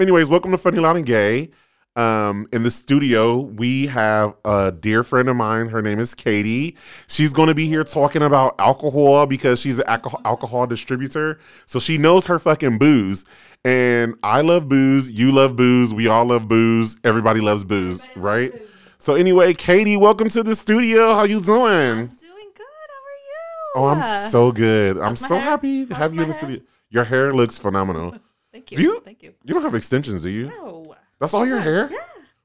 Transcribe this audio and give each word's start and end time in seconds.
anyways, 0.00 0.28
welcome 0.28 0.50
to 0.52 0.58
Funny 0.58 0.78
Loud 0.78 0.96
and 0.96 1.06
Gay. 1.06 1.50
Um, 1.94 2.46
in 2.52 2.62
the 2.62 2.70
studio, 2.70 3.40
we 3.40 3.86
have 3.86 4.36
a 4.44 4.70
dear 4.70 5.02
friend 5.02 5.30
of 5.30 5.36
mine. 5.36 5.68
Her 5.68 5.80
name 5.80 5.98
is 5.98 6.14
Katie. 6.14 6.76
She's 7.06 7.32
going 7.32 7.48
to 7.48 7.54
be 7.54 7.66
here 7.68 7.84
talking 7.84 8.20
about 8.20 8.54
alcohol 8.60 9.26
because 9.26 9.60
she's 9.60 9.78
an 9.78 9.86
alcohol, 9.86 10.20
alcohol 10.26 10.66
distributor. 10.66 11.38
So 11.64 11.78
she 11.78 11.96
knows 11.96 12.26
her 12.26 12.38
fucking 12.38 12.76
booze. 12.78 13.24
And 13.64 14.14
I 14.22 14.42
love 14.42 14.68
booze. 14.68 15.10
You 15.10 15.32
love 15.32 15.56
booze. 15.56 15.94
We 15.94 16.06
all 16.06 16.26
love 16.26 16.48
booze. 16.48 16.98
Everybody 17.02 17.40
loves 17.40 17.64
booze, 17.64 18.06
right? 18.14 18.52
So 18.98 19.14
anyway, 19.14 19.54
Katie, 19.54 19.96
welcome 19.96 20.28
to 20.30 20.42
the 20.42 20.54
studio. 20.54 21.14
How 21.14 21.24
you 21.24 21.40
doing? 21.40 22.08
Doing 22.08 22.52
good. 22.54 22.66
How 22.90 23.00
are 23.02 23.22
you? 23.24 23.72
Oh, 23.76 23.86
I'm 23.86 24.02
so 24.30 24.52
good. 24.52 24.98
I'm 24.98 25.16
so 25.16 25.36
hair? 25.36 25.44
happy 25.44 25.86
to 25.86 25.94
How's 25.94 26.02
have 26.02 26.14
you 26.14 26.20
in 26.22 26.28
the 26.28 26.34
hair? 26.34 26.42
studio. 26.42 26.60
Your 26.90 27.04
hair 27.04 27.32
looks 27.32 27.58
phenomenal. 27.58 28.16
Thank 28.56 28.70
you. 28.72 28.76
Do 28.78 28.82
you- 28.82 29.00
Thank 29.04 29.22
you. 29.22 29.34
You 29.44 29.52
don't 29.54 29.62
have 29.62 29.74
extensions, 29.74 30.22
do 30.22 30.30
you? 30.30 30.48
No. 30.48 30.94
That's 31.20 31.34
all 31.34 31.46
your 31.46 31.60
hair? 31.60 31.90
Yeah. 31.92 31.98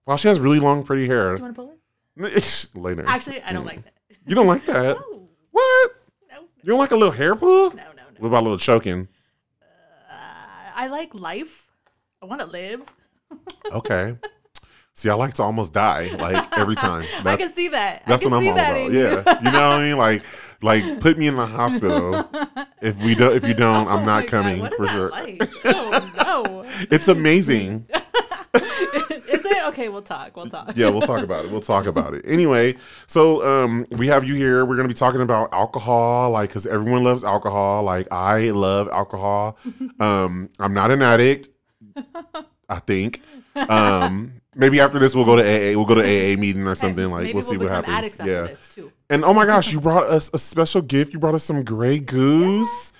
Wow, 0.05 0.17
she 0.17 0.27
has 0.27 0.41
really 0.41 0.59
long, 0.59 0.84
pretty 0.84 1.08
hair. 1.08 1.36
Do 1.36 1.40
you 1.40 1.44
want 1.44 1.55
to 1.55 1.62
pull 1.62 1.72
it? 2.27 2.70
Later. 2.76 3.05
Actually, 3.08 3.41
I 3.44 3.53
don't 3.53 3.66
like 3.66 3.81
that. 3.86 3.94
You 4.26 4.36
don't 4.36 4.48
like 4.48 4.66
that? 4.66 4.98
No. 5.12 5.30
What? 5.52 5.91
No. 6.31 6.41
You 6.63 6.67
don't 6.72 6.80
like 6.80 6.91
a 6.91 6.95
little 6.98 7.12
hair 7.13 7.34
pull? 7.36 7.70
No. 7.72 7.76
No. 7.76 7.84
What 8.17 8.22
No. 8.22 8.27
about 8.27 8.41
a 8.41 8.44
little 8.44 8.58
choking? 8.58 9.08
Uh, 10.09 10.13
I 10.76 10.88
like 10.88 11.13
life. 11.16 11.70
I 12.22 12.25
want 12.25 12.41
to 12.41 12.48
live. 12.48 12.81
Okay. 13.72 14.17
See, 14.94 15.09
I 15.09 15.14
like 15.14 15.34
to 15.36 15.44
almost 15.44 15.72
die 15.73 16.14
like 16.20 16.58
every 16.58 16.75
time. 16.75 17.05
I 17.23 17.38
can 17.38 17.53
see 17.53 17.70
that. 17.70 18.03
that's 18.05 18.25
I 18.25 18.30
can 18.30 18.31
what 18.31 18.41
I'm 18.44 18.48
all 18.50 18.55
that 18.55 18.72
about. 18.72 18.91
Yeah, 18.91 19.39
you 19.39 19.52
know 19.52 19.70
what 19.70 19.80
I 19.80 19.81
mean? 19.81 19.98
Like, 19.98 20.25
like 20.62 21.00
put 21.00 21.18
me 21.18 21.28
in 21.28 21.36
the 21.36 21.46
hospital. 21.46 22.28
If 22.82 23.02
we 23.04 23.16
don't, 23.16 23.36
if 23.36 23.48
you 23.48 23.54
don't, 23.68 23.88
I'm 23.88 24.00
Oh 24.04 24.06
not 24.06 24.06
my 24.06 24.22
God, 24.22 24.30
coming 24.30 24.66
for 24.78 24.88
sure. 24.88 25.10
Like? 25.12 25.42
Oh 25.66 26.12
no. 26.18 26.66
It's 26.90 27.08
amazing. 27.08 27.86
is 28.54 29.46
it 29.46 29.68
okay? 29.68 29.90
We'll 29.90 30.02
talk. 30.02 30.36
We'll 30.36 30.48
talk. 30.50 30.74
yeah, 30.76 30.90
we'll 30.90 31.02
talk 31.02 31.24
about 31.24 31.45
it. 31.45 31.52
We'll 31.52 31.62
talk 31.62 31.86
about 31.86 32.14
it. 32.14 32.23
Anyway, 32.26 32.76
so 33.08 33.44
um, 33.45 33.86
we 33.92 34.08
have 34.08 34.23
you 34.26 34.36
here. 34.36 34.66
We're 34.66 34.76
gonna 34.76 34.88
be 34.88 34.94
talking 34.94 35.22
about 35.22 35.53
alcohol, 35.53 36.31
like, 36.31 36.50
because 36.50 36.66
everyone 36.66 37.03
loves 37.03 37.23
alcohol. 37.23 37.84
Like, 37.84 38.08
I 38.12 38.50
love 38.52 38.90
alcohol. 38.90 39.58
Um, 40.00 40.50
I'm 40.59 40.73
not 40.73 40.92
an 40.92 41.02
addict. 41.02 41.50
I 42.70 42.80
think. 42.80 43.22
Um, 43.56 44.41
maybe 44.55 44.80
after 44.80 44.99
this, 44.99 45.16
we'll 45.16 45.25
go 45.25 45.35
to 45.35 45.44
AA. 45.44 45.75
We'll 45.75 45.85
go 45.85 45.95
to 45.95 46.02
AA 46.02 46.38
meeting 46.39 46.67
or 46.67 46.75
something. 46.75 47.09
Like, 47.09 47.23
Maybe 47.23 47.33
we'll 47.33 47.44
see 47.44 47.57
what 47.57 47.69
happens. 47.69 48.17
Yeah. 48.19 48.41
this 48.47 48.73
too. 48.73 48.91
And 49.09 49.23
oh 49.23 49.33
my 49.33 49.45
gosh, 49.52 49.71
you 49.71 49.80
brought 49.80 50.05
us 50.07 50.30
a 50.33 50.38
special 50.39 50.81
gift. 50.81 51.13
You 51.13 51.19
brought 51.19 51.35
us 51.35 51.44
some 51.44 51.63
Grey 51.63 51.99
Goose. 51.99 52.91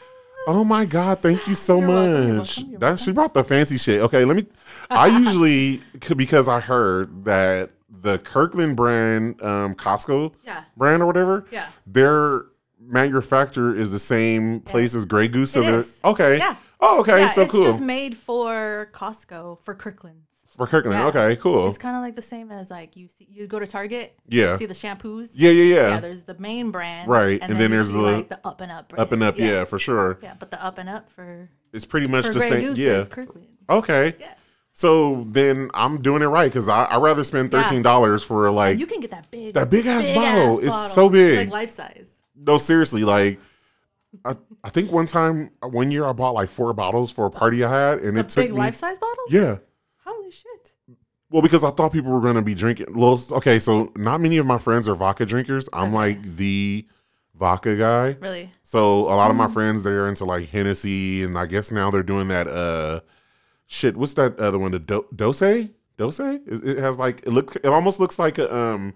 Oh 0.48 0.64
my 0.64 0.86
god, 0.86 1.20
thank 1.20 1.48
you 1.48 1.54
so 1.54 1.78
You're 1.80 1.88
welcome, 1.88 2.28
you're 2.28 2.36
much. 2.38 2.58
welcome, 2.58 2.72
you're 2.72 2.80
that 2.80 3.00
she 3.00 3.12
brought 3.12 3.34
the 3.36 3.44
fancy 3.44 3.78
shit. 3.78 4.02
Okay, 4.02 4.26
let 4.26 4.36
me. 4.36 4.48
I 4.90 5.06
usually 5.20 5.82
because 6.16 6.48
I 6.48 6.60
heard 6.60 7.26
that 7.26 7.70
the 7.90 8.18
Kirkland 8.18 8.76
brand, 8.76 9.40
um, 9.44 9.76
Costco 9.76 10.34
Yeah. 10.44 10.64
brand 10.76 11.04
or 11.04 11.06
whatever, 11.06 11.46
Yeah. 11.52 11.68
their 11.86 12.46
manufacturer 12.80 13.76
is 13.76 13.92
the 13.92 14.00
same 14.00 14.62
place 14.62 14.96
as 14.96 15.06
Grey 15.06 15.28
Goose. 15.28 15.52
So 15.52 15.62
It 15.62 15.88
okay. 16.04 16.38
Yeah. 16.40 16.56
Oh, 16.80 17.02
okay. 17.02 17.20
yeah, 17.20 17.28
so 17.28 17.44
it's 17.44 17.52
cool 17.52 17.64
just 17.64 17.82
made 17.82 18.18
for 18.18 18.90
Costco 18.92 19.60
for 19.62 19.76
Kirkland's. 19.76 20.31
For 20.56 20.68
Kirkland. 20.68 20.98
yeah. 21.00 21.08
Okay, 21.08 21.36
cool. 21.42 21.68
It's 21.70 21.78
kind 21.78 21.96
of 21.96 22.02
like 22.02 22.16
the 22.16 22.22
same 22.22 22.52
as 22.52 22.70
like 22.72 22.96
you 22.96 23.08
see, 23.08 23.28
you 23.30 23.48
go 23.48 23.60
to 23.60 23.68
Target. 23.68 24.14
Yeah. 24.28 24.54
You 24.54 24.58
see 24.58 24.66
the 24.68 24.74
shampoos. 24.74 25.30
Yeah, 25.34 25.52
yeah, 25.52 25.76
yeah. 25.76 25.88
Yeah, 25.90 26.00
there's 26.00 26.24
the 26.24 26.38
main 26.40 26.72
brand, 26.72 27.10
Right, 27.10 27.40
and 27.42 27.54
then 27.54 27.70
you 27.72 27.76
there's 27.78 27.92
the- 27.92 28.00
like 28.00 28.30
the 28.30 28.40
up 28.46 28.62
and 28.62 28.72
up, 28.72 28.90
brand. 28.90 29.02
up 29.02 29.12
and 29.12 29.24
up. 29.24 29.38
Yeah. 29.38 29.64
for 29.66 29.80
sure. 29.80 30.20
yeah. 30.22 30.34
But 30.38 30.52
the 30.52 30.64
up 30.64 30.78
and 30.78 30.90
up 30.90 31.10
for 31.10 31.50
It's 31.74 31.86
pretty 31.86 32.08
much 32.08 32.26
the 32.26 32.34
just 32.34 32.48
Grey 32.48 32.50
thing. 32.60 32.66
Goose 32.68 32.80
Yeah. 32.80 33.06
Kirkland. 33.06 33.48
Okay. 33.70 34.16
Yeah, 34.20 34.34
So 34.74 35.26
then 35.30 35.70
I'm 35.74 36.02
doing 36.02 36.22
it 36.22 36.28
right 36.28 36.50
because 36.52 36.68
I 36.68 36.84
I 36.86 36.98
rather 36.98 37.24
spend 37.24 37.52
thirteen 37.52 37.82
dollars 37.82 38.24
for 38.24 38.50
like 38.52 38.78
you 38.80 38.86
can 38.88 39.00
get 39.00 39.12
that 39.12 39.30
big, 39.32 39.54
that 39.54 39.70
big 39.70 39.86
ass 39.86 40.08
big 40.08 40.16
bottle. 40.16 40.54
ass 40.54 40.60
It's 40.60 40.70
bottle. 40.70 40.90
so 40.90 41.10
big. 41.10 41.32
It's 41.34 41.38
like 41.46 41.50
life 41.54 41.72
size. 41.72 42.08
no, 42.36 42.58
seriously, 42.58 43.04
like 43.04 43.40
I 44.26 44.36
I 44.64 44.70
think 44.70 44.92
one 44.92 45.06
time 45.08 45.52
one 45.62 45.90
year 45.92 46.04
I 46.06 46.12
bought 46.12 46.32
like 46.34 46.50
four 46.50 46.74
bottles 46.74 47.12
for 47.12 47.26
a 47.26 47.30
party 47.32 47.64
I 47.64 47.70
had, 47.70 48.00
and 48.00 48.18
The 48.18 48.22
it 48.22 48.30
took 48.30 48.46
big 48.48 48.54
life 48.54 48.76
size 48.76 49.00
bottle. 49.00 49.24
yeah. 49.30 49.58
Well, 51.32 51.42
because 51.42 51.64
I 51.64 51.72
thought 51.72 51.94
people 51.94 52.12
were 52.12 52.22
gonna 52.22 52.42
be 52.42 52.54
drinking. 52.56 52.88
Well, 52.94 53.20
okay, 53.32 53.58
so 53.60 53.92
not 53.96 54.20
many 54.22 54.38
of 54.38 54.46
my 54.46 54.58
friends 54.58 54.88
are 54.90 54.96
vodka 54.96 55.26
drinkers. 55.26 55.68
I'm 55.74 55.94
like 55.94 56.22
the 56.36 56.86
vodka 57.36 57.76
guy. 57.78 58.18
Really? 58.20 58.52
So 58.64 58.84
a 58.84 59.16
lot 59.16 59.32
of 59.32 59.38
my 59.38 59.48
Mm. 59.48 59.54
friends 59.54 59.84
they're 59.84 60.08
into 60.10 60.26
like 60.26 60.50
Hennessy, 60.50 61.24
and 61.24 61.38
I 61.38 61.46
guess 61.46 61.72
now 61.72 61.90
they're 61.90 62.04
doing 62.04 62.28
that. 62.28 62.48
Uh, 62.48 63.00
shit, 63.66 63.96
what's 63.98 64.14
that 64.14 64.40
other 64.40 64.60
one? 64.60 64.72
The 64.72 64.80
Do- 64.80 65.08
Dose, 65.16 65.70
Dose. 65.98 66.20
It, 66.20 66.42
it 66.48 66.78
has 66.80 66.98
like 66.98 67.22
it 67.26 67.30
looks. 67.32 67.56
It 67.56 67.68
almost 67.68 68.00
looks 68.00 68.20
like 68.20 68.38
a 68.38 68.54
um. 68.54 68.94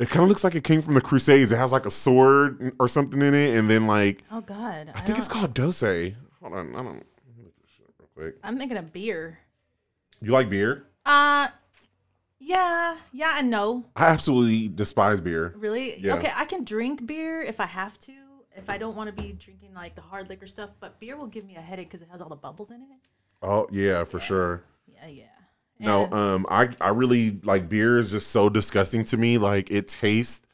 It 0.00 0.08
kind 0.10 0.22
of 0.22 0.28
looks 0.28 0.44
like 0.44 0.54
it 0.54 0.62
came 0.62 0.80
from 0.80 0.94
the 0.94 1.00
Crusades. 1.00 1.50
It 1.50 1.56
has 1.58 1.72
like 1.72 1.84
a 1.84 1.90
sword 1.90 2.72
or 2.78 2.86
something 2.86 3.20
in 3.20 3.34
it, 3.34 3.56
and 3.56 3.68
then 3.70 3.86
like 3.86 4.22
Oh 4.30 4.40
God! 4.40 4.92
I 4.94 5.00
think 5.00 5.18
it's 5.18 5.26
called 5.28 5.54
Dose. 5.54 5.80
Hold 5.80 6.52
on, 6.54 6.70
I 6.74 6.82
don't. 6.82 6.86
let 6.86 6.94
me 7.36 7.42
look 7.44 7.56
this 7.60 7.70
shit 7.76 7.86
Real 7.98 8.08
quick. 8.14 8.36
I'm 8.44 8.58
thinking 8.58 8.76
of 8.76 8.92
beer. 8.92 9.38
You 10.20 10.30
like 10.32 10.50
beer? 10.50 10.84
Uh, 11.06 11.48
yeah, 12.48 12.96
yeah, 13.12 13.34
and 13.38 13.50
no. 13.50 13.84
I 13.94 14.06
absolutely 14.06 14.68
despise 14.68 15.20
beer. 15.20 15.52
Really? 15.54 16.00
Yeah. 16.00 16.14
Okay, 16.14 16.32
I 16.34 16.46
can 16.46 16.64
drink 16.64 17.04
beer 17.04 17.42
if 17.42 17.60
I 17.60 17.66
have 17.66 18.00
to. 18.00 18.12
If 18.56 18.70
I 18.70 18.78
don't 18.78 18.96
want 18.96 19.14
to 19.14 19.22
be 19.22 19.34
drinking 19.34 19.74
like 19.74 19.94
the 19.94 20.00
hard 20.00 20.30
liquor 20.30 20.46
stuff, 20.46 20.70
but 20.80 20.98
beer 20.98 21.16
will 21.16 21.26
give 21.26 21.44
me 21.44 21.56
a 21.56 21.60
headache 21.60 21.90
because 21.90 22.00
it 22.00 22.08
has 22.10 22.22
all 22.22 22.30
the 22.30 22.36
bubbles 22.36 22.70
in 22.70 22.76
it. 22.76 22.98
Oh 23.42 23.68
yeah, 23.70 24.02
for 24.04 24.18
sure. 24.18 24.64
Yeah, 24.86 25.06
yeah. 25.08 25.24
No, 25.78 26.10
um, 26.10 26.46
I 26.48 26.70
I 26.80 26.88
really 26.88 27.38
like 27.44 27.68
beer 27.68 27.98
is 27.98 28.10
just 28.12 28.30
so 28.30 28.48
disgusting 28.48 29.04
to 29.04 29.18
me. 29.18 29.36
Like 29.36 29.70
it 29.70 29.86
tastes 29.86 30.44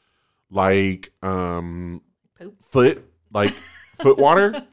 like 0.51 1.13
um 1.23 2.01
Poop. 2.37 2.61
foot, 2.61 3.09
like 3.33 3.51
foot 3.95 4.19
water. 4.19 4.63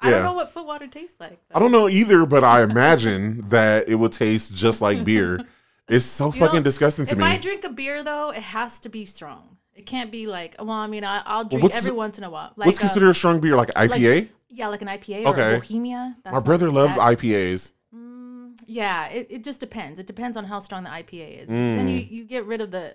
I 0.00 0.10
don't 0.10 0.24
know 0.24 0.32
what 0.32 0.50
foot 0.50 0.66
water 0.66 0.86
tastes 0.86 1.20
like. 1.20 1.38
I 1.54 1.58
don't 1.58 1.72
know 1.72 1.90
either, 1.90 2.24
but 2.24 2.42
I 2.42 2.62
imagine 2.62 3.48
that 3.50 3.88
it 3.88 3.96
would 3.96 4.12
taste 4.12 4.54
just 4.56 4.80
like 4.80 5.04
beer. 5.04 5.44
It's 5.88 6.04
so 6.06 6.26
You 6.26 6.32
fucking 6.32 6.60
know, 6.60 6.62
disgusting 6.62 7.04
to 7.06 7.12
if 7.12 7.18
me. 7.18 7.24
If 7.24 7.30
I 7.30 7.36
drink 7.38 7.64
a 7.64 7.68
beer 7.70 8.02
though, 8.02 8.30
it 8.30 8.42
has 8.42 8.78
to 8.80 8.88
be 8.88 9.04
strong. 9.04 9.58
It 9.74 9.86
can't 9.86 10.10
be 10.10 10.26
like, 10.26 10.54
well, 10.58 10.70
I 10.70 10.86
mean, 10.86 11.04
I, 11.04 11.22
I'll 11.26 11.44
drink 11.44 11.62
what's- 11.64 11.76
every 11.76 11.96
once 11.96 12.16
in 12.18 12.24
a 12.24 12.30
while. 12.30 12.52
Like, 12.56 12.66
What's 12.66 12.78
uh, 12.78 12.82
considered 12.82 13.10
a 13.10 13.14
strong 13.14 13.40
beer? 13.40 13.56
Like 13.56 13.70
IPA? 13.74 14.28
yeah, 14.48 14.68
like 14.68 14.82
an 14.82 14.88
IPA 14.88 15.26
Okay. 15.26 15.42
or 15.52 15.54
a 15.56 15.58
Bohemia. 15.58 16.14
That's 16.22 16.32
My 16.32 16.40
brother 16.40 16.70
loves 16.70 16.96
bad. 16.96 17.18
IPAs. 17.18 17.72
Mm, 17.94 18.54
yeah, 18.66 19.08
it, 19.08 19.26
it 19.30 19.44
just 19.44 19.58
depends. 19.60 19.98
It 19.98 20.06
depends 20.06 20.36
on 20.36 20.44
how 20.44 20.60
strong 20.60 20.84
the 20.84 20.90
IPA 20.90 21.42
is. 21.42 21.48
Then 21.48 21.88
you, 21.88 22.00
Mm. 22.00 22.10
you 22.10 22.24
get 22.24 22.46
rid 22.46 22.60
of 22.60 22.70
the, 22.70 22.94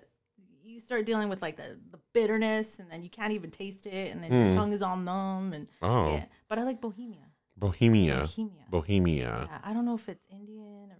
you 0.64 0.80
start 0.80 1.06
dealing 1.06 1.28
with 1.30 1.42
like 1.42 1.58
the, 1.58 1.78
the 1.92 2.00
bitterness, 2.14 2.80
and 2.80 2.90
then 2.90 3.04
you 3.04 3.10
can't 3.10 3.34
even 3.34 3.52
taste 3.52 3.86
it, 3.86 4.12
and 4.14 4.24
then 4.24 4.32
Mm. 4.32 4.46
your 4.46 4.54
tongue 4.54 4.72
is 4.74 4.82
all 4.82 4.96
numb. 4.98 5.52
And 5.54 5.68
Oh, 5.82 6.14
yeah, 6.14 6.26
but 6.48 6.58
I 6.60 6.64
like 6.64 6.80
Bohemia. 6.82 7.26
Bohemia. 7.58 8.22
Bohemia. 8.22 8.64
Bohemia. 8.70 9.48
Yeah, 9.52 9.58
I 9.64 9.74
don't 9.74 9.84
know 9.86 9.96
if 9.96 10.08
it's 10.08 10.24
Indian 10.32 10.92
or 10.92 10.99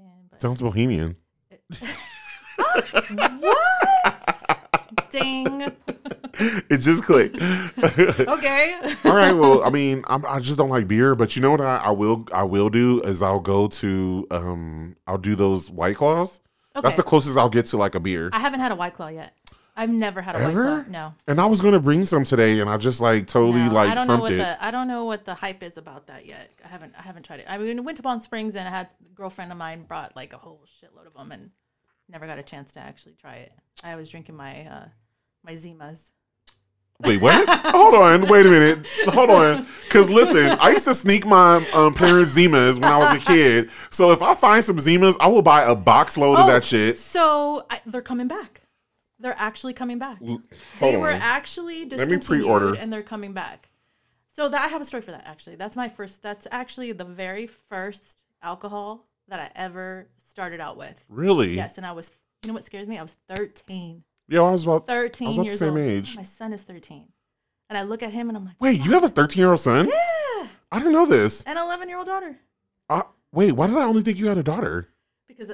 Mexican, 0.00 0.28
but 0.30 0.40
Sounds 0.40 0.62
Bohemian. 0.62 1.16
what? 3.38 4.60
Ding. 5.10 5.72
it 6.70 6.78
just 6.78 7.04
clicked. 7.04 7.36
Okay. 8.30 8.94
All 9.04 9.14
right. 9.14 9.32
Well, 9.32 9.62
I 9.64 9.70
mean, 9.70 10.04
I'm, 10.08 10.24
I 10.26 10.40
just 10.40 10.58
don't 10.58 10.68
like 10.68 10.86
beer, 10.88 11.14
but 11.14 11.36
you 11.36 11.42
know 11.42 11.50
what 11.50 11.60
I, 11.60 11.76
I 11.76 11.90
will 11.90 12.26
I 12.32 12.44
will 12.44 12.70
do 12.70 13.02
is 13.02 13.22
I'll 13.22 13.40
go 13.40 13.68
to 13.68 14.26
um 14.30 14.96
I'll 15.06 15.18
do 15.18 15.34
those 15.34 15.70
White 15.70 15.96
Claws. 15.96 16.40
Okay. 16.76 16.82
That's 16.82 16.96
the 16.96 17.02
closest 17.02 17.36
I'll 17.36 17.50
get 17.50 17.66
to 17.66 17.76
like 17.76 17.94
a 17.94 18.00
beer. 18.00 18.30
I 18.32 18.38
haven't 18.38 18.60
had 18.60 18.72
a 18.72 18.76
white 18.76 18.94
claw 18.94 19.08
yet. 19.08 19.34
I've 19.76 19.90
never 19.90 20.20
had 20.20 20.36
a 20.36 20.40
Ever? 20.40 20.64
white 20.76 20.84
claw. 20.84 20.90
No. 20.92 21.14
And 21.26 21.40
I 21.40 21.46
was 21.46 21.60
gonna 21.60 21.80
bring 21.80 22.04
some 22.04 22.24
today, 22.24 22.60
and 22.60 22.68
I 22.68 22.76
just 22.76 23.00
like 23.00 23.26
totally 23.26 23.60
No, 23.64 23.72
like 23.72 23.90
I 23.90 23.94
don't 23.94 24.06
know 24.06 24.18
what 24.18 24.32
it. 24.32 24.36
the 24.36 24.62
I 24.64 24.70
don't 24.70 24.88
know 24.88 25.04
what 25.04 25.24
the 25.24 25.34
hype 25.34 25.62
is 25.62 25.76
about 25.76 26.06
that 26.08 26.26
yet. 26.26 26.50
I 26.64 26.68
haven't 26.68 26.94
I 26.98 27.02
haven't 27.02 27.24
tried 27.24 27.40
it. 27.40 27.46
I 27.48 27.58
mean, 27.58 27.76
we 27.76 27.80
went 27.80 27.96
to 27.96 28.02
Palm 28.02 28.20
Springs 28.20 28.56
and 28.56 28.66
I 28.68 28.70
had 28.70 28.88
a 29.10 29.14
girlfriend 29.14 29.52
of 29.52 29.58
mine 29.58 29.84
brought 29.84 30.14
like 30.16 30.32
a 30.32 30.38
whole 30.38 30.62
shitload 30.82 31.06
of 31.06 31.14
them 31.14 31.32
and 31.32 31.50
never 32.08 32.26
got 32.26 32.38
a 32.38 32.42
chance 32.42 32.72
to 32.72 32.80
actually 32.80 33.14
try 33.20 33.34
it. 33.36 33.52
I 33.84 33.96
was 33.96 34.08
drinking 34.08 34.36
my 34.36 34.66
uh 34.66 34.88
my 35.44 35.52
Zimas. 35.52 36.10
Wait, 37.02 37.18
what? 37.22 37.48
Hold 37.64 37.94
on, 37.94 38.28
wait 38.28 38.44
a 38.44 38.50
minute. 38.50 38.86
Hold 39.06 39.30
on, 39.30 39.66
because 39.84 40.10
listen, 40.10 40.58
I 40.60 40.68
used 40.72 40.84
to 40.84 40.92
sneak 40.92 41.24
my 41.24 41.66
um, 41.72 41.94
parents' 41.94 42.34
Zimas 42.36 42.74
when 42.74 42.92
I 42.92 42.98
was 42.98 43.12
a 43.14 43.18
kid. 43.18 43.70
So 43.90 44.10
if 44.12 44.20
I 44.20 44.34
find 44.34 44.62
some 44.62 44.76
Zimas, 44.76 45.16
I 45.18 45.28
will 45.28 45.40
buy 45.40 45.62
a 45.62 45.74
box 45.74 46.18
load 46.18 46.34
of 46.38 46.44
Oh, 46.46 46.52
that 46.52 46.62
shit. 46.62 46.98
So 46.98 47.64
I, 47.70 47.80
they're 47.86 48.02
coming 48.02 48.28
back. 48.28 48.59
They're 49.20 49.36
actually 49.38 49.74
coming 49.74 49.98
back. 49.98 50.18
Hold 50.20 50.40
they 50.80 50.96
were 50.96 51.10
on. 51.10 51.20
actually 51.20 51.80
me 51.80 51.84
discontinued 51.86 52.24
pre-order. 52.24 52.74
and 52.74 52.92
they're 52.92 53.02
coming 53.02 53.32
back. 53.32 53.68
So 54.32 54.48
that 54.48 54.60
I 54.64 54.68
have 54.68 54.80
a 54.80 54.84
story 54.84 55.02
for 55.02 55.10
that 55.10 55.24
actually. 55.26 55.56
That's 55.56 55.76
my 55.76 55.88
first 55.88 56.22
that's 56.22 56.46
actually 56.50 56.92
the 56.92 57.04
very 57.04 57.46
first 57.46 58.24
alcohol 58.42 59.06
that 59.28 59.38
I 59.40 59.50
ever 59.54 60.08
started 60.28 60.60
out 60.60 60.76
with. 60.76 61.04
Really? 61.08 61.54
Yes, 61.54 61.76
and 61.76 61.86
I 61.86 61.92
was 61.92 62.10
you 62.42 62.48
know 62.48 62.54
what 62.54 62.64
scares 62.64 62.88
me? 62.88 62.96
I 62.98 63.02
was 63.02 63.16
13. 63.28 64.02
Yeah, 64.28 64.40
I 64.40 64.52
was 64.52 64.62
about. 64.62 64.86
13 64.86 65.26
I 65.26 65.28
was 65.28 65.36
about 65.36 65.48
the 65.48 65.56
same 65.56 65.68
old. 65.70 65.78
age. 65.78 66.16
My 66.16 66.22
son 66.22 66.52
is 66.52 66.62
13. 66.62 67.08
And 67.68 67.76
I 67.78 67.82
look 67.82 68.02
at 68.02 68.12
him 68.12 68.28
and 68.28 68.36
I'm 68.38 68.44
like, 68.46 68.56
Wait, 68.60 68.80
you 68.84 68.92
have 68.92 69.04
a 69.04 69.08
13 69.08 69.40
year 69.40 69.50
old 69.50 69.60
son? 69.60 69.88
"Yeah." 69.88 70.48
I 70.72 70.78
didn't 70.78 70.92
know 70.92 71.06
this. 71.06 71.42
And 71.42 71.58
an 71.58 71.64
11 71.64 71.88
year 71.88 71.98
old 71.98 72.06
daughter. 72.06 72.38
I, 72.88 73.02
Wait, 73.32 73.52
why 73.52 73.66
did 73.66 73.76
I 73.76 73.84
only 73.84 74.02
think 74.02 74.18
you 74.18 74.28
had 74.28 74.38
a 74.38 74.42
daughter? 74.42 74.88
because 75.28 75.50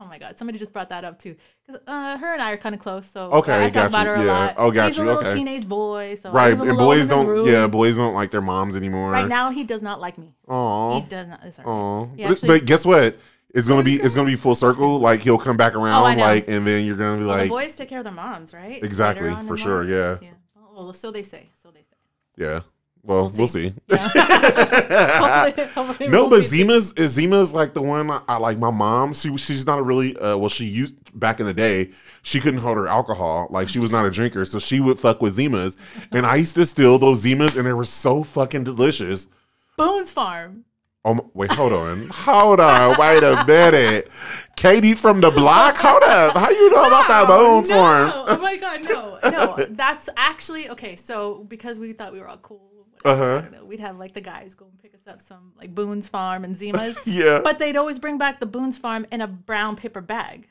oh 0.00 0.06
my 0.06 0.18
god, 0.18 0.36
somebody 0.38 0.58
just 0.58 0.72
brought 0.72 0.88
that 0.90 1.04
up 1.04 1.18
too. 1.18 1.36
Because 1.66 1.82
uh, 1.86 2.18
her 2.18 2.32
and 2.32 2.42
I 2.42 2.52
are 2.52 2.56
kind 2.56 2.74
of 2.74 2.80
close, 2.80 3.06
so 3.06 3.30
Okay, 3.32 3.54
I 3.66 3.70
talk 3.70 3.74
got 3.74 3.86
about 3.88 4.02
you, 4.02 4.08
her 4.08 4.14
a 4.14 4.24
yeah. 4.24 4.32
lot. 4.32 4.54
Oh, 4.56 4.70
got 4.70 4.88
He's 4.88 4.96
you, 4.98 5.04
a 5.04 5.06
little 5.06 5.20
okay. 5.22 5.34
teenage 5.34 5.68
boy, 5.68 6.16
so 6.16 6.30
Right, 6.30 6.52
and 6.58 6.76
boys 6.78 7.08
don't. 7.08 7.44
Yeah, 7.46 7.66
boys 7.66 7.96
don't 7.96 8.14
like 8.14 8.30
their 8.30 8.40
moms 8.42 8.76
anymore. 8.76 9.10
Right 9.10 9.28
now, 9.28 9.50
he 9.50 9.64
does 9.64 9.82
not 9.82 10.00
like 10.00 10.18
me. 10.18 10.34
Aw. 10.48 11.00
He 11.00 11.06
does 11.06 11.28
not. 11.28 11.40
It's 11.44 11.58
all 11.58 11.64
right. 11.64 11.70
Aw. 11.72 12.16
He 12.16 12.34
But, 12.34 12.46
but 12.46 12.64
guess 12.66 12.84
what? 12.84 13.16
It's 13.54 13.68
gonna 13.68 13.84
be 13.84 13.94
it's 13.94 14.16
gonna 14.16 14.28
be 14.28 14.34
full 14.36 14.56
circle. 14.56 14.98
Like 14.98 15.20
he'll 15.20 15.38
come 15.38 15.56
back 15.56 15.74
around, 15.76 16.18
Oh, 16.18 16.20
like, 16.20 16.48
and 16.48 16.66
then 16.66 16.84
you're 16.84 16.96
gonna 16.96 17.18
be 17.18 17.24
Well, 17.24 17.36
like, 17.36 17.42
the 17.44 17.48
boys 17.50 17.76
take 17.76 17.88
care 17.88 17.98
of 17.98 18.04
their 18.04 18.12
moms, 18.12 18.52
right? 18.52 18.82
Exactly, 18.82 19.26
Later 19.28 19.36
on 19.36 19.42
in 19.42 19.46
for 19.48 19.56
sure, 19.56 19.84
yeah. 19.84 20.18
Yeah. 20.20 20.30
Well, 20.74 20.92
so 20.92 21.12
they 21.12 21.22
say. 21.22 21.50
So 21.62 21.70
they 21.70 21.82
say. 21.82 21.96
yeah. 22.36 22.60
Well, 23.06 23.30
we'll 23.36 23.48
see. 23.48 23.74
Yeah. 23.88 24.08
hopefully, 25.46 25.66
hopefully 25.74 26.08
no, 26.08 26.22
we'll 26.22 26.30
but 26.30 26.42
Zima's 26.42 26.92
is 26.92 27.12
Zima's 27.12 27.52
like 27.52 27.74
the 27.74 27.82
one 27.82 28.10
I, 28.10 28.22
I 28.26 28.36
like. 28.38 28.56
My 28.56 28.70
mom, 28.70 29.12
she 29.12 29.36
she's 29.36 29.66
not 29.66 29.78
a 29.78 29.82
really 29.82 30.16
uh, 30.16 30.38
well. 30.38 30.48
She 30.48 30.64
used 30.64 30.94
back 31.12 31.38
in 31.38 31.44
the 31.44 31.52
day, 31.52 31.90
she 32.22 32.40
couldn't 32.40 32.60
hold 32.60 32.78
her 32.78 32.88
alcohol. 32.88 33.48
Like 33.50 33.68
she 33.68 33.78
was 33.78 33.92
not 33.92 34.06
a 34.06 34.10
drinker, 34.10 34.46
so 34.46 34.58
she 34.58 34.80
would 34.80 34.98
fuck 34.98 35.20
with 35.20 35.36
Zimas, 35.36 35.76
and 36.12 36.24
I 36.24 36.36
used 36.36 36.54
to 36.54 36.64
steal 36.64 36.98
those 36.98 37.22
Zimas, 37.22 37.56
and 37.56 37.66
they 37.66 37.74
were 37.74 37.84
so 37.84 38.22
fucking 38.22 38.64
delicious. 38.64 39.28
Boone's 39.76 40.10
Farm. 40.10 40.64
Oh 41.04 41.12
my, 41.12 41.22
wait, 41.34 41.50
hold 41.50 41.74
on, 41.74 42.08
hold 42.08 42.60
on, 42.60 42.96
wait 42.98 43.22
a 43.22 43.44
minute. 43.46 44.08
Katie 44.56 44.94
from 44.94 45.20
the 45.20 45.30
block, 45.30 45.76
hold 45.76 46.02
up. 46.04 46.34
How 46.34 46.48
you 46.48 46.70
know 46.70 46.86
about 46.86 47.08
that 47.08 47.26
Boone's 47.28 47.68
no. 47.68 47.76
farm? 47.76 48.12
Oh 48.14 48.38
my 48.38 48.56
god, 48.56 48.82
no, 48.84 49.18
no. 49.30 49.66
That's 49.68 50.08
actually 50.16 50.70
okay. 50.70 50.96
So 50.96 51.44
because 51.48 51.78
we 51.78 51.92
thought 51.92 52.14
we 52.14 52.20
were 52.20 52.28
all 52.28 52.38
cool, 52.38 52.70
Uh-huh. 53.04 53.36
I 53.36 53.40
don't 53.42 53.52
know. 53.52 53.64
We'd 53.64 53.80
have 53.80 53.98
like 53.98 54.12
the 54.14 54.20
guys 54.20 54.54
go 54.54 54.66
and 54.66 54.78
pick 54.78 54.94
us 54.94 55.06
up 55.06 55.20
some 55.20 55.52
like 55.58 55.74
Boone's 55.74 56.08
Farm 56.08 56.44
and 56.44 56.56
Zima's. 56.56 56.96
Yeah. 57.06 57.40
But 57.42 57.58
they'd 57.58 57.76
always 57.76 57.98
bring 57.98 58.18
back 58.18 58.40
the 58.40 58.46
Boone's 58.46 58.78
Farm 58.78 59.06
in 59.12 59.20
a 59.20 59.26
brown 59.26 59.76
paper 59.76 60.00
bag. 60.00 60.48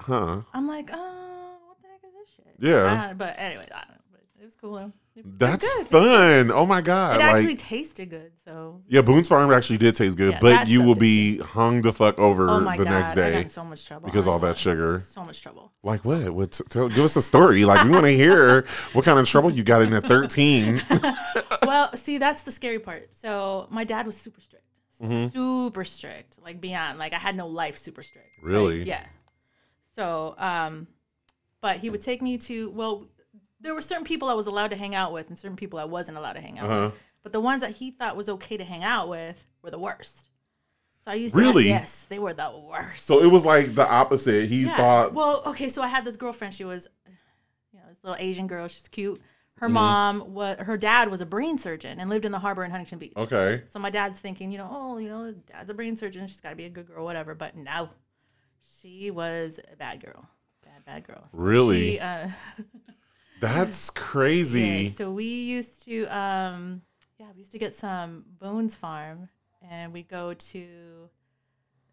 Huh. 0.00 0.42
I'm 0.52 0.66
like, 0.66 0.90
oh, 0.92 1.56
what 1.66 1.76
the 1.80 1.88
heck 1.88 2.00
is 2.04 2.12
this 2.12 2.34
shit? 2.36 2.54
Yeah. 2.58 3.10
Uh, 3.10 3.14
but 3.14 3.34
anyway, 3.38 3.66
I 3.72 3.80
don't 3.80 3.90
know. 3.90 3.96
But 4.12 4.20
it 4.40 4.44
was 4.44 4.56
cool. 4.56 4.74
though. 4.74 4.92
That's 5.16 5.70
fun. 5.88 6.50
Oh 6.50 6.66
my 6.66 6.80
god. 6.80 7.16
It 7.16 7.18
like 7.20 7.36
actually 7.36 7.56
tasted 7.56 8.10
good. 8.10 8.32
So 8.44 8.82
Yeah, 8.88 9.02
Boone's 9.02 9.28
Farm 9.28 9.52
actually 9.52 9.76
did 9.78 9.94
taste 9.94 10.16
good, 10.16 10.32
Yeah, 10.32 10.38
but 10.40 10.66
you 10.66 10.82
will 10.82 10.96
be 10.96 11.38
hung 11.38 11.82
the 11.82 11.92
fuck 11.92 12.18
over 12.18 12.48
oh 12.50 12.58
the 12.58 12.64
god, 12.84 12.84
next 12.84 13.14
day 13.14 13.46
so 13.48 13.62
much 13.64 13.86
trouble 13.86 14.06
because 14.06 14.26
all 14.26 14.40
that 14.40 14.58
sugar. 14.58 14.98
So 15.00 15.22
much 15.22 15.40
trouble. 15.40 15.70
Like 15.84 16.04
what? 16.04 16.30
What? 16.34 16.52
t- 16.52 16.64
Tell, 16.68 16.88
give 16.88 17.04
us 17.04 17.14
a 17.14 17.22
story. 17.22 17.64
Like 17.64 17.84
we 17.84 17.90
want 17.90 18.06
to 18.06 18.12
hear 18.12 18.62
what 18.92 19.04
kind 19.04 19.18
of 19.18 19.28
trouble 19.28 19.50
you 19.52 19.62
got 19.62 19.82
in 19.82 19.92
at 19.92 20.04
thirteen. 20.04 20.82
well, 21.62 21.94
see, 21.96 22.18
that's 22.18 22.42
the 22.42 22.50
scary 22.52 22.80
part. 22.80 23.14
So 23.14 23.68
my 23.70 23.84
dad 23.84 24.06
was 24.06 24.16
super 24.16 24.40
strict, 24.40 24.64
Mm-hmm. 25.00 25.28
super 25.36 25.84
strict, 25.84 26.38
like 26.42 26.60
beyond. 26.60 26.98
Like 26.98 27.12
I 27.12 27.18
had 27.18 27.36
no 27.36 27.46
life, 27.46 27.76
super 27.76 28.02
strict. 28.02 28.30
Really? 28.42 28.82
yeah. 28.82 29.04
So, 29.94 30.34
um, 30.38 30.88
but 31.60 31.78
he 31.78 31.88
would 31.90 32.00
take 32.00 32.20
me 32.20 32.36
to. 32.38 32.70
Well, 32.70 33.06
there 33.64 33.74
were 33.74 33.80
certain 33.80 34.04
people 34.04 34.28
I 34.28 34.34
was 34.34 34.46
allowed 34.46 34.70
to 34.70 34.76
hang 34.76 34.94
out 34.94 35.12
with, 35.12 35.28
and 35.28 35.38
certain 35.38 35.56
people 35.56 35.78
I 35.78 35.84
wasn't 35.84 36.16
allowed 36.18 36.34
to 36.34 36.40
hang 36.40 36.58
out 36.58 36.70
Uh-huh. 36.70 36.90
with. 36.92 37.00
But 37.22 37.32
the 37.32 37.40
ones 37.40 37.62
that 37.62 37.72
he 37.72 37.90
thought 37.90 38.16
was 38.16 38.28
okay 38.28 38.56
to 38.56 38.64
hang 38.64 38.84
out 38.84 39.08
with 39.08 39.46
were 39.62 39.70
the 39.70 39.78
worst. 39.78 40.28
So 41.04 41.10
I 41.10 41.14
used 41.14 41.34
Really? 41.34 41.64
to. 41.64 41.68
yes, 41.68 42.04
they 42.06 42.18
were 42.18 42.32
the 42.34 42.52
worst. 42.70 43.06
So 43.06 43.20
it 43.22 43.26
was 43.30 43.44
like 43.44 43.74
the 43.74 43.86
opposite. 43.88 44.48
He 44.48 44.64
Yeah. 44.64 44.76
thought, 44.76 45.12
Well, 45.14 45.42
okay, 45.46 45.68
so 45.68 45.82
I 45.82 45.88
had 45.88 46.04
this 46.04 46.16
girlfriend. 46.16 46.54
She 46.54 46.64
was, 46.64 46.86
you 47.72 47.78
know, 47.78 47.84
this 47.88 47.98
little 48.04 48.16
Asian 48.18 48.46
girl. 48.46 48.68
She's 48.68 48.88
cute. 48.88 49.20
Her 49.56 49.66
Mm-hmm. 49.66 49.74
mom, 49.74 50.20
what 50.34 50.60
her 50.60 50.76
dad 50.76 51.10
was 51.10 51.20
a 51.20 51.26
brain 51.26 51.56
surgeon 51.58 52.00
and 52.00 52.10
lived 52.10 52.24
in 52.24 52.32
the 52.32 52.38
harbor 52.40 52.64
in 52.64 52.70
Huntington 52.70 52.98
Beach. 52.98 53.12
okay, 53.16 53.62
So 53.66 53.78
my 53.78 53.88
dad's 53.90 54.18
thinking, 54.20 54.50
you 54.50 54.58
know, 54.58 54.68
oh, 54.70 54.98
you 54.98 55.08
know, 55.08 55.32
dad's 55.32 55.70
a 55.70 55.74
brain 55.74 55.96
surgeon. 55.96 56.26
She's 56.26 56.40
got 56.40 56.50
to 56.50 56.56
be 56.56 56.64
a 56.64 56.70
good 56.70 56.86
girl, 56.86 57.04
whatever. 57.04 57.34
But 57.34 57.56
no, 57.56 57.88
she 58.60 59.10
was 59.10 59.60
a 59.72 59.76
bad 59.76 60.04
girl, 60.04 60.26
bad 60.64 60.84
bad 60.84 61.04
girl. 61.06 61.28
So 61.32 61.38
Really? 61.38 61.92
She, 61.92 62.00
uh, 62.00 62.28
that's 63.44 63.90
yeah, 63.94 64.02
crazy. 64.02 64.88
so 64.90 65.10
we 65.10 65.24
used 65.24 65.84
to, 65.84 66.06
um, 66.06 66.82
yeah, 67.18 67.26
we 67.34 67.40
used 67.40 67.52
to 67.52 67.58
get 67.58 67.74
some 67.74 68.24
Boone's 68.40 68.74
Farm, 68.74 69.28
and 69.62 69.92
we 69.92 70.02
go 70.02 70.34
to. 70.34 71.08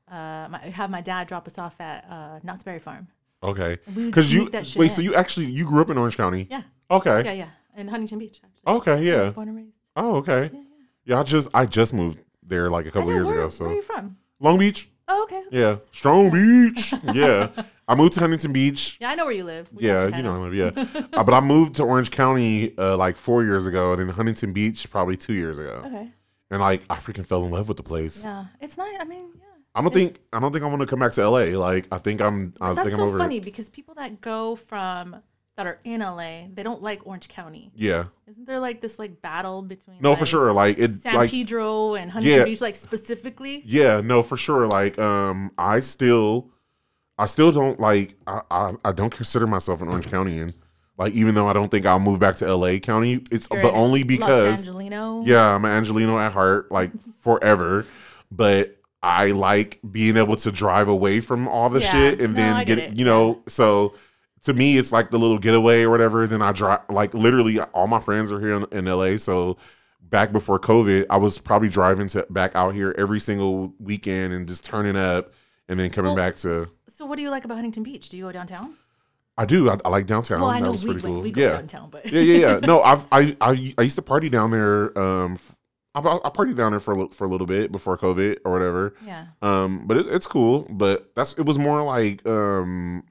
Uh, 0.08 0.48
my, 0.50 0.60
have 0.74 0.90
my 0.90 1.00
dad 1.00 1.28
drop 1.28 1.48
us 1.48 1.58
off 1.58 1.80
at 1.80 2.06
uh, 2.10 2.40
Knott's 2.44 2.64
Berry 2.64 2.80
Farm. 2.80 3.08
Okay, 3.44 3.80
because 3.96 4.32
you 4.34 4.50
wait. 4.52 4.76
in. 4.76 4.90
So 4.90 5.02
you 5.02 5.16
actually 5.16 5.48
you 5.48 5.66
grew 5.66 5.82
up 5.82 5.90
in 5.90 5.98
Orange 5.98 6.18
County? 6.18 6.48
Yeah. 6.50 6.64
Okay. 6.92 7.24
Yeah, 7.24 7.32
yeah. 7.32 7.50
In 7.76 7.88
Huntington 7.88 8.20
Beach, 8.20 8.42
actually. 8.44 8.78
Okay. 8.78 9.04
Yeah. 9.04 9.32
Born 9.32 9.48
and 9.48 9.58
raised. 9.58 9.78
Oh, 9.96 10.18
okay. 10.18 10.52
Yeah, 10.54 10.60
yeah. 10.60 10.66
Yeah, 11.06 11.20
I 11.22 11.24
just 11.24 11.48
I 11.54 11.66
just 11.66 11.94
moved 11.94 12.20
there 12.44 12.70
like 12.70 12.86
a 12.86 12.92
couple 12.92 13.12
years 13.12 13.28
where, 13.28 13.36
ago. 13.36 13.42
Where 13.42 13.48
are 13.48 13.52
So 13.52 13.72
you 13.72 13.82
from? 13.82 14.18
Long 14.40 14.60
Beach. 14.60 14.91
Oh, 15.14 15.24
okay. 15.24 15.44
Yeah, 15.52 15.78
Strong 15.92 16.30
Beach. 16.32 16.94
Yeah, 17.14 17.50
I 17.88 17.96
moved 17.96 18.14
to 18.14 18.20
Huntington 18.22 18.54
Beach. 18.54 18.98
Yeah, 19.02 19.10
I 19.12 19.16
know 19.16 19.26
where 19.26 19.34
you 19.34 19.44
live. 19.44 19.72
We 19.74 19.84
Yeah, 19.88 20.08
you 20.16 20.24
know, 20.24 20.46
it. 20.46 20.54
yeah. 20.54 20.72
uh, 21.14 21.24
but 21.24 21.34
I 21.34 21.42
moved 21.42 21.76
to 21.76 21.84
Orange 21.84 22.12
County 22.12 22.78
uh, 22.78 22.96
like 22.96 23.18
four 23.18 23.44
years 23.44 23.68
ago, 23.68 23.92
and 23.94 24.02
then 24.02 24.10
Huntington 24.10 24.54
Beach 24.54 24.90
probably 24.90 25.18
two 25.18 25.34
years 25.34 25.60
ago. 25.60 25.84
Okay. 25.86 26.10
And 26.50 26.62
like, 26.62 26.82
I 26.90 26.96
freaking 26.96 27.26
fell 27.26 27.44
in 27.46 27.52
love 27.52 27.68
with 27.68 27.78
the 27.78 27.84
place. 27.84 28.24
Yeah, 28.24 28.46
it's 28.62 28.78
nice. 28.78 28.96
I 29.00 29.04
mean, 29.06 29.32
yeah. 29.36 29.46
I 29.76 29.82
don't 29.82 29.94
think 29.94 30.20
I 30.34 30.40
don't 30.40 30.52
think 30.52 30.64
I 30.64 30.68
want 30.68 30.82
to 30.82 30.88
come 30.88 31.00
back 31.00 31.14
to 31.14 31.30
LA. 31.30 31.58
Like, 31.58 31.88
I 31.92 31.98
think 31.98 32.22
I'm. 32.22 32.54
I 32.62 32.74
That's 32.74 32.88
think 32.90 32.94
I'm 32.94 33.00
so 33.00 33.08
over 33.08 33.18
funny 33.18 33.38
it. 33.38 33.44
because 33.44 33.70
people 33.70 33.96
that 33.96 34.22
go 34.22 34.56
from 34.56 35.18
that 35.58 35.68
are 35.68 35.80
in 35.84 36.00
LA, 36.02 36.44
they 36.54 36.64
don't 36.64 36.82
like 36.82 37.06
Orange 37.06 37.28
County. 37.28 37.72
Yeah. 37.76 38.06
Isn't 38.28 38.46
there 38.46 38.60
like 38.60 38.82
this 38.82 38.98
like 38.98 39.22
battle 39.22 39.62
between 39.62 39.98
No, 40.00 40.16
for 40.16 40.26
sure. 40.26 40.54
Like 40.54 40.78
it's 40.80 41.02
San 41.02 41.16
like 41.16 41.30
Pedro 41.30 41.96
and 41.96 42.10
Huntington 42.10 42.40
Yeah. 42.40 42.46
Beach, 42.46 42.62
like 42.62 42.76
specifically? 42.76 43.62
yeah, 43.66 44.02
no, 44.02 44.24
for 44.24 44.38
sure. 44.38 44.66
Like, 44.68 44.98
um, 44.98 45.52
I 45.58 45.82
still, 45.82 46.48
I 47.18 47.26
still 47.26 47.52
don't 47.52 47.80
like. 47.80 48.16
I 48.26 48.42
I, 48.50 48.74
I 48.86 48.92
don't 48.94 49.14
consider 49.14 49.46
myself 49.46 49.82
an 49.82 49.90
Orange 49.90 50.08
County, 50.10 50.54
Like, 50.98 51.14
even 51.14 51.36
though 51.36 51.48
I 51.48 51.54
don't 51.54 51.70
think 51.70 51.86
I'll 51.86 52.00
move 52.00 52.20
back 52.20 52.38
to 52.38 52.56
LA 52.56 52.78
County, 52.80 53.22
it's 53.32 53.48
You're 53.52 53.62
but 53.62 53.74
only 53.74 54.04
Los 54.04 54.08
because 54.08 54.60
Angelino. 54.68 55.24
Yeah, 55.26 55.54
I'm 55.56 55.66
an 55.66 55.72
Angelino 55.72 56.18
at 56.18 56.32
heart, 56.32 56.72
like 56.72 56.92
forever. 57.20 57.86
But 58.32 58.78
I 59.04 59.28
like 59.32 59.80
being 59.92 60.16
able 60.16 60.38
to 60.38 60.52
drive 60.52 60.88
away 60.88 61.20
from 61.20 61.48
all 61.48 61.70
the 61.70 61.82
Yeah. 61.82 61.92
shit 61.92 62.22
and 62.22 62.34
No, 62.34 62.40
then 62.42 62.66
get 62.66 62.78
it. 62.78 62.98
you 62.98 63.04
know, 63.04 63.42
so 63.48 63.94
to 64.44 64.54
me 64.54 64.78
it's 64.78 64.92
like 64.92 65.12
the 65.12 65.20
little 65.20 65.38
getaway 65.38 65.84
or 65.84 65.90
whatever. 65.90 66.28
Then 66.28 66.42
I 66.42 66.52
drive 66.52 66.82
like 66.90 67.14
literally 67.14 67.60
all 67.60 67.88
my 67.88 68.00
friends 68.00 68.32
are 68.32 68.40
here 68.40 68.54
in, 68.54 68.66
in 68.72 68.86
LA. 68.86 69.18
So 69.18 69.58
back 70.02 70.32
before 70.32 70.60
COVID, 70.60 71.06
I 71.10 71.18
was 71.18 71.38
probably 71.38 71.70
driving 71.70 72.08
to 72.10 72.26
back 72.30 72.56
out 72.56 72.74
here 72.74 72.94
every 72.98 73.20
single 73.20 73.74
weekend 73.80 74.34
and 74.34 74.48
just 74.48 74.66
turning 74.66 74.96
up 74.96 75.34
and 75.68 75.80
then 75.80 75.90
coming 75.90 76.10
Well, 76.10 76.16
back 76.16 76.36
to 76.38 76.70
So 76.90 77.06
what 77.06 77.16
do 77.18 77.22
you 77.22 77.30
like 77.30 77.46
about 77.46 77.56
Huntington 77.56 77.84
Beach? 77.84 78.10
Do 78.10 78.18
you 78.18 78.24
go 78.24 78.32
downtown? 78.32 78.76
I 79.38 79.46
do. 79.46 79.70
I, 79.70 79.78
I 79.86 79.90
like 79.90 80.06
downtown. 80.08 80.42
well, 80.42 80.50
I 80.50 80.60
that 80.60 80.66
know 80.66 80.72
we 80.72 80.86
pretty 80.86 81.02
cool. 81.02 81.22
we 81.22 81.32
go 81.32 81.42
yeah. 81.42 81.54
downtown, 81.54 81.90
but 81.90 82.12
yeah, 82.12 82.22
yeah, 82.22 82.38
yeah. 82.38 82.60
No, 82.60 82.82
I've 82.84 83.08
I, 83.12 83.36
I 83.40 83.74
I 83.78 83.82
used 83.82 83.96
to 83.96 84.02
party 84.02 84.30
down 84.30 84.52
there. 84.52 84.98
Um, 84.98 85.40
I 85.94 86.00
partied 86.00 86.56
down 86.56 86.72
there 86.72 86.80
for 86.80 86.94
a, 86.94 87.10
for 87.10 87.26
a 87.26 87.28
little 87.28 87.48
bit 87.48 87.72
before 87.72 87.98
COVID 87.98 88.40
or 88.46 88.52
whatever. 88.52 88.96
yeah. 89.06 89.28
Um, 89.42 89.88
but 89.88 89.98
it, 89.98 90.08
it's 90.08 90.26
cool. 90.28 90.66
But 90.70 91.14
that's 91.16 91.34
it 91.34 91.46
was 91.46 91.58
more 91.58 91.84
like 91.84 92.26
um, 92.26 93.04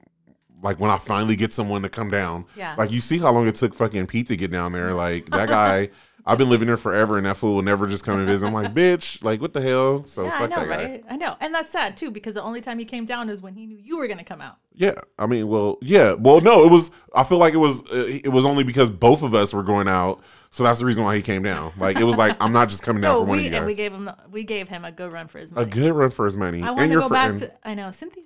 like 0.61 0.79
when 0.79 0.91
I 0.91 0.97
finally 0.97 1.35
get 1.35 1.53
someone 1.53 1.81
to 1.83 1.89
come 1.89 2.09
down. 2.09 2.45
Yeah. 2.55 2.75
Like 2.77 2.91
you 2.91 3.01
see 3.01 3.17
how 3.19 3.31
long 3.31 3.47
it 3.47 3.55
took 3.55 3.73
fucking 3.73 4.07
Pete 4.07 4.27
to 4.27 4.37
get 4.37 4.51
down 4.51 4.71
there. 4.71 4.93
Like 5.01 5.25
that 5.31 5.49
guy. 5.49 5.89
I've 6.23 6.37
been 6.37 6.49
living 6.51 6.67
there 6.67 6.77
forever, 6.77 7.17
and 7.17 7.25
that 7.25 7.37
fool 7.37 7.55
will 7.55 7.63
never 7.63 7.87
just 7.87 8.03
come 8.03 8.19
and 8.19 8.27
visit. 8.27 8.45
I'm 8.45 8.53
like, 8.53 8.75
bitch, 8.75 9.23
like 9.23 9.41
what 9.41 9.53
the 9.53 9.61
hell? 9.61 10.05
So 10.05 10.23
yeah, 10.23 10.35
I 10.35 10.39
fuck 10.39 10.49
know, 10.51 10.55
that 10.57 10.67
guy. 10.67 10.83
right? 10.91 11.03
I 11.09 11.17
know. 11.17 11.35
And 11.39 11.51
that's 11.51 11.71
sad 11.71 11.97
too, 11.97 12.11
because 12.11 12.35
the 12.35 12.43
only 12.43 12.61
time 12.61 12.77
he 12.77 12.85
came 12.85 13.05
down 13.05 13.27
is 13.27 13.41
when 13.41 13.53
he 13.55 13.65
knew 13.65 13.77
you 13.77 13.97
were 13.97 14.07
gonna 14.07 14.23
come 14.23 14.39
out. 14.39 14.57
Yeah, 14.75 14.93
I 15.17 15.25
mean, 15.25 15.47
well, 15.47 15.79
yeah, 15.81 16.13
well, 16.13 16.39
no, 16.39 16.63
it 16.63 16.71
was. 16.71 16.91
I 17.15 17.23
feel 17.23 17.39
like 17.39 17.55
it 17.55 17.57
was. 17.57 17.81
Uh, 17.87 18.05
it 18.07 18.31
was 18.31 18.45
only 18.45 18.63
because 18.63 18.91
both 18.91 19.23
of 19.23 19.33
us 19.33 19.51
were 19.51 19.63
going 19.63 19.87
out, 19.87 20.21
so 20.51 20.63
that's 20.63 20.79
the 20.79 20.85
reason 20.85 21.03
why 21.03 21.15
he 21.15 21.23
came 21.23 21.41
down. 21.41 21.71
Like 21.79 21.97
it 21.99 22.03
was 22.03 22.17
like 22.17 22.37
I'm 22.39 22.53
not 22.53 22.69
just 22.69 22.83
coming 22.83 23.01
down 23.01 23.13
No, 23.13 23.19
for 23.21 23.25
one 23.25 23.37
we 23.39 23.47
of 23.47 23.51
you 23.53 23.57
and 23.57 23.65
we 23.65 23.73
gave 23.75 23.91
him 23.91 24.11
we 24.29 24.43
gave 24.43 24.69
him 24.69 24.85
a 24.85 24.91
good 24.91 25.11
run 25.11 25.27
for 25.27 25.39
his 25.39 25.51
money. 25.51 25.67
A 25.67 25.73
good 25.73 25.91
run 25.93 26.11
for 26.11 26.25
his 26.25 26.35
money. 26.37 26.61
I 26.61 26.69
want 26.69 26.91
to 26.91 26.99
go 26.99 27.09
back 27.09 27.37
to 27.37 27.51
I 27.67 27.73
know 27.73 27.89
Cynthia. 27.89 28.25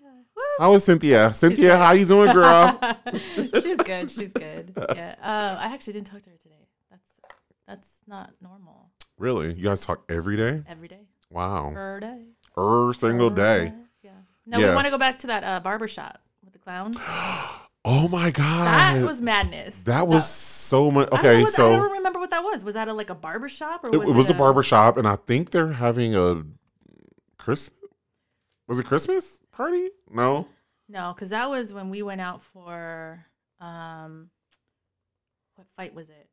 How 0.60 0.74
is 0.76 0.84
Cynthia? 0.86 1.34
Cynthia, 1.34 1.78
how 1.78 1.92
you 1.92 2.06
doing, 2.06 2.32
girl? 2.32 2.80
she's 3.62 3.78
good. 3.78 4.10
She's 4.10 4.28
good. 4.32 4.72
Yeah. 4.96 5.16
Uh, 5.22 5.58
I 5.60 5.74
actually 5.74 5.94
didn't 5.94 6.08
talk 6.08 6.22
to 6.24 6.30
her 6.30 6.38
today. 6.38 6.68
That's 6.90 7.10
that's 7.68 8.02
not 8.08 8.32
normal. 8.42 8.92
really? 9.18 9.54
You 9.54 9.64
guys 9.64 9.82
talk 9.82 10.04
every 10.10 10.38
day? 10.38 10.64
Every 10.68 10.88
day, 10.88 11.02
Wow, 11.30 11.72
per 11.74 12.00
day, 12.00 12.22
every 12.58 12.94
single 12.96 13.30
day. 13.30 13.74
Yeah. 14.04 14.12
No, 14.46 14.60
Yeah. 14.60 14.70
we 14.70 14.76
want 14.76 14.86
to 14.86 14.92
go 14.92 14.98
back 14.98 15.20
to 15.20 15.28
that 15.28 15.44
uh, 15.44 15.60
barber 15.60 15.88
shop 15.88 16.20
with 16.44 16.54
the 16.54 16.60
clown. 16.60 16.94
Oh 17.88 18.08
my 18.08 18.32
god, 18.32 18.66
That 18.66 19.06
was 19.06 19.22
madness. 19.22 19.84
that 19.84 20.08
was 20.08 20.28
so 20.28 20.90
much. 20.90 21.08
I 21.12 21.20
Okay, 21.20 21.44
what- 21.44 21.60
I 21.60 21.62
don't 21.70 21.92
remember 21.92 22.20
what 22.20 22.32
that 22.32 22.44
was. 22.44 22.66
Was 22.66 22.74
that 22.74 22.88
a, 22.88 22.94
like 22.94 23.12
a 23.12 23.16
barber 23.16 23.48
shop 23.48 23.84
or 23.84 23.94
it, 23.94 24.00
was 24.00 24.10
it 24.10 24.14
was 24.14 24.30
it 24.32 24.36
a 24.36 24.40
barber 24.40 24.64
shop, 24.64 24.98
and 24.98 25.08
I 25.08 25.18
think 25.18 25.52
they're 25.52 25.74
having 25.74 26.16
a 26.16 26.42
Christmas. 27.38 27.78
Was 28.68 28.80
it 28.80 28.86
Christmas 28.88 29.40
party? 29.56 29.90
No. 30.10 30.48
No, 30.88 31.14
because 31.16 31.30
that 31.30 31.50
was 31.50 31.74
when 31.74 31.90
we 31.90 32.02
went 32.04 32.22
out 32.22 32.44
for 32.44 33.26
um, 33.60 34.30
what 35.56 35.68
fight 35.76 35.94
was 35.96 36.10
it? 36.10 36.30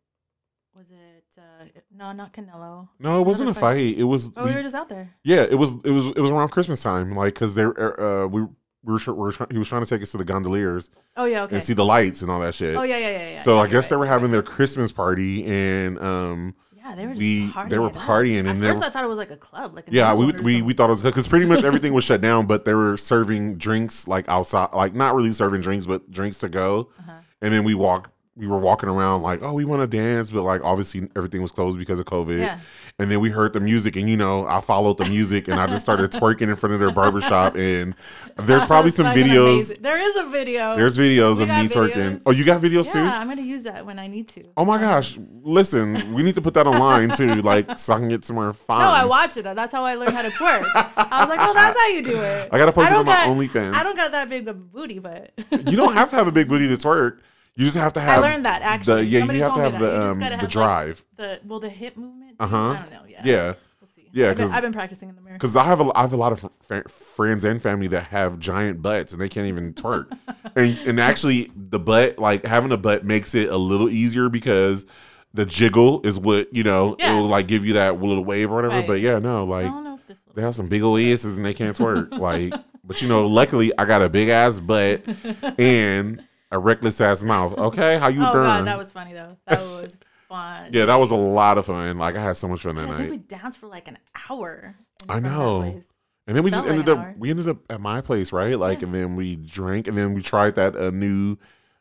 Was 0.76 0.90
it? 0.90 1.24
Uh, 1.38 1.64
no, 1.94 2.12
not 2.12 2.32
Canelo. 2.32 2.88
No, 2.98 3.20
it 3.20 3.26
wasn't 3.26 3.50
a 3.50 3.54
fight. 3.54 3.60
fight. 3.76 3.98
It 3.98 4.04
was 4.04 4.30
Oh, 4.36 4.44
we 4.44 4.52
were 4.54 4.62
just 4.62 4.74
out 4.74 4.88
there. 4.88 5.10
yeah. 5.22 5.42
It 5.42 5.54
was 5.56 5.72
it 5.84 5.90
was 5.90 6.06
it 6.08 6.18
was 6.18 6.30
around 6.30 6.48
Christmas 6.48 6.82
time, 6.82 7.14
like 7.14 7.34
because 7.34 7.54
they 7.54 7.62
uh 7.64 8.26
we 8.26 8.42
we 8.84 8.92
were, 8.94 8.98
tr- 8.98 9.12
we 9.12 9.18
were 9.18 9.32
try- 9.32 9.46
he 9.50 9.58
was 9.58 9.68
trying 9.68 9.84
to 9.84 9.88
take 9.88 10.02
us 10.02 10.10
to 10.12 10.18
the 10.18 10.24
gondoliers 10.24 10.90
Oh 11.16 11.24
yeah, 11.24 11.44
okay. 11.44 11.56
and 11.56 11.64
see 11.64 11.74
the 11.74 11.84
lights 11.84 12.22
and 12.22 12.30
all 12.30 12.40
that 12.40 12.54
shit. 12.54 12.74
oh 12.76 12.82
yeah, 12.82 12.96
yeah, 12.98 13.10
yeah, 13.10 13.30
yeah. 13.32 13.42
so 13.42 13.52
yeah, 13.54 13.58
I 13.60 13.62
you're 13.64 13.70
guess 13.70 13.88
they 13.88 13.96
were 13.96 14.06
having 14.06 14.26
right. 14.26 14.32
their 14.32 14.42
Christmas 14.42 14.90
party 14.92 15.44
and 15.44 15.98
um 16.00 16.54
Yeah, 16.84 16.94
they 16.96 17.06
were 17.06 17.12
just 17.14 17.20
we- 17.20 17.48
partying. 17.48 17.70
they 17.70 17.78
were 17.78 17.90
partying 17.90 18.40
At 18.40 18.46
and 18.46 18.62
they 18.62 18.68
first, 18.68 18.80
were- 18.80 18.86
I 18.86 18.90
thought 18.90 19.04
it 19.04 19.08
was 19.08 19.18
like 19.18 19.30
a 19.30 19.36
club, 19.36 19.74
like 19.74 19.88
a 19.88 19.92
yeah 19.92 20.12
we 20.14 20.32
we, 20.42 20.62
we 20.62 20.72
thought 20.72 20.86
it 20.86 20.90
was 20.90 21.02
because 21.02 21.28
pretty 21.28 21.46
much 21.46 21.62
everything 21.70 21.94
was 21.94 22.04
shut 22.04 22.20
down, 22.20 22.46
but 22.46 22.64
they 22.64 22.74
were 22.74 22.96
serving 22.96 23.56
drinks 23.56 24.08
like 24.08 24.28
outside, 24.28 24.70
like 24.74 24.94
not 24.94 25.14
really 25.14 25.32
serving 25.32 25.60
drinks, 25.60 25.86
but 25.86 26.10
drinks 26.10 26.38
to 26.38 26.48
go. 26.48 26.88
Uh-huh. 26.98 27.12
And 27.40 27.52
then 27.52 27.64
we 27.64 27.74
walked. 27.74 28.10
We 28.34 28.46
were 28.46 28.58
walking 28.58 28.88
around 28.88 29.20
like, 29.20 29.42
oh, 29.42 29.52
we 29.52 29.66
want 29.66 29.82
to 29.82 29.86
dance, 29.86 30.30
but 30.30 30.42
like 30.42 30.62
obviously 30.64 31.06
everything 31.16 31.42
was 31.42 31.52
closed 31.52 31.78
because 31.78 32.00
of 32.00 32.06
COVID. 32.06 32.38
Yeah. 32.38 32.60
And 32.98 33.10
then 33.10 33.20
we 33.20 33.28
heard 33.28 33.52
the 33.52 33.60
music, 33.60 33.94
and 33.96 34.08
you 34.08 34.16
know, 34.16 34.46
I 34.46 34.62
followed 34.62 34.96
the 34.96 35.04
music, 35.04 35.48
and 35.48 35.60
I 35.60 35.66
just 35.66 35.82
started 35.82 36.10
twerking 36.12 36.48
in 36.48 36.56
front 36.56 36.72
of 36.72 36.80
their 36.80 36.90
barbershop. 36.90 37.56
And 37.56 37.94
there's 38.36 38.64
probably 38.64 38.90
some 38.90 39.06
videos. 39.06 39.54
amazing. 39.54 39.82
There 39.82 39.98
is 39.98 40.16
a 40.16 40.24
video. 40.24 40.76
There's 40.76 40.96
videos 40.96 41.36
We 41.36 41.42
of 41.42 41.48
me 41.48 41.68
twerking. 41.68 42.22
Oh, 42.24 42.30
you 42.30 42.44
got 42.44 42.62
videos 42.62 42.86
yeah, 42.86 42.92
too? 42.92 42.98
Yeah, 43.00 43.18
I'm 43.18 43.28
gonna 43.28 43.42
use 43.42 43.64
that 43.64 43.84
when 43.84 43.98
I 43.98 44.06
need 44.06 44.28
to. 44.28 44.44
Oh 44.56 44.64
my 44.64 44.78
gosh! 44.78 45.18
Listen, 45.42 46.14
we 46.14 46.22
need 46.22 46.34
to 46.36 46.42
put 46.42 46.54
that 46.54 46.66
online 46.66 47.10
too, 47.10 47.34
like 47.42 47.78
so 47.78 47.92
I 47.94 47.98
can 47.98 48.08
get 48.08 48.24
some 48.24 48.36
more 48.36 48.52
fines. 48.54 48.80
No, 48.80 48.86
I 48.86 49.04
watch 49.04 49.36
it. 49.36 49.42
That's 49.42 49.72
how 49.72 49.84
I 49.84 49.94
learned 49.94 50.12
how 50.14 50.22
to 50.22 50.30
twerk. 50.30 50.64
I 50.96 51.20
was 51.20 51.28
like, 51.28 51.40
oh, 51.42 51.52
that's 51.52 51.76
how 51.76 51.88
you 51.88 52.02
do 52.02 52.18
it. 52.18 52.48
I 52.50 52.56
gotta 52.58 52.72
post 52.72 52.92
it 52.92 52.96
on 52.96 53.04
my 53.04 53.16
OnlyFans. 53.16 53.74
I 53.74 53.82
don't 53.82 53.96
got 53.96 54.12
that 54.12 54.30
big 54.30 54.48
of 54.48 54.56
a 54.56 54.58
booty, 54.58 54.98
but 54.98 55.32
You 55.50 55.76
don't 55.76 55.92
have 55.92 56.10
to 56.10 56.16
have 56.16 56.26
a 56.26 56.32
big 56.32 56.48
booty 56.48 56.68
to 56.68 56.76
twerk. 56.76 57.18
You 57.54 57.64
just 57.66 57.76
have 57.76 57.92
to 57.94 58.00
have. 58.00 58.22
I 58.24 58.28
learned 58.28 58.44
that 58.46 58.62
actually. 58.62 59.02
The, 59.04 59.08
yeah, 59.10 59.18
Somebody 59.20 59.38
you 59.38 59.44
have 59.44 59.54
to 59.54 59.60
have 59.60 59.72
the 59.72 59.78
that. 59.78 59.92
You 59.92 60.00
just 60.00 60.10
um, 60.12 60.18
the 60.18 60.24
have, 60.24 60.40
like, 60.42 60.50
drive. 60.50 61.04
the 61.16 61.40
well, 61.44 61.60
the 61.60 61.68
hip 61.68 61.96
movement. 61.96 62.36
Uh-huh. 62.40 62.56
I 62.56 62.76
don't 62.80 62.90
know. 62.92 63.02
Yeah. 63.06 63.20
yeah, 63.24 63.54
We'll 63.80 63.88
see. 63.94 64.08
Yeah, 64.12 64.30
I've 64.30 64.36
been, 64.38 64.48
I've 64.50 64.62
been 64.62 64.72
practicing 64.72 65.08
in 65.10 65.14
the 65.16 65.20
mirror. 65.20 65.36
because 65.36 65.54
I 65.54 65.64
have 65.64 65.80
a 65.80 65.90
I 65.96 66.00
have 66.02 66.12
a 66.12 66.16
lot 66.16 66.32
of 66.32 66.50
fa- 66.62 66.88
friends 66.88 67.44
and 67.44 67.60
family 67.60 67.88
that 67.88 68.04
have 68.04 68.38
giant 68.38 68.80
butts 68.80 69.12
and 69.12 69.20
they 69.20 69.28
can't 69.28 69.46
even 69.48 69.74
twerk. 69.74 70.16
and 70.56 70.78
and 70.86 70.98
actually, 71.00 71.50
the 71.54 71.78
butt 71.78 72.18
like 72.18 72.44
having 72.46 72.72
a 72.72 72.76
butt 72.78 73.04
makes 73.04 73.34
it 73.34 73.48
a 73.50 73.56
little 73.56 73.90
easier 73.90 74.28
because 74.30 74.86
the 75.34 75.44
jiggle 75.46 76.00
is 76.04 76.18
what 76.18 76.54
you 76.54 76.62
know 76.62 76.96
Yeah. 76.98 77.12
it'll 77.16 77.26
like 77.26 77.48
give 77.48 77.64
you 77.66 77.74
that 77.74 78.00
little 78.00 78.24
wave 78.24 78.50
or 78.50 78.54
whatever. 78.56 78.76
Right. 78.76 78.86
But 78.86 79.00
yeah, 79.00 79.18
no, 79.18 79.40
I 79.44 79.62
like 79.62 79.66
don't 79.66 79.84
know 79.84 79.94
if 79.96 80.06
this. 80.06 80.18
they 80.34 80.40
have 80.42 80.54
some 80.54 80.68
big 80.68 80.82
old 80.82 81.00
asses 81.00 81.36
and 81.36 81.44
they 81.44 81.54
can't 81.54 81.76
twerk. 81.76 82.10
like, 82.18 82.54
but 82.82 83.02
you 83.02 83.08
know, 83.08 83.26
luckily 83.26 83.72
I 83.78 83.84
got 83.84 84.00
a 84.02 84.08
big 84.08 84.30
ass 84.30 84.58
butt 84.58 85.02
and 85.58 86.22
a 86.52 86.58
reckless 86.58 87.00
ass 87.00 87.22
mouth. 87.22 87.58
Okay, 87.58 87.98
how 87.98 88.06
you 88.08 88.20
Oh 88.24 88.32
doing? 88.32 88.44
god, 88.44 88.66
that 88.66 88.78
was 88.78 88.92
funny 88.92 89.12
though. 89.12 89.36
That 89.46 89.62
was 89.62 89.96
fun. 90.28 90.70
yeah, 90.72 90.84
that 90.84 90.96
was 90.96 91.10
a 91.10 91.16
lot 91.16 91.58
of 91.58 91.66
fun. 91.66 91.98
Like 91.98 92.14
I 92.14 92.22
had 92.22 92.36
so 92.36 92.46
much 92.46 92.62
fun 92.62 92.76
that 92.76 92.88
I 92.88 92.98
night. 92.98 93.10
we 93.10 93.16
danced 93.18 93.58
for 93.58 93.66
like 93.66 93.88
an 93.88 93.98
hour. 94.30 94.76
I 95.08 95.18
front 95.20 95.26
of 95.26 95.32
that 95.32 95.36
know. 95.38 95.80
And 96.28 96.36
then 96.36 96.44
we 96.44 96.52
just 96.52 96.64
like 96.66 96.76
ended 96.78 96.88
up 96.88 97.16
we 97.16 97.30
ended 97.30 97.48
up 97.48 97.58
at 97.68 97.80
my 97.80 98.00
place, 98.00 98.32
right? 98.32 98.56
Like 98.56 98.82
and 98.82 98.94
then 98.94 99.16
we 99.16 99.34
drank 99.36 99.88
and 99.88 99.98
then 99.98 100.14
we 100.14 100.22
tried 100.22 100.54
that 100.54 100.76
uh, 100.76 100.90
new 100.90 101.36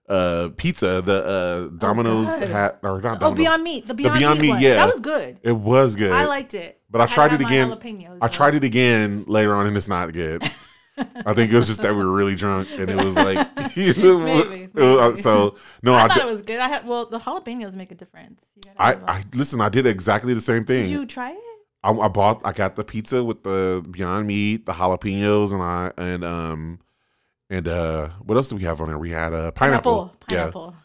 uh 0.09 0.49
pizza, 0.57 1.01
the 1.01 1.23
uh 1.23 1.67
Domino's 1.77 2.27
God. 2.27 2.49
hat 2.49 2.79
or 2.81 2.99
not 3.01 3.21
Oh, 3.21 3.31
Beyond 3.33 3.63
Meat. 3.63 3.87
The 3.87 3.93
Beyond, 3.93 4.19
Beyond 4.19 4.41
Meat, 4.41 4.53
Meat, 4.53 4.61
yeah. 4.61 4.75
That 4.75 4.87
was 4.91 4.99
good. 4.99 5.37
It 5.43 5.51
was 5.51 5.95
good. 5.95 6.11
I 6.11 6.25
liked 6.25 6.53
it. 6.55 6.81
But 6.89 7.01
I 7.01 7.03
had 7.05 7.13
tried 7.13 7.33
it 7.33 7.41
again. 7.41 8.17
I 8.21 8.27
tried 8.27 8.55
it 8.55 8.63
again 8.63 9.25
later 9.27 9.53
on 9.53 9.67
and 9.67 9.77
it's 9.77 9.87
not 9.87 10.11
good. 10.11 10.41
I 11.25 11.34
think 11.34 11.51
it 11.51 11.58
was 11.58 11.67
just 11.67 11.81
that 11.81 11.91
we 11.93 12.03
were 12.03 12.12
really 12.12 12.36
drunk 12.36 12.67
and 12.72 12.89
it 12.89 12.96
was 12.96 13.15
like 13.15 13.38
Maybe, 13.75 14.63
it 14.74 14.74
was- 14.75 15.22
so 15.22 15.55
no, 15.81 15.93
I, 15.93 16.03
I, 16.03 16.08
thought 16.08 16.17
did, 16.17 16.24
it 16.27 16.31
was 16.31 16.41
good. 16.41 16.60
I 16.60 16.67
had 16.67 16.88
well, 16.88 17.05
the 17.05 17.20
jalapenos 17.20 17.74
make 17.75 17.91
a 17.91 17.96
difference. 17.96 18.41
I, 18.77 18.93
a- 18.93 18.98
I 19.05 19.24
listen. 19.34 19.62
I 19.62 19.70
did 19.70 19.86
exactly 19.86 20.34
the 20.34 20.41
same 20.41 20.65
thing. 20.65 20.84
did 20.84 20.89
you 20.91 21.05
try 21.05 21.31
it? 21.31 21.38
I, 21.84 21.91
I 21.91 22.08
bought 22.10 22.41
I 22.46 22.51
got 22.51 22.75
the 22.75 22.84
pizza 22.84 23.24
with 23.24 23.43
the 23.43 23.84
Beyond 23.89 24.27
Meat, 24.27 24.65
the 24.65 24.74
jalapenos, 24.74 25.51
and 25.51 25.62
I 25.63 25.91
and 25.98 26.24
um 26.24 26.79
and 27.50 27.67
uh 27.67 28.10
what 28.24 28.36
else 28.36 28.48
do 28.50 28.55
we 28.55 28.63
have 28.63 28.81
on 28.81 28.88
there? 28.88 28.98
We 29.00 29.10
had 29.12 29.34
uh 29.34 29.51
pineapple. 29.51 30.15
Pineapple. 30.27 30.70
Yeah. 30.70 30.77
Yeah. 30.77 30.81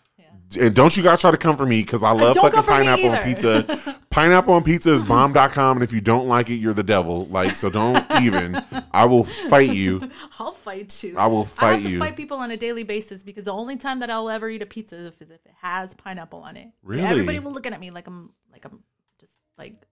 And 0.60 0.74
don't 0.74 0.96
you 0.96 1.02
guys 1.02 1.20
try 1.20 1.30
to 1.32 1.36
come 1.36 1.56
for 1.56 1.66
me 1.66 1.82
because 1.82 2.02
I 2.02 2.12
love 2.12 2.36
fucking 2.36 2.52
come 2.52 2.62
for 2.62 2.70
me 2.70 2.76
pineapple 2.86 3.10
on 3.10 3.22
pizza. 3.22 3.98
pineapple 4.10 4.54
on 4.54 4.62
pizza 4.62 4.92
is 4.92 5.02
bomb.com 5.02 5.76
and 5.76 5.82
if 5.82 5.92
you 5.92 6.00
don't 6.00 6.28
like 6.28 6.50
it, 6.50 6.54
you're 6.54 6.72
the 6.74 6.84
devil. 6.84 7.26
Like 7.26 7.56
so 7.56 7.68
don't 7.68 8.04
even. 8.22 8.62
I 8.92 9.06
will 9.06 9.24
fight 9.24 9.70
you. 9.74 10.08
I'll 10.38 10.52
fight 10.52 11.02
you. 11.02 11.16
I 11.18 11.26
will 11.26 11.42
I 11.42 11.44
fight 11.44 11.72
have 11.74 11.82
to 11.82 11.90
you. 11.90 11.98
fight 11.98 12.16
people 12.16 12.38
on 12.38 12.50
a 12.50 12.56
daily 12.56 12.84
basis 12.84 13.22
because 13.22 13.44
the 13.44 13.52
only 13.52 13.76
time 13.76 13.98
that 14.00 14.10
I'll 14.10 14.30
ever 14.30 14.48
eat 14.48 14.62
a 14.62 14.66
pizza 14.66 14.96
is 14.96 15.06
if 15.20 15.30
it 15.30 15.40
has 15.60 15.94
pineapple 15.94 16.40
on 16.40 16.56
it. 16.56 16.68
Really? 16.82 17.02
Everybody 17.02 17.40
will 17.40 17.52
look 17.52 17.66
at 17.66 17.78
me 17.80 17.90
like 17.90 18.06
I'm 18.06 18.30
like 18.52 18.64
I'm 18.64 18.80
just 19.20 19.32
like 19.58 19.85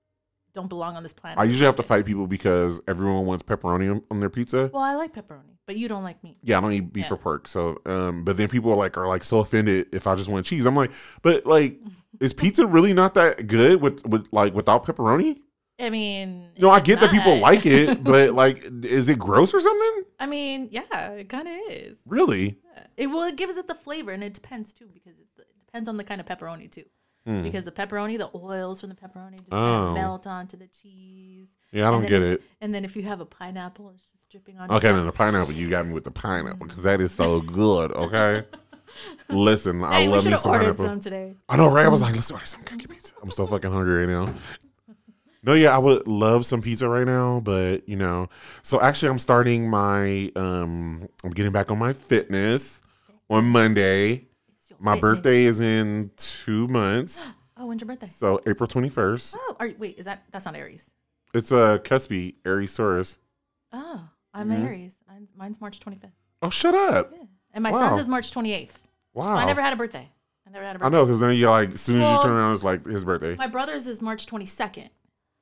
don't 0.55 0.69
belong 0.69 0.97
on 0.97 1.03
this 1.03 1.13
planet. 1.13 1.39
I 1.39 1.45
usually 1.45 1.67
have 1.67 1.77
to 1.77 1.83
fight 1.83 2.07
people 2.07 2.27
because 2.27 2.81
everyone 2.89 3.27
wants 3.27 3.43
pepperoni 3.43 3.91
on, 3.91 4.03
on 4.11 4.21
their 4.21 4.31
pizza. 4.31 4.71
Well, 4.73 4.83
I 4.83 4.95
like 4.95 5.13
pepperoni, 5.15 5.57
but 5.67 5.77
you 5.77 5.89
don't 5.89 6.05
like 6.05 6.23
meat. 6.25 6.39
Yeah, 6.43 6.59
I 6.59 6.61
don't 6.63 6.73
eat 6.73 6.93
beef 6.93 7.07
Yeah. 7.07 7.15
or 7.15 7.17
pork. 7.19 7.49
So, 7.49 7.77
um, 7.87 8.25
but 8.25 8.37
then 8.37 8.49
people 8.49 8.71
are 8.73 8.77
like 8.77 8.97
are 8.97 9.07
like 9.09 9.25
so 9.25 9.41
offended 9.41 9.89
if 9.93 10.07
I 10.07 10.15
just 10.15 10.29
want 10.29 10.47
cheese. 10.47 10.65
I'm 10.65 10.77
like, 10.77 10.93
but 11.23 11.45
like, 11.45 11.79
is 12.21 12.33
pizza 12.33 12.67
really 12.67 12.93
not 12.95 13.15
that 13.15 13.47
good 13.49 13.83
with 13.83 14.07
with 14.07 14.27
like 14.33 14.55
without 14.55 14.87
pepperoni? 14.87 15.41
I 15.81 15.91
mean, 15.91 16.51
No, 16.57 16.71
I 16.71 16.79
it's 16.79 16.87
get 16.87 17.01
that 17.01 17.11
people 17.11 17.35
not. 17.35 17.43
like 17.43 17.67
it, 17.67 18.05
but 18.13 18.33
like, 18.33 18.65
is 18.85 19.09
it 19.09 19.19
gross 19.19 19.53
or 19.53 19.59
something? 19.59 20.05
I 20.21 20.27
mean, 20.27 20.69
yeah, 20.71 21.11
it 21.11 21.29
kind 21.29 21.49
of 21.49 21.55
is. 21.69 21.99
Really? 22.07 22.61
Yeah. 22.77 22.87
It 22.97 23.07
well, 23.09 23.25
it 23.25 23.35
gives 23.35 23.57
it 23.57 23.67
the 23.67 23.75
flavor, 23.75 24.13
and 24.13 24.23
it 24.23 24.35
depends 24.35 24.73
too 24.73 24.87
because 24.95 25.19
it, 25.19 25.27
it 25.37 25.47
depends 25.67 25.89
on 25.89 25.97
the 25.97 26.05
kind 26.05 26.21
of 26.21 26.29
pepperoni 26.29 26.71
too. 26.71 26.85
Hmm. 27.27 27.43
Because 27.43 27.65
the 27.65 27.73
pepperoni, 27.73 28.19
the 28.19 28.29
oils 28.35 28.81
from 28.81 28.91
the 28.91 28.95
pepperoni 28.97 29.37
just 29.39 29.49
Oh. 29.51 29.57
kind 29.57 29.89
of 29.89 29.95
melt 29.95 30.27
onto 30.27 30.57
the 30.59 30.67
cheese, 30.67 31.49
Yeah, 31.73 31.89
I 31.89 31.91
don't 31.91 32.07
get 32.07 32.21
it. 32.23 32.43
and 32.61 32.75
then 32.75 32.85
if 32.85 32.95
you 32.97 33.03
have 33.05 33.21
a 33.21 33.25
pineapple, 33.25 33.91
it's 33.95 34.03
just 34.13 34.29
dripping 34.31 34.59
on. 34.59 34.71
Okay, 34.71 34.93
then 34.93 35.07
the 35.07 35.13
pineapple, 35.13 35.55
you 35.55 35.71
got 35.71 35.87
me 35.87 35.95
with 35.95 36.05
the 36.05 36.11
pineapple 36.11 36.67
because 36.67 36.83
that 36.83 37.01
is 37.01 37.13
so 37.13 37.41
good. 37.41 37.93
Okay, 37.93 38.45
listen, 39.31 39.83
I 39.83 40.01
Hey, 40.01 40.07
we 40.09 40.13
love 40.15 40.23
should 40.23 40.27
me 40.29 40.31
have 40.33 40.41
some 40.41 40.51
ordered 40.53 40.65
pineapple. 40.65 40.85
some 40.85 41.01
today. 41.01 41.35
I 41.49 41.57
know, 41.57 41.69
right? 41.71 41.87
I 41.87 41.89
was 41.89 42.03
like, 42.03 42.15
let's 42.15 42.31
order 42.31 42.45
some 42.45 42.63
cookie 42.65 42.87
pizza. 42.87 43.15
I'm 43.23 43.31
so 43.31 43.47
fucking 43.47 43.73
hungry 43.73 44.07
right 44.07 44.13
now. 44.13 44.35
No, 45.43 45.53
yeah, 45.53 45.75
I 45.75 45.79
would 45.79 46.07
love 46.07 46.47
some 46.47 46.63
pizza 46.63 46.89
right 46.89 47.07
now, 47.07 47.41
but 47.41 47.87
you 47.89 47.97
know, 47.97 48.29
so 48.63 48.81
actually, 48.81 49.11
I'm 49.11 49.19
starting 49.19 49.69
my, 49.69 50.31
um, 50.37 51.07
I'm 51.23 51.31
getting 51.31 51.53
back 51.53 51.71
on 51.71 51.79
my 51.79 51.93
fitness 51.93 52.81
on 53.29 53.45
Monday. 53.47 54.27
My 54.81 54.99
birthday 54.99 55.45
is 55.45 55.61
in 55.61 56.11
two 56.17 56.69
months, 56.69 57.25
Oh, 57.57 57.67
when's 57.67 57.81
your 57.81 57.87
birthday? 57.87 58.09
so 58.09 58.41
April 58.47 58.69
21st. 58.69 59.37
Oh, 59.39 59.57
are, 59.61 59.71
wait, 59.79 59.97
is 59.99 60.05
that 60.07 60.25
that's 60.33 60.45
not 60.45 60.57
Aries? 60.57 60.91
It's 61.33 61.51
a 61.53 61.81
Cuspy 61.85 62.35
Aries 62.45 62.75
Taurus. 62.75 63.19
Oh, 63.73 64.09
I'm 64.33 64.49
Mhm. 64.51 64.65
Aries. 64.65 64.97
Mine's, 65.37 65.61
March 65.61 65.81
25th. 65.81 66.13
Oh, 66.43 66.51
shut 66.51 66.75
up! 66.75 67.13
Yeah, 67.13 67.25
and 67.53 67.63
my 67.63 67.71
Wow. 67.71 67.79
son's 67.79 68.01
is 68.01 68.09
March 68.09 68.31
28th. 68.33 68.83
Wow, 69.15 69.37
I 69.37 69.45
never 69.47 69.61
had 69.63 69.73
a 69.73 69.77
birthday. 69.77 70.11
I 70.47 70.51
never 70.51 70.65
had 70.65 70.77
a 70.77 70.79
birthday. 70.81 70.87
I 70.97 70.99
know 71.01 71.05
because 71.07 71.21
then 71.21 71.35
you 71.37 71.49
like 71.49 71.73
as 71.75 71.81
soon 71.81 72.01
as 72.01 72.03
Well, 72.09 72.17
you 72.17 72.23
turn 72.23 72.33
around, 72.33 72.55
it's 72.55 72.65
like 72.65 72.85
his 72.87 73.05
birthday. 73.05 73.37
My 73.37 73.47
brother's 73.47 73.87
is 73.87 74.03
March 74.03 74.27
22nd, 74.27 74.91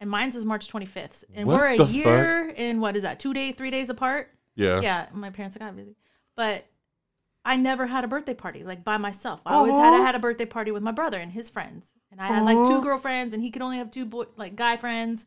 and 0.01 0.09
mine's 0.11 0.37
is 0.37 0.45
March 0.45 0.69
25th, 0.71 1.25
and 1.35 1.49
What 1.49 1.59
we're 1.61 1.69
a 1.71 1.77
the 1.79 1.87
fuck? 1.87 1.95
year 1.95 2.55
and 2.57 2.81
what 2.81 2.97
is 2.97 3.03
that? 3.03 3.19
Two 3.19 3.33
day, 3.35 3.53
three 3.53 3.71
days 3.71 3.89
apart. 3.91 4.31
Yeah. 4.55 4.81
Yeah, 4.83 5.07
my 5.13 5.31
parents 5.31 5.57
got 5.57 5.75
busy, 5.75 5.97
but 6.37 6.65
I 7.45 7.57
never 7.57 7.87
had 7.87 8.05
a 8.05 8.09
birthday 8.09 8.35
party 8.35 8.63
like 8.65 8.85
by 8.85 8.97
myself. 8.99 9.41
I 9.45 9.55
always 9.55 9.75
had 9.75 9.95
I 9.95 9.99
had 9.99 10.15
a 10.15 10.21
birthday 10.21 10.47
party 10.47 10.71
with 10.71 10.83
my 10.83 10.93
brother 10.93 11.19
and 11.19 11.33
his 11.33 11.51
friends, 11.51 11.93
and 12.11 12.21
I 12.21 12.27
had 12.27 12.45
like 12.45 12.57
two 12.69 12.83
girlfriends, 12.83 13.35
and 13.35 13.43
he 13.43 13.51
could 13.51 13.63
only 13.63 13.79
have 13.79 13.91
two 13.91 14.05
boy 14.05 14.25
like 14.37 14.57
guy 14.57 14.77
friends. 14.77 15.27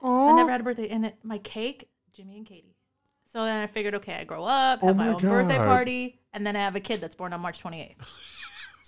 So 0.00 0.08
I 0.08 0.36
never 0.36 0.50
had 0.50 0.60
a 0.60 0.64
birthday, 0.64 0.88
and 0.88 1.06
it, 1.06 1.16
my 1.22 1.38
cake, 1.38 1.88
Jimmy 2.12 2.36
and 2.36 2.44
Katie. 2.44 2.76
So 3.24 3.44
then 3.44 3.62
I 3.62 3.66
figured, 3.66 3.94
okay, 3.96 4.14
I 4.14 4.24
grow 4.24 4.44
up, 4.44 4.80
oh 4.82 4.88
have 4.88 4.96
Oh 4.96 4.98
my, 4.98 5.06
my 5.06 5.14
own 5.14 5.20
birthday 5.20 5.56
party, 5.56 6.20
and 6.32 6.46
then 6.46 6.56
I 6.56 6.60
have 6.60 6.76
a 6.76 6.80
kid 6.80 7.00
that's 7.00 7.14
born 7.14 7.32
on 7.32 7.40
March 7.40 7.62
28th. 7.62 7.94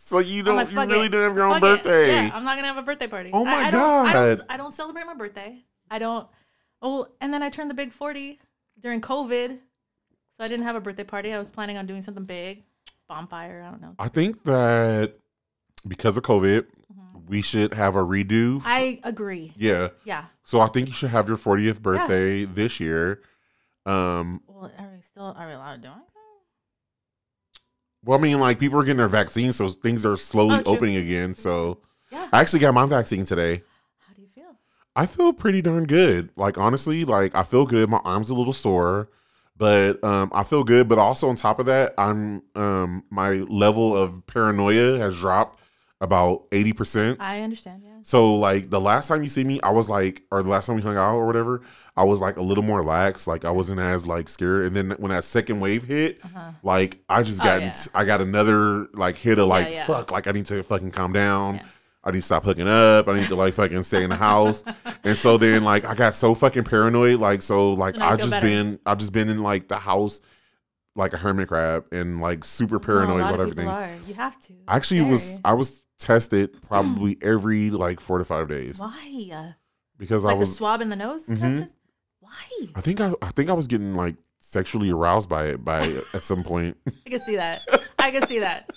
So 0.07 0.21
you 0.21 0.45
don't, 0.45 0.55
like, 0.55 0.71
you 0.71 0.79
really 0.79 1.07
it. 1.07 1.09
don't 1.09 1.23
have 1.23 1.35
your 1.35 1.47
own 1.47 1.57
it. 1.57 1.61
birthday. 1.61 2.07
Yeah, 2.13 2.31
I'm 2.33 2.45
not 2.45 2.55
gonna 2.55 2.69
have 2.69 2.77
a 2.77 2.83
birthday 2.83 3.09
party. 3.09 3.31
Oh 3.33 3.45
my 3.45 3.55
I, 3.55 3.57
I 3.63 3.71
don't, 3.73 4.07
I 4.07 4.13
don't, 4.13 4.37
God. 4.37 4.47
I 4.49 4.57
don't 4.57 4.71
celebrate 4.71 5.05
my 5.05 5.15
birthday. 5.15 5.65
I 5.91 5.99
don't. 5.99 6.29
Oh, 6.81 7.09
and 7.21 7.35
then 7.35 7.43
I 7.43 7.51
turned 7.51 7.71
the 7.71 7.75
big 7.75 7.93
forty 7.93 8.39
during 8.79 9.01
COVID, 9.01 9.59
so 10.39 10.45
I 10.45 10.49
didn't 10.49 10.65
have 10.65 10.77
a 10.77 10.81
birthday 10.81 11.05
party. 11.05 11.33
I 11.33 11.39
was 11.39 11.51
planning 11.51 11.77
on 11.77 11.87
doing 11.87 12.03
something 12.03 12.25
big, 12.25 12.65
bonfire. 13.09 13.63
I 13.67 13.71
don't 13.71 13.81
know. 13.83 13.95
I 13.99 14.09
think 14.09 14.45
that 14.45 15.15
because 15.87 16.17
of 16.17 16.23
COVID, 16.25 16.67
we 17.29 17.43
should 17.43 17.75
have 17.75 17.97
a 17.97 18.01
redo. 18.01 18.59
Mm-hmm. 18.59 18.67
I 18.69 19.01
agree. 19.03 19.53
yeah. 19.57 19.89
Yeah. 20.05 20.27
So 20.45 20.61
I 20.61 20.69
think 20.69 20.87
you 20.89 20.95
should 20.95 21.11
have 21.11 21.27
your 21.29 21.37
40th 21.37 21.81
birthday 21.83 22.45
this 22.45 22.79
year. 22.79 23.21
Um, 23.85 24.41
Well, 24.47 24.71
are 24.79 24.91
we 24.95 25.01
still 25.03 25.35
are 25.37 25.47
we 25.49 25.55
allowed 25.55 25.77
to 25.77 25.83
do 25.83 25.89
it? 25.89 25.95
well, 28.05 28.19
I 28.19 28.23
mean, 28.23 28.39
like 28.39 28.59
people 28.61 28.79
are 28.79 28.85
getting 28.85 28.99
their 28.99 29.09
vaccines, 29.09 29.57
so 29.57 29.69
things 29.69 30.05
are 30.07 30.17
slowly 30.17 30.63
Oh, 30.67 30.73
opening 30.75 30.97
again. 30.97 31.35
So 31.35 31.79
Yeah. 32.13 32.29
I 32.33 32.41
actually 32.41 32.61
got 32.61 32.75
my 32.75 32.87
vaccine 32.87 33.25
today. 33.25 33.63
How 34.07 34.15
do 34.15 34.23
you 34.23 34.29
feel? 34.35 34.57
I 34.95 35.07
feel 35.07 35.33
pretty 35.33 35.63
darn 35.63 35.85
good. 35.87 36.31
Like 36.37 36.57
honestly, 36.59 37.05
like 37.05 37.35
I 37.35 37.43
feel 37.43 37.67
good. 37.67 37.89
My 37.91 37.99
arm's 38.05 38.31
a 38.31 38.35
little 38.35 38.53
sore, 38.53 39.09
but 39.59 40.03
um, 40.05 40.31
I 40.35 40.43
feel 40.45 40.65
good. 40.65 40.89
But 40.89 40.99
also 40.99 41.29
on 41.29 41.37
top 41.37 41.59
of 41.61 41.67
that, 41.67 41.95
I'm 41.99 42.43
um, 42.55 43.05
my 43.11 43.31
level 43.49 43.97
of 43.97 44.27
paranoia 44.27 44.99
has 44.99 45.19
dropped 45.19 45.61
about 46.01 46.45
eighty 46.53 46.73
percent. 46.73 47.21
I 47.21 47.41
understand. 47.43 47.83
Yeah. 47.85 47.93
So 48.03 48.35
like 48.37 48.71
the 48.71 48.81
last 48.81 49.09
time 49.09 49.23
you 49.23 49.29
see 49.29 49.45
me, 49.45 49.61
I 49.63 49.71
was 49.71 49.89
like, 49.89 50.23
or 50.31 50.43
the 50.43 50.49
last 50.49 50.67
time 50.67 50.77
we 50.77 50.83
hung 50.83 50.97
out 50.97 51.17
or 51.17 51.27
whatever, 51.27 51.63
I 51.97 52.05
was 52.05 52.21
like 52.21 52.37
a 52.37 52.43
little 52.43 52.63
more 52.63 52.85
lax. 52.85 53.27
Like 53.27 53.45
I 53.45 53.51
wasn't 53.51 53.81
as 53.81 54.07
like 54.07 54.29
scared. 54.29 54.67
And 54.67 54.77
then 54.77 54.91
when 54.99 55.11
that 55.11 55.25
second 55.25 55.59
wave 55.61 55.85
hit, 55.85 56.21
Uh-huh. 56.25 56.53
like 56.63 56.99
I 57.09 57.23
just 57.23 57.41
Oh, 57.41 57.45
got, 57.45 57.63
yeah. 57.63 57.75
I 57.95 58.05
got 58.05 58.21
another 58.21 58.87
like 58.93 59.17
hit 59.17 59.39
of 59.39 59.49
like, 59.49 59.71
yeah. 59.71 59.87
fuck, 59.87 60.11
like 60.13 60.27
I 60.27 60.33
need 60.33 60.47
to 60.47 60.63
fucking 60.63 60.91
calm 60.93 61.13
down. 61.13 61.61
I 62.07 62.13
need 62.13 62.19
to 62.21 62.23
stop 62.23 62.45
hooking 62.45 62.69
up. 62.69 63.09
I 63.09 63.19
need 63.19 63.27
to 63.29 63.37
like 63.37 63.53
fucking 63.55 63.83
stay 63.83 64.05
in 64.05 64.11
the 64.11 64.17
house. 64.17 64.63
and 65.05 65.19
so 65.19 65.37
then 65.37 65.65
like 65.65 65.85
I 65.85 65.95
got 65.95 66.15
so 66.15 66.35
fucking 66.35 66.65
paranoid. 66.65 67.19
Like 67.21 67.43
so 67.43 67.73
like 67.73 67.97
So 67.97 68.01
I 68.03 68.11
feel 68.11 68.19
just 68.19 68.31
better. 68.31 68.47
been 68.47 68.79
I 68.87 68.95
just 68.95 69.13
been 69.13 69.29
in 69.29 69.43
like 69.43 69.69
the 69.69 69.77
house 69.77 70.21
like 70.95 71.13
a 71.13 71.17
hermit 71.19 71.49
crab 71.49 71.85
and 71.93 72.21
like 72.21 72.45
super 72.45 72.77
No, 72.77 72.81
paranoid 72.81 73.21
a 73.21 73.25
lot 73.25 73.35
about 73.35 73.41
everything. 73.41 73.69
are. 73.69 73.91
You 74.07 74.15
have 74.15 74.41
to. 74.43 74.55
I 74.69 74.77
actually 74.77 75.03
was 75.03 75.41
I 75.45 75.53
was 75.55 75.85
tested 75.99 76.63
probably 76.63 77.19
every 77.23 77.71
like 77.71 77.99
four 78.01 78.19
to 78.19 78.25
five 78.25 78.49
days 78.49 78.79
Why? 78.79 79.55
Because 79.99 80.25
I 80.25 80.33
was 80.35 80.51
the 80.51 80.57
swab 80.57 80.81
in 80.81 80.89
the 80.91 80.97
nose 80.97 81.27
Mhm. 81.27 81.41
tested? 81.41 81.69
Why? 82.21 82.69
I 82.77 82.81
think 82.81 83.01
I 83.01 83.13
I 83.21 83.31
think 83.33 83.51
I 83.51 83.55
was 83.55 83.67
getting 83.67 83.95
like 83.95 84.15
sexually 84.39 84.91
aroused 84.91 85.29
by 85.29 85.47
it 85.47 85.65
by 85.65 86.03
at 86.15 86.23
some 86.23 86.45
point. 86.45 86.77
I 87.07 87.11
can 87.11 87.21
see 87.21 87.35
that. 87.37 87.67
I 87.99 88.11
can 88.13 88.27
see 88.29 88.39
that. 88.39 88.71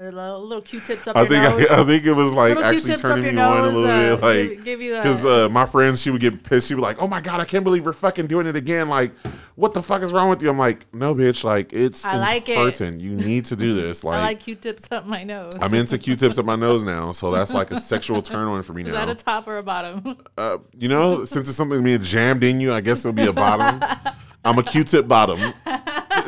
A 0.00 0.12
little, 0.12 0.46
little 0.46 0.62
Q-tips 0.62 1.08
up 1.08 1.16
I 1.16 1.26
think 1.26 1.42
nose. 1.42 1.66
I, 1.68 1.80
I 1.80 1.84
think 1.84 2.06
it 2.06 2.12
was 2.12 2.32
like 2.32 2.54
little 2.54 2.64
actually 2.64 2.94
turning 2.94 3.24
your 3.24 3.32
me 3.32 3.40
on 3.40 3.58
a 3.58 3.62
little 3.64 3.84
uh, 3.84 4.16
bit 4.16 4.22
like 4.22 4.48
give, 4.48 4.64
give 4.64 4.80
you 4.80 4.94
a, 4.94 4.98
Because 4.98 5.24
uh, 5.24 5.48
my 5.48 5.66
friends, 5.66 6.00
she 6.00 6.10
would 6.10 6.20
get 6.20 6.44
pissed. 6.44 6.68
She 6.68 6.74
would 6.76 6.82
like, 6.82 7.02
"Oh 7.02 7.08
my 7.08 7.20
god, 7.20 7.40
I 7.40 7.44
can't 7.44 7.64
believe 7.64 7.84
we're 7.84 7.92
fucking 7.92 8.28
doing 8.28 8.46
it 8.46 8.54
again! 8.54 8.88
Like, 8.88 9.12
what 9.56 9.74
the 9.74 9.82
fuck 9.82 10.02
is 10.02 10.12
wrong 10.12 10.28
with 10.30 10.40
you?" 10.40 10.50
I'm 10.50 10.58
like, 10.58 10.92
"No, 10.94 11.16
bitch. 11.16 11.42
Like, 11.42 11.72
it's 11.72 12.04
I 12.04 12.16
like 12.16 12.48
it. 12.48 12.52
important. 12.52 13.00
You 13.00 13.10
need 13.10 13.46
to 13.46 13.56
do 13.56 13.74
this. 13.74 14.04
Like, 14.04 14.14
I 14.18 14.20
Like, 14.20 14.28
like 14.36 14.40
Q-tips 14.40 14.92
up 14.92 15.04
my 15.04 15.24
nose. 15.24 15.54
I'm 15.60 15.74
into 15.74 15.98
Q-tips 15.98 16.38
up 16.38 16.44
my 16.44 16.54
nose 16.56 16.84
now, 16.84 17.10
so 17.10 17.32
that's 17.32 17.52
like 17.52 17.72
a 17.72 17.80
sexual 17.80 18.22
turn 18.22 18.46
on 18.46 18.62
for 18.62 18.74
me 18.74 18.82
Is 18.82 18.88
now. 18.92 19.00
Is 19.00 19.06
that 19.06 19.20
a 19.20 19.24
top 19.24 19.48
or 19.48 19.58
a 19.58 19.64
bottom? 19.64 20.16
uh, 20.36 20.58
you 20.78 20.88
know, 20.88 21.24
since 21.24 21.48
it's 21.48 21.56
something 21.56 21.82
being 21.82 22.02
jammed 22.02 22.44
in 22.44 22.60
you, 22.60 22.72
I 22.72 22.82
guess 22.82 23.00
it'll 23.00 23.12
be 23.14 23.26
a 23.26 23.32
bottom. 23.32 23.82
I'm 24.44 24.58
a 24.58 24.62
Q-tip 24.62 25.08
bottom. 25.08 25.52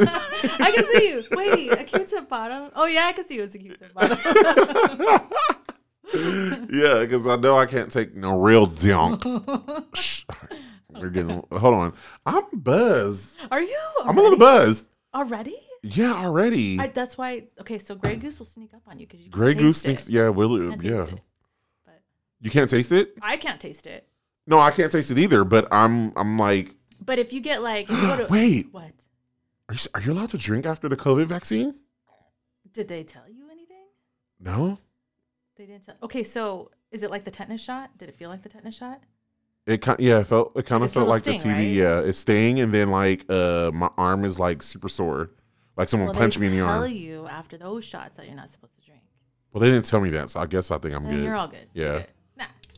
I 0.60 0.72
can 0.74 0.84
see 0.94 1.08
you. 1.08 1.22
Wait, 1.32 1.72
a 1.72 1.84
Q-tip 1.84 2.28
bottom? 2.28 2.70
Oh 2.74 2.86
yeah, 2.86 3.06
I 3.06 3.12
can 3.12 3.24
see 3.24 3.36
you 3.36 3.42
as 3.42 3.54
a 3.54 3.58
Q-tip 3.58 3.92
bottom. 3.94 4.18
yeah, 6.70 7.00
because 7.00 7.26
I 7.26 7.36
know 7.36 7.56
I 7.56 7.66
can't 7.66 7.90
take 7.90 8.14
no 8.14 8.40
real 8.40 8.66
dunk. 8.66 9.22
Shh. 9.94 10.24
We're 10.90 11.10
getting. 11.10 11.42
Hold 11.52 11.74
on. 11.74 11.92
I'm 12.26 12.44
buzzed. 12.52 13.36
Are 13.50 13.62
you? 13.62 13.78
I'm 14.04 14.18
a 14.18 14.22
little 14.22 14.38
buzzed. 14.38 14.86
Already? 15.14 15.56
Yeah, 15.82 16.12
already. 16.14 16.78
I, 16.78 16.88
that's 16.88 17.16
why. 17.16 17.44
Okay, 17.60 17.78
so 17.78 17.94
Grey 17.94 18.16
Goose 18.16 18.38
will 18.38 18.46
sneak 18.46 18.74
up 18.74 18.82
on 18.86 18.98
you 18.98 19.06
because 19.06 19.24
you. 19.24 19.30
Grey 19.30 19.54
Goose 19.54 19.84
it. 19.84 20.08
Yeah, 20.08 20.28
will 20.30 20.60
Yeah. 20.82 21.04
it. 21.04 21.20
But 21.86 22.02
You 22.40 22.50
can't 22.50 22.68
taste 22.68 22.92
it. 22.92 23.14
I 23.22 23.36
can't 23.36 23.60
taste 23.60 23.86
it. 23.86 24.06
No, 24.46 24.58
I 24.58 24.72
can't 24.72 24.90
taste 24.90 25.10
it 25.10 25.18
either. 25.18 25.44
But 25.44 25.68
I'm. 25.72 26.12
I'm 26.16 26.36
like. 26.38 26.74
But 27.02 27.18
if 27.18 27.32
you 27.32 27.40
get 27.40 27.62
like, 27.62 27.88
you 27.88 27.96
go 27.96 28.16
to, 28.18 28.26
Wait. 28.30 28.66
what? 28.72 28.92
Are 29.70 29.74
you, 29.74 29.78
are 29.94 30.00
you 30.00 30.12
allowed 30.12 30.30
to 30.30 30.36
drink 30.38 30.66
after 30.66 30.88
the 30.88 30.96
COVID 30.96 31.26
vaccine? 31.26 31.76
Did 32.72 32.88
they 32.88 33.04
tell 33.04 33.22
you 33.28 33.44
anything? 33.50 33.86
No. 34.40 34.78
They 35.56 35.66
didn't 35.66 35.86
tell. 35.86 35.94
Okay, 36.02 36.24
so 36.24 36.72
is 36.90 37.04
it 37.04 37.10
like 37.10 37.24
the 37.24 37.30
tetanus 37.30 37.60
shot? 37.62 37.96
Did 37.96 38.08
it 38.08 38.16
feel 38.16 38.30
like 38.30 38.42
the 38.42 38.48
tetanus 38.48 38.76
shot? 38.76 39.00
It 39.66 39.80
kind. 39.80 40.00
Yeah, 40.00 40.18
it 40.20 40.26
felt. 40.26 40.52
It 40.56 40.66
kind 40.66 40.82
of 40.82 40.86
It's 40.88 40.96
a 40.96 41.00
felt 41.00 41.08
little 41.08 41.12
like 41.12 41.20
sting, 41.20 41.38
the 41.38 41.44
TB. 41.44 41.52
right? 41.52 41.68
Yeah, 41.68 42.00
it's 42.00 42.18
sting, 42.18 42.58
and 42.58 42.74
then 42.74 42.88
like 42.88 43.24
uh, 43.28 43.70
my 43.72 43.90
arm 43.96 44.24
is 44.24 44.40
like 44.40 44.60
super 44.62 44.88
sore. 44.88 45.30
Like 45.76 45.88
someone 45.88 46.08
Well, 46.08 46.16
punched 46.18 46.38
they 46.40 46.48
me 46.48 46.52
in 46.54 46.58
the 46.60 46.66
tell 46.66 46.82
arm. 46.82 46.90
you 46.90 47.26
after 47.28 47.56
those 47.56 47.84
shots 47.84 48.16
that 48.16 48.26
you're 48.26 48.34
not 48.34 48.50
supposed 48.50 48.74
to 48.76 48.84
drink. 48.84 49.02
Well, 49.52 49.60
they 49.60 49.70
didn't 49.70 49.84
tell 49.84 50.00
me 50.00 50.10
that, 50.10 50.30
so 50.30 50.40
I 50.40 50.46
guess 50.46 50.70
I 50.72 50.78
think 50.78 50.94
I'm 50.96 51.04
Then 51.04 51.14
good. 51.16 51.24
you're 51.24 51.36
all 51.36 51.46
good. 51.48 51.68
You're 51.74 51.86
Yeah. 51.86 51.92
good. 51.98 52.06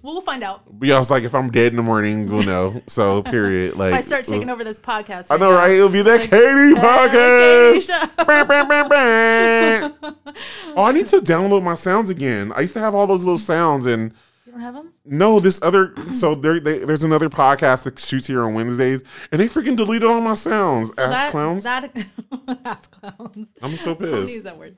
We'll 0.02 0.21
find 0.21 0.42
out. 0.42 0.62
But 0.78 0.88
yeah, 0.88 0.97
I 0.97 0.99
was 0.99 1.11
like, 1.12 1.23
if 1.23 1.35
I'm 1.35 1.50
dead 1.50 1.73
in 1.73 1.76
the 1.76 1.82
morning, 1.82 2.28
we'll 2.28 2.42
know. 2.42 2.82
So 2.88 3.23
period. 3.35 3.76
Like 3.76 3.92
if 3.92 3.99
I 3.99 4.00
start 4.00 4.25
taking 4.25 4.50
over 4.50 4.64
this 4.64 4.80
podcast, 4.80 5.26
I 5.30 5.37
know, 5.37 5.50
now. 5.52 5.56
right? 5.59 5.71
It'll 5.71 5.88
be 5.88 6.02
that 6.02 6.21
Like, 6.23 6.30
Katie 6.30 6.75
podcast. 6.75 7.87
Katie, 7.87 8.25
Bam, 8.26 8.49
bam, 8.49 8.68
bam, 8.68 8.88
bam. 8.88 9.94
oh, 10.76 10.82
I 10.84 10.93
need 10.93 11.06
to 11.08 11.21
download 11.21 11.62
my 11.62 11.76
sounds 11.76 12.10
again. 12.10 12.52
I 12.56 12.62
used 12.62 12.75
to 12.75 12.80
have 12.80 12.95
all 12.95 13.06
those 13.06 13.21
little 13.23 13.38
sounds, 13.38 13.86
and 13.86 14.12
You 14.45 14.52
don't 14.52 14.60
have 14.60 14.75
them? 14.75 14.93
no, 15.04 15.38
this 15.38 15.60
other. 15.62 15.95
So 16.15 16.34
there, 16.34 16.58
they, 16.58 16.78
there's 16.78 17.04
another 17.04 17.30
podcast 17.30 17.84
that 17.84 17.99
shoots 18.00 18.26
here 18.26 18.43
on 18.45 18.54
Wednesdays, 18.54 19.04
and 19.30 19.41
they 19.41 19.47
freaking 19.47 19.76
deleted 19.76 20.08
all 20.08 20.21
my 20.21 20.34
sounds. 20.34 20.91
Ass 20.91 20.97
that, 20.97 21.30
clowns. 21.30 21.62
That 21.62 21.97
ass 22.65 22.86
clowns. 22.88 23.47
I'm 23.62 23.76
so 23.76 23.97
I'm 23.99 24.04
use 24.04 24.43
that 24.43 24.58
word. 24.58 24.76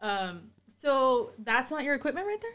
Um. 0.00 0.48
So 0.78 1.30
that's 1.38 1.70
not 1.70 1.84
your 1.84 1.94
equipment 1.94 2.26
right 2.26 2.40
there. 2.40 2.50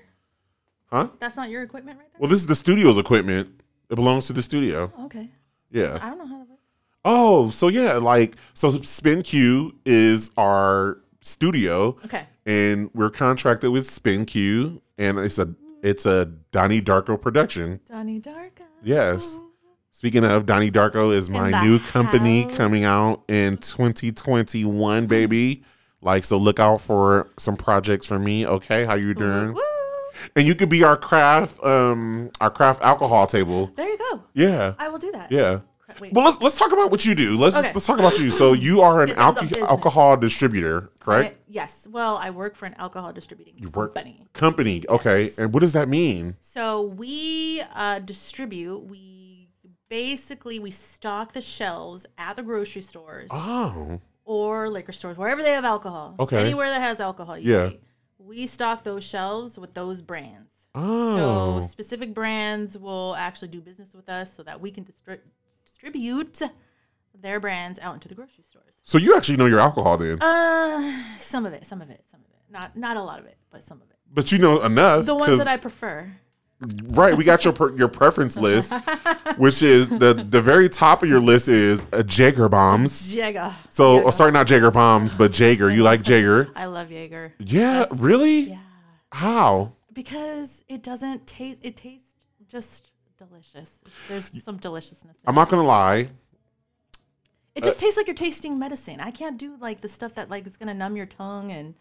Huh? 0.88 1.10
That's 1.20 1.36
not 1.36 1.50
your 1.50 1.64
equipment 1.64 2.00
right 2.00 2.08
there. 2.12 2.20
Well, 2.20 2.30
this 2.30 2.40
is 2.40 2.48
the 2.48 2.56
studio's 2.56 2.98
equipment. 2.98 3.62
It 3.90 3.96
belongs 3.96 4.28
to 4.28 4.34
the 4.34 4.42
studio. 4.44 4.92
Oh, 4.98 5.06
okay. 5.06 5.30
Yeah. 5.72 6.00
I 6.02 6.10
don't 6.10 6.18
know 6.18 6.28
how 6.28 6.38
that 6.40 6.50
works. 6.50 6.62
Oh, 7.06 7.50
so 7.50 7.68
yeah, 7.68 7.94
like 7.94 8.36
so 8.54 8.72
Spin 8.82 9.22
Q 9.24 9.76
is 9.86 10.32
our 10.38 11.00
studio 11.22 11.98
Okay. 12.06 12.26
and 12.46 12.90
we're 12.94 13.10
contracted 13.10 13.72
with 13.72 13.86
Spin 13.90 14.26
Q 14.26 14.82
and 14.98 15.18
it's 15.20 15.38
a 15.38 15.54
it's 15.84 16.06
a 16.06 16.26
Donnie 16.52 16.82
Darko 16.82 17.20
production. 17.22 17.80
Donnie 17.88 18.20
Darko. 18.20 18.64
Yes. 18.84 19.40
Speaking 19.92 20.24
of 20.26 20.46
Donnie 20.46 20.72
Darko 20.72 21.14
is 21.14 21.30
my 21.30 21.62
new 21.64 21.80
company 21.80 22.44
house. 22.44 22.56
coming 22.56 22.84
out 22.84 23.24
in 23.28 23.58
2021, 23.58 25.08
baby. 25.08 25.64
Like 26.02 26.24
so 26.26 26.38
look 26.38 26.60
out 26.60 26.82
for 26.82 27.30
some 27.38 27.56
projects 27.58 28.06
from 28.08 28.24
me, 28.24 28.46
okay? 28.46 28.86
How 28.86 28.96
you 28.96 29.14
doing? 29.14 29.54
Woo. 29.54 29.62
And 30.36 30.46
you 30.48 30.56
could 30.56 30.70
be 30.70 30.84
our 30.84 30.98
craft 30.98 31.64
um 31.64 32.32
our 32.42 32.50
craft 32.50 32.82
alcohol 32.82 33.28
table. 33.28 33.72
There 33.76 33.88
you 33.90 33.98
go. 33.98 34.24
Yeah. 34.34 34.74
I 34.80 34.90
will 34.90 35.00
do 35.00 35.12
that. 35.12 35.32
Yeah. 35.32 35.60
Wait. 36.00 36.14
Well, 36.14 36.26
let's 36.26 36.40
let's 36.42 36.60
talk 36.60 36.72
about 36.74 36.92
what 36.92 37.06
you 37.06 37.16
do. 37.16 37.38
Let's 37.38 37.56
Okay. 37.58 37.72
let's 37.74 37.86
talk 37.88 37.98
about 37.98 38.20
you. 38.20 38.30
So 38.30 38.54
you 38.54 38.82
are 38.82 39.02
an 39.02 39.12
alco- 39.12 39.62
alcohol 39.62 40.16
distributor, 40.18 40.92
correct? 41.00 41.34
I- 41.34 41.38
yes. 41.48 41.88
Well, 41.90 42.18
I 42.18 42.30
work 42.30 42.56
for 42.56 42.66
an 42.66 42.76
alcohol 42.78 43.14
distributing 43.14 43.56
work- 43.74 43.96
company. 43.96 44.26
Company. 44.34 44.84
Okay. 44.90 45.24
Yes. 45.24 45.38
And 45.40 45.54
what 45.54 45.62
does 45.62 45.74
that 45.74 45.88
mean? 45.88 46.36
So 46.42 46.84
we 46.84 47.64
uh, 47.74 48.00
distribute. 48.00 48.80
We 48.80 49.50
basically 49.90 50.60
we 50.60 50.72
stock 50.72 51.34
the 51.34 51.42
shelves 51.42 52.06
at 52.18 52.36
the 52.36 52.44
grocery 52.44 52.82
stores 52.82 53.30
Oh. 53.32 54.02
or 54.26 54.70
liquor 54.70 54.92
stores, 54.92 55.18
wherever 55.18 55.42
they 55.42 55.54
have 55.54 55.66
alcohol. 55.66 56.16
Okay. 56.20 56.38
Anywhere 56.38 56.70
that 56.70 56.82
has 56.82 57.00
alcohol. 57.00 57.38
Yeah. 57.38 57.72
We 58.20 58.48
stock 58.48 58.84
those 58.84 59.04
shelves 59.04 59.58
with 59.60 59.74
those 59.74 60.02
brands. 60.02 60.54
Oh. 60.76 61.62
So 61.62 61.68
specific 61.68 62.14
brands 62.14 62.78
will 62.78 63.16
actually 63.16 63.48
do 63.50 63.62
business 63.62 63.94
with 63.94 64.10
us 64.10 64.34
so 64.34 64.44
that 64.44 64.60
we 64.62 64.72
can 64.72 64.86
distri- 64.86 65.20
distribute 65.66 66.40
their 67.20 67.40
brands 67.40 67.80
out 67.80 67.94
into 67.96 68.08
the 68.08 68.16
grocery 68.16 68.44
stores. 68.44 68.74
So 68.84 68.98
you 68.98 69.16
actually 69.16 69.38
know 69.38 69.46
your 69.48 69.60
alcohol 69.60 69.98
then, 69.98 70.22
Uh, 70.22 71.04
some 71.18 71.46
of 71.46 71.54
it, 71.54 71.66
some 71.66 71.82
of 71.82 71.90
it, 71.90 72.04
some 72.12 72.20
of 72.22 72.26
it. 72.28 72.52
Not 72.52 72.76
not 72.78 72.96
a 72.98 73.02
lot 73.04 73.20
of 73.20 73.26
it, 73.26 73.38
but 73.52 73.64
some 73.64 73.82
of 73.82 73.90
it. 73.90 73.98
but 74.14 74.32
you 74.32 74.38
know 74.38 74.62
enough. 74.64 75.06
The 75.06 75.16
ones 75.16 75.38
that 75.38 75.48
I 75.48 75.58
prefer. 75.58 76.12
Right. 76.90 77.16
We 77.16 77.24
got 77.24 77.44
your 77.44 77.54
per- 77.54 77.76
your 77.76 77.88
preference 77.88 78.38
list, 78.38 78.74
which 79.38 79.62
is 79.62 79.90
the 79.90 80.14
the 80.30 80.42
very 80.42 80.70
top 80.70 81.04
of 81.04 81.10
your 81.10 81.20
list 81.20 81.48
is 81.48 81.86
uh, 81.94 82.04
Jager 82.04 82.50
bombs. 82.50 83.14
Jaeger. 83.14 83.56
So 83.70 83.96
Jaeger. 83.96 84.08
oh, 84.08 84.12
sorry, 84.12 84.32
not 84.32 84.48
Jager 84.48 84.72
bombs, 84.72 85.14
but 85.14 85.32
Jager. 85.32 85.70
You 85.72 85.84
like 85.84 86.02
Jager? 86.02 86.50
I 86.56 86.66
love 86.66 86.92
Jaeger. 86.92 87.34
Yeah. 87.40 87.80
That's- 87.80 88.00
really? 88.00 88.40
Yeah. 88.52 88.58
How? 89.12 89.74
Because 89.94 90.64
it 90.68 90.84
doesn't 90.84 91.26
taste 91.28 91.62
it 91.64 91.76
tastes 91.76 92.14
just 92.50 92.92
delicious. 93.18 93.80
There's 94.08 94.32
some 94.44 94.58
deliciousness 94.58 95.16
in 95.16 95.30
I'm 95.30 95.36
not 95.36 95.50
gonna 95.50 95.64
lie. 95.64 96.10
It 97.56 97.64
just 97.64 97.80
tastes 97.80 97.98
like 97.98 98.06
you're 98.06 98.14
tasting 98.14 98.60
medicine. 98.60 99.00
I 99.00 99.10
can't 99.10 99.38
do 99.40 99.56
like 99.60 99.82
the 99.82 99.88
stuff 99.90 100.14
that 100.16 100.30
like 100.30 100.46
is 100.46 100.58
gonna 100.58 100.76
numb 100.76 100.96
your 100.96 101.08
tongue 101.08 101.52
and 101.52 101.74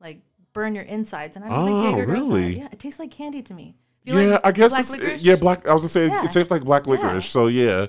like 0.00 0.20
burn 0.52 0.76
your 0.76 0.84
insides. 0.84 1.34
And 1.36 1.44
I 1.44 1.48
don't 1.48 1.58
Oh, 1.68 1.82
think 1.82 1.98
Jaeger 1.98 2.12
really? 2.12 2.58
Yeah, 2.58 2.68
it 2.70 2.78
tastes 2.78 3.00
like 3.00 3.10
candy 3.10 3.42
to 3.42 3.54
me. 3.54 3.74
Yeah, 4.04 4.14
like 4.16 4.40
I 4.44 4.52
guess 4.52 4.70
black 4.72 4.80
it's, 4.80 4.90
licorice? 4.90 5.22
yeah, 5.24 5.36
black. 5.36 5.66
I 5.68 5.72
was 5.72 5.82
gonna 5.82 5.88
say 5.88 6.06
Yeah. 6.08 6.24
it 6.24 6.30
tastes 6.30 6.50
like 6.50 6.62
black 6.64 6.86
licorice. 6.86 7.24
Yeah. 7.24 7.30
So 7.30 7.46
yeah, 7.46 7.86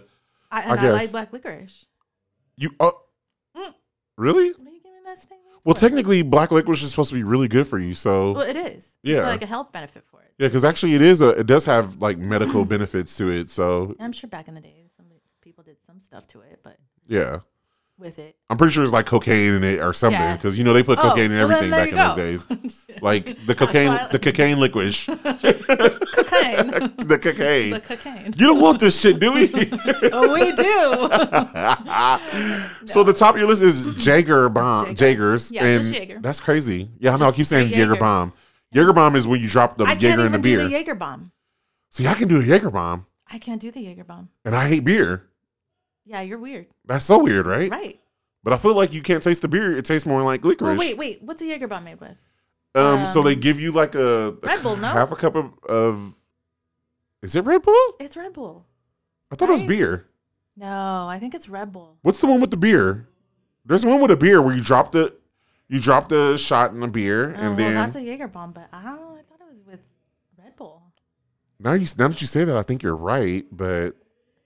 I, 0.51 0.59
I 0.59 0.61
and 0.61 0.79
I, 0.79 0.91
like 0.91 1.01
guess. 1.01 1.11
black 1.11 1.33
licorice. 1.33 1.85
you. 2.57 2.69
Uh, 2.79 2.91
Mm. 3.57 3.73
really? 4.17 4.49
What 4.51 4.67
are 4.67 4.71
you 4.71 4.81
giving 4.81 5.03
that 5.05 5.19
statement? 5.19 5.41
Well, 5.63 5.75
technically, 5.75 6.21
black 6.21 6.51
licorice 6.51 6.83
is 6.83 6.89
supposed 6.91 7.09
to 7.09 7.15
be 7.15 7.23
really 7.23 7.47
good 7.47 7.67
for 7.67 7.79
you. 7.79 7.93
So 7.95 8.33
well, 8.33 8.41
it 8.43 8.55
is. 8.55 8.95
Yeah. 9.03 9.17
it's 9.17 9.25
like 9.25 9.41
a 9.41 9.45
health 9.47 9.71
benefit 9.71 10.03
for 10.11 10.21
it. 10.21 10.33
yeah, 10.37 10.47
because 10.47 10.63
actually, 10.63 10.93
it 10.95 11.01
is 11.01 11.21
a. 11.21 11.29
It 11.29 11.47
does 11.47 11.65
have 11.65 12.01
like 12.01 12.17
medical 12.17 12.63
benefits 12.75 13.15
to 13.17 13.29
it. 13.29 13.49
So 13.49 13.95
I'm 13.99 14.11
sure 14.11 14.29
back 14.29 14.47
in 14.47 14.55
the 14.55 14.61
day, 14.61 14.89
some 14.95 15.05
people 15.41 15.63
did 15.63 15.77
some 15.85 15.99
stuff 16.01 16.27
to 16.27 16.41
it, 16.41 16.59
but 16.63 16.77
yeah, 17.07 17.39
with 17.97 18.19
it, 18.19 18.35
I'm 18.49 18.57
pretty 18.57 18.73
sure 18.73 18.83
it's 18.83 18.91
like 18.91 19.05
cocaine 19.05 19.53
in 19.53 19.63
it 19.63 19.79
or 19.81 19.93
something. 19.93 20.19
Yeah. 20.19 20.35
Because 20.35 20.57
you 20.57 20.63
know 20.63 20.73
they 20.73 20.83
put 20.83 20.99
Oh, 20.99 21.03
cocaine 21.03 21.31
in 21.31 21.37
everything 21.37 21.69
there 21.71 21.85
back 21.85 21.89
in 21.89 21.95
those 21.95 22.45
days. 22.45 22.87
Like 23.01 23.45
the 23.45 23.53
cocaine, 23.55 23.91
the 24.11 24.19
cocaine 24.19 24.59
licorice, 24.59 25.05
cocaine, 25.05 26.67
the 26.97 27.19
cocaine. 27.21 27.69
the 27.71 27.79
cocaine. 27.81 28.25
You 28.37 28.47
don't 28.47 28.61
want 28.61 28.79
this 28.79 28.99
shit, 28.99 29.19
do 29.19 29.33
we? 29.33 29.49
oh, 30.11 30.33
we 30.33 30.51
do. 30.53 31.07
So 32.87 33.03
the 33.03 33.13
top 33.13 33.35
of 33.35 33.39
your 33.39 33.49
list 33.49 33.61
is 33.61 33.85
Jager 33.95 34.49
bomb. 34.49 34.95
Jaegers, 34.95 35.51
Yeah, 35.51 35.65
and 35.65 35.81
just 35.81 35.93
Jaeger. 35.93 36.19
that's 36.21 36.39
crazy. 36.41 36.89
Yeah, 36.99 37.13
I 37.13 37.17
know. 37.17 37.27
I 37.27 37.31
keep 37.31 37.45
saying 37.45 37.69
Jaeger. 37.71 37.95
bomb. 37.97 38.33
Jaeger 38.71 38.93
bomb 38.93 39.15
is 39.15 39.27
when 39.27 39.41
you 39.41 39.47
drop 39.47 39.77
the 39.77 39.83
I 39.85 39.89
can't 39.95 40.01
Jaeger 40.01 40.25
in 40.25 40.31
the 40.31 40.39
beer. 40.39 40.57
do 40.59 40.63
the 40.65 40.71
Jaeger 40.71 40.95
bomb. 40.95 41.31
See, 41.91 42.07
I 42.07 42.13
can 42.13 42.27
do 42.27 42.39
a 42.39 42.43
Jaeger 42.43 42.71
bomb, 42.71 43.05
I 43.27 43.39
can't 43.39 43.61
do 43.61 43.71
the 43.71 43.81
Jaeger 43.81 44.03
bomb. 44.03 44.29
and 44.43 44.55
I 44.55 44.67
hate 44.67 44.83
beer. 44.83 45.27
Yeah, 46.05 46.21
you're 46.21 46.37
weird. 46.39 46.67
That's 46.85 47.05
so 47.05 47.21
weird, 47.23 47.45
right? 47.47 47.69
Right. 47.71 47.99
But 48.43 48.53
I 48.53 48.57
feel 48.57 48.75
like 48.75 48.93
you 48.93 49.01
can't 49.01 49.23
taste 49.23 49.41
the 49.41 49.47
beer. 49.47 49.75
It 49.75 49.85
tastes 49.85 50.05
more 50.07 50.21
like 50.21 50.45
licorice. 50.45 50.77
Well, 50.77 50.77
wait, 50.77 50.97
wait. 50.97 51.23
What's 51.23 51.41
a 51.41 51.45
Jaeger 51.47 51.67
bomb 51.67 51.83
made 51.85 51.99
with? 51.99 52.15
Um, 52.75 53.05
so 53.05 53.19
Um, 53.21 53.25
they 53.25 53.35
give 53.35 53.59
you 53.59 53.71
like 53.71 53.95
a, 53.95 54.27
a 54.27 54.31
Red 54.33 54.61
Bull, 54.61 54.75
no? 54.75 54.87
half 54.87 55.11
a 55.11 55.15
cup 55.15 55.35
of, 55.35 55.51
of. 55.67 56.13
Is 57.23 57.35
it 57.35 57.41
Red 57.45 57.63
Bull? 57.63 57.95
It's 57.99 58.15
Red 58.15 58.33
Bull. 58.33 58.65
I 59.31 59.35
thought 59.35 59.49
it 59.49 59.53
was 59.53 59.63
beer. 59.63 60.07
No, 60.55 61.07
I 61.09 61.17
think 61.19 61.33
it's 61.33 61.49
Red 61.49 61.71
Bull. 61.71 61.97
What's 62.03 62.19
the 62.19 62.27
one 62.27 62.39
with 62.39 62.51
the 62.51 62.57
beer? 62.57 63.07
There's 63.65 63.85
one 63.85 63.99
with 63.99 64.11
a 64.11 64.15
beer 64.15 64.41
where 64.41 64.55
you 64.55 64.61
drop 64.63 64.91
the, 64.91 65.15
you 65.67 65.79
drop 65.81 66.07
the 66.09 66.37
shot 66.37 66.71
in 66.71 66.79
the 66.81 66.87
beer, 66.87 67.31
Oh, 67.35 67.39
and 67.39 67.47
well, 67.47 67.55
then 67.55 67.73
that's 67.73 67.95
a 67.95 68.01
Jaeger 68.01 68.27
bomb, 68.27 68.51
but 68.51 68.67
I 68.71 68.83
don't. 68.83 68.99
I 68.99 69.21
thought 69.23 69.39
it 69.41 69.47
was 69.49 69.65
with 69.65 69.79
Red 70.37 70.55
Bull. 70.55 70.83
now 71.59 71.73
you 71.73 71.87
now 71.97 72.09
that 72.09 72.21
you 72.21 72.27
say 72.27 72.43
that, 72.45 72.55
I 72.55 72.61
think 72.61 72.83
you're 72.83 72.95
right. 72.95 73.45
But 73.51 73.95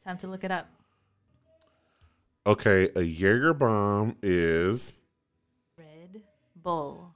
Time 0.03 0.17
to 0.19 0.27
look 0.27 0.43
it 0.45 0.51
up. 0.51 0.67
Okay, 2.45 2.89
a 2.95 3.01
Jaeger 3.01 3.53
bomb 3.53 4.15
is 4.21 5.01
Red 5.77 6.21
Bull. 6.55 7.15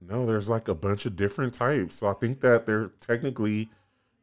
no. 0.00 0.26
There's 0.26 0.48
like 0.48 0.68
a 0.68 0.74
bunch 0.74 1.06
of 1.06 1.16
different 1.16 1.54
types. 1.54 1.96
So 1.96 2.08
I 2.08 2.12
think 2.14 2.40
that 2.40 2.66
there 2.66 2.88
technically 3.00 3.68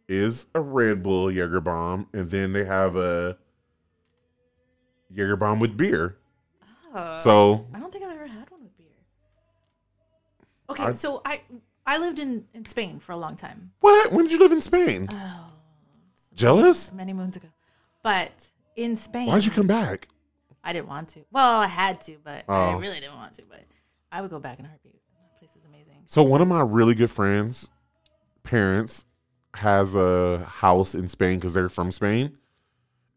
is 0.07 0.45
a 0.55 0.61
Red 0.61 1.01
Bull 1.03 1.31
Jaeger 1.31 1.61
bomb, 1.61 2.07
and 2.13 2.29
then 2.29 2.53
they 2.53 2.63
have 2.65 2.95
a 2.95 3.37
Jaeger 5.11 5.35
bomb 5.35 5.59
with 5.59 5.75
beer. 5.77 6.17
Oh. 6.93 7.17
So 7.19 7.67
I 7.73 7.79
don't 7.79 7.91
think 7.91 8.03
I've 8.05 8.15
ever 8.15 8.27
had 8.27 8.49
one 8.51 8.61
with 8.63 8.77
beer. 8.77 8.87
Okay, 10.69 10.83
I- 10.83 10.91
so 10.93 11.21
I 11.25 11.41
I 11.85 11.97
lived 11.97 12.19
in 12.19 12.45
in 12.53 12.65
Spain 12.65 12.99
for 12.99 13.11
a 13.11 13.17
long 13.17 13.35
time. 13.35 13.71
what? 13.81 14.11
When 14.11 14.25
did 14.25 14.31
you 14.31 14.39
live 14.39 14.51
in 14.51 14.61
Spain? 14.61 15.07
Oh, 15.11 15.51
Jealous? 16.33 16.91
many 16.93 17.13
moons 17.13 17.35
ago. 17.37 17.47
But 18.01 18.47
in 18.75 18.95
Spain, 18.95 19.27
Why'd 19.27 19.45
you 19.45 19.51
come 19.51 19.67
back? 19.67 20.07
I 20.63 20.73
didn't 20.73 20.87
want 20.87 21.09
to. 21.09 21.21
Well, 21.31 21.59
I 21.61 21.67
had 21.67 22.01
to, 22.01 22.17
but 22.23 22.43
I 22.49 22.73
Oh. 22.73 22.77
really 22.79 22.99
didn't 22.99 23.15
want 23.15 23.33
to. 23.33 23.43
But 23.49 23.63
I 24.11 24.21
would 24.21 24.29
go 24.31 24.39
back 24.39 24.59
in 24.59 24.65
a 24.65 24.67
heartbeat. 24.67 24.99
That 25.13 25.39
place 25.39 25.51
is 25.51 25.63
amazing. 25.67 26.03
So 26.07 26.23
one 26.23 26.41
of 26.41 26.47
my 26.47 26.61
really 26.61 26.95
good 26.95 27.11
friends' 27.11 27.69
parents 28.43 29.05
has 29.55 29.95
a 29.95 30.43
house 30.45 30.93
in 30.95 31.07
Spain 31.07 31.37
because 31.37 31.53
they're 31.53 31.69
from 31.69 31.91
Spain, 31.91 32.37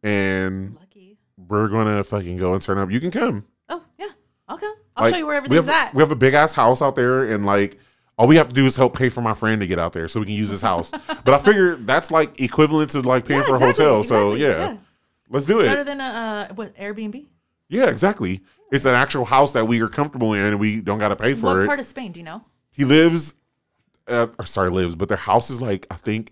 and 0.02 0.74
Lucky. 0.76 1.18
we're 1.36 1.68
gonna 1.68 2.04
fucking 2.04 2.36
go 2.36 2.52
and 2.52 2.62
turn 2.62 2.78
up. 2.78 2.90
You 2.90 3.00
can 3.00 3.10
come. 3.10 3.44
Oh 3.68 3.82
yeah, 3.98 4.08
I'll 4.48 4.58
come. 4.58 4.74
I'll 4.96 5.04
Like, 5.04 5.14
show 5.14 5.18
you 5.18 5.26
where 5.26 5.34
we 5.40 5.46
everything's 5.46 5.66
have, 5.66 5.88
at. 5.88 5.94
We 5.94 6.00
have 6.02 6.10
a 6.12 6.16
big 6.16 6.34
ass 6.34 6.54
house 6.54 6.82
out 6.82 6.96
there, 6.96 7.24
and 7.32 7.44
like 7.44 7.78
all 8.16 8.26
we 8.26 8.36
have 8.36 8.48
to 8.48 8.54
do 8.54 8.66
is 8.66 8.76
help 8.76 8.96
pay 8.96 9.08
for 9.08 9.20
my 9.20 9.34
friend 9.34 9.60
to 9.60 9.66
get 9.66 9.78
out 9.78 9.92
there 9.92 10.08
so 10.08 10.20
we 10.20 10.26
can 10.26 10.34
use 10.34 10.48
his 10.50 10.62
house. 10.70 10.90
but 10.90 11.28
I 11.34 11.38
figure 11.38 11.76
that's 11.76 12.10
like 12.10 12.40
equivalent 12.40 12.90
to 12.90 13.00
like 13.00 13.26
paying 13.26 13.40
Yeah, 13.40 13.46
for 13.46 13.54
exactly, 13.56 13.84
a 13.84 13.88
hotel. 13.88 14.02
So 14.04 14.34
yeah, 14.34 14.48
yeah. 14.48 14.76
Let's 15.30 15.46
do 15.46 15.60
it. 15.60 15.66
Better 15.66 15.84
than 15.84 16.00
a 16.00 16.48
uh, 16.50 16.54
what 16.54 16.74
Airbnb? 16.76 17.26
Yeah, 17.68 17.86
exactly. 17.90 18.42
It's 18.72 18.84
an 18.84 18.94
actual 18.94 19.24
house 19.24 19.52
that 19.52 19.66
we 19.66 19.80
are 19.82 19.88
comfortable 19.88 20.32
in, 20.34 20.40
and 20.44 20.60
we 20.60 20.80
don't 20.80 20.98
got 20.98 21.08
to 21.08 21.16
pay 21.16 21.34
for 21.34 21.46
it. 21.46 21.54
What 21.54 21.62
it. 21.62 21.66
part 21.66 21.80
of 21.80 21.86
Spain 21.86 22.12
do 22.12 22.20
you 22.20 22.24
know? 22.24 22.42
he 22.70 22.84
lives 22.84 23.34
uh, 24.06 24.28
or 24.38 24.46
sorry 24.46 24.70
lives 24.70 24.94
but 24.94 25.08
their 25.08 25.18
house 25.18 25.50
is 25.50 25.60
like 25.60 25.84
i 25.90 25.96
think 25.96 26.30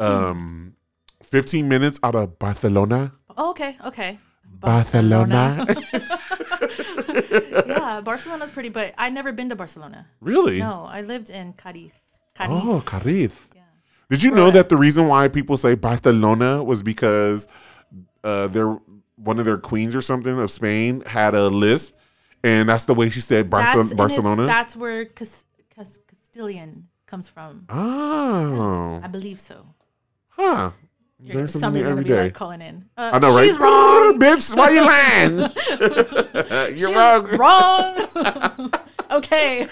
um 0.00 0.74
15 1.22 1.66
minutes 1.66 1.98
out 2.02 2.14
of 2.14 2.38
barcelona 2.38 3.12
Oh, 3.34 3.50
okay, 3.50 3.78
okay. 3.86 4.18
barcelona, 4.60 5.64
yeah, 7.66 8.00
Barcelona's 8.04 8.50
pretty, 8.50 8.68
but 8.68 8.92
I've 8.98 9.12
never 9.14 9.32
been 9.32 9.48
to 9.48 9.56
Barcelona. 9.56 10.06
really 10.20 10.58
No, 10.58 10.86
I 10.88 11.00
lived 11.00 11.30
in 11.30 11.54
Cadiz. 11.54 11.92
Cadiz. 12.34 12.50
oh 12.62 12.82
cadiz 12.86 13.32
Yeah. 13.54 13.62
did 14.10 14.22
you 14.22 14.30
know 14.30 14.50
that 14.50 14.68
the 14.68 14.76
reason 14.76 15.08
why 15.08 15.28
people 15.28 15.56
say 15.56 15.74
barcelona 15.74 16.62
was 16.62 16.82
because 16.82 17.46
uh 18.24 18.46
their 18.48 18.78
one 19.16 19.38
of 19.38 19.44
their 19.44 19.58
queens 19.58 19.94
or 19.94 20.00
something 20.00 20.38
of 20.38 20.50
spain 20.50 21.02
had 21.06 21.34
a 21.34 21.48
lisp 21.48 21.94
and 22.44 22.68
that's 22.68 22.84
the 22.86 22.94
way 22.94 23.08
she 23.10 23.20
said 23.20 23.50
That's, 23.50 23.92
barcelona 23.94 24.46
That's 24.46 24.74
where 24.76 25.04
Cas- 25.04 25.44
Cas- 25.74 25.98
Castilian 26.08 26.88
comes 27.06 27.28
from. 27.28 27.66
oh 27.68 29.00
I 29.02 29.06
believe 29.08 29.38
so. 29.40 29.66
huh 30.28 30.70
You're- 31.20 31.36
Learn 31.36 31.48
something 31.48 31.60
Somebody's 31.60 31.86
new 31.86 31.92
gonna 31.92 32.02
be 32.02 32.08
day 32.08 32.22
like 32.24 32.34
calling 32.34 32.60
in. 32.62 32.86
Uh, 32.96 33.10
I 33.14 33.18
know, 33.20 33.36
right? 33.36 33.44
She's 33.46 33.58
wrong. 33.58 34.18
bitch. 34.18 34.56
Why 34.56 34.70
you 34.70 34.82
lying? 34.82 35.38
You're 36.78 36.88
She's 36.88 36.96
wrong. 36.96 37.26
wrong. 37.38 38.72
okay. 39.12 39.68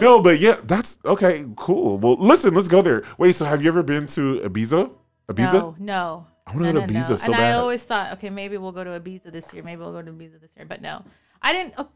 No, 0.00 0.22
but 0.22 0.40
yeah, 0.40 0.56
that's 0.64 0.98
okay. 1.04 1.44
Cool. 1.56 1.98
Well, 1.98 2.16
listen, 2.18 2.54
let's 2.54 2.68
go 2.68 2.80
there. 2.80 3.02
Wait, 3.18 3.36
so 3.36 3.44
have 3.44 3.60
you 3.62 3.68
ever 3.68 3.82
been 3.82 4.06
to 4.16 4.40
Ibiza? 4.40 4.90
Ibiza? 5.28 5.52
No, 5.52 5.76
no. 5.78 6.26
I 6.46 6.52
wanna 6.52 6.72
no, 6.72 6.80
go 6.80 6.86
to 6.86 6.92
no, 6.92 7.00
Ibiza 7.00 7.10
no. 7.10 7.16
so 7.16 7.32
and 7.32 7.34
I 7.40 7.52
always 7.52 7.84
thought, 7.84 8.12
okay, 8.14 8.30
maybe 8.30 8.56
we'll 8.58 8.72
go 8.72 8.84
to 8.84 8.90
Ibiza 8.90 9.32
this 9.32 9.52
year. 9.54 9.62
Maybe 9.62 9.80
we'll 9.80 9.92
go 9.92 10.02
to 10.02 10.10
Ibiza 10.10 10.40
this 10.40 10.50
year. 10.56 10.66
But 10.66 10.82
no, 10.82 11.04
I 11.40 11.52
didn't. 11.52 11.74
Oh, 11.78 11.88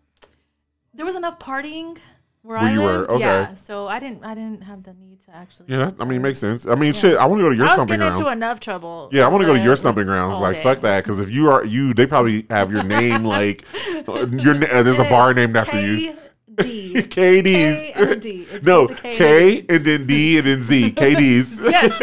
there 0.95 1.05
was 1.05 1.17
enough 1.17 1.39
partying 1.39 1.99
where, 2.47 2.59
Where 2.59 2.69
I 2.69 2.73
you 2.73 2.81
were, 2.81 3.11
okay. 3.11 3.19
Yeah, 3.19 3.55
so 3.55 3.89
I 3.89 3.99
didn't. 3.99 4.25
I 4.25 4.35
didn't 4.35 4.63
have 4.63 4.85
the 4.85 4.95
need 4.95 5.19
to 5.25 5.35
actually. 5.35 5.67
Yeah, 5.69 5.87
that, 5.87 5.95
I 6.01 6.05
mean, 6.05 6.21
it 6.21 6.23
makes 6.23 6.39
sense. 6.39 6.65
I 6.65 6.77
mean, 6.77 6.93
shit. 6.93 7.17
I 7.17 7.27
want 7.27 7.41
to 7.41 7.43
go 7.43 7.51
to 7.51 7.57
your 7.57 7.65
I 7.65 7.71
was 7.71 7.73
stomping 7.73 7.99
getting 7.99 8.13
grounds. 8.13 8.21
into 8.21 8.31
enough 8.31 8.61
trouble. 8.61 9.09
yeah, 9.11 9.27
I 9.27 9.29
want 9.29 9.43
to 9.43 9.47
go 9.47 9.55
to 9.55 9.61
uh, 9.61 9.65
your 9.65 9.75
stomping 9.75 10.07
grounds. 10.07 10.39
Like, 10.39 10.59
day. 10.59 10.63
fuck 10.63 10.81
that. 10.83 11.03
Because 11.03 11.19
if 11.19 11.29
you 11.29 11.51
are 11.51 11.65
you, 11.65 11.93
they 11.93 12.07
probably 12.07 12.47
have 12.49 12.71
your 12.71 12.85
name 12.85 13.25
like 13.37 13.65
your. 14.07 14.55
Uh, 14.55 14.83
there's 14.85 15.01
a 15.01 15.09
bar 15.09 15.35
named 15.35 15.57
after 15.57 15.81
you. 15.81 16.17
KD. 16.59 17.09
KD's. 17.09 17.13
K 17.13 17.93
and 17.97 18.23
D. 18.23 18.47
It's 18.51 18.67
no, 18.67 18.89
K 18.89 19.65
and 19.69 19.85
then 19.85 20.07
D 20.07 20.39
and 20.39 20.47
then 20.47 20.63
Z. 20.63 20.93
KD's. 20.93 21.63
Yes. 21.77 22.01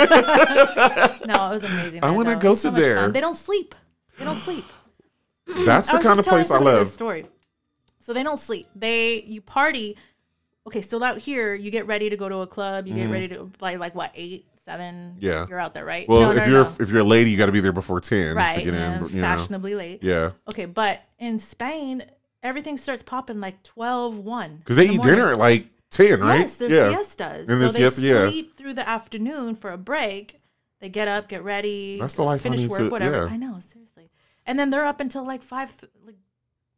no, 1.26 1.48
it 1.48 1.54
was 1.54 1.64
amazing. 1.64 2.04
I 2.04 2.12
wanna 2.12 2.36
go 2.36 2.52
was 2.52 2.62
so 2.62 2.70
to 2.70 2.80
there. 2.80 3.10
They 3.10 3.22
don't 3.22 3.36
sleep. 3.36 3.74
They 4.20 4.26
don't 4.26 4.36
sleep. 4.36 4.66
That's 5.48 5.92
the 5.92 6.00
kind 6.00 6.20
of 6.20 6.26
place 6.26 6.52
I 6.52 6.60
love. 6.60 6.88
Story. 6.88 7.26
So 8.00 8.14
they 8.14 8.24
don't 8.24 8.38
sleep. 8.38 8.68
They 8.76 9.22
you 9.22 9.42
party. 9.42 9.98
Okay, 10.68 10.82
so 10.82 11.02
out 11.04 11.18
here 11.18 11.56
you 11.56 11.72
get 11.72 11.88
ready 11.88 12.10
to 12.10 12.18
go 12.18 12.30
to 12.30 12.38
a 12.38 12.48
club. 12.48 12.88
You 12.88 12.94
get 12.94 13.04
mm-hmm. 13.04 13.12
ready 13.12 13.28
to 13.30 13.52
like 13.60 13.80
like 13.80 13.96
what 13.96 14.12
eight, 14.16 14.46
seven. 14.66 15.18
Yeah. 15.20 15.46
you're 15.48 15.60
out 15.60 15.74
there, 15.74 15.86
right? 15.86 16.08
Well, 16.08 16.22
No, 16.22 16.32
if 16.32 16.38
no, 16.38 16.46
you're 16.46 16.64
no. 16.64 16.76
if 16.80 16.90
you're 16.90 17.02
a 17.02 17.06
lady, 17.06 17.32
you 17.32 17.38
got 17.38 17.48
to 17.48 17.52
be 17.52 17.60
there 17.60 17.74
before 17.74 18.00
ten 18.02 18.36
right, 18.36 18.54
to 18.56 18.62
get 18.62 18.74
in. 18.74 18.94
You 18.94 19.00
know. 19.00 19.08
fashionably 19.08 19.76
late. 19.76 20.04
Yeah, 20.04 20.32
Okay, 20.50 20.66
but 20.66 21.02
in 21.20 21.40
Spain, 21.40 22.04
everything 22.44 22.78
starts 22.78 23.02
popping 23.02 23.40
like 23.40 23.64
12, 23.64 24.20
1. 24.20 24.58
because 24.58 24.76
they 24.76 24.86
the 24.88 24.94
eat 24.94 24.98
morning. 24.98 25.16
dinner 25.16 25.32
at 25.32 25.40
like 25.40 25.68
ten, 25.90 26.20
right? 26.20 26.42
Yes, 26.42 26.58
there's 26.58 26.72
yeah. 26.72 26.90
siestas. 26.96 27.50
And 27.50 27.62
so 27.62 27.70
they 27.70 27.80
siesta- 27.80 28.02
yeah. 28.02 28.30
sleep 28.30 28.56
through 28.56 28.74
the 28.76 28.88
afternoon 28.88 29.56
for 29.56 29.72
a 29.72 29.78
break. 29.78 30.40
They 30.80 30.90
get 30.90 31.08
up, 31.08 31.30
get 31.30 31.44
ready. 31.44 31.98
That's 32.00 32.16
the 32.16 32.24
life 32.24 32.42
finish 32.42 32.68
work, 32.68 32.80
to- 32.80 32.90
whatever. 32.90 33.16
yeah. 33.28 33.34
I 33.34 33.38
know, 33.38 33.60
seriously. 33.62 34.10
And 34.46 34.60
then 34.60 34.70
they're 34.70 34.86
up 34.86 35.00
until 35.00 35.26
like 35.26 35.42
five. 35.42 35.74
Like 36.06 36.16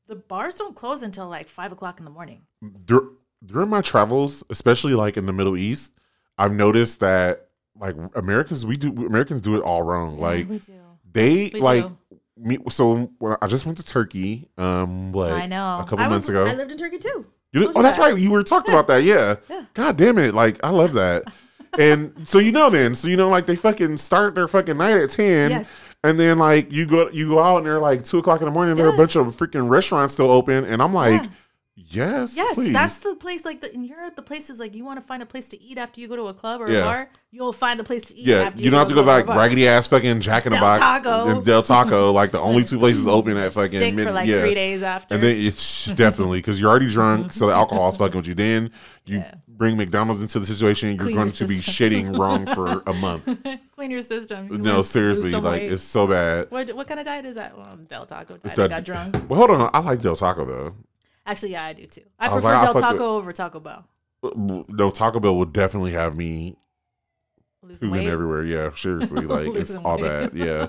the 0.08 0.16
bars 0.16 0.56
don't 0.56 0.76
close 0.76 1.02
until 1.02 1.28
like 1.28 1.48
five 1.48 1.72
o'clock 1.72 1.98
in 2.00 2.06
the 2.06 2.12
morning. 2.12 2.44
Dur- 2.86 3.10
during 3.44 3.70
my 3.70 3.82
travels, 3.82 4.44
especially 4.52 4.94
like 4.94 5.18
in 5.18 5.26
the 5.26 5.34
Middle 5.34 5.58
East, 5.58 5.94
I've 6.38 6.54
noticed 6.54 7.00
that 7.00 7.48
like 7.80 7.96
Americans, 8.14 8.66
we 8.66 8.78
do 8.78 8.90
Americans 9.08 9.42
do 9.42 9.56
it 9.56 9.62
all 9.64 9.82
wrong. 9.82 10.16
Yeah, 10.18 10.22
like 10.22 10.50
we 10.50 10.60
do. 10.60 10.74
they 11.12 11.50
We 11.54 11.60
like 11.62 11.84
do. 11.86 11.98
Me. 12.38 12.58
So 12.70 13.12
when 13.20 13.38
I 13.42 13.48
just 13.48 13.66
went 13.66 13.78
to 13.78 13.86
Turkey, 13.86 14.50
um, 14.58 15.12
like 15.12 15.32
I 15.32 15.48
know. 15.48 15.80
a 15.80 15.84
couple 15.84 16.00
I 16.00 16.08
months 16.08 16.28
was, 16.28 16.36
ago. 16.36 16.46
I 16.46 16.54
lived 16.54 16.72
in 16.72 16.78
Turkey 16.78 16.98
too. 17.00 17.26
You 17.54 17.72
oh, 17.74 17.82
that's 17.82 17.98
that. 17.98 18.12
right. 18.12 18.18
You 18.18 18.32
were 18.32 18.44
talking 18.44 18.74
about 18.74 18.88
that. 18.88 19.04
Yeah. 19.04 19.36
Yeah. 19.50 19.66
God 19.74 19.98
damn 19.98 20.18
it. 20.18 20.34
Like, 20.36 20.62
I 20.64 20.70
love 20.70 20.94
that. 20.94 21.24
and 21.80 22.28
so, 22.28 22.40
you 22.40 22.52
know, 22.52 22.70
then, 22.70 22.96
so, 22.96 23.08
you 23.08 23.16
know, 23.16 23.30
like 23.30 23.46
they 23.46 23.56
fucking 23.56 23.98
start 23.98 24.36
their 24.36 24.48
fucking 24.48 24.78
night 24.78 24.98
at 24.98 25.10
10. 25.12 25.52
Yes. 25.52 25.70
And 26.04 26.20
then, 26.20 26.38
like, 26.38 26.72
you 26.72 26.86
go 26.86 27.10
you 27.10 27.30
go 27.30 27.40
out 27.40 27.58
and 27.58 27.66
they're 27.66 27.80
like 27.80 28.04
two 28.04 28.20
o'clock 28.20 28.42
in 28.42 28.46
the 28.46 28.52
morning 28.52 28.72
and 28.72 28.80
there 28.80 28.88
are 28.88 28.94
a 28.94 28.98
bunch 28.98 29.16
of 29.16 29.28
freaking 29.28 29.70
restaurants 29.70 30.14
still 30.14 30.30
open. 30.30 30.66
And 30.66 30.82
I'm 30.82 30.94
like, 30.94 31.24
Yeah. 31.24 31.30
Yes, 31.76 32.36
Yes, 32.36 32.56
please. 32.56 32.74
that's 32.74 33.00
the 33.00 33.16
place. 33.16 33.46
Like 33.46 33.62
the, 33.62 33.74
in 33.74 33.84
Europe, 33.84 34.16
the 34.16 34.22
places 34.22 34.60
like 34.60 34.76
you 34.76 34.86
want 34.86 35.00
to 35.00 35.06
find 35.06 35.22
a 35.22 35.26
place 35.26 35.48
to 35.50 35.62
eat 35.62 35.78
after 35.78 36.00
you 36.02 36.08
go 36.08 36.16
to 36.16 36.24
a 36.28 36.34
club 36.34 36.62
or 36.62 36.70
Yeah. 36.72 36.80
a 36.80 36.84
bar, 36.86 37.10
you'll 37.32 37.54
find 37.54 37.80
a 37.80 37.84
place 37.84 38.06
to 38.06 38.16
eat. 38.18 38.28
yeah, 38.28 38.44
after 38.44 38.62
you 38.62 38.72
don't 38.72 38.80
have 38.80 38.88
to 38.88 38.94
go 38.96 39.02
to 39.02 39.08
like 39.08 39.26
club 39.26 39.30
or 39.30 39.32
a 39.34 39.36
bar. 39.36 39.44
raggedy 39.46 39.68
ass 39.68 39.88
fucking 39.88 40.22
Jack 40.22 40.46
in 40.46 40.52
the 40.52 40.56
Del 40.58 40.66
Box 40.66 40.80
Taco. 40.80 41.28
and 41.30 41.46
Del 41.46 41.64
Taco, 41.64 42.12
like 42.20 42.32
the 42.32 42.40
only 42.40 42.64
two 42.64 42.80
places 42.80 43.08
open 43.08 43.36
at 43.38 43.54
fucking 43.54 43.78
Sick 43.80 43.94
mid- 43.94 44.08
for 44.08 44.14
like 44.14 44.28
yeah. 44.28 44.42
three 44.42 44.56
days 44.56 44.82
after. 44.84 45.16
And 45.16 45.24
then 45.24 45.36
it's 45.38 45.86
definitely 45.96 46.40
because 46.40 46.60
you're 46.60 46.70
already 46.70 46.90
drunk, 46.90 47.34
so 47.34 47.48
the 47.48 47.54
alcohol's 47.54 47.98
fucking 47.98 48.18
with 48.18 48.28
you. 48.28 48.36
Then 48.36 48.72
you 49.06 49.18
Yeah. 49.20 49.34
bring 49.48 49.76
McDonald's 49.78 50.22
into 50.22 50.40
the 50.40 50.46
situation, 50.46 50.90
you're 50.96 50.98
Clean 51.04 51.16
going 51.16 51.28
your 51.28 51.34
to 51.36 51.48
be 51.48 51.62
system. 51.62 51.92
shitting 51.92 52.18
wrong 52.18 52.46
for 52.56 52.84
a 52.88 52.94
month. 52.94 53.26
Clean 53.76 53.92
your 53.92 54.02
system. 54.02 54.48
You 54.50 54.58
no, 54.60 54.78
lose- 54.78 54.90
seriously, 54.90 55.32
some 55.32 55.44
like 55.44 55.62
weight. 55.64 55.72
it's 55.74 55.84
so 55.84 56.08
bad. 56.08 56.50
what 56.52 56.74
what 56.74 56.88
kind 56.88 57.02
of 57.02 57.06
diet 57.06 57.26
is 57.26 57.36
that? 57.36 57.58
Well, 57.58 57.76
Del 57.88 58.06
Taco 58.06 58.38
diet. 58.38 58.46
I 58.58 58.62
that- 58.62 58.70
got 58.70 58.84
drunk. 58.86 59.18
Well, 59.30 59.38
hold 59.38 59.52
on, 59.52 59.70
I 59.74 59.80
like 59.80 60.02
Del 60.02 60.16
Taco 60.16 60.46
though. 60.46 60.74
Actually, 61.26 61.54
yeah, 61.54 61.66
I 61.66 61.74
do 61.74 61.86
too. 61.88 62.04
I, 62.20 62.28
I 62.28 62.30
prefer 62.30 62.48
like, 62.50 62.64
Del 62.64 62.74
fuck 62.74 62.82
Taco 62.82 63.16
over 63.16 63.34
Taco 63.34 63.60
Bell. 63.60 63.88
No, 64.36 64.92
Taco 64.92 65.20
Bell 65.20 65.36
would 65.38 65.54
definitely 65.54 65.92
have 65.94 66.16
me 66.16 66.56
Losing 67.62 67.90
pooping 67.90 68.08
everywhere. 68.08 68.44
Yeah, 68.44 68.70
seriously, 68.76 69.22
like 69.26 69.56
it's 69.56 69.76
all 69.76 69.96
weight. 69.98 70.04
bad. 70.04 70.34
Yeah, 70.34 70.68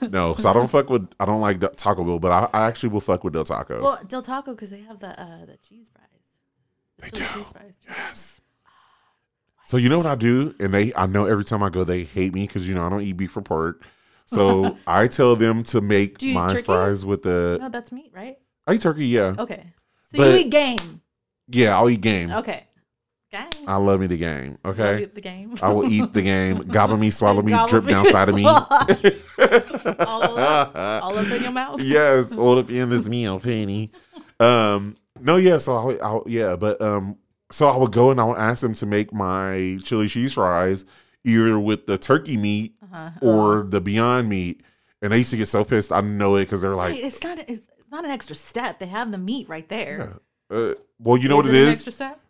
no, 0.00 0.34
so 0.34 0.48
I 0.48 0.54
don't 0.54 0.68
fuck 0.68 0.88
with. 0.88 1.08
I 1.20 1.26
don't 1.26 1.40
like 1.40 1.60
Taco 1.76 2.04
Bell, 2.04 2.18
but 2.18 2.32
I, 2.32 2.58
I 2.58 2.66
actually 2.66 2.90
will 2.90 3.02
fuck 3.02 3.22
with 3.22 3.34
Del 3.34 3.44
Taco. 3.44 3.82
Well, 3.82 4.00
Del 4.08 4.22
Taco 4.22 4.52
because 4.52 4.70
they 4.70 4.80
have 4.80 4.98
the 4.98 5.20
uh, 5.20 5.44
the 5.44 5.58
cheese 5.58 5.90
fries. 5.92 6.08
They 6.98 7.10
do. 7.10 7.24
cheese 7.24 7.48
fries. 7.48 7.74
yes. 7.86 8.40
So 9.66 9.76
you 9.76 9.90
know 9.90 9.98
what 9.98 10.06
I 10.06 10.14
do, 10.14 10.54
and 10.58 10.72
they 10.72 10.94
I 10.94 11.04
know 11.04 11.26
every 11.26 11.44
time 11.44 11.62
I 11.62 11.68
go 11.68 11.84
they 11.84 12.04
hate 12.04 12.32
me 12.32 12.46
because 12.46 12.66
you 12.66 12.74
know 12.74 12.82
I 12.82 12.88
don't 12.88 13.02
eat 13.02 13.18
beef 13.18 13.36
or 13.36 13.42
pork. 13.42 13.84
So 14.24 14.78
I 14.86 15.06
tell 15.08 15.36
them 15.36 15.62
to 15.64 15.82
make 15.82 16.22
my 16.22 16.48
turkey? 16.48 16.62
fries 16.62 17.04
with 17.04 17.24
the 17.24 17.58
No, 17.60 17.68
that's 17.68 17.92
meat, 17.92 18.10
right? 18.14 18.38
I 18.66 18.74
eat 18.74 18.80
turkey, 18.80 19.06
yeah, 19.06 19.34
Okay. 19.38 19.66
So 20.12 20.18
But- 20.18 20.30
you 20.32 20.36
eat 20.46 20.50
game. 20.50 21.00
yeah. 21.48 21.76
I'll 21.76 21.90
eat 21.90 22.00
game. 22.00 22.30
Okay. 22.30 22.64
Game. 23.30 23.48
I 23.66 23.76
love 23.76 24.00
me 24.00 24.06
the 24.06 24.16
game. 24.16 24.56
Okay, 24.64 25.00
you- 25.00 25.06
The 25.14 25.20
game. 25.20 25.54
I 25.60 25.70
will 25.70 25.84
eat 25.86 26.14
the 26.14 26.22
game. 26.22 26.58
Gobble 26.68 26.96
me, 26.96 27.10
swallow 27.10 27.42
me, 27.42 27.52
Gobble 27.52 27.68
drip 27.68 27.84
me, 27.84 27.92
down 27.92 28.06
side 28.06 28.30
of 28.30 28.34
me. 28.34 28.44
All 28.46 30.38
up- 30.38 30.74
All 31.02 31.18
up 31.18 31.26
in 31.30 31.42
your 31.42 31.52
mouth. 31.52 31.82
yes, 31.82 32.32
all 32.36 32.58
up 32.58 32.70
in 32.70 32.88
this 32.88 33.06
meal, 33.08 33.38
Penny. 33.38 33.90
Um, 34.40 34.96
no, 35.20 35.36
yeah. 35.36 35.58
So 35.58 35.76
I, 35.76 35.84
would- 35.84 36.00
I, 36.00 36.12
would- 36.14 36.26
yeah, 36.26 36.56
but 36.56 36.80
um, 36.80 37.16
so 37.50 37.68
I 37.68 37.76
would 37.76 37.92
go 37.92 38.10
and 38.10 38.20
I 38.20 38.24
would 38.24 38.38
ask 38.38 38.62
them 38.62 38.72
to 38.74 38.86
make 38.86 39.12
my 39.12 39.78
chili 39.84 40.08
cheese 40.08 40.34
fries 40.34 40.84
either 41.24 41.58
with 41.58 41.86
the 41.86 41.98
turkey 41.98 42.36
meat 42.38 42.74
Uh-huh. 42.82 43.10
or 43.20 43.62
the 43.68 43.80
Beyond 43.82 44.28
Meat, 44.28 44.62
and 45.02 45.12
they 45.12 45.18
used 45.18 45.30
to 45.32 45.36
get 45.36 45.48
so 45.48 45.64
pissed. 45.64 45.92
I 45.92 46.00
know 46.00 46.36
it 46.36 46.44
because 46.46 46.62
they're 46.62 46.70
Hey, 46.70 46.76
like, 46.76 46.96
it's 46.96 47.22
not. 47.22 47.38
It's, 47.46 47.66
it's 47.88 47.92
not 47.94 48.04
an 48.04 48.10
extra 48.10 48.36
step. 48.36 48.78
They 48.78 48.86
have 48.86 49.10
the 49.10 49.16
meat 49.16 49.48
right 49.48 49.66
there. 49.66 50.20
uh, 50.50 50.74
well, 50.98 51.16
you 51.16 51.26
know 51.26 51.36
what 51.36 51.46
it 51.46 51.54
An 51.54 51.68
extra 51.70 51.90
step? 51.90 52.20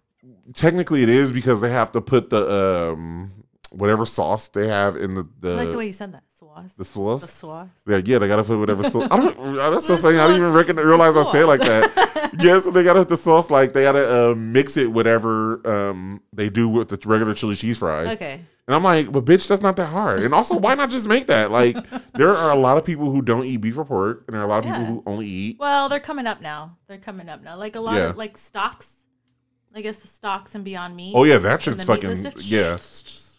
Technically, 0.55 1.03
it 1.03 1.09
is 1.09 1.33
because 1.33 1.61
they 1.61 1.71
have 1.71 1.91
to 1.93 2.01
put 2.01 2.31
the 2.31 2.93
um 2.93 3.33
whatever 3.73 4.07
sauce 4.07 4.49
they 4.49 4.69
have 4.69 4.97
in 4.97 5.15
the 5.15 5.27
the 5.41 5.51
I 5.53 5.55
like 5.55 5.71
the 5.71 5.79
way 5.79 5.87
you 5.87 5.93
said 5.93 6.13
that. 6.13 6.23
Sauce. 6.29 6.73
the 6.75 6.85
sauce. 6.85 7.23
The 7.23 7.29
sauce. 7.29 7.69
Yeah, 7.87 8.01
yeah, 8.05 8.19
they 8.19 8.29
gotta 8.29 8.45
put 8.45 8.59
whatever 8.59 8.85
sauce. 8.85 9.09
I 9.11 9.17
don't. 9.17 9.57
That's 9.57 9.87
so 9.87 9.97
funny. 9.97 10.19
I 10.19 10.27
didn't 10.29 10.43
even 10.43 10.53
reckon, 10.53 10.77
realize 10.77 11.17
I 11.17 11.23
say 11.23 11.41
it 11.41 11.47
like 11.47 11.61
that. 11.61 12.31
yeah, 12.41 12.59
so 12.61 12.71
they 12.71 12.85
gotta 12.85 13.01
have 13.01 13.09
the 13.09 13.17
sauce 13.17 13.51
like 13.51 13.73
they 13.73 13.83
gotta 13.83 14.31
uh, 14.31 14.35
mix 14.37 14.77
it 14.77 14.91
whatever 14.93 15.67
um 15.69 16.21
they 16.33 16.49
do 16.49 16.69
with 16.69 16.89
the 16.91 16.99
regular 17.09 17.35
chili 17.35 17.57
cheese 17.57 17.79
fries. 17.79 18.15
Okay. 18.15 18.41
And 18.69 18.75
I'm 18.75 18.85
like, 18.85 19.11
but 19.11 19.25
bitch, 19.25 19.49
that's 19.49 19.63
not 19.63 19.77
that 19.77 19.87
hard. 19.87 20.23
And 20.23 20.35
also, 20.35 20.55
why 20.57 20.75
not 20.75 20.91
just 20.91 21.09
make 21.09 21.27
that? 21.29 21.51
Like, 21.51 21.77
there 22.13 22.37
are 22.37 22.51
a 22.51 22.55
lot 22.55 22.77
of 22.77 22.85
people 22.85 23.11
who 23.11 23.23
don't 23.23 23.47
eat 23.47 23.57
beef 23.57 23.79
or 23.79 23.85
pork, 23.87 24.25
and 24.27 24.35
there 24.35 24.43
are 24.43 24.45
a 24.45 24.49
lot 24.49 24.59
of 24.59 24.65
people 24.67 24.85
who 24.85 25.03
only 25.07 25.27
eat. 25.27 25.57
Well, 25.59 25.89
they're 25.89 26.01
coming 26.01 26.27
up 26.27 26.43
now. 26.43 26.77
They're 26.87 26.99
coming 26.99 27.31
up 27.31 27.43
now. 27.43 27.57
Like 27.57 27.77
a 27.77 27.81
lot 27.81 27.97
Yeah. 27.97 28.11
of 28.11 28.17
like 28.19 28.37
stocks. 28.37 29.07
I 29.75 29.81
guess 29.81 29.97
the 29.99 30.09
stocks 30.09 30.55
and 30.55 30.65
Beyond 30.65 30.95
Meat. 30.97 31.15
Oh 31.17 31.25
yeah, 31.25 31.39
that 31.39 31.63
shit's 31.63 31.85
fucking 31.85 32.11
meatless- 32.11 32.35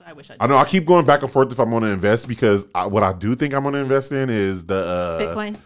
yeah. 0.01 0.09
I 0.09 0.13
wish 0.13 0.29
I. 0.31 0.35
I 0.39 0.47
know. 0.47 0.57
I 0.57 0.65
keep 0.65 0.85
going 0.85 1.05
back 1.05 1.21
and 1.23 1.31
forth 1.31 1.51
if 1.51 1.59
I'm 1.59 1.69
going 1.69 1.83
to 1.83 1.89
invest 1.89 2.27
because 2.27 2.67
I, 2.73 2.85
what 2.87 3.03
I 3.03 3.13
do 3.13 3.35
think 3.35 3.53
I'm 3.53 3.63
going 3.63 3.73
to 3.75 3.81
invest 3.81 4.11
in 4.11 4.29
is 4.29 4.63
the 4.65 4.85
uh, 4.85 5.19
Bitcoin. 5.21 5.57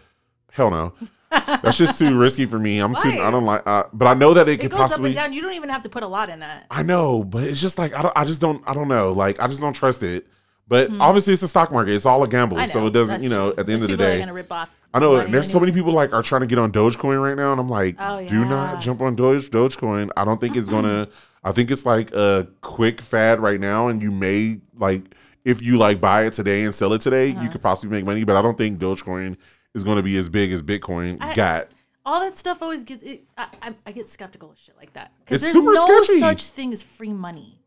Hell 0.52 0.70
no, 0.70 0.92
that's 1.30 1.76
just 1.78 1.98
too 1.98 2.16
risky 2.18 2.46
for 2.46 2.58
me. 2.58 2.78
I'm 2.78 2.94
too. 2.94 3.08
I 3.10 3.30
don't 3.30 3.44
like. 3.44 3.62
Uh, 3.66 3.84
but 3.92 4.06
I 4.06 4.14
know 4.14 4.34
that 4.34 4.48
it, 4.48 4.52
It 4.52 4.60
could 4.60 4.70
goes 4.70 4.80
possibly. 4.80 5.10
up 5.10 5.16
and 5.16 5.30
down. 5.30 5.32
You 5.32 5.42
don't 5.42 5.54
even 5.54 5.68
have 5.68 5.82
to 5.82 5.88
put 5.88 6.02
a 6.02 6.06
lot 6.06 6.28
in 6.28 6.38
that. 6.40 6.66
I 6.70 6.82
know, 6.82 7.24
but 7.24 7.42
it's 7.44 7.60
just 7.60 7.78
like 7.78 7.92
I 7.94 8.02
don't. 8.02 8.12
I 8.16 8.24
just 8.24 8.40
don't. 8.40 8.62
I 8.68 8.72
don't 8.74 8.88
know. 8.88 9.12
Like 9.12 9.40
I 9.40 9.46
just 9.48 9.60
don't 9.60 9.72
trust 9.72 10.02
it. 10.02 10.26
But 10.66 10.88
Hmm. 10.90 11.00
obviously, 11.00 11.32
it's 11.34 11.42
a 11.42 11.48
stock 11.48 11.70
market. 11.72 11.92
It's 11.94 12.06
all 12.06 12.22
a 12.22 12.28
gamble. 12.28 12.56
Know. 12.56 12.66
So 12.68 12.86
it 12.86 12.90
doesn't. 12.92 13.22
You 13.22 13.28
know, 13.28 13.50
true. 13.50 13.60
at 13.60 13.66
the 13.66 13.72
end 13.72 13.82
of 13.82 13.88
the 13.88 13.94
people 13.94 14.06
are 14.06 14.10
day, 14.10 14.18
gonna 14.20 14.32
rip 14.32 14.50
off. 14.52 14.70
I 14.94 15.00
know. 15.00 15.12
money 15.14 15.24
And 15.26 15.34
there's 15.34 15.50
so 15.50 15.58
many 15.60 15.72
people 15.72 15.92
like 15.92 16.12
are 16.12 16.22
trying 16.22 16.42
to 16.42 16.46
get 16.46 16.58
on 16.58 16.70
Dogecoin 16.72 17.20
right 17.22 17.36
now, 17.36 17.50
and 17.50 17.60
I'm 17.60 17.68
like, 17.68 17.96
Oh, 17.98 18.26
do 18.26 18.44
not 18.44 18.80
jump 18.80 19.02
on 19.02 19.14
Doge 19.16 19.50
Dogecoin. 19.50 20.10
I 20.16 20.24
don't 20.24 20.40
think 20.40 20.56
it's 20.56 20.68
gonna. 20.68 21.08
I 21.44 21.52
think 21.52 21.70
it's 21.70 21.84
like 21.86 22.12
a 22.14 22.48
quick 22.62 23.00
fad 23.00 23.38
right 23.40 23.60
now, 23.60 23.88
and 23.88 24.02
you 24.02 24.10
may 24.10 24.60
like 24.76 25.14
if 25.44 25.60
you 25.62 25.76
like 25.76 26.00
buy 26.00 26.24
it 26.24 26.32
today 26.32 26.64
and 26.64 26.74
sell 26.74 26.92
it 26.94 27.00
today, 27.02 27.32
Uh-huh. 27.32 27.42
you 27.42 27.50
could 27.50 27.60
possibly 27.62 27.96
make 27.96 28.04
money. 28.06 28.24
But 28.24 28.36
I 28.36 28.42
don't 28.42 28.56
think 28.56 28.78
Dogecoin 28.78 29.36
is 29.74 29.84
going 29.84 29.96
to 29.98 30.02
be 30.02 30.16
as 30.16 30.28
big 30.28 30.52
as 30.52 30.62
Bitcoin 30.62 31.18
I- 31.20 31.34
got. 31.34 31.68
All 32.06 32.20
that 32.20 32.36
stuff 32.36 32.62
always 32.62 32.84
gets. 32.84 33.02
It, 33.02 33.22
I, 33.38 33.46
I, 33.62 33.74
I 33.86 33.92
get 33.92 34.06
skeptical 34.06 34.50
of 34.50 34.58
shit 34.58 34.76
like 34.76 34.92
that 34.92 35.12
because 35.20 35.40
there's 35.40 35.54
no 35.54 36.02
sketchy. 36.02 36.20
such 36.20 36.44
thing 36.44 36.70
as 36.72 36.82
free 36.82 37.14
money, 37.14 37.58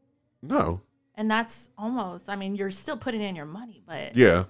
No, 0.43 0.81
and 1.15 1.29
that's 1.29 1.69
almost. 1.75 2.29
I 2.29 2.35
mean, 2.35 2.55
you're 2.55 2.69
still 2.69 2.97
putting 2.97 3.21
in 3.21 3.35
your 3.35 3.47
money, 3.47 3.81
but 3.87 4.15
yeah, 4.15 4.43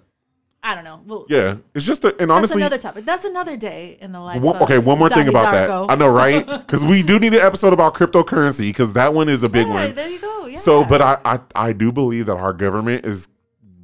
I 0.67 0.75
don't 0.75 0.83
know. 0.83 1.01
Well, 1.05 1.25
yeah. 1.29 1.55
It's 1.73 1.85
just 1.85 2.03
a, 2.03 2.13
and 2.21 2.29
honestly. 2.29 2.59
that's 2.59 2.73
another 2.73 2.77
topic. 2.77 3.05
That's 3.05 3.23
another 3.23 3.55
day 3.55 3.97
in 4.01 4.11
the 4.11 4.19
life. 4.19 4.41
One, 4.41 4.61
okay, 4.63 4.79
one 4.79 4.99
more 4.99 5.07
thing 5.07 5.29
about 5.29 5.53
that. 5.53 5.69
I 5.89 5.95
know, 5.95 6.09
right? 6.09 6.45
Because 6.67 6.83
we 6.83 7.03
do 7.03 7.19
need 7.19 7.33
an 7.33 7.39
episode 7.39 7.71
about 7.71 7.93
cryptocurrency 7.93 8.67
because 8.67 8.91
that 8.93 9.13
one 9.13 9.29
is 9.29 9.45
a 9.45 9.49
big 9.49 9.67
Yeah, 9.67 9.73
one. 9.73 9.95
There 9.95 10.09
you 10.09 10.19
go. 10.19 10.47
Yeah. 10.47 10.57
So, 10.57 10.83
but 10.83 11.01
I, 11.01 11.17
I 11.23 11.39
I 11.55 11.73
do 11.73 11.93
believe 11.93 12.25
that 12.25 12.35
our 12.35 12.51
government 12.51 13.05
is 13.05 13.29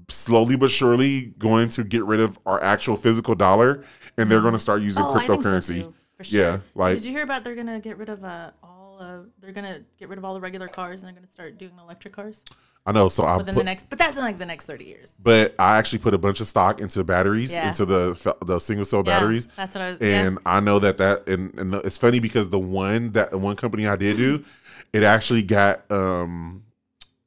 slowly 0.10 0.58
but 0.58 0.69
surely 0.69 1.34
going 1.38 1.69
to 1.69 1.86
get 1.86 2.04
rid 2.04 2.19
of 2.19 2.38
our 2.46 2.62
actual 2.62 2.98
physical 2.98 3.36
dollar, 3.36 3.86
and 4.17 4.30
they're 4.30 4.41
going 4.41 4.54
to 4.54 4.60
start 4.60 4.82
using 4.82 5.04
oh, 5.04 5.13
think 5.13 5.28
so 5.28 5.38
cryptocurrency. 5.38 5.84
too, 5.84 5.93
for 6.17 6.24
sure. 6.26 6.41
Yeah, 6.41 6.60
like 6.76 6.96
Did 6.96 7.06
you 7.06 7.12
hear 7.12 7.24
about 7.24 7.46
they're 7.46 7.56
gonna 7.56 7.80
get 7.80 7.98
rid 7.98 8.10
of 8.10 8.26
uh, 8.26 8.52
all 8.62 9.00
of 9.00 9.28
they're 9.39 9.54
gonna 9.54 9.82
get 9.98 10.10
rid 10.10 10.17
of 10.17 10.26
all 10.26 10.34
the 10.34 10.41
regular 10.41 10.67
cars 10.67 11.02
and 11.02 11.08
they're 11.08 11.15
gonna 11.15 11.32
start 11.32 11.58
doing 11.58 11.74
electric 11.80 12.13
cars 12.13 12.43
I 12.86 12.91
know. 12.91 13.08
So 13.08 13.24
I 13.24 13.38
within 13.38 13.54
put, 13.56 13.62
the 13.62 13.63
next, 13.65 13.89
but 13.89 13.98
that's 13.98 14.17
in 14.17 14.24
like 14.24 14.38
the 14.38 14.46
next 14.46 14.65
thirty 14.65 14.84
years. 14.86 15.13
but 15.22 15.56
I 15.58 15.78
actually 15.78 16.00
put 16.00 16.13
a 16.13 16.17
bunch 16.17 16.41
of 16.41 16.48
stock 16.48 16.82
into 16.82 17.04
batteries, 17.04 17.54
Yeah. 17.54 17.69
into 17.69 17.86
the 17.86 18.36
the 18.46 18.60
single 18.60 18.84
cell 18.86 19.04
Yeah, 19.06 19.19
batteries. 19.19 19.48
that's 19.56 19.74
what 19.76 19.82
I 19.82 19.89
was. 19.91 19.98
yeah. 20.02 20.08
and 20.28 20.39
I 20.46 20.60
know 20.60 20.80
that 20.80 20.98
that 20.98 21.28
and, 21.30 21.58
and 21.58 21.74
it's 21.76 21.98
funny 21.98 22.19
because 22.19 22.50
the 22.50 22.60
one 22.60 23.12
that 23.13 23.34
one 23.39 23.56
company 23.56 23.88
I 23.88 23.96
did 23.96 24.17
do, 24.17 24.43
it 24.91 25.04
actually 25.04 25.43
got 25.43 25.89
um 25.91 26.63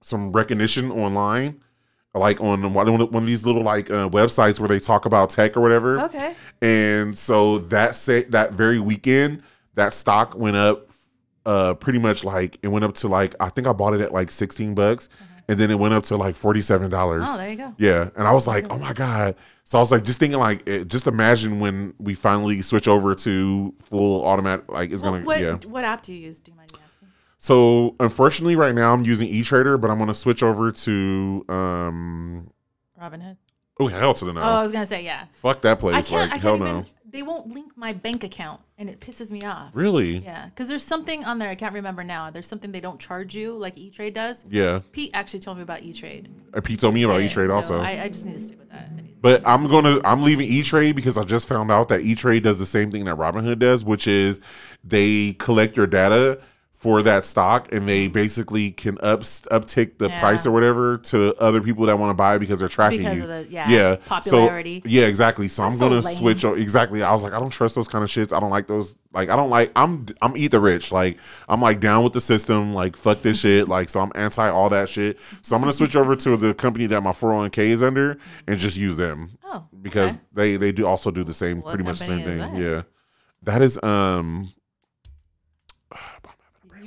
some 0.02 0.30
recognition 0.32 0.90
online, 0.92 1.60
like 2.14 2.38
on 2.40 2.74
one 2.74 2.88
of 2.88 3.10
one 3.12 3.22
of 3.22 3.26
these 3.26 3.46
little 3.46 3.62
like 3.62 3.90
uh, 3.90 4.08
websites 4.10 4.60
where 4.60 4.68
they 4.68 4.78
talk 4.78 5.06
about 5.06 5.30
tech 5.30 5.56
or 5.56 5.60
whatever. 5.62 6.00
Okay. 6.02 6.34
And 6.60 7.16
so 7.16 7.58
that 7.58 7.94
say 7.96 8.24
that 8.24 8.52
very 8.52 8.78
weekend, 8.78 9.42
that 9.74 9.94
stock 9.94 10.36
went 10.36 10.56
up 10.56 10.90
uh 11.46 11.72
pretty 11.74 11.98
much 11.98 12.24
like 12.24 12.58
it 12.62 12.68
went 12.68 12.84
up 12.84 12.94
to 12.96 13.08
like 13.08 13.34
I 13.40 13.48
think 13.48 13.66
I 13.66 13.72
bought 13.72 13.94
it 13.94 14.00
at 14.02 14.12
like 14.12 14.30
sixteen 14.30 14.74
bucks, 14.74 15.08
and 15.48 15.58
then 15.58 15.70
it 15.70 15.78
went 15.78 15.94
up 15.94 16.04
to 16.04 16.16
like 16.16 16.34
forty 16.34 16.60
seven 16.60 16.90
dollars. 16.90 17.24
Oh, 17.26 17.36
there 17.36 17.50
you 17.50 17.56
go. 17.56 17.74
Yeah, 17.78 18.10
and 18.16 18.26
I 18.26 18.32
was 18.32 18.46
like, 18.46 18.66
"Oh 18.70 18.78
my 18.78 18.92
god!" 18.92 19.36
So 19.64 19.78
I 19.78 19.80
was 19.80 19.90
like, 19.90 20.04
just 20.04 20.20
thinking, 20.20 20.38
like, 20.38 20.66
it, 20.68 20.88
just 20.88 21.06
imagine 21.06 21.58
when 21.60 21.94
we 21.98 22.14
finally 22.14 22.62
switch 22.62 22.86
over 22.88 23.14
to 23.16 23.74
full 23.84 24.24
automatic. 24.24 24.70
Like, 24.70 24.92
it's 24.92 25.02
Well, 25.02 25.12
gonna, 25.12 25.24
what 25.24 25.40
yeah. 25.40 25.56
what 25.66 25.84
app 25.84 26.02
do 26.02 26.12
you 26.12 26.20
use? 26.20 26.40
Do 26.40 26.52
you 26.52 26.56
mind 26.56 26.70
asking? 26.72 27.08
So 27.38 27.94
unfortunately, 28.00 28.56
right 28.56 28.74
now 28.74 28.92
I'm 28.92 29.04
using 29.04 29.28
E 29.28 29.42
Trader, 29.42 29.78
but 29.78 29.90
I'm 29.90 29.98
gonna 29.98 30.14
switch 30.14 30.42
over 30.42 30.70
to 30.72 31.44
um. 31.48 32.50
Robinhood. 33.00 33.36
Oh 33.78 33.88
hell 33.88 34.14
to 34.14 34.24
the 34.24 34.32
no! 34.32 34.40
Oh, 34.40 34.44
I 34.44 34.62
was 34.62 34.72
gonna 34.72 34.86
say 34.86 35.04
yeah. 35.04 35.26
Fuck 35.32 35.60
that 35.62 35.78
place! 35.78 36.10
Like 36.10 36.32
I 36.32 36.38
hell 36.38 36.56
no! 36.56 36.66
even. 36.66 36.86
They 37.08 37.22
won't 37.22 37.48
link 37.48 37.72
my 37.76 37.92
bank 37.92 38.24
account, 38.24 38.60
and 38.78 38.90
it 38.90 39.00
pisses 39.00 39.30
me 39.30 39.42
off. 39.42 39.70
Really? 39.74 40.18
Yeah, 40.18 40.46
because 40.46 40.68
there's 40.68 40.82
something 40.82 41.24
on 41.24 41.38
there 41.38 41.48
I 41.48 41.54
can't 41.54 41.74
remember 41.74 42.04
now. 42.04 42.30
There's 42.30 42.46
something 42.46 42.72
they 42.72 42.80
don't 42.80 43.00
charge 43.00 43.34
you 43.34 43.52
like 43.54 43.76
E 43.78 43.90
Trade 43.90 44.14
does. 44.14 44.44
Yeah. 44.50 44.80
Pete 44.92 45.10
actually 45.14 45.40
told 45.40 45.56
me 45.56 45.62
about 45.62 45.82
E 45.82 45.92
Trade. 45.92 46.26
And 46.26 46.56
uh, 46.56 46.60
Pete 46.60 46.80
told 46.80 46.94
me 46.94 47.02
about 47.04 47.22
E 47.22 47.28
Trade 47.28 47.50
also. 47.50 47.80
I, 47.80 48.02
I 48.04 48.08
just 48.08 48.26
need 48.26 48.34
to 48.34 48.40
stick 48.40 48.58
with 48.58 48.70
that. 48.70 48.88
I 48.92 48.96
need 48.96 49.06
to- 49.06 49.12
But 49.20 49.46
I'm 49.46 49.66
gonna 49.66 50.00
I'm 50.04 50.22
leaving 50.22 50.46
E 50.48 50.62
Trade 50.62 50.94
because 50.96 51.16
I 51.16 51.24
just 51.24 51.48
found 51.48 51.70
out 51.70 51.88
that 51.88 52.02
E 52.02 52.14
Trade 52.14 52.42
does 52.42 52.58
the 52.58 52.66
same 52.66 52.90
thing 52.90 53.06
that 53.06 53.16
Robinhood 53.16 53.58
does, 53.58 53.82
which 53.84 54.06
is 54.06 54.40
they 54.84 55.32
collect 55.34 55.76
your 55.76 55.86
data 55.86 56.40
for 56.76 57.02
that 57.02 57.24
stock 57.24 57.72
and 57.72 57.88
they 57.88 58.06
basically 58.06 58.70
can 58.70 58.98
up 59.00 59.20
uptick 59.20 59.96
the 59.96 60.08
Yeah. 60.08 60.20
price 60.20 60.44
or 60.46 60.52
whatever 60.52 60.98
to 60.98 61.34
other 61.40 61.62
people 61.62 61.86
that 61.86 61.98
want 61.98 62.10
to 62.10 62.14
buy 62.14 62.36
because 62.36 62.60
they're 62.60 62.68
tracking 62.68 62.98
Because 62.98 63.16
you. 63.16 63.22
of 63.22 63.28
the- 63.28 63.46
yeah, 63.50 63.70
yeah 63.70 63.96
popularity. 64.06 64.82
So, 64.84 64.90
yeah, 64.90 65.06
exactly. 65.06 65.48
So 65.48 65.62
I'm 65.62 65.72
so 65.72 65.88
gonna 65.88 66.00
lame. 66.02 66.16
switch. 66.16 66.44
Exactly. 66.44 67.02
I 67.02 67.12
was 67.12 67.22
like, 67.22 67.32
I 67.32 67.38
don't 67.38 67.50
trust 67.50 67.74
those 67.76 67.88
kind 67.88 68.04
of 68.04 68.10
shits. 68.10 68.30
I 68.30 68.40
don't 68.40 68.50
like 68.50 68.66
those. 68.66 68.94
Like, 69.14 69.30
I 69.30 69.36
don't 69.36 69.48
like. 69.48 69.72
I'm 69.74 70.04
I'm 70.20 70.36
eat 70.36 70.50
the 70.50 70.60
rich. 70.60 70.92
Like, 70.92 71.18
I'm 71.48 71.62
like 71.62 71.80
down 71.80 72.04
with 72.04 72.12
the 72.12 72.20
system. 72.20 72.74
Like, 72.74 72.94
fuck 72.94 73.22
this 73.22 73.40
shit. 73.40 73.66
Like, 73.76 73.88
so 73.88 74.00
I'm 74.00 74.12
anti 74.14 74.46
all 74.48 74.68
that 74.68 74.88
shit. 74.90 75.18
So 75.40 75.56
I'm 75.56 75.62
gonna 75.62 75.72
switch 75.72 75.96
over 75.96 76.14
to 76.14 76.36
the 76.36 76.52
company 76.52 76.86
that 76.88 77.02
my 77.02 77.12
401k 77.12 77.58
is 77.70 77.82
under 77.82 78.18
and 78.46 78.58
just 78.58 78.76
use 78.76 78.96
them 78.96 79.38
oh, 79.44 79.64
because 79.80 80.12
okay. 80.12 80.20
they 80.34 80.56
they 80.58 80.72
do 80.72 80.86
also 80.86 81.10
do 81.10 81.24
the 81.24 81.32
same 81.32 81.62
What 81.62 81.70
pretty 81.70 81.84
much 81.84 81.98
the 82.00 82.04
same 82.04 82.22
thing. 82.22 82.38
that? 82.38 82.56
Yeah, 82.56 82.82
that 83.44 83.62
is 83.62 83.82
um. 83.82 84.52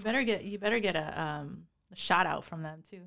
You 0.10 0.13
better 0.13 0.24
get 0.24 0.43
you 0.43 0.58
better 0.60 0.80
get 0.80 0.95
a 0.95 1.22
um 1.22 1.63
a 1.91 1.95
shout 1.95 2.26
out 2.26 2.43
from 2.43 2.63
them 2.63 2.82
too. 2.89 3.02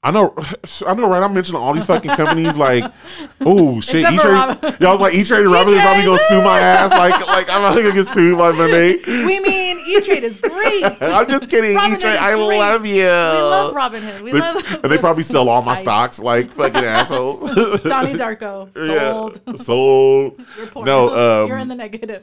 I 0.00 0.12
know, 0.12 0.32
I 0.86 0.94
know, 0.94 1.08
right? 1.08 1.20
I'm 1.24 1.34
mentioning 1.34 1.60
all 1.60 1.72
these 1.74 1.84
fucking 1.86 2.12
companies, 2.12 2.56
like, 2.56 2.84
oh 3.40 3.80
shit, 3.80 4.08
E 4.12 4.16
Trade. 4.16 4.56
Yeah, 4.80 4.86
I 4.86 4.90
was 4.92 5.00
like, 5.00 5.12
E 5.12 5.24
Trade 5.24 5.40
and 5.42 5.50
Robin 5.52 5.74
E-Trade, 5.74 5.82
probably 5.82 6.04
gonna 6.04 6.18
sue 6.28 6.40
my 6.40 6.60
ass. 6.60 6.90
Like, 6.92 7.26
like 7.26 7.50
I'm 7.50 7.60
probably 7.62 7.82
gonna 7.82 7.94
get 7.96 8.06
sued 8.06 8.38
by 8.38 8.52
Monday. 8.52 8.98
We 9.06 9.40
mean 9.40 9.78
E 9.88 10.00
Trade 10.00 10.22
is 10.22 10.36
great. 10.36 10.84
I'm 10.84 11.28
just 11.28 11.50
kidding, 11.50 11.72
E 11.72 11.96
Trade. 11.96 12.16
I 12.16 12.34
great. 12.34 12.58
love 12.58 12.86
you. 12.86 12.94
we 12.94 13.08
love 13.08 13.74
Robinhood. 13.74 14.22
We 14.22 14.30
They- 14.32 14.38
love. 14.38 14.64
and 14.84 14.92
they 14.92 14.98
probably 14.98 15.24
sell 15.24 15.48
all 15.48 15.62
my 15.62 15.74
Tight. 15.74 15.80
stocks, 15.80 16.18
like 16.20 16.52
fucking 16.52 16.84
assholes. 16.84 17.52
Donnie 17.82 18.12
Darko 18.14 18.72
sold. 18.76 19.40
Yeah, 19.48 19.54
sold. 19.56 20.40
You're 20.56 20.66
poor. 20.68 20.84
No, 20.86 21.42
um, 21.42 21.48
you're 21.48 21.58
in 21.58 21.66
the 21.66 21.74
negative. 21.74 22.22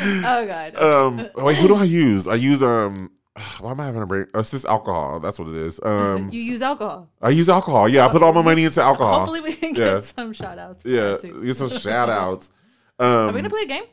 Oh 0.00 0.46
god. 0.46 0.76
Um, 0.76 1.28
wait, 1.36 1.56
who 1.58 1.68
do 1.68 1.76
I 1.76 1.84
use? 1.84 2.26
I 2.26 2.34
use 2.34 2.62
um. 2.62 3.10
Why 3.60 3.70
am 3.72 3.80
I 3.80 3.86
having 3.86 4.02
a 4.02 4.06
break? 4.06 4.28
Oh, 4.34 4.40
it's 4.40 4.50
just 4.50 4.64
alcohol. 4.64 5.20
That's 5.20 5.38
what 5.38 5.48
it 5.48 5.54
is. 5.56 5.78
Um, 5.82 6.28
you 6.32 6.40
use 6.40 6.60
alcohol. 6.62 7.08
I 7.22 7.30
use 7.30 7.48
alcohol. 7.48 7.88
Yeah, 7.88 8.06
I 8.06 8.10
put 8.10 8.22
all 8.22 8.32
my 8.32 8.42
money 8.42 8.64
into 8.64 8.82
alcohol. 8.82 9.20
Hopefully 9.20 9.40
we 9.40 9.54
can 9.54 9.72
get 9.74 9.86
Yeah. 9.86 10.00
some 10.00 10.32
shout 10.32 10.58
outs. 10.58 10.82
yeah, 10.84 11.16
Too. 11.18 11.44
get 11.44 11.54
some 11.56 11.70
shout 11.70 12.08
outs. 12.10 12.50
Um, 12.98 13.06
Are 13.06 13.18
we 13.26 13.28
Um, 13.28 13.34
gonna 13.36 13.50
play 13.50 13.62
a 13.62 13.66
game? 13.66 13.84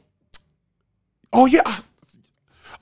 oh 1.33 1.45
yeah. 1.45 1.77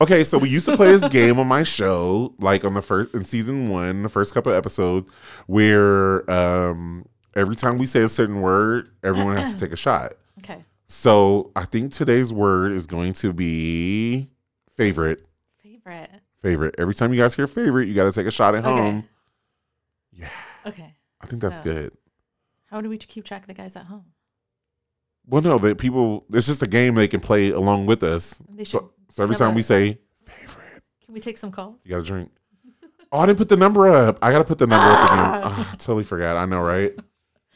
Okay, 0.01 0.23
so 0.23 0.37
we 0.37 0.49
used 0.49 0.65
to 0.65 0.75
play 0.75 0.91
this 0.91 1.07
game 1.07 1.39
on 1.39 1.47
my 1.47 1.63
show, 1.63 2.33
like 2.39 2.65
on 2.65 2.73
the 2.73 2.81
first 2.81 3.13
in 3.13 3.23
season 3.23 3.69
one, 3.69 4.03
the 4.03 4.09
first 4.09 4.33
couple 4.33 4.51
of 4.51 4.57
episodes, 4.57 5.09
where 5.47 6.29
um 6.31 7.05
every 7.35 7.55
time 7.55 7.77
we 7.77 7.85
say 7.87 8.01
a 8.03 8.07
certain 8.09 8.41
word, 8.41 8.89
everyone 9.03 9.35
has 9.37 9.53
to 9.53 9.59
take 9.59 9.71
a 9.73 9.77
shot. 9.77 10.13
So 10.93 11.51
I 11.55 11.65
think 11.65 11.91
today's 11.91 12.31
word 12.31 12.71
is 12.71 12.85
going 12.85 13.13
to 13.13 13.33
be 13.33 14.29
favorite. 14.77 15.25
Favorite. 15.63 16.11
Favorite. 16.39 16.75
Every 16.77 16.93
time 16.93 17.11
you 17.11 17.19
guys 17.19 17.35
hear 17.35 17.47
favorite, 17.47 17.87
you 17.87 17.95
got 17.95 18.03
to 18.03 18.11
take 18.11 18.27
a 18.27 18.31
shot 18.31 18.53
at 18.53 18.63
Okay. 18.63 18.69
home. 18.81 19.09
Yeah, 20.11 20.29
Okay. 20.67 20.93
I 21.19 21.25
think 21.25 21.41
that's 21.41 21.57
So- 21.57 21.63
good. 21.63 21.97
How 22.69 22.79
do 22.79 22.89
we 22.89 22.97
keep 22.99 23.25
track 23.25 23.41
of 23.41 23.47
the 23.47 23.55
guys 23.55 23.75
at 23.75 23.85
home? 23.85 24.05
Well, 25.25 25.41
no, 25.41 25.57
that 25.57 25.79
people. 25.79 26.25
It's 26.31 26.45
just 26.45 26.61
a 26.61 26.67
game 26.67 26.93
they 26.95 27.07
can 27.07 27.21
play 27.21 27.49
along 27.49 27.87
with 27.87 28.03
us. 28.03 28.39
Should. 28.57 28.67
So, 28.67 28.91
so 29.09 29.23
every 29.23 29.35
time 29.35 29.55
we 29.55 29.61
say 29.63 29.99
favorite, 30.25 30.83
Can 31.03 31.13
we 31.15 31.19
take 31.19 31.37
some 31.39 31.51
calls? 31.51 31.79
you 31.83 31.89
got 31.89 31.97
to 31.97 32.03
drink. 32.05 32.31
Oh, 33.11 33.17
I 33.19 33.25
didn't 33.25 33.39
put 33.39 33.49
the 33.49 33.57
number 33.57 33.87
up. 33.89 34.19
I 34.21 34.31
got 34.31 34.39
to 34.39 34.43
put 34.43 34.59
the 34.59 34.67
number 34.67 34.85
up 34.87 35.05
again. 35.09 35.19
Ah. 35.19 35.41
Ah, 35.45 35.69
I 35.73 35.75
totally 35.77 36.03
forgot. 36.03 36.37
I 36.37 36.45
know, 36.45 36.61
right? 36.61 36.93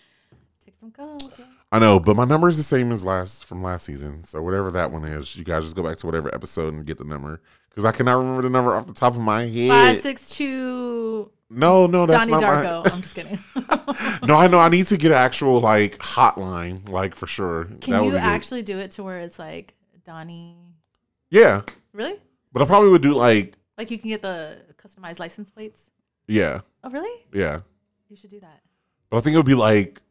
Take 0.66 0.76
some 0.80 0.92
calls. 0.92 1.32
Yeah. 1.38 1.46
I 1.72 1.80
know, 1.80 2.00
but 2.00 2.16
my 2.16 2.24
number 2.26 2.48
is 2.48 2.56
the 2.58 2.64
same 2.64 2.92
as 2.94 3.04
last 3.04 3.44
from 3.46 3.62
last 3.62 3.86
season. 3.86 4.24
So 4.24 4.42
whatever 4.42 4.72
that 4.72 4.92
one 4.92 5.04
is, 5.04 5.36
you 5.36 5.44
guys 5.44 5.64
just 5.64 5.76
go 5.76 5.84
back 5.84 5.98
to 5.98 6.06
whatever 6.06 6.34
episode 6.34 6.74
and 6.74 6.86
get 6.86 6.98
the 6.98 7.04
number 7.04 7.42
because 7.70 7.84
I 7.84 7.92
cannot 7.92 8.18
remember 8.20 8.42
the 8.44 8.50
number 8.50 8.74
off 8.76 8.88
the 8.88 8.94
top 8.94 9.14
of 9.16 9.20
my 9.20 9.44
head. 9.46 9.70
Five 9.70 10.02
six 10.02 10.30
two. 10.30 11.30
no, 11.50 11.86
no, 11.88 12.06
that's 12.06 12.28
Donnie 12.28 12.42
not 12.42 12.64
Darko. 12.64 12.86
my. 12.86 12.92
I'm 12.92 13.02
just 13.02 13.16
kidding. 13.16 13.40
no, 14.28 14.36
I 14.36 14.48
know. 14.48 14.60
I 14.60 14.70
need 14.70 14.88
to 14.88 14.98
get 14.98 15.12
an 15.12 15.18
actual 15.18 15.60
like 15.60 15.98
hotline, 15.98 16.88
like 16.88 17.16
for 17.16 17.28
sure. 17.28 17.66
Can 17.82 17.94
That 17.94 18.04
you 18.04 18.12
be 18.12 18.18
good. 18.18 18.22
actually 18.22 18.62
do 18.64 18.78
it 18.80 18.92
to 18.92 19.04
where 19.04 19.20
it's 19.20 19.38
like 19.38 19.74
Donnie? 20.06 20.56
Yeah, 21.30 21.64
Really? 21.92 22.16
but 22.54 22.62
I 22.62 22.66
probably 22.66 22.90
would 22.92 23.02
do 23.02 23.14
like 23.14 23.56
Like 23.78 23.92
you 23.92 24.00
can 24.00 24.08
get 24.10 24.22
the 24.22 24.58
customized 24.82 25.20
license 25.20 25.52
plates? 25.52 25.92
yeah, 26.30 26.62
Oh, 26.82 26.90
really? 26.90 27.26
yeah. 27.34 27.60
You 28.10 28.16
should 28.16 28.30
do 28.30 28.40
that. 28.40 28.62
But 29.10 29.18
I 29.18 29.20
think 29.20 29.34
it 29.34 29.38
would 29.38 29.46
be 29.46 29.54
like 29.54 30.02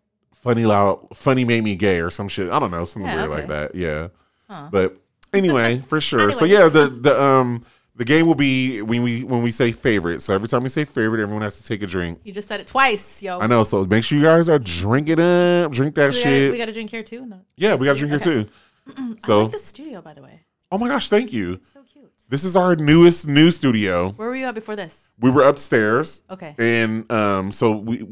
funny 0.43 0.65
loud, 0.67 1.09
funny 1.15 1.45
made 1.45 1.65
me 1.65 1.77
gay 1.77 2.01
or 2.01 2.11
some 2.11 2.29
shit. 2.29 2.51
I 2.51 2.59
don't 2.59 2.71
know, 2.71 2.85
something 2.85 3.09
Yeah, 3.11 3.17
weird 3.17 3.31
okay. 3.31 3.39
like 3.41 3.49
that. 3.49 3.75
Yeah. 3.75 4.09
Huh. 4.49 4.69
But 4.71 4.97
anyway, 5.33 5.79
for 5.89 6.01
sure. 6.01 6.33
So 6.33 6.45
yeah, 6.45 6.69
the 6.69 6.89
the 6.89 7.21
um 7.21 7.65
the 7.97 8.05
game 8.05 8.27
will 8.27 8.35
be 8.35 8.83
when 8.83 9.03
we 9.03 9.25
when 9.25 9.43
we 9.43 9.51
say 9.53 9.73
favorite. 9.73 10.21
So 10.23 10.35
every 10.35 10.49
time 10.49 10.63
we 10.63 10.69
say 10.69 10.85
favorite, 10.85 11.21
everyone 11.23 11.43
has 11.43 11.59
to 11.61 11.65
take 11.65 11.83
a 11.83 11.87
drink. 11.87 12.21
You 12.25 12.33
just 12.33 12.47
said 12.49 12.61
it 12.61 12.67
twice, 12.67 13.23
yo. 13.23 13.39
I 13.41 13.47
know. 13.47 13.65
So 13.65 13.85
make 13.87 14.05
sure 14.05 14.19
you 14.19 14.25
guys 14.25 14.49
are 14.49 14.59
drinking 14.59 15.19
up, 15.21 15.73
drink 15.73 15.95
that 15.97 16.15
So 16.15 16.19
we, 16.19 16.23
shit. 16.23 16.41
gotta, 16.43 16.53
we 16.53 16.59
got 16.59 16.67
to 16.67 16.73
drink 16.73 16.91
here 16.91 17.03
too. 17.03 17.27
No. 17.27 17.41
yeah, 17.57 17.75
we 17.75 17.87
got 17.87 17.95
to 17.95 17.99
drink 17.99 18.15
Okay. 18.15 18.31
here 18.31 18.45
too. 18.45 18.51
I 18.97 19.15
So 19.27 19.43
like 19.45 19.53
the 19.53 19.59
studio, 19.59 20.01
by 20.03 20.13
the 20.15 20.23
way. 20.23 20.43
oh 20.71 20.79
my 20.79 20.89
gosh, 20.89 21.09
thank 21.09 21.33
you. 21.33 21.55
It's 21.55 21.73
so 21.73 21.83
cute. 21.91 22.13
This 22.29 22.45
is 22.45 22.55
our 22.57 22.77
newest 22.77 23.27
new 23.27 23.51
studio. 23.51 24.11
Where 24.11 24.29
were 24.29 24.37
you 24.37 24.45
at 24.47 24.55
before 24.55 24.77
this? 24.77 25.11
We 25.19 25.31
were 25.31 25.43
upstairs, 25.43 26.23
Okay. 26.31 26.55
and 26.59 27.11
um, 27.11 27.51
so 27.53 27.77
we 27.79 28.05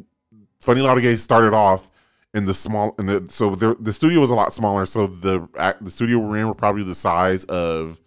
Funny 0.61 0.81
Loud 0.81 1.01
Gay 1.03 1.17
started 1.17 1.53
off 1.55 1.91
in 2.35 2.45
the 2.45 2.53
small 2.53 2.95
in 2.99 3.07
the 3.07 3.25
so 3.29 3.55
the 3.55 3.77
the 3.81 3.93
studio 3.93 4.21
was 4.21 4.31
a 4.31 4.35
lot 4.35 4.53
smaller. 4.53 4.85
So 4.85 5.07
the 5.07 5.49
the 5.81 5.91
studio 5.91 6.19
we're 6.19 6.37
in 6.37 6.49
were 6.49 6.55
probably 6.55 6.83
the 6.83 6.95
size 6.95 7.45
of 7.45 8.01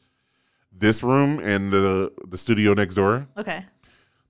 this 0.71 1.01
room 1.01 1.39
and 1.39 1.71
the 1.71 2.11
the 2.27 2.37
studio 2.37 2.73
next 2.73 2.95
door. 2.95 3.27
Okay. 3.37 3.65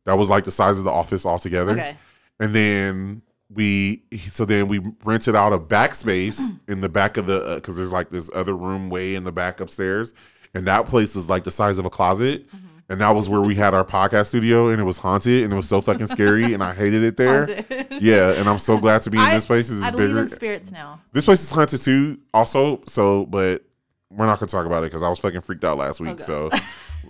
That 0.05 0.17
was 0.17 0.29
like 0.29 0.45
the 0.45 0.51
size 0.51 0.77
of 0.77 0.85
the 0.85 0.91
office 0.91 1.25
altogether. 1.25 1.71
Okay. 1.71 1.97
And 2.39 2.53
then 2.53 3.23
we 3.49 4.03
so 4.29 4.45
then 4.45 4.67
we 4.67 4.79
rented 5.03 5.35
out 5.35 5.51
a 5.51 5.59
backspace 5.59 6.39
in 6.67 6.81
the 6.81 6.89
back 6.89 7.17
of 7.17 7.25
the 7.25 7.55
because 7.55 7.75
there's 7.75 7.91
like 7.91 8.11
this 8.11 8.29
other 8.33 8.55
room 8.55 8.89
way 8.89 9.15
in 9.15 9.23
the 9.23 9.31
back 9.31 9.59
upstairs, 9.59 10.13
and 10.53 10.67
that 10.67 10.85
place 10.85 11.15
is 11.15 11.27
like 11.27 11.43
the 11.43 11.51
size 11.51 11.79
of 11.79 11.85
a 11.85 11.89
closet. 11.89 12.47
Mm-hmm. 12.47 12.76
And 12.89 13.01
that 13.01 13.09
was 13.15 13.27
where 13.27 13.41
we 13.41 13.53
had 13.55 13.73
our 13.73 13.83
podcast 13.83 14.27
studio, 14.27 14.69
and 14.69 14.79
it 14.79 14.85
was 14.85 14.97
haunted, 14.97 15.43
and 15.43 15.51
it 15.51 15.55
was 15.57 15.67
so 15.67 15.81
fucking 15.81 16.07
scary, 16.07 16.53
and 16.53 16.63
I 16.63 16.73
hated 16.73 17.03
it 17.03 17.17
there. 17.17 17.45
Haunted. 17.47 18.01
Yeah, 18.01 18.31
and 18.33 18.47
I'm 18.47 18.59
so 18.59 18.77
glad 18.77 19.01
to 19.01 19.09
be 19.09 19.17
in 19.17 19.23
I- 19.25 19.33
this 19.35 19.45
place. 19.45 19.67
This 19.67 19.79
is 19.79 19.83
I 19.83 19.91
believe 19.91 20.07
bigger. 20.09 20.21
in 20.21 20.27
spirits 20.27 20.71
now. 20.71 21.01
This 21.11 21.25
place 21.25 21.43
is 21.43 21.51
haunted 21.51 21.81
too, 21.81 22.17
also. 22.33 22.81
So, 22.87 23.25
but 23.25 23.63
we're 24.09 24.25
not 24.25 24.39
gonna 24.39 24.47
talk 24.49 24.65
about 24.65 24.83
it 24.83 24.87
because 24.87 25.03
I 25.03 25.09
was 25.09 25.19
fucking 25.19 25.41
freaked 25.41 25.65
out 25.65 25.77
last 25.77 25.99
week. 25.99 26.11
Okay. 26.11 26.23
So, 26.23 26.49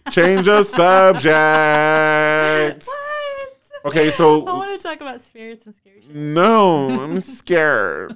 change 0.09 0.47
of 0.47 0.65
subject. 0.77 1.33
What? 3.93 4.13
so 4.13 4.45
I 4.47 4.53
want 4.53 4.77
to 4.77 4.83
talk 4.83 5.01
about 5.01 5.21
spirits 5.21 5.65
and 5.65 5.75
scary 5.75 6.01
shit. 6.01 6.13
no, 6.15 6.89
I'm 7.01 7.19
scared. 7.21 8.15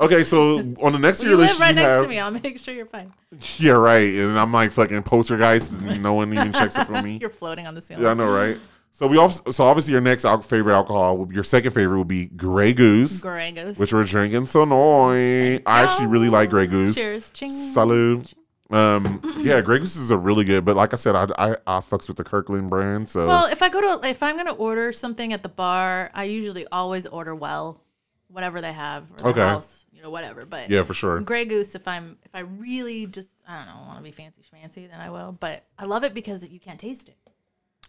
Okay, 0.00 0.24
so 0.24 0.58
on 0.82 0.92
the 0.92 0.98
next 0.98 1.20
Well, 1.22 1.30
year 1.30 1.40
you 1.40 1.46
live 1.46 1.60
right 1.60 1.68
you 1.70 1.74
next 1.76 1.88
have 1.88 2.02
to 2.04 2.08
me. 2.08 2.18
I'll 2.18 2.30
make 2.30 2.58
sure 2.58 2.74
you're 2.74 2.86
fine. 2.86 3.12
yeah, 3.58 3.72
right, 3.72 4.14
and 4.14 4.38
I'm 4.38 4.52
like 4.52 4.72
fucking 4.72 5.02
poltergeist, 5.04 5.72
and 5.72 6.02
no 6.02 6.14
one 6.14 6.32
even 6.32 6.52
checks 6.52 6.76
up 6.76 6.90
on 6.90 7.04
me. 7.04 7.18
You're 7.20 7.30
floating 7.30 7.66
on 7.66 7.74
the 7.74 7.80
ceiling. 7.82 8.02
Yeah, 8.04 8.10
I 8.10 8.14
know, 8.14 8.28
right? 8.30 8.58
So 8.94 9.06
we 9.06 9.16
also, 9.16 9.50
so 9.50 9.64
obviously 9.64 9.92
your 9.92 10.02
next 10.02 10.26
al- 10.26 10.42
favorite 10.42 10.74
alcohol, 10.74 11.16
will 11.16 11.24
be, 11.26 11.34
your 11.34 11.44
second 11.44 11.70
favorite 11.72 11.96
will 11.96 12.04
be 12.04 12.26
Grey 12.26 12.74
Goose, 12.74 13.22
Gorangos. 13.24 13.78
which 13.78 13.90
we're 13.92 14.04
drinking. 14.04 14.46
So 14.46 14.66
noi. 14.66 15.62
I 15.64 15.82
actually 15.82 16.08
really 16.08 16.28
like 16.28 16.50
Grey 16.50 16.66
Goose. 16.66 16.94
Cheers. 16.94 17.30
Ching. 17.30 17.48
Salud. 17.50 18.34
Um, 18.72 19.20
yeah, 19.38 19.60
Grey 19.60 19.78
Goose 19.80 19.96
is 19.96 20.10
a 20.10 20.16
really 20.16 20.44
good, 20.44 20.64
but 20.64 20.76
like 20.76 20.92
I 20.92 20.96
said, 20.96 21.14
I, 21.14 21.26
I 21.36 21.50
I 21.66 21.80
fucks 21.80 22.08
with 22.08 22.16
the 22.16 22.24
Kirkland 22.24 22.70
brand. 22.70 23.10
So 23.10 23.26
Well, 23.26 23.44
if 23.46 23.62
I 23.62 23.68
go 23.68 23.80
to 24.00 24.08
if 24.08 24.22
I'm 24.22 24.36
gonna 24.36 24.52
order 24.54 24.92
something 24.92 25.32
at 25.32 25.42
the 25.42 25.48
bar, 25.48 26.10
I 26.14 26.24
usually 26.24 26.66
always 26.72 27.06
order 27.06 27.34
well, 27.34 27.82
whatever 28.28 28.60
they 28.62 28.72
have 28.72 29.04
or 29.22 29.30
Okay. 29.30 29.40
the 29.40 29.46
house, 29.48 29.84
you 29.92 30.00
know, 30.02 30.08
whatever. 30.10 30.46
But 30.46 30.70
yeah, 30.70 30.82
for 30.84 30.94
sure. 30.94 31.20
Grey 31.20 31.44
Goose, 31.44 31.74
if 31.74 31.86
I'm 31.86 32.16
if 32.24 32.34
I 32.34 32.40
really 32.40 33.06
just 33.06 33.28
I 33.46 33.58
don't 33.58 33.66
know 33.66 33.82
want 33.86 33.98
to 33.98 34.02
be 34.04 34.10
fancy 34.10 34.40
schmancy, 34.42 34.90
then 34.90 35.00
I 35.00 35.10
will. 35.10 35.32
But 35.38 35.64
I 35.78 35.84
love 35.84 36.02
it 36.04 36.14
because 36.14 36.46
you 36.48 36.58
can't 36.58 36.80
taste 36.80 37.08
it. 37.08 37.16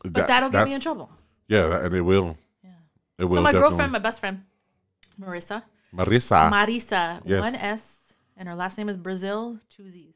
But 0.04 0.13
That- 0.15 0.28
that'll 0.28 0.50
get 0.50 0.58
me 0.65 0.74
in 0.74 0.80
that's- 0.80 0.84
trouble. 0.84 1.10
Yeah, 1.48 1.67
that, 1.67 1.84
and 1.86 1.96
it 1.96 2.02
will. 2.02 2.36
Yeah. 2.63 2.69
It 3.19 3.26
will. 3.26 3.38
so 3.38 3.41
my 3.41 3.52
definitely. 3.52 3.69
girlfriend, 3.69 3.91
my 3.93 4.00
best 4.00 4.19
friend, 4.19 4.43
Marissa, 5.19 5.63
Marissa, 5.96 6.50
Marisa, 6.52 7.22
Yes. 7.26 7.41
one 7.41 7.56
S, 7.56 8.13
and 8.36 8.50
her 8.50 8.56
last 8.56 8.78
name 8.78 8.89
is 8.89 8.98
Brazil, 8.98 9.60
two 9.69 9.89
Z's. 9.89 10.12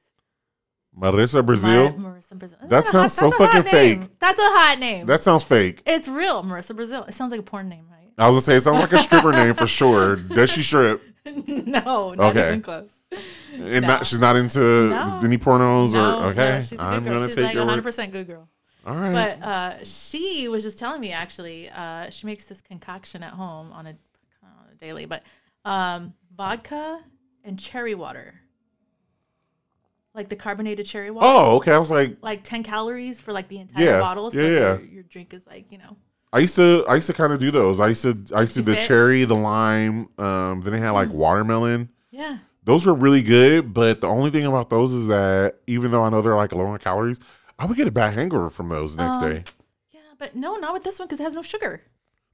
Marissa 0.99 1.45
Brazil. 1.45 1.91
Mar- 1.97 2.13
Marissa 2.15 2.37
Brazil. 2.37 2.57
Isn't 2.59 2.69
That 2.69 2.87
sounds 2.87 3.17
hot- 3.19 3.21
so 3.21 3.29
that's 3.29 3.39
a 3.39 3.43
hot 3.45 3.53
fucking 3.53 3.71
fake. 3.71 3.99
name. 3.99 4.09
That's 4.19 4.39
a 4.39 4.43
hot 4.43 4.77
name. 4.79 5.05
That 5.05 5.21
sounds 5.21 5.43
fake. 5.43 5.83
it's 5.85 6.07
real, 6.07 6.43
Marissa 6.43 6.75
Brazil. 6.75 7.03
It 7.03 7.13
sounds 7.13 7.31
like 7.31 7.39
a 7.39 7.43
porn 7.43 7.69
name, 7.69 7.85
right? 7.91 8.11
I 8.17 8.25
was 8.27 8.35
gonna 8.35 8.41
say 8.41 8.55
it 8.55 8.61
sounds 8.61 8.79
like 8.79 8.93
a 8.93 8.99
stripper 8.99 9.31
name 9.31 9.53
for 9.53 9.67
sure. 9.67 10.15
Does 10.37 10.49
she 10.49 10.63
strip? 10.63 11.01
no, 11.25 12.13
not 12.13 12.19
Okay. 12.31 12.47
even 12.47 12.61
close. 12.61 12.89
And 13.53 13.81
No. 13.81 13.87
not 13.87 14.05
she's 14.05 14.19
not 14.19 14.35
into 14.35 14.59
No. 14.89 15.19
any 15.23 15.37
pornos 15.37 15.93
No, 15.93 16.19
or 16.21 16.25
okay. 16.31 16.59
she's 16.61 16.71
a 16.73 16.75
good 16.77 16.81
I'm 16.83 17.03
girl. 17.03 17.13
gonna 17.15 17.25
she's 17.27 17.35
take 17.35 17.45
like 17.45 17.53
your 17.53 17.63
100 17.63 17.81
percent 17.83 18.11
good 18.11 18.25
girl. 18.27 18.47
All 18.85 18.95
right. 18.95 19.37
But 19.39 19.45
uh, 19.45 19.83
she 19.83 20.47
was 20.47 20.63
just 20.63 20.79
telling 20.79 21.01
me 21.01 21.11
actually, 21.11 21.69
uh, 21.69 22.09
she 22.09 22.25
makes 22.25 22.45
this 22.45 22.61
concoction 22.61 23.21
at 23.21 23.33
home 23.33 23.71
on 23.73 23.85
a, 23.87 23.89
on 24.41 24.49
a 24.71 24.75
daily, 24.77 25.05
but 25.05 25.23
um, 25.65 26.13
vodka 26.35 27.01
and 27.43 27.59
cherry 27.59 27.95
water, 27.95 28.35
like 30.17 30.27
the 30.27 30.35
carbonated 30.35 30.85
cherry 30.85 31.11
water. 31.11 31.27
oh, 31.27 31.55
okay. 31.57 31.71
I 31.71 31.77
was 31.77 31.89
like, 31.91 32.17
Like 32.21 32.43
10 32.43 32.63
calories 32.63 33.21
for 33.21 33.31
like 33.31 33.47
the 33.47 33.59
entire 33.59 33.85
Yeah, 33.85 33.99
bottle. 33.99 34.31
So 34.31 34.39
yeah, 34.39 34.47
yeah. 34.47 34.59
Your, 34.77 34.81
your 34.81 35.03
drink 35.03 35.33
is 35.33 35.45
like, 35.47 35.71
you 35.71 35.77
know. 35.77 35.95
I 36.33 36.39
used 36.39 36.55
to 36.57 36.83
I 36.89 36.95
used 36.95 37.07
to 37.07 37.13
kind 37.13 37.31
of 37.31 37.39
do 37.39 37.51
those. 37.51 37.79
I 37.79 37.87
used 37.87 38.01
to 38.03 38.17
I 38.35 38.41
used 38.41 38.55
to 38.55 38.61
the 38.61 38.73
fit? 38.75 38.83
Mm. 38.83 38.87
cherry, 38.87 39.23
the 39.23 39.35
lime. 39.35 40.09
Um, 40.17 40.61
then 40.61 40.73
they 40.73 40.79
had 40.79 40.89
like 40.91 41.09
watermelon. 41.09 41.89
Yeah. 42.11 42.39
Those 42.65 42.85
were 42.85 42.93
really 42.93 43.23
good, 43.23 43.73
but 43.73 44.01
the 44.01 44.07
only 44.07 44.29
thing 44.29 44.45
about 44.45 44.69
those 44.69 44.91
is 44.91 45.07
that 45.07 45.55
even 45.67 45.91
though 45.91 46.03
I 46.03 46.09
know 46.09 46.21
they're 46.21 46.35
like 46.35 46.51
low 46.51 46.73
in 46.73 46.79
calories, 46.79 47.19
I 47.57 47.65
would 47.65 47.77
get 47.77 47.87
a 47.87 47.91
bad 47.91 48.13
hangover 48.15 48.49
from 48.49 48.67
those 48.67 48.95
the 48.97 49.03
next 49.05 49.17
Um, 49.17 49.29
day. 49.31 49.43
Yeah. 49.93 49.99
But 50.19 50.35
no, 50.35 50.55
not 50.57 50.73
with 50.73 50.83
this 50.83 50.99
one 50.99 51.07
because 51.07 51.21
it 51.21 51.23
has 51.23 51.33
no 51.33 51.41
sugar. 51.43 51.81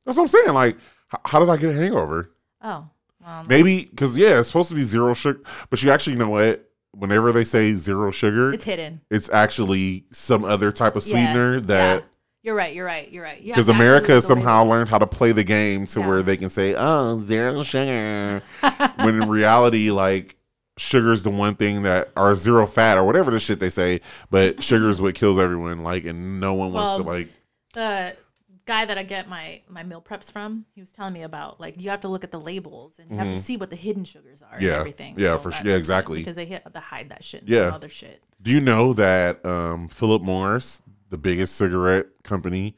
That's 0.06 0.17
what 0.17 0.24
I'm 0.24 0.30
saying. 0.30 0.54
Like, 0.54 0.76
h- 1.13 1.19
how 1.26 1.39
did 1.39 1.50
I 1.50 1.58
get 1.58 1.69
a 1.69 1.74
hangover? 1.74 2.32
Oh. 2.63 2.88
Um, 3.26 3.46
Maybe 3.48 3.86
because 3.86 4.17
yeah, 4.17 4.39
it's 4.39 4.48
supposed 4.50 4.69
to 4.69 4.76
be 4.76 4.82
zero 4.84 5.13
sugar, 5.13 5.39
but 5.69 5.82
you 5.84 5.91
actually 5.91 6.13
you 6.13 6.19
know 6.19 6.30
what? 6.32 6.67
Whenever 6.96 7.32
they 7.32 7.44
say 7.44 7.74
zero 7.74 8.12
sugar, 8.12 8.54
it's 8.54 8.64
hidden. 8.64 9.02
it's 9.10 9.30
actually 9.30 10.06
some 10.12 10.46
other 10.46 10.72
type 10.72 10.96
of 10.96 11.06
Yeah, 11.06 11.12
sweetener 11.12 11.60
that 11.62 12.02
yeah. 12.02 12.08
You're 12.44 12.56
right. 12.56 12.76
You're 12.76 12.86
right. 12.86 13.10
You're 13.10 13.24
right. 13.24 13.40
You 13.40 13.54
because 13.54 13.70
actually 13.70 13.86
America 13.86 14.22
somehow 14.22 14.66
learned 14.66 14.90
how 14.90 14.98
to 15.00 15.08
play 15.08 15.32
the 15.32 15.46
game 15.46 15.86
to 15.88 16.02
Yeah. 16.02 16.08
where 16.08 16.22
they 16.22 16.36
can 16.38 16.50
say, 16.50 16.76
"Oh, 16.78 17.22
zero 17.24 17.64
sugar," 17.64 18.44
when 18.98 19.22
in 19.22 19.30
reality, 19.30 19.91
like 19.91 20.36
sugar 20.78 21.14
is 21.14 21.24
the 21.24 21.30
one 21.30 21.56
thing 21.56 21.84
that 21.84 22.10
or 22.18 22.36
zero 22.36 22.66
fat 22.68 22.98
or 22.98 23.06
whatever 23.06 23.32
the 23.32 23.39
shit 23.39 23.60
they 23.62 23.70
say, 23.70 24.02
but 24.30 24.62
sugar 24.62 24.89
is 24.89 25.02
what 25.02 25.16
kills 25.16 25.38
everyone. 25.39 25.84
Like, 25.84 26.04
and 26.04 26.39
no 26.41 26.54
one 26.54 26.74
wants 26.74 27.02
to 27.02 27.10
like. 27.10 27.28
the 27.74 28.16
guy 28.66 28.86
that 28.86 28.97
I 28.97 29.03
get 29.03 29.28
my 29.28 29.61
my 29.70 29.84
meal 29.84 30.01
preps 30.01 30.32
from, 30.32 30.66
he 30.74 30.82
was 30.82 30.91
telling 30.91 31.14
me 31.14 31.24
about 31.24 31.59
like 31.59 31.80
you 31.80 31.89
have 31.89 32.01
to 32.01 32.07
look 32.07 32.24
at 32.24 32.32
the 32.32 32.39
labels 32.39 32.99
and 32.99 33.09
you 33.11 33.18
have 33.18 33.32
to 33.32 33.38
see 33.38 33.57
what 33.57 33.70
the 33.70 33.76
hidden 33.76 34.05
sugars 34.05 34.41
are 34.41 34.55
Mm-hmm. 34.55 34.64
Yeah. 34.64 34.72
and 34.72 34.80
everything. 34.80 35.16
Yeah, 35.18 35.38
for 35.38 35.51
sure. 35.51 35.68
Yeah, 35.68 35.76
exactly. 35.76 36.20
Because 36.20 36.36
they 36.36 36.45
hit, 36.45 36.64
they 36.72 36.80
hide 36.80 37.09
that 37.09 37.24
shit. 37.24 37.43
Yeah. 37.45 37.74
Other 37.74 37.89
shit. 37.89 38.24
Do 38.41 38.51
you 38.51 38.59
know 38.61 38.93
that 38.93 39.45
um, 39.45 39.88
Philip 39.89 40.22
Morris, 40.22 40.82
the 41.09 41.18
biggest 41.18 41.55
cigarette 41.55 42.07
company, 42.24 42.76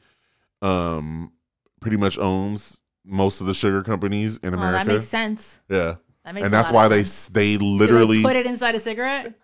um, 0.62 1.32
pretty 1.80 1.96
much 1.96 2.18
owns 2.18 2.78
most 3.04 3.40
of 3.40 3.46
the 3.46 3.54
sugar 3.54 3.82
companies 3.82 4.38
in 4.38 4.50
Well, 4.52 4.60
America? 4.62 4.84
that 4.88 4.92
makes 4.94 5.06
sense. 5.06 5.60
yeah, 5.68 5.96
That 6.24 6.34
makes 6.34 6.44
and 6.44 6.52
that's 6.52 6.70
why 6.72 6.88
they 6.88 7.04
sense. 7.04 7.28
they 7.28 7.52
Do 7.56 7.58
they 7.58 7.64
literally 7.66 8.22
put 8.22 8.36
it 8.36 8.46
inside 8.46 8.74
a 8.74 8.80
cigarette. 8.80 9.34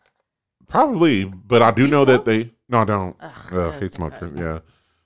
probably, 0.69 1.25
but 1.25 1.63
I 1.63 1.71
do 1.71 1.83
Do 1.87 1.89
know 1.89 2.05
that 2.05 2.25
they. 2.25 2.53
No, 2.69 2.79
I 2.81 2.85
don't. 2.85 3.17
Ugh, 3.21 3.53
Ugh, 3.53 3.81
hate 3.81 3.93
smoke. 3.95 4.15
ugh. 4.21 4.33
Yeah. 4.37 4.61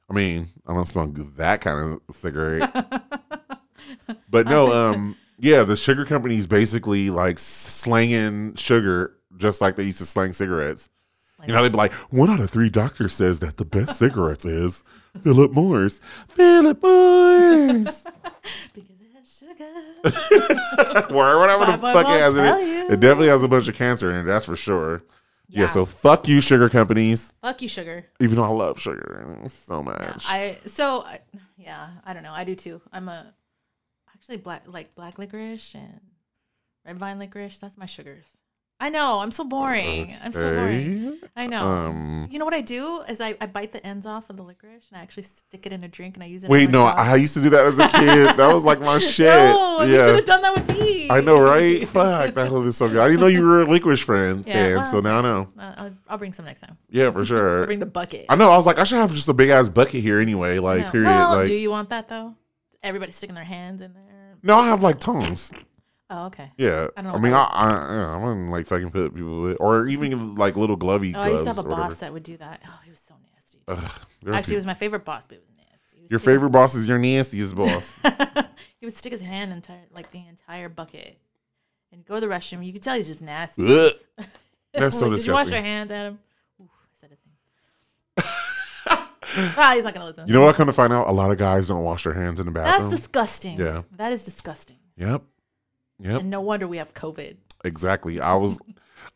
I 0.09 0.13
mean, 0.13 0.49
I 0.67 0.73
don't 0.73 0.87
smoke 0.87 1.15
that 1.37 1.61
kind 1.61 2.01
of 2.09 2.17
cigarette. 2.17 2.73
but 4.31 4.47
no, 4.47 4.73
um, 4.73 5.17
yeah, 5.39 5.65
the 5.65 5.77
sugar 5.77 6.05
companies 6.05 6.47
basically 6.47 7.11
like 7.11 7.39
slanging 7.39 8.55
sugar 8.55 9.17
just 9.37 9.61
like 9.61 9.77
they 9.77 9.83
used 9.83 9.99
to 9.99 10.05
slang 10.07 10.33
cigarettes. 10.33 10.89
Like, 11.39 11.49
You 11.49 11.55
know, 11.55 11.63
they'd 11.63 11.73
be 11.73 11.77
like, 11.77 11.93
one 11.93 12.31
out 12.31 12.41
of 12.41 12.49
three 12.51 12.71
doctors 12.71 13.15
says 13.15 13.41
that 13.41 13.57
the 13.57 13.65
best 13.65 13.99
cigarettes 13.99 14.45
is 14.45 14.83
Philip 15.23 15.53
Morris. 15.53 16.01
Philip 16.29 16.83
Morris. 16.83 18.05
because 18.75 19.01
it 19.01 19.13
has 19.15 19.39
sugar. 19.39 21.13
whatever 21.13 21.67
the 21.67 21.79
fuck 21.79 22.07
it 22.07 22.21
has 22.21 22.37
in 22.37 22.45
it. 22.45 22.93
It 22.93 23.01
definitely 23.01 23.29
has 23.29 23.43
a 23.43 23.49
bunch 23.49 23.69
of 23.69 23.75
cancer 23.75 24.11
in 24.11 24.21
it, 24.21 24.23
that's 24.23 24.47
for 24.47 24.57
sure. 24.57 25.03
Yeah. 25.49 25.67
so 25.67 25.85
fuck 25.85 26.29
you, 26.29 26.41
sugar 26.41 26.69
companies. 26.69 27.33
fuck 27.41 27.63
you, 27.63 27.69
sugar. 27.69 28.07
Even 28.21 28.37
though 28.37 28.45
I 28.45 28.49
love 28.49 28.81
sugar 28.81 29.45
so 29.49 29.83
much. 29.83 30.25
I 30.29 30.59
so 30.67 31.03
I, 31.03 31.21
yeah, 31.57 31.89
I 32.05 32.15
don't 32.15 32.23
know. 32.23 32.33
I 32.33 32.45
do 32.45 32.55
too. 32.55 32.81
I'm 32.93 33.09
a 33.09 33.33
actually 34.15 34.39
black 34.39 34.65
like 34.67 34.95
black 34.95 35.19
licorice 35.19 35.75
and 35.75 36.01
red 36.85 36.99
vine 36.99 37.19
licorice. 37.19 37.59
That's 37.59 37.77
my 37.77 37.87
sugars. 37.87 38.39
I 38.79 38.91
know. 38.91 39.21
I'm 39.21 39.31
so 39.31 39.43
boring. 39.45 40.15
I'm 40.23 40.33
so 40.33 40.55
boring. 40.55 41.19
I 41.35 41.47
know. 41.47 41.67
Um, 41.67 42.29
you 42.31 42.39
know 42.39 42.45
what 42.45 42.53
I 42.53 42.61
do 42.61 43.01
is 43.09 43.23
I, 43.23 43.35
I 43.41 43.47
bite 43.47 43.73
the 43.73 43.85
ends 43.87 44.05
off 44.05 44.29
of 44.29 44.37
the 44.37 44.43
licorice 44.43 44.89
and 44.91 44.99
I 44.99 45.03
actually 45.03 45.23
stick 45.23 45.65
it 45.65 45.73
in 45.73 45.83
a 45.83 45.89
drink 45.89 46.17
and 46.17 46.23
I 46.23 46.27
use 46.27 46.45
it. 46.45 46.51
wait, 46.51 46.71
no, 46.71 46.85
sauce. 46.85 46.95
I 46.99 47.15
used 47.17 47.33
to 47.35 47.43
do 47.43 47.49
that 47.51 47.65
as 47.65 47.79
a 47.79 47.89
kid. 47.89 48.37
that 48.37 48.53
was 48.53 48.65
like 48.65 48.81
my 48.81 48.99
shit. 49.15 49.27
No, 49.29 49.81
you 49.83 49.99
should 49.99 50.17
have 50.17 50.25
done 50.27 50.43
that 50.43 50.55
with 50.55 50.69
me. 50.79 51.09
I 51.11 51.23
know, 51.23 51.41
right? 51.41 51.89
Fuck, 51.89 52.35
that 52.35 52.51
was 52.51 52.77
so 52.77 52.89
good. 52.89 52.99
I 52.99 53.09
didn't 53.09 53.21
know 53.21 53.29
you 53.29 53.47
were 53.47 53.63
a 53.63 53.65
licorice 53.65 54.01
friend 54.03 54.45
Yeah, 54.47 54.53
fan, 54.53 54.77
well, 54.77 54.87
so 54.87 55.01
now 55.01 55.19
I 55.19 55.23
know. 55.23 55.49
Uh, 55.59 55.75
I'll, 55.79 55.97
I'll 56.11 56.19
bring 56.19 56.35
some 56.35 56.45
next 56.45 56.61
time. 56.61 56.77
Yeah, 56.91 57.11
for 57.13 57.25
sure. 57.25 57.65
bring 57.67 57.79
the 57.79 57.87
bucket. 57.87 58.27
I 58.29 58.37
know. 58.37 58.51
I 58.51 58.57
was 58.57 58.67
like, 58.67 58.79
I 58.79 58.85
should 58.85 58.99
have 58.99 59.11
just 59.15 59.29
a 59.29 59.35
big 59.35 59.49
ass 59.49 59.71
bucket 59.71 60.03
here 60.03 60.21
anyway. 60.21 60.59
Like, 60.59 60.83
Yeah. 60.83 60.91
period. 60.91 61.09
Well, 61.09 61.37
like, 61.37 61.47
do 61.47 61.55
you 61.55 61.71
want 61.71 61.89
that 61.89 62.09
though? 62.09 62.35
Everybody 62.83 63.13
sticking 63.13 63.35
their 63.35 63.45
hands 63.45 63.81
in 63.81 63.95
there. 63.95 64.37
no, 64.43 64.59
I 64.59 64.67
have 64.67 64.83
like 64.83 65.01
tongs. 65.01 65.51
Oh, 66.09 66.27
okay. 66.27 66.53
Yeah, 66.57 66.87
I 66.97 67.01
I, 67.01 67.03
don't 67.03 67.13
know 67.15 67.19
mean, 67.19 67.33
what 67.33 67.51
I, 67.53 67.71
I, 67.71 68.15
I 68.15 68.17
wouldn't 68.17 68.51
like 68.51 68.67
fucking 68.67 68.91
put 68.91 69.15
people 69.15 69.43
with, 69.43 69.57
or 69.61 69.89
even 69.89 70.37
like 70.37 70.57
little 70.57 70.77
glovey 70.77 71.15
Oh, 71.17 71.21
I 71.21 71.31
used 71.31 71.45
to 71.45 71.51
have 71.51 71.59
a 71.59 71.69
boss 71.69 71.97
that 71.97 72.13
would 72.13 72.23
do 72.23 72.37
that. 72.37 72.63
Oh, 72.67 72.79
he 72.85 72.91
was 72.91 73.01
so 73.01 73.15
nasty. 73.35 73.59
Ugh, 73.69 74.33
Actually, 74.33 74.55
it 74.55 74.59
was 74.59 74.67
my 74.67 74.75
favorite 74.75 75.05
boss, 75.05 75.27
but 75.27 75.39
it 75.39 75.41
was 75.41 75.51
nasty. 75.57 76.07
Your 76.09 76.21
stick 76.21 76.29
his- 76.29 76.37
favorite 76.37 76.51
boss 76.51 76.75
is 76.77 76.87
your 76.87 76.99
nastiest 76.99 77.57
boss. 77.57 77.93
he 78.79 78.87
would 78.87 78.95
stick 78.95 79.11
his 79.13 79.21
hand 79.21 79.53
entire 79.53 79.83
like 79.93 80.11
the 80.13 80.23
entire 80.29 80.69
bucket 80.69 81.19
and 81.91 82.05
go 82.05 82.15
to 82.15 82.21
the 82.21 82.27
restroom. 82.29 82.65
You 82.65 82.73
could 82.73 82.83
tell 82.83 82.95
he's 82.95 83.09
just 83.09 83.23
nasty. 83.23 83.65
That's 84.73 84.97
so 84.99 85.09
Like, 85.09 85.19
Did 85.19 85.27
you 85.27 85.33
wash 85.33 85.49
your 85.49 85.61
hands, 85.61 85.91
Adam? 85.91 86.19
Oof, 86.61 86.69
I 86.71 87.01
said 87.01 87.11
his 87.11 87.19
name. 87.27 88.19
ah, 89.59 89.73
he's 89.75 89.85
not 89.85 89.95
gonna 89.95 90.07
listen. 90.07 90.29
You 90.29 90.35
know 90.35 90.43
what? 90.43 90.55
I 90.55 90.57
come 90.57 90.67
to 90.67 90.73
find 90.73 90.93
out, 90.93 91.09
a 91.09 91.13
lot 91.13 91.31
of 91.33 91.39
guys 91.39 91.67
don't 91.69 91.83
wash 91.83 92.05
their 92.05 92.13
hands 92.13 92.39
in 92.39 92.47
the 92.47 92.53
bathroom. 92.53 92.91
That's 92.91 93.01
disgusting. 93.03 93.59
Yeah. 93.59 93.83
that 93.97 94.13
is 94.13 94.25
disgusting. 94.25 94.77
yep. 94.97 95.23
Yep. 95.99 96.21
And 96.23 96.31
no 96.31 96.41
wonder 96.41 96.69
we 96.69 96.77
have 96.79 96.93
COVID. 96.95 97.37
Exactly. 97.65 98.21
I 98.21 98.35
was 98.35 98.59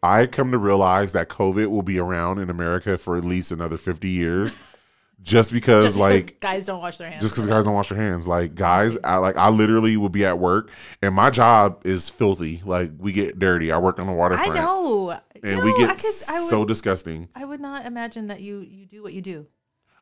I 0.03 0.27
come 0.27 0.51
to 0.53 0.59
realize 0.59 1.13
that 1.13 1.29
COVID 1.29 1.67
will 1.69 1.83
be 1.83 1.99
around 1.99 2.39
in 2.39 2.49
America 2.51 2.97
for 2.97 3.17
at 3.17 3.25
least 3.25 3.53
another 3.53 3.77
50 3.77 4.09
years 4.09 4.57
just 5.23 5.53
because 5.53 5.85
Just 5.85 5.97
like 5.99 6.41
guys 6.41 6.67
don't 6.67 6.81
wash 6.81 6.97
their 6.97 7.11
hands. 7.11 7.23
just 7.23 7.35
because 7.35 7.47
guys 7.47 7.65
don't 7.65 7.75
wash 7.75 7.91
their 7.91 7.99
hands. 7.99 8.27
Like 8.27 8.55
guys, 8.55 8.97
I 9.05 9.17
like 9.19 9.37
I 9.37 9.51
literally 9.51 9.97
will 9.99 10.09
be 10.09 10.25
at 10.25 10.39
work 10.39 10.71
and 11.03 11.15
my 11.15 11.29
job 11.31 11.83
is 11.85 12.09
filthy. 12.09 12.63
Like 12.65 12.93
we 12.99 13.13
get 13.13 13.39
dirty. 13.39 13.71
I 13.73 13.79
work 13.79 13.99
on 13.99 14.07
the 14.07 14.13
I 14.15 14.17
waterfront. 14.17 14.55
know. 14.55 15.19
And 15.43 15.57
You 15.59 15.63
we 15.63 15.73
get 15.79 15.91
I 15.91 15.95
could, 15.95 16.05
I 16.31 16.41
would, 16.41 16.49
so 16.51 16.65
disgusting. 16.65 17.29
I 17.35 17.45
would 17.45 17.61
not 17.61 17.85
imagine 17.87 18.27
that 18.29 18.41
you 18.41 18.61
you 18.61 18.87
do 18.87 19.03
what 19.03 19.13
you 19.13 19.21
do. 19.23 19.47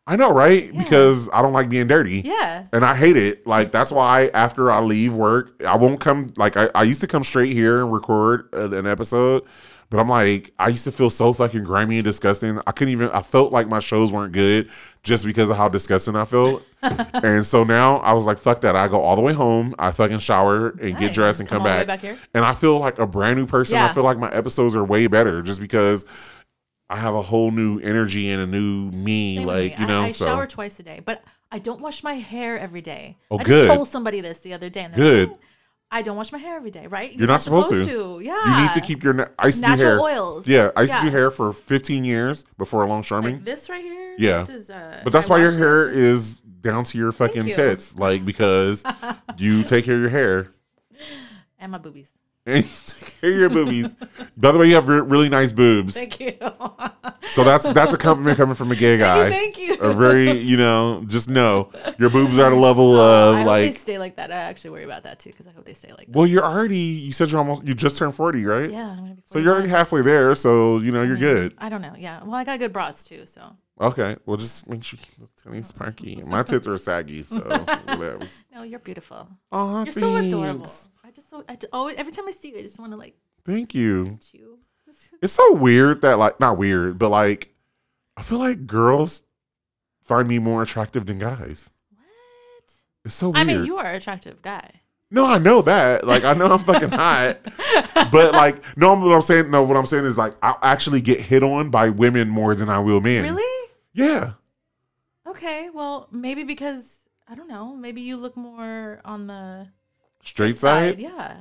I 0.09 0.17
know, 0.17 0.33
right? 0.33 0.73
Yeah. 0.73 0.83
Because 0.83 1.29
I 1.35 1.43
don't 1.43 1.53
like 1.53 1.69
being 1.69 1.87
dirty. 1.87 2.23
Yeah. 2.25 2.65
And 2.73 2.83
I 2.83 2.95
hate 2.95 3.19
it. 3.19 3.47
Like 3.47 3.73
that's 3.73 3.93
why 3.93 4.31
after 4.33 4.71
I 4.71 4.81
leave 4.81 5.13
work, 5.13 5.63
I 5.63 5.77
won't 5.77 6.01
come. 6.01 6.33
Like 6.39 6.57
I, 6.57 6.71
I 6.75 6.85
used 6.85 7.03
to 7.03 7.07
come 7.07 7.23
straight 7.23 7.53
here 7.53 7.83
and 7.83 7.93
record 7.93 8.49
an 8.55 8.87
episode, 8.87 9.43
but 9.91 10.01
I'm 10.01 10.09
like 10.09 10.55
I 10.59 10.69
used 10.69 10.85
to 10.85 10.93
feel 10.93 11.11
so 11.11 11.35
fucking 11.35 11.63
grimy 11.63 11.99
and 11.99 12.05
disgusting. 12.07 12.59
I 12.67 12.73
couldn't 12.73 12.93
even. 12.93 13.11
I 13.11 13.21
felt 13.21 13.53
like 13.53 13.69
my 13.69 13.81
shows 13.81 14.11
weren't 14.11 14.33
good 14.33 14.71
just 15.03 15.27
because 15.27 15.51
of 15.51 15.59
how 15.59 15.69
disgusting 15.69 16.17
I 16.17 16.25
felt. 16.25 16.63
and 16.83 17.45
so 17.45 17.65
now 17.65 17.99
I 17.99 18.15
was 18.15 18.25
like, 18.25 18.39
fuck 18.39 18.63
that. 18.63 18.77
I 18.77 18.89
go 18.89 19.03
all 19.03 19.15
the 19.15 19.21
way 19.21 19.35
home. 19.35 19.75
I 19.79 19.93
fucking 19.93 20.21
shower 20.21 20.71
and 20.71 20.97
get 20.97 21.13
dressed 21.13 21.41
and 21.41 21.49
come, 21.49 21.65
way 21.65 21.85
back. 21.85 22.01
back. 22.01 22.19
And 22.33 22.47
I 22.47 22.55
feel 22.55 22.79
like 22.79 22.99
a 22.99 23.07
brand 23.07 23.39
new 23.39 23.47
person. 23.47 23.77
I 23.77 23.89
feel 23.89 24.05
like 24.05 24.19
my 24.19 24.31
episodes 24.33 24.75
are 24.75 24.85
way 24.85 25.07
better 25.07 25.43
just 25.43 25.61
because. 25.61 26.07
I 26.91 26.97
have 26.97 27.15
a 27.15 27.23
whole 27.23 27.51
new 27.51 27.79
energy 27.81 28.31
and 28.31 28.43
a 28.43 28.47
new 28.47 28.91
me, 28.91 29.37
Same 29.37 29.47
like 29.47 29.79
you 29.79 29.87
know. 29.87 30.03
I, 30.03 30.07
I 30.07 30.13
so 30.13 30.25
shower 30.25 30.47
twice 30.47 30.79
a 30.81 30.83
day, 30.83 31.01
but 31.05 31.23
I 31.51 31.59
don't 31.59 31.81
wash 31.81 32.03
my 32.03 32.15
hair 32.15 32.59
every 32.59 32.81
day. 32.81 33.17
Oh, 33.31 33.39
I 33.39 33.43
good. 33.43 33.67
just 33.67 33.75
told 33.77 33.89
somebody 33.89 34.21
this 34.21 34.41
the 34.41 34.55
other 34.55 34.71
day. 34.71 34.85
And 34.85 34.95
Good. 34.95 35.29
like, 35.31 35.39
I 35.91 36.03
don't 36.03 36.17
wash 36.17 36.33
my 36.33 36.39
hair 36.39 36.57
every 36.57 36.71
day, 36.71 36.87
right? 36.87 37.13
You're 37.15 37.27
not 37.29 37.41
supposed 37.41 37.71
to. 37.85 38.21
Yeah. 38.23 38.57
you 38.59 38.63
need 38.67 38.73
to 38.75 38.81
keep 38.81 39.03
your. 39.03 39.15
na- 39.15 39.29
I 39.39 39.47
used 39.47 39.63
to 39.63 39.69
natural 39.69 40.05
hair. 40.07 40.19
oils. 40.19 40.47
Yeah, 40.47 40.71
I 40.77 40.83
used 40.83 40.95
to 40.95 41.01
do 41.03 41.11
hair 41.11 41.31
for 41.31 41.53
15 41.53 42.05
years 42.05 42.45
before 42.59 42.87
long 42.87 43.03
charming. 43.03 43.37
Like 43.37 43.45
this 43.45 43.71
right 43.71 43.83
here. 43.83 44.15
Yeah. 44.19 44.39
This 44.41 44.49
is, 44.51 44.71
uh, 44.71 45.01
but 45.05 45.13
that's 45.13 45.31
I 45.31 45.35
why 45.35 45.41
your 45.41 45.53
hair 45.53 45.91
is 45.91 46.37
down 46.61 46.85
to 46.85 46.99
your 46.99 47.13
fucking 47.13 47.49
you. 47.49 47.55
tits, 47.55 47.95
like 47.97 48.25
because 48.25 48.83
you 49.39 49.63
take 49.63 49.85
care 49.87 49.95
of 49.95 50.01
your 50.01 50.11
hair 50.11 50.49
and 51.59 51.73
my 51.73 51.79
boobies. 51.79 52.11
and 52.55 52.65
you 52.65 52.71
take 52.87 53.21
care 53.21 53.31
of 53.33 53.39
your 53.39 53.51
boobies. 53.51 53.95
By 54.37 54.53
the 54.53 54.59
way, 54.59 54.69
you 54.69 54.75
have 54.75 54.89
re- 54.89 55.01
really 55.01 55.29
nice 55.29 55.53
boobs, 55.53 55.95
Thank 55.95 56.19
you. 56.21 56.33
so 57.31 57.45
that's 57.45 57.71
that's 57.73 57.93
a 57.93 57.99
compliment 57.99 58.37
coming 58.37 58.55
from 58.55 58.73
a 58.73 58.77
gay 58.77 58.97
guy. 58.97 59.29
Thank 59.29 59.59
you. 59.59 59.75
A 59.75 59.93
very, 59.93 60.33
you 60.39 60.57
know, 60.57 61.05
just 61.07 61.29
know 61.29 61.71
your 61.99 62.11
boobs 62.11 62.39
are 62.39 62.47
at 62.47 62.53
a 62.53 62.57
level 62.57 62.97
of 62.97 63.35
I 63.35 63.39
hope 63.39 63.47
like. 63.47 63.73
they 63.73 63.79
stay 63.79 63.99
like 63.99 64.17
that. 64.17 64.33
I 64.33 64.37
actually 64.37 64.71
worry 64.71 64.85
about 64.85 65.03
that 65.03 65.19
too 65.19 65.31
because 65.31 65.47
I 65.47 65.51
hope 65.51 65.65
they 65.65 65.75
stay 65.75 65.91
like 65.91 66.07
that. 66.07 66.17
Well, 66.17 66.27
you're 66.27 66.45
already. 66.45 66.77
You 66.79 67.13
said 67.13 67.31
you're 67.31 67.39
almost. 67.39 67.67
You 67.67 67.75
just 67.75 67.97
turned 67.97 68.15
40, 68.15 68.45
right? 68.45 68.71
Yeah, 68.71 68.89
I'm 68.91 68.99
gonna 68.99 69.15
be. 69.15 69.23
So 69.27 69.39
you're 69.39 69.53
already 69.53 69.69
halfway 69.69 70.03
there. 70.03 70.35
So 70.35 70.79
you 70.79 70.91
know 70.93 71.03
you're 71.03 71.17
good. 71.19 71.55
I 71.59 71.69
don't 71.69 71.83
know. 71.83 71.95
Yeah. 71.99 72.23
Well, 72.25 72.35
I 72.35 72.45
got 72.45 72.59
good 72.59 72.73
bras 72.73 73.05
too. 73.05 73.27
So 73.27 73.57
Okay, 73.81 74.17
well, 74.27 74.37
just 74.37 74.69
make 74.69 74.83
sure 74.83 74.99
the 75.21 75.51
titties 75.51 75.67
sparky. 75.67 76.17
My 76.27 76.43
tits 76.43 76.67
are 76.67 76.77
saggy, 76.79 77.23
so 77.23 77.39
whatever. 77.87 78.27
no, 78.53 78.65
you're 78.65 78.81
beautiful. 78.81 79.29
Oh, 79.53 79.85
You're 79.85 79.93
so 79.93 80.17
adorable. 80.17 80.67
So 81.29 81.45
I 81.49 81.59
always 81.73 81.97
every 81.97 82.13
time 82.13 82.27
I 82.27 82.31
see 82.31 82.51
you, 82.51 82.59
I 82.59 82.63
just 82.63 82.79
want 82.79 82.93
to 82.93 82.99
like 82.99 83.15
Thank 83.45 83.75
you. 83.75 84.19
chew. 84.21 84.59
It's 85.23 85.35
so 85.35 85.53
weird 85.53 86.01
that 86.03 86.19
like 86.19 86.41
not 86.41 86.57
weird, 86.57 86.99
but 86.99 87.11
like 87.11 87.55
I 88.17 88.23
feel 88.23 88.39
like 88.39 88.67
girls 88.67 89.23
find 90.03 90.27
me 90.27 90.39
more 90.39 90.63
attractive 90.63 91.05
than 91.07 91.19
guys. 91.19 91.71
What? 91.91 92.73
It's 93.05 93.15
so 93.15 93.29
weird. 93.29 93.37
I 93.37 93.45
mean, 93.45 93.67
you 93.67 93.77
are 93.77 93.85
an 93.85 93.97
attractive 93.97 94.41
guy. 94.41 94.81
no, 95.11 95.27
I 95.27 95.37
know 95.39 95.61
that. 95.63 96.07
Like 96.07 96.25
I 96.25 96.33
know 96.33 96.47
I'm 96.47 96.59
fucking 96.61 96.89
hot, 96.89 97.39
but 98.11 98.33
like 98.33 98.63
no, 98.79 98.95
what 98.95 99.15
I'm 99.15 99.21
saying. 99.23 99.51
No, 99.51 99.63
what 99.63 99.77
I'm 99.77 99.87
saying 99.87 100.07
is 100.07 100.17
like 100.17 100.35
I'll 100.43 100.59
actually 100.63 101.03
get 101.03 101.21
hit 101.21 101.43
on 101.43 101.69
by 101.69 101.91
women 101.91 102.29
more 102.31 102.55
than 102.55 102.71
I 102.71 102.79
will 102.79 103.03
men. 103.03 103.23
Really? 103.25 103.71
Yeah. 103.93 104.33
Okay. 105.27 105.69
Well, 105.73 106.09
maybe 106.11 106.45
because 106.45 107.09
I 107.29 107.35
don't 107.35 107.49
know. 107.49 107.77
Maybe 107.77 108.01
you 108.01 108.17
look 108.17 108.37
more 108.39 109.01
on 109.05 109.27
the 109.27 109.69
Straight 110.23 110.57
side. 110.57 110.99
Yeah. 110.99 111.37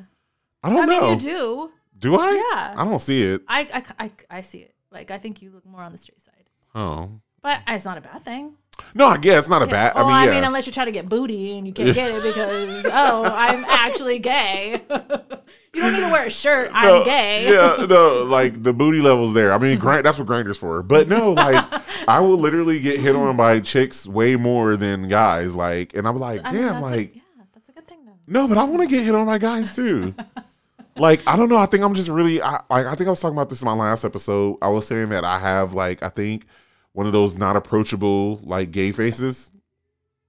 I 0.63 0.69
don't 0.69 0.83
I 0.83 0.85
mean, 0.85 1.01
know. 1.01 1.11
you 1.11 1.17
do. 1.19 1.71
Do 1.99 2.15
I? 2.15 2.31
Yeah. 2.31 2.73
I 2.77 2.85
don't 2.85 3.01
see 3.01 3.21
it. 3.23 3.41
I, 3.47 3.61
I, 3.99 4.05
I, 4.05 4.11
I 4.37 4.41
see 4.41 4.59
it. 4.59 4.73
Like 4.91 5.11
I 5.11 5.17
think 5.17 5.41
you 5.41 5.51
look 5.51 5.65
more 5.65 5.81
on 5.81 5.91
the 5.91 5.97
straight 5.97 6.21
side, 6.21 6.49
Oh. 6.73 7.09
but 7.41 7.59
it's 7.67 7.85
not 7.85 7.97
a 7.97 8.01
bad 8.01 8.23
thing. 8.23 8.53
No, 8.93 9.07
I 9.07 9.17
guess 9.17 9.39
it's 9.39 9.49
not 9.49 9.61
a 9.63 9.65
Yeah. 9.65 9.71
bad. 9.71 9.93
Oh, 9.95 10.05
I 10.07 10.25
mean, 10.27 10.35
yeah. 10.35 10.47
unless 10.47 10.65
you 10.67 10.71
try 10.73 10.85
to 10.85 10.91
get 10.91 11.09
booty 11.09 11.57
and 11.57 11.65
you 11.67 11.73
can't 11.73 11.93
get 11.95 12.11
it 12.15 12.23
because 12.23 12.85
oh, 12.91 13.23
I'm 13.23 13.65
actually 13.65 14.19
gay. 14.19 14.81
you 14.89 15.81
don't 15.81 15.93
need 15.93 15.99
to 16.01 16.11
wear 16.11 16.27
a 16.27 16.29
shirt. 16.29 16.69
I'm 16.73 16.85
No, 16.85 17.03
gay. 17.05 17.51
Yeah, 17.51 17.85
no, 17.87 18.23
like 18.23 18.61
the 18.63 18.73
booty 18.73 19.01
levels 19.01 19.33
there. 19.33 19.51
I 19.51 19.57
mean, 19.57 19.77
grind, 19.79 20.05
that's 20.05 20.17
what 20.19 20.27
Grindr's 20.27 20.57
for. 20.57 20.83
But 20.83 21.09
no, 21.09 21.31
like 21.33 21.65
I 22.07 22.19
will 22.19 22.37
literally 22.37 22.79
get 22.79 22.99
hit 22.99 23.15
on 23.15 23.35
by 23.35 23.59
chicks 23.59 24.07
way 24.07 24.35
more 24.35 24.77
than 24.77 25.07
guys. 25.07 25.55
Like, 25.55 25.93
and 25.95 26.07
I'm 26.07 26.19
like, 26.19 26.41
I 26.43 26.51
mean, 26.51 26.61
damn, 26.61 26.73
that's 26.81 26.83
like 26.95 27.15
yeah, 27.15 27.21
that's 27.55 27.69
a 27.69 27.71
good 27.71 27.87
thing 27.87 28.05
though. 28.05 28.11
No, 28.27 28.47
but 28.47 28.57
I 28.57 28.63
want 28.65 28.81
to 28.81 28.87
get 28.87 29.03
hit 29.05 29.15
on 29.15 29.25
by 29.25 29.37
guys 29.37 29.75
too. 29.75 30.13
like, 30.97 31.21
I 31.27 31.35
don't 31.35 31.49
know. 31.49 31.57
I 31.57 31.65
think 31.65 31.83
I'm 31.83 31.93
just 31.93 32.09
really. 32.09 32.41
I 32.41 32.61
like. 32.69 32.85
I 32.85 32.95
think 32.95 33.07
I 33.07 33.11
was 33.11 33.19
talking 33.21 33.35
about 33.37 33.49
this 33.49 33.61
in 33.61 33.65
my 33.65 33.73
last 33.73 34.03
episode. 34.05 34.57
I 34.61 34.67
was 34.69 34.85
saying 34.87 35.09
that 35.09 35.23
I 35.23 35.39
have 35.39 35.73
like 35.73 36.03
I 36.03 36.09
think 36.09 36.45
one 36.93 37.05
of 37.05 37.13
those 37.13 37.35
not 37.37 37.55
approachable 37.55 38.37
like 38.43 38.71
gay 38.71 38.91
faces. 38.91 39.51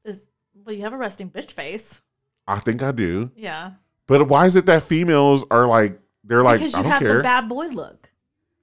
Is 0.05 0.27
well, 0.65 0.75
you 0.75 0.83
have 0.83 0.93
a 0.93 0.97
resting 0.99 1.31
bitch 1.31 1.51
face. 1.53 2.01
I 2.47 2.59
think 2.61 2.83
I 2.83 2.93
do. 2.93 3.31
Yeah, 3.37 3.73
But 4.07 4.29
why 4.29 4.47
is 4.47 4.57
it 4.57 4.65
that 4.67 4.83
females 4.85 5.45
are 5.51 5.67
like 5.67 6.01
they're 6.25 6.43
like 6.43 6.61
because 6.61 6.75
I 6.75 6.79
you 6.79 6.83
don't 6.85 6.93
have 6.93 7.03
care. 7.03 7.17
the 7.19 7.23
bad 7.23 7.49
boy 7.49 7.67
look. 7.67 8.11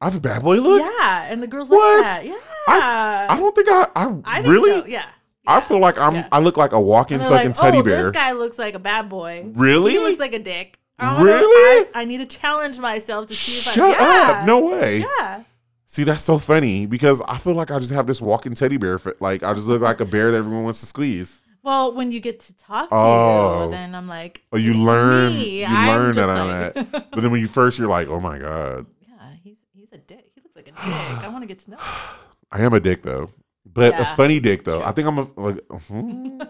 I 0.02 0.06
have 0.06 0.16
a 0.16 0.20
bad 0.20 0.42
boy 0.44 0.58
look. 0.58 0.82
Yeah, 0.82 1.24
and 1.30 1.42
the 1.42 1.48
girls 1.48 1.70
What? 1.70 1.98
like 1.98 2.04
that. 2.06 2.26
Yeah, 2.26 3.28
I 3.30 3.38
don't 3.40 3.56
think 3.56 3.70
I. 3.70 3.88
I, 3.96 4.16
I 4.26 4.36
think 4.42 4.48
really. 4.54 4.82
so. 4.82 4.86
Yeah. 4.88 5.06
I 5.48 5.60
feel 5.62 5.80
like 5.80 5.98
I'm. 6.00 6.16
Yeah. 6.16 6.28
I 6.32 6.40
look 6.40 6.58
like 6.58 6.72
a 6.72 6.80
walking 6.82 7.20
fucking 7.20 7.32
like, 7.50 7.56
teddy 7.56 7.78
oh, 7.80 7.84
bear. 7.84 8.04
this 8.04 8.12
guy 8.12 8.32
looks 8.34 8.58
like 8.60 8.74
a 8.76 8.80
bad 8.80 9.10
boy. 9.10 9.46
really? 9.54 9.92
He 9.94 10.00
looks 10.00 10.20
like 10.20 10.34
a 10.34 10.40
dick. 10.40 10.80
I. 11.00 11.22
Really? 11.22 11.88
I, 11.94 12.02
I 12.02 12.06
need 12.06 12.18
to 12.18 12.26
challenge 12.26 12.80
myself 12.80 13.28
to 13.28 13.34
see 13.36 13.54
if 13.58 13.64
Shut 13.74 14.00
I. 14.00 14.02
Yeah. 14.32 14.40
up! 14.42 14.46
No 14.48 14.60
way. 14.60 15.00
Yeah. 15.20 15.44
See, 15.88 16.04
that's 16.04 16.24
so 16.24 16.40
funny 16.40 16.86
because 16.86 17.22
I 17.22 17.38
feel 17.38 17.54
like 17.54 17.72
I 17.72 17.80
just 17.80 17.92
have 17.92 18.06
this 18.08 18.20
walking 18.22 18.54
teddy 18.56 18.78
bear. 18.78 18.98
Fit. 19.00 19.22
Like 19.22 19.44
I 19.44 19.54
just 19.54 19.68
look 19.68 19.82
like 19.82 20.00
a 20.00 20.06
bear 20.06 20.32
that 20.32 20.38
everyone 20.38 20.64
wants 20.64 20.80
to 20.82 20.86
squeeze. 20.86 21.42
Well, 21.64 21.94
when 21.94 22.12
you 22.12 22.20
get 22.20 22.42
to 22.42 22.56
talk 22.58 22.90
to 22.90 22.96
Oh. 22.96 23.66
you, 23.66 23.72
then 23.72 23.96
I'm 23.96 24.08
like, 24.08 24.44
Oh, 24.54 24.58
you 24.58 24.76
learn, 24.76 25.34
me." 25.34 25.62
you 25.62 25.68
learn 25.68 26.16
that 26.16 26.30
I'm 26.30 26.48
that. 26.48 27.10
But 27.12 27.22
then 27.22 27.32
when 27.32 27.42
you 27.42 27.48
first, 27.48 27.80
you're 27.80 27.88
like, 27.90 28.08
oh 28.08 28.20
my 28.20 28.38
god, 28.38 28.86
yeah, 29.02 29.16
he's 29.44 29.58
he's 29.74 29.92
a 29.92 29.98
dick. 29.98 30.30
He 30.36 30.42
looks 30.42 30.56
like 30.56 30.68
a 30.68 30.72
dick. 30.72 30.80
I 30.84 31.28
want 31.30 31.42
to 31.42 31.48
get 31.48 31.60
to 31.60 31.72
know. 31.72 31.78
him. 31.78 31.84
I 32.52 32.62
am 32.62 32.74
a 32.74 32.80
dick 32.80 33.02
though, 33.02 33.32
but 33.76 34.00
a 34.00 34.06
funny 34.16 34.40
dick 34.40 34.64
though. 34.64 34.80
Sure. 34.80 34.88
I 34.88 34.92
think 34.94 35.08
I'm 35.08 35.20
a 35.20 35.28
like. 35.36 35.60
hmm, 35.70 36.42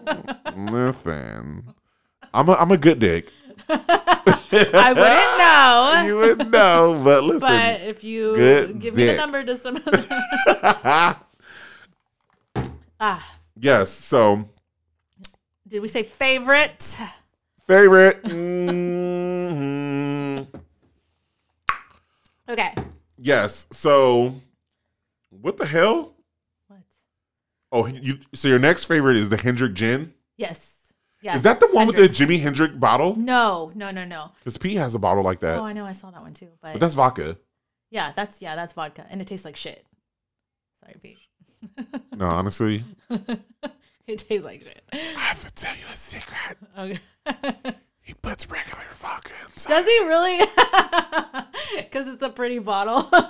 listen, 0.72 1.74
I'm 2.32 2.48
a 2.48 2.52
I'm 2.52 2.70
a 2.70 2.78
good 2.78 3.00
dick. 3.00 3.30
I 3.68 4.92
wouldn't 4.92 5.38
know. 5.38 6.02
you 6.06 6.16
wouldn't 6.16 6.50
know, 6.50 7.00
but 7.02 7.24
listen. 7.24 7.40
but 7.40 7.80
if 7.82 8.04
you 8.04 8.34
good 8.34 8.78
give 8.80 8.94
me 8.96 9.06
the 9.06 9.16
number 9.16 9.42
to 9.44 9.56
some 9.56 9.82
ah, 13.00 13.36
yes. 13.58 13.90
So 13.90 14.48
did 15.66 15.80
we 15.80 15.88
say 15.88 16.04
favorite? 16.04 16.96
favorite. 17.66 18.22
Mhm. 18.22 19.66
Okay. 22.48 22.72
Yes. 23.18 23.66
So 23.72 24.34
what 25.30 25.56
the 25.56 25.66
hell? 25.66 26.15
Oh, 27.76 27.86
you. 27.86 28.18
So 28.34 28.48
your 28.48 28.58
next 28.58 28.84
favorite 28.84 29.16
is 29.16 29.28
the 29.28 29.36
Hendrick 29.36 29.74
gin. 29.74 30.12
Yes. 30.36 30.92
Yes. 31.22 31.36
Is 31.36 31.42
that 31.42 31.60
the 31.60 31.68
one 31.68 31.86
with 31.86 31.96
the 31.96 32.02
Jimi 32.08 32.40
Hendrix 32.40 32.74
bottle? 32.74 33.16
No, 33.16 33.72
no, 33.74 33.90
no, 33.90 34.04
no. 34.04 34.30
Because 34.38 34.58
Pete 34.58 34.76
has 34.76 34.94
a 34.94 34.98
bottle 34.98 35.24
like 35.24 35.40
that, 35.40 35.58
Oh, 35.58 35.64
I 35.64 35.72
know. 35.72 35.84
I 35.84 35.92
saw 35.92 36.10
that 36.10 36.22
one 36.22 36.34
too. 36.34 36.48
But, 36.62 36.74
but 36.74 36.80
that's 36.80 36.94
vodka. 36.94 37.36
yeah, 37.90 38.12
that's 38.14 38.40
yeah, 38.42 38.54
that's 38.54 38.74
vodka, 38.74 39.06
and 39.10 39.20
it 39.20 39.26
tastes 39.26 39.44
like 39.44 39.56
shit. 39.56 39.84
Sorry, 40.80 40.96
Pete. 41.02 41.18
No, 42.16 42.26
honestly, 42.26 42.84
it 44.06 44.18
tastes 44.18 44.44
like 44.44 44.62
shit. 44.62 44.82
I 44.92 44.96
have 44.96 45.44
to 45.44 45.52
tell 45.54 45.74
you 45.74 45.84
a 45.92 45.96
secret. 45.96 46.58
Okay. 46.78 47.74
He 48.06 48.14
puts 48.14 48.48
regular 48.48 48.84
vodka 48.94 49.32
inside. 49.44 49.68
Does 49.74 49.86
he 49.86 49.98
really? 50.06 50.40
Because 51.76 52.06
it's 52.08 52.22
a 52.22 52.30
pretty 52.30 52.58
bottle. 52.60 53.08
well, 53.12 53.22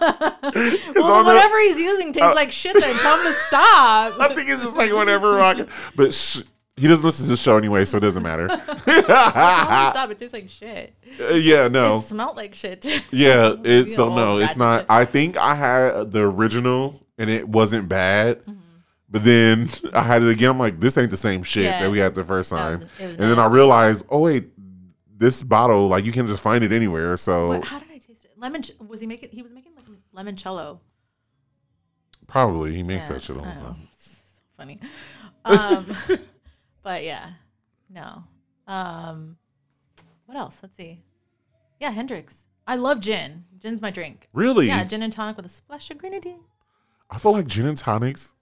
the- 0.43 1.23
whatever 1.25 1.61
he's 1.63 1.79
using 1.79 2.13
tastes 2.13 2.33
Uh, 2.33 2.35
like 2.35 2.53
shit. 2.53 2.75
Then 2.79 2.95
tell 2.97 3.17
him 3.17 3.25
to 3.25 3.33
stop. 3.49 4.21
I 4.21 4.33
think 4.35 4.49
it's 4.51 4.63
just 4.63 4.77
like 4.77 4.93
whatever 4.93 5.37
vodka. 5.39 5.69
But 5.97 6.13
sh- 6.13 6.41
he 6.77 6.87
doesn't 6.87 7.05
listen 7.05 7.25
to 7.27 7.31
the 7.31 7.37
show 7.37 7.57
anyway, 7.57 7.85
so 7.87 7.97
it 7.97 8.01
doesn't 8.01 8.23
matter. 8.23 8.49
Tell 8.49 8.59
him 8.59 8.75
to 8.77 9.03
stop. 9.03 10.11
It 10.11 10.19
tastes 10.19 10.35
like 10.35 10.51
shit. 10.51 10.95
Uh, 11.21 11.35
yeah, 11.35 11.69
no. 11.69 11.99
It 11.99 12.03
smelled 12.03 12.37
like 12.37 12.55
shit. 12.55 12.85
Yeah, 13.11 13.55
it's 13.65 13.95
so 13.97 14.15
no, 14.15 14.39
it's 14.39 14.57
not. 14.57 14.81
shit. 14.83 14.87
I 14.91 15.05
think 15.07 15.37
I 15.39 15.55
had 15.55 16.13
the 16.13 16.21
original 16.29 17.01
and 17.17 17.31
it 17.31 17.49
wasn't 17.49 17.89
bad. 17.89 18.41
Mm-hmm. 18.43 18.53
But 19.09 19.25
then 19.25 19.69
I 19.95 20.03
had 20.03 20.23
it 20.23 20.29
again. 20.29 20.51
I'm 20.51 20.59
like, 20.59 20.81
this 20.81 20.99
ain't 20.99 21.11
the 21.11 21.17
same 21.17 21.43
shit 21.45 21.65
Yeah. 21.65 21.81
that 21.83 21.91
we 21.91 21.99
had 21.99 22.15
the 22.15 22.25
first 22.25 22.51
time. 22.51 22.81
was 22.81 22.89
and 23.01 23.17
then 23.19 23.39
I 23.39 23.47
realized, 23.47 24.05
oh 24.11 24.19
wait, 24.19 24.51
this 25.19 25.43
bottle 25.43 25.89
like 25.89 26.05
you 26.05 26.13
can 26.13 26.27
just 26.27 26.43
find 26.43 26.63
it 26.63 26.73
anywhere. 26.73 27.17
So 27.17 27.49
What, 27.49 27.65
how 27.65 27.79
did 27.79 27.89
I 27.91 27.99
taste 27.99 28.25
it? 28.25 28.33
Lemon. 28.37 28.63
Was 28.87 29.01
he 29.01 29.07
making? 29.07 29.31
He 29.31 29.43
was 29.43 29.53
making 29.53 29.73
like 29.75 29.87
limoncello. 30.15 30.81
probably 32.27 32.75
he 32.75 32.83
makes 32.83 33.09
Yeah, 33.09 33.15
that 33.15 33.23
shit 33.23 33.37
all 33.37 33.45
the 33.45 33.51
time. 33.51 33.77
So 33.99 34.43
funny. 34.57 34.81
Um, 35.45 35.87
but 36.83 37.05
yeah, 37.05 37.31
no. 37.91 38.25
Um, 38.67 39.37
what 40.25 40.37
else? 40.39 40.59
Let's 40.63 40.77
see. 40.77 41.03
Yeah, 41.79 41.91
Hendrick's. 41.91 42.47
I 42.67 42.77
love 42.77 43.01
gin. 43.01 43.45
Gin's 43.59 43.83
my 43.83 43.91
drink. 43.91 44.29
Really, 44.33 44.67
Yeah, 44.69 44.85
gin 44.85 45.03
and 45.03 45.13
tonic 45.13 45.37
with 45.37 45.45
a 45.47 45.51
splash 45.51 45.91
of 45.91 45.99
grenadine. 45.99 46.41
I 47.11 47.19
feel 47.19 47.33
like 47.33 47.47
gin 47.47 47.67
and 47.67 47.77
tonics 47.77 48.35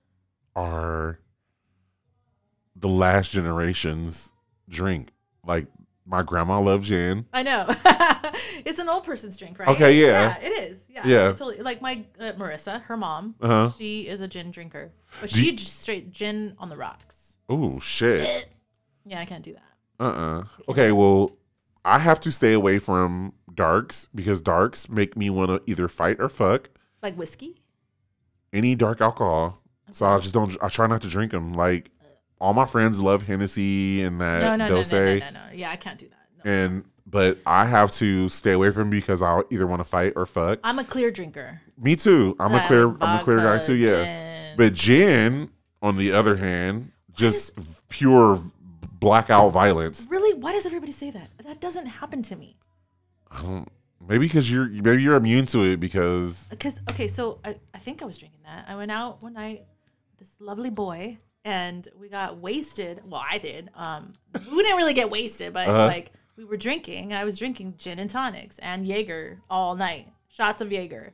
are 0.55 1.19
the 2.77 2.89
last 2.89 3.33
generation's 3.33 4.31
drink. 4.69 5.11
Like 5.45 5.67
my 6.07 6.23
grandma 6.23 6.61
loved 6.61 6.85
gin. 6.85 7.27
I 7.33 7.43
know. 7.43 7.67
it's 8.65 8.79
an 8.79 8.89
old 8.89 9.05
person's 9.05 9.37
drink, 9.37 9.59
right? 9.59 9.69
Okay, 9.69 9.95
yeah. 10.01 10.37
it 10.39 10.51
is. 10.51 10.85
Yeah. 10.89 11.03
Yeah. 11.07 11.29
Totally. 11.29 11.59
Like 11.59 11.81
my 11.83 12.05
uh, 12.21 12.33
Marissa, 12.33 12.83
her 12.83 12.97
mom, 12.97 13.35
Uh 13.41 13.49
huh. 13.49 13.71
she 13.79 14.07
is 14.09 14.21
a 14.21 14.29
gin 14.29 14.51
drinker, 14.51 14.93
but 15.21 15.31
Do 15.31 15.39
you- 15.41 15.51
she 15.51 15.57
just 15.57 15.81
straight 15.81 16.13
gin 16.13 16.55
on 16.59 16.69
the 16.69 16.77
rocks. 16.77 17.37
Oh 17.49 17.79
shit. 17.79 18.49
Yeah, 19.07 19.21
I 19.21 19.27
can't 19.27 19.45
do 19.45 19.53
that. 19.53 19.63
Uh 20.01 20.09
uh 20.09 20.45
Okay, 20.71 20.91
well, 20.91 21.37
I 21.85 21.99
have 21.99 22.21
to 22.21 22.33
stay 22.33 22.55
away 22.55 22.79
from 22.79 23.35
darks 23.55 24.09
because 24.15 24.41
darks 24.41 24.89
make 24.89 25.15
me 25.15 25.29
want 25.29 25.51
to 25.51 25.61
either 25.71 25.89
fight 25.89 26.17
or 26.21 26.31
fuck 26.31 26.71
Like 27.03 27.15
whiskey. 27.15 27.61
any 28.53 28.75
dark 28.75 29.03
alcohol. 29.03 29.61
So 29.93 30.07
I 30.07 30.19
just 30.21 30.33
don't. 30.33 30.57
I 30.63 30.69
try 30.71 30.87
not 30.87 31.03
to 31.03 31.09
drink 31.09 31.33
them. 31.33 31.53
Like 31.53 31.91
all 32.45 32.53
my 32.53 32.67
friends 32.67 33.01
love 33.01 33.23
Hennessy 33.23 34.03
and 34.03 34.21
that 34.21 34.43
No, 34.43 34.51
no, 34.51 34.69
no, 34.69 34.83
no, 34.83 34.83
no, 34.83 35.19
no, 35.19 35.31
no. 35.31 35.41
Yeah, 35.55 35.71
I 35.71 35.77
can't 35.77 35.99
do 35.99 36.09
that. 36.09 36.47
And 36.49 36.85
but 37.07 37.39
I 37.47 37.65
have 37.65 37.91
to 37.93 38.29
stay 38.29 38.53
away 38.53 38.71
from 38.71 38.91
because 38.91 39.23
I 39.23 39.41
either 39.51 39.67
want 39.67 39.81
to 39.81 39.85
fight 39.85 40.13
or 40.15 40.27
fuck. 40.27 40.59
I'm 40.63 40.79
a 40.79 40.85
clear 40.85 41.11
drinker. 41.11 41.63
Me 41.79 41.97
too. 41.97 42.37
I'm 42.39 42.53
a 42.53 42.57
Like 42.57 42.67
clear. 42.67 42.95
I'm 43.01 43.21
a 43.21 43.25
clear 43.25 43.39
guy 43.39 43.61
too. 43.61 43.75
Yeah. 43.75 44.05
gin. 44.05 44.57
But 44.59 44.75
gin, 44.75 45.51
on 45.81 45.97
the 45.97 46.13
other 46.13 46.37
hand, 46.37 46.93
just 47.15 47.53
pure 47.89 48.39
blackout 49.01 49.53
violence. 49.53 50.07
really, 50.11 50.39
why 50.39 50.53
does 50.53 50.67
everybody 50.67 50.93
say 50.93 51.11
that? 51.13 51.31
That 51.47 51.63
doesn't 51.63 51.87
happen 51.87 52.23
to 52.25 52.37
me. 52.37 52.59
I 53.31 53.41
don't. 53.41 53.69
Maybe 54.07 54.27
because 54.27 54.51
you're 54.51 54.69
maybe 54.69 55.03
you're 55.03 55.17
immune 55.17 55.47
to 55.47 55.63
it 55.63 55.81
because 55.81 56.43
uh, 56.43 56.47
Because 56.51 56.79
okay, 56.91 57.09
so 57.09 57.41
I, 57.43 57.57
I 57.73 57.79
think 57.79 58.03
I 58.03 58.05
was 58.05 58.19
drinking 58.19 58.41
that. 58.45 58.67
I 58.69 58.77
went 58.77 58.91
out 58.91 59.23
one 59.23 59.33
night 59.33 59.65
this 60.19 60.41
lovely 60.41 60.69
boy 60.69 61.19
and 61.45 61.87
we 61.99 62.09
got 62.09 62.39
wasted. 62.39 63.03
Well, 63.05 63.23
I 63.29 63.39
did. 63.39 63.71
Um, 63.75 64.15
we 64.51 64.63
didn't 64.63 64.77
really 64.79 64.95
get 64.95 65.11
wasted, 65.11 65.53
but 65.53 65.69
Uh-huh. 65.69 65.87
like 65.87 66.13
we 66.37 66.45
were 66.45 66.57
drinking. 66.57 67.13
I 67.13 67.25
was 67.25 67.39
drinking 67.39 67.75
gin 67.79 67.99
and 67.99 68.11
tonics 68.11 68.59
and 68.61 68.87
Jaeger 68.87 69.41
all 69.51 69.77
night, 69.77 70.09
shots 70.29 70.61
of 70.63 70.73
Jaeger. 70.73 71.13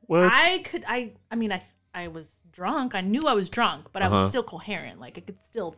what? 0.00 0.32
I 0.34 0.58
could, 0.64 0.84
I, 0.88 1.12
I 1.30 1.36
mean, 1.36 1.52
I, 1.52 1.62
I 1.94 2.08
was 2.08 2.40
drunk. 2.50 2.94
I 2.96 3.00
knew 3.00 3.22
I 3.26 3.32
was 3.34 3.48
drunk, 3.48 3.86
but 3.92 4.02
I 4.02 4.06
Uh-huh. 4.06 4.22
was 4.22 4.30
still 4.30 4.42
coherent. 4.42 5.00
Like 5.00 5.16
I 5.16 5.20
could 5.20 5.38
still 5.44 5.76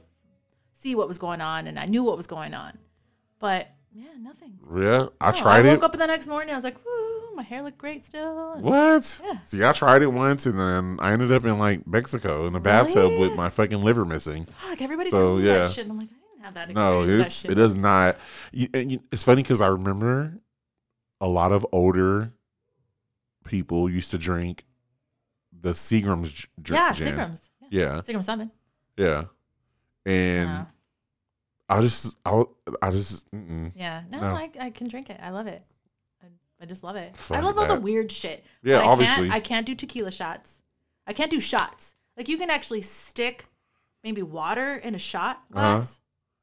see 0.73 0.95
what 0.95 1.07
was 1.07 1.19
going 1.19 1.41
on, 1.41 1.67
and 1.67 1.79
I 1.79 1.85
knew 1.87 2.03
what 2.03 2.17
was 2.17 2.27
going 2.27 2.55
on. 2.55 2.79
But 3.39 3.69
yeah, 3.95 4.05
nothing. 4.19 4.59
yeah, 4.75 5.07
I 5.21 5.31
No, 5.33 5.39
tried 5.39 5.67
I 5.67 5.69
it. 5.69 5.75
woke 5.75 5.85
up 5.85 5.93
the 5.93 6.07
next 6.07 6.27
morning. 6.29 6.53
I 6.53 6.57
was 6.57 6.65
like, 6.65 6.83
"Woo, 6.85 6.92
Oh, 7.33 7.37
my 7.37 7.43
hair 7.43 7.63
looked 7.63 7.79
great 7.79 8.05
still." 8.05 8.53
and- 8.53 8.63
What? 8.63 9.21
Yeah. 9.25 9.39
See, 9.45 9.65
I 9.65 9.73
tried 9.73 10.03
it 10.03 10.13
once, 10.13 10.45
and 10.47 10.59
then 10.61 10.99
I 11.01 11.13
ended 11.13 11.33
up 11.33 11.45
in 11.45 11.59
like 11.59 11.87
Mexico 11.87 12.47
in 12.47 12.53
the 12.53 12.61
bathtub 12.61 13.11
Really? 13.11 13.19
with 13.29 13.33
my 13.37 13.49
fucking 13.49 13.83
liver 13.83 14.05
missing. 14.05 14.45
Fuck, 14.45 14.83
everybody 14.83 15.11
So, 15.11 15.17
tells 15.17 15.39
me 15.39 15.47
yeah. 15.47 15.59
that 15.61 15.71
shit. 15.71 15.89
I'm 15.89 15.99
like, 15.99 16.09
I 16.09 16.13
didn't 16.35 16.45
have 16.45 16.55
that 16.55 16.71
experience. 16.71 16.77
No, 16.77 17.01
with 17.01 17.09
that 17.19 17.27
it's 17.27 17.45
it 17.47 17.55
does 17.55 17.75
not. 17.75 18.17
You, 18.53 18.69
and 18.75 18.93
you, 18.93 19.01
it's 19.11 19.23
funny 19.25 19.43
because 19.43 19.61
I 19.61 19.69
remember 19.69 20.39
a 21.21 21.27
lot 21.29 21.53
of 21.53 21.67
older 21.73 22.33
people 23.45 23.89
used 23.91 24.11
to 24.11 24.19
drink 24.19 24.65
the 25.59 25.71
Seagram's 25.71 26.33
j- 26.33 26.49
dr- 26.61 26.79
Yeah, 26.79 26.93
gin. 26.93 27.15
Seagram's. 27.17 27.51
Yeah. 27.61 27.69
Yeah, 27.97 28.01
Seagram 28.03 28.25
Seven. 28.25 28.51
yeah, 28.99 29.25
and 30.05 30.49
Yeah. 30.51 30.65
I 31.69 31.81
just, 31.81 32.19
I, 32.27 32.43
I 32.83 32.91
just, 32.91 33.31
mm-mm. 33.31 33.73
Yeah. 33.75 34.03
No, 34.11 34.21
No. 34.21 34.27
I, 34.35 34.51
I 34.61 34.71
can 34.71 34.89
drink 34.89 35.09
it. 35.09 35.19
I 35.23 35.31
love 35.31 35.47
it. 35.47 35.63
I, 36.63 36.67
just 36.67 36.85
love 36.85 36.97
it. 36.97 37.17
Fuck 37.17 37.37
I 37.39 37.41
love 37.41 37.59
all 37.59 37.67
the 37.67 37.81
weird 37.81 38.13
shit. 38.13 38.45
Yeah, 38.63 38.79
I 38.79 38.85
obviously. 38.85 39.25
Can't, 39.29 39.33
I 39.33 39.41
can't 39.41 39.67
do 39.67 39.75
tequila 39.75 40.13
shots. 40.13 40.61
I 41.07 41.13
can't 41.13 41.31
do 41.31 41.41
shots. 41.41 41.95
Like 42.17 42.29
you 42.29 42.39
can 42.39 42.51
actually 42.51 42.83
stick 42.83 43.47
maybe 44.05 44.23
water 44.23 44.77
in 44.77 44.95
a 44.95 44.99
shot 44.99 45.43
Uh-huh. 45.55 45.79
glass. 45.79 46.01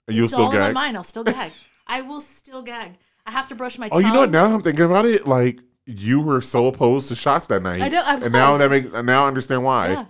And 0.07 0.15
you'll 0.17 0.25
it's 0.25 0.33
still 0.33 0.45
all 0.45 0.51
in 0.51 0.59
my 0.59 0.65
gag. 0.67 0.73
mind. 0.73 0.97
I'll 0.97 1.03
still 1.03 1.23
gag. 1.23 1.51
I 1.87 2.01
will 2.01 2.19
still 2.21 2.61
gag. 2.61 2.97
I 3.25 3.31
have 3.31 3.47
to 3.49 3.55
brush 3.55 3.77
my 3.79 3.87
teeth. 3.87 3.93
Oh, 3.97 4.01
tongue. 4.01 4.07
you 4.07 4.13
know 4.13 4.19
what? 4.21 4.31
Now 4.31 4.53
I'm 4.53 4.61
thinking 4.61 4.85
about 4.85 5.05
it, 5.05 5.25
like 5.27 5.59
you 5.85 6.19
were 6.21 6.41
so 6.41 6.67
opposed 6.67 7.07
to 7.09 7.15
shots 7.15 7.47
that 7.47 7.61
night. 7.63 7.81
I 7.81 7.97
I 7.97 8.15
and 8.15 8.33
now 8.33 8.57
that 8.57 8.69
makes 8.69 8.91
now 9.03 9.23
I 9.25 9.27
understand 9.27 9.63
why. 9.63 9.91
Yeah. 9.91 10.05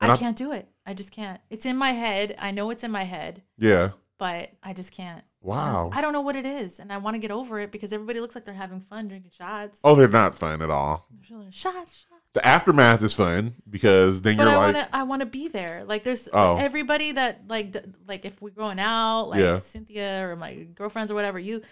I 0.00 0.10
I- 0.10 0.16
can't 0.16 0.36
do 0.36 0.52
it. 0.52 0.68
I 0.84 0.94
just 0.94 1.10
can't. 1.10 1.40
It's 1.50 1.66
in 1.66 1.76
my 1.76 1.92
head. 1.92 2.36
I 2.38 2.50
know 2.52 2.70
it's 2.70 2.84
in 2.84 2.90
my 2.92 3.02
head, 3.04 3.42
Yeah. 3.58 3.90
but 4.18 4.50
I 4.62 4.72
just 4.72 4.92
can't. 4.92 5.24
Wow. 5.42 5.90
I 5.92 6.00
don't 6.00 6.12
know 6.12 6.22
what 6.22 6.34
it 6.36 6.44
is, 6.46 6.80
and 6.80 6.92
I 6.92 6.96
want 6.98 7.14
to 7.14 7.18
get 7.18 7.30
over 7.30 7.60
it 7.60 7.70
because 7.70 7.92
everybody 7.92 8.20
looks 8.20 8.34
like 8.34 8.44
they're 8.44 8.54
having 8.54 8.80
fun 8.80 9.06
drinking 9.08 9.30
shots. 9.30 9.78
Oh, 9.84 9.94
they're 9.94 10.08
not 10.08 10.34
fun 10.34 10.60
at 10.62 10.70
all. 10.70 11.06
Shots, 11.50 11.52
shots. 11.94 11.94
The 12.32 12.44
aftermath 12.46 13.02
is 13.02 13.14
fun 13.14 13.54
because 13.70 14.20
then 14.22 14.36
But 14.36 14.42
you're 14.44 14.52
I 14.52 14.56
like, 14.56 14.74
want 14.74 14.86
to. 14.88 14.96
I 14.96 15.02
want 15.04 15.20
to 15.20 15.26
be 15.26 15.48
there. 15.48 15.84
Like 15.86 16.02
there's 16.02 16.28
Oh. 16.32 16.56
everybody 16.56 17.12
that 17.12 17.42
like 17.48 17.72
d- 17.72 17.80
like 18.06 18.24
if 18.26 18.42
we're 18.42 18.50
going 18.50 18.78
out, 18.78 19.28
like 19.30 19.40
Yeah. 19.40 19.58
Cynthia 19.58 20.28
or 20.28 20.36
my 20.36 20.54
girlfriends 20.74 21.10
or 21.10 21.14
whatever. 21.14 21.38
You, 21.38 21.62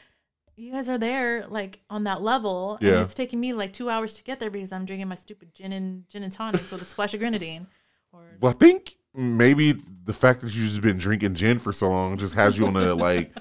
you 0.57 0.73
guys 0.73 0.89
are 0.89 0.97
there 0.97 1.47
like 1.49 1.81
on 1.91 2.05
that 2.05 2.23
level, 2.23 2.79
Yeah. 2.81 2.93
and 2.93 3.01
it's 3.03 3.13
taking 3.15 3.41
me 3.41 3.53
like 3.53 3.73
two 3.75 3.91
hours 3.91 4.15
to 4.15 4.25
get 4.25 4.39
there 4.39 4.51
because 4.51 4.73
I'm 4.73 4.87
drinking 4.87 5.09
my 5.09 5.17
stupid 5.17 5.53
gin 5.55 5.73
and 5.73 6.09
gin 6.09 6.23
and 6.23 6.33
tonics 6.33 6.71
with 6.71 6.81
a 6.81 6.87
splash 6.87 7.13
of 7.13 7.21
grenadine. 7.21 7.67
Or 8.13 8.23
well, 8.41 8.53
I 8.53 8.55
think 8.55 8.97
maybe 9.15 9.73
the 10.05 10.13
fact 10.13 10.41
that 10.43 10.55
you've 10.55 10.67
just 10.67 10.81
been 10.83 10.99
drinking 10.99 11.35
gin 11.35 11.59
for 11.59 11.73
so 11.73 11.89
long 11.89 12.19
just 12.19 12.35
has 12.35 12.59
you 12.59 12.67
on 12.67 12.77
a 12.77 12.95
like 12.95 13.35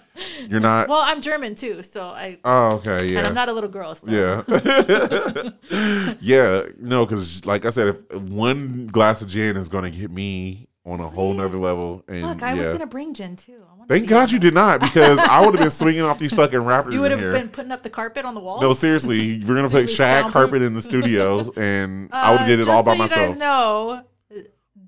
you're 0.47 0.59
not. 0.59 0.87
Well, 0.87 1.01
I'm 1.01 1.21
German 1.21 1.55
too, 1.55 1.83
so 1.83 2.03
I 2.03 2.37
oh, 2.43 2.75
okay, 2.75 3.07
yeah. 3.07 3.19
and 3.19 3.27
I'm 3.27 3.33
not 3.33 3.49
a 3.49 3.53
little 3.53 3.69
girl. 3.69 3.95
So. 3.95 4.09
Yeah. 4.09 4.43
yeah. 6.21 6.63
No, 6.77 7.05
because 7.05 7.45
like 7.45 7.65
I 7.65 7.69
said, 7.69 7.95
if 7.95 8.21
one 8.29 8.87
glass 8.87 9.21
of 9.21 9.27
gin 9.27 9.57
is 9.57 9.69
going 9.69 9.91
to 9.91 9.97
get 9.97 10.11
me 10.11 10.67
on 10.85 10.99
a 10.99 11.07
whole 11.07 11.33
nother 11.33 11.57
level. 11.57 12.03
And 12.07 12.21
Look, 12.23 12.43
I 12.43 12.53
yeah. 12.53 12.59
was 12.59 12.69
gonna 12.69 12.87
bring 12.87 13.13
gin 13.13 13.35
too. 13.35 13.63
Thank 13.87 14.07
God 14.07 14.31
you 14.31 14.39
did 14.39 14.53
not, 14.53 14.79
because 14.79 15.19
I 15.19 15.41
would 15.41 15.53
have 15.55 15.61
been 15.61 15.69
swinging 15.69 16.01
off 16.01 16.17
these 16.19 16.33
fucking 16.33 16.59
rappers 16.65 16.93
You 16.93 17.01
would 17.01 17.11
have 17.11 17.19
been 17.19 17.49
putting 17.49 17.71
up 17.71 17.83
the 17.83 17.89
carpet 17.89 18.23
on 18.25 18.33
the 18.33 18.39
wall. 18.39 18.61
no, 18.61 18.73
seriously, 18.73 19.43
we're 19.43 19.55
gonna 19.55 19.69
put 19.69 19.89
shag 19.89 20.31
carpet 20.31 20.61
in 20.61 20.73
the 20.73 20.81
studio, 20.81 21.51
and 21.57 22.09
I 22.11 22.31
would 22.31 22.35
Uh, 22.35 22.37
have 22.39 22.47
did 22.47 22.59
it 22.59 22.67
all 22.67 22.83
by 22.83 22.93
so 22.93 22.97
myself. 22.97 23.21
You 23.21 23.27
guys 23.27 23.37
know, 23.37 23.89
uh, 23.89 24.01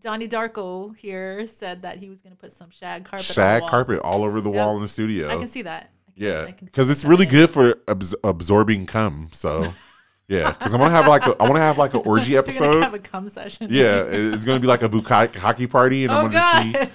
Donnie 0.06 0.28
Darko 0.28 0.96
here 0.96 1.48
said 1.48 1.82
that 1.82 1.98
he 1.98 2.10
was 2.12 2.22
gonna 2.22 2.36
put 2.36 2.54
some 2.54 2.70
shag 2.70 3.06
carpet. 3.06 3.26
shag 3.26 3.64
carpet 3.66 4.00
all 4.02 4.24
over 4.24 4.40
the 4.40 4.52
Yep. 4.52 4.56
wall 4.58 4.76
in 4.76 4.84
the 4.84 4.88
studio. 4.88 5.30
I 5.30 5.38
can 5.38 5.48
see 5.48 5.64
that. 5.64 5.90
I 6.10 6.12
can, 6.20 6.24
Yeah, 6.24 6.46
because 6.64 6.92
it's 6.92 7.04
really 7.04 7.26
good 7.26 7.50
for 7.50 7.76
abs- 7.88 8.14
absorbing 8.24 8.86
cum. 8.86 9.30
So, 9.32 9.74
yeah, 10.28 10.52
because 10.52 10.76
I 10.76 10.78
want 10.78 10.92
to 10.92 10.96
have 10.96 11.08
like 11.08 11.26
a 11.26 11.32
I 11.42 11.44
want 11.46 11.56
to 11.56 11.62
have 11.62 11.80
like 11.80 11.96
an 11.96 12.04
orgy 12.06 12.38
episode. 12.38 12.82
have 12.84 12.94
a 12.94 13.00
cum 13.00 13.28
session. 13.30 13.68
Yeah, 13.72 14.04
it's 14.08 14.46
gonna 14.46 14.60
be 14.60 14.68
like 14.68 14.84
a 14.84 14.90
bukkake 14.90 15.36
hockey 15.38 15.66
party, 15.66 16.04
and 16.06 16.14
Oh 16.14 16.18
I'm 16.20 16.32
gonna 16.32 16.88
god. 16.88 16.90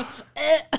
see 0.00 0.06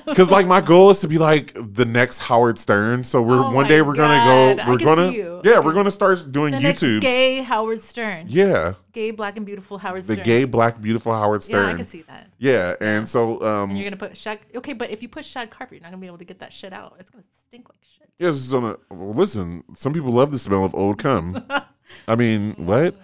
because 0.06 0.32
like 0.32 0.48
my 0.48 0.62
goal 0.62 0.90
is 0.92 1.00
to 1.02 1.08
be 1.08 1.18
like 1.18 1.54
the 1.56 1.86
next 1.86 2.20
Howard 2.20 2.58
Stern. 2.58 3.04
So 3.04 3.22
we're 3.22 3.40
Oh 3.40 3.52
one 3.52 3.68
day 3.68 3.82
we're 3.82 3.96
gonna 3.96 4.56
go. 4.58 4.72
We're 4.72 4.78
gonna 4.78 5.12
yeah, 5.44 5.60
we're 5.60 5.74
gonna 5.74 5.92
start 5.92 6.32
doing 6.32 6.54
YouTube. 6.54 7.02
gay 7.02 7.42
Howard 7.42 7.82
Stern. 7.82 8.26
Yeah, 8.30 8.76
Gay, 8.94 9.12
black, 9.12 9.36
and 9.38 9.46
beautiful 9.46 9.78
Howard 9.78 10.04
the 10.04 10.14
Stern. 10.14 10.26
gay 10.26 10.46
black 10.46 10.80
beautiful 10.82 11.12
Howard 11.12 11.44
Stern. 11.44 11.66
Yeah, 11.68 11.74
I 11.74 11.76
can 11.76 11.84
see 11.86 12.02
that. 12.04 12.30
Yeah, 12.38 12.76
and 12.82 13.08
so 13.10 13.42
um, 13.42 13.70
And 13.72 13.80
you're 13.80 13.86
gonna 13.90 13.98
put 13.98 14.16
shag. 14.16 14.40
Okay, 14.56 14.74
but 14.74 14.90
if 14.90 15.02
you 15.02 15.10
put 15.10 15.26
shag 15.26 15.50
carpet, 15.50 15.74
you're 15.78 15.84
not 15.84 15.90
gonna 15.92 16.02
be 16.02 16.08
able 16.08 16.18
to 16.20 16.26
get 16.26 16.40
that 16.40 16.54
shit 16.54 16.74
out. 16.74 16.96
It's 17.00 17.10
gonna 17.10 17.24
stink 17.48 17.68
like 17.70 17.80
shit. 17.84 18.10
yeah, 18.18 18.28
this 18.28 18.38
is 18.38 18.54
on 18.54 18.64
a. 18.66 18.78
Well, 18.94 19.14
listen, 19.14 19.64
some 19.76 19.94
people 19.94 20.12
love 20.12 20.32
the 20.32 20.40
smell 20.40 20.64
of 20.66 20.74
old 20.76 20.98
cum. 21.00 21.46
I 22.08 22.16
mean, 22.16 22.54
what? 22.58 22.96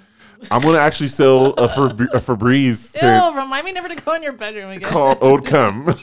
I'm 0.49 0.61
gonna 0.61 0.79
actually 0.79 1.07
sell 1.07 1.47
a, 1.53 1.67
Fab- 1.69 2.01
a 2.01 2.19
Febreze 2.19 2.75
scent 2.77 3.23
Ew, 3.35 3.39
remind 3.39 3.65
me 3.65 3.71
never 3.73 3.87
to 3.89 3.95
go 3.95 4.13
in 4.15 4.23
your 4.23 4.33
bedroom 4.33 4.71
again. 4.71 4.89
called 4.89 5.19
Old 5.21 5.45
Cum. 5.45 5.93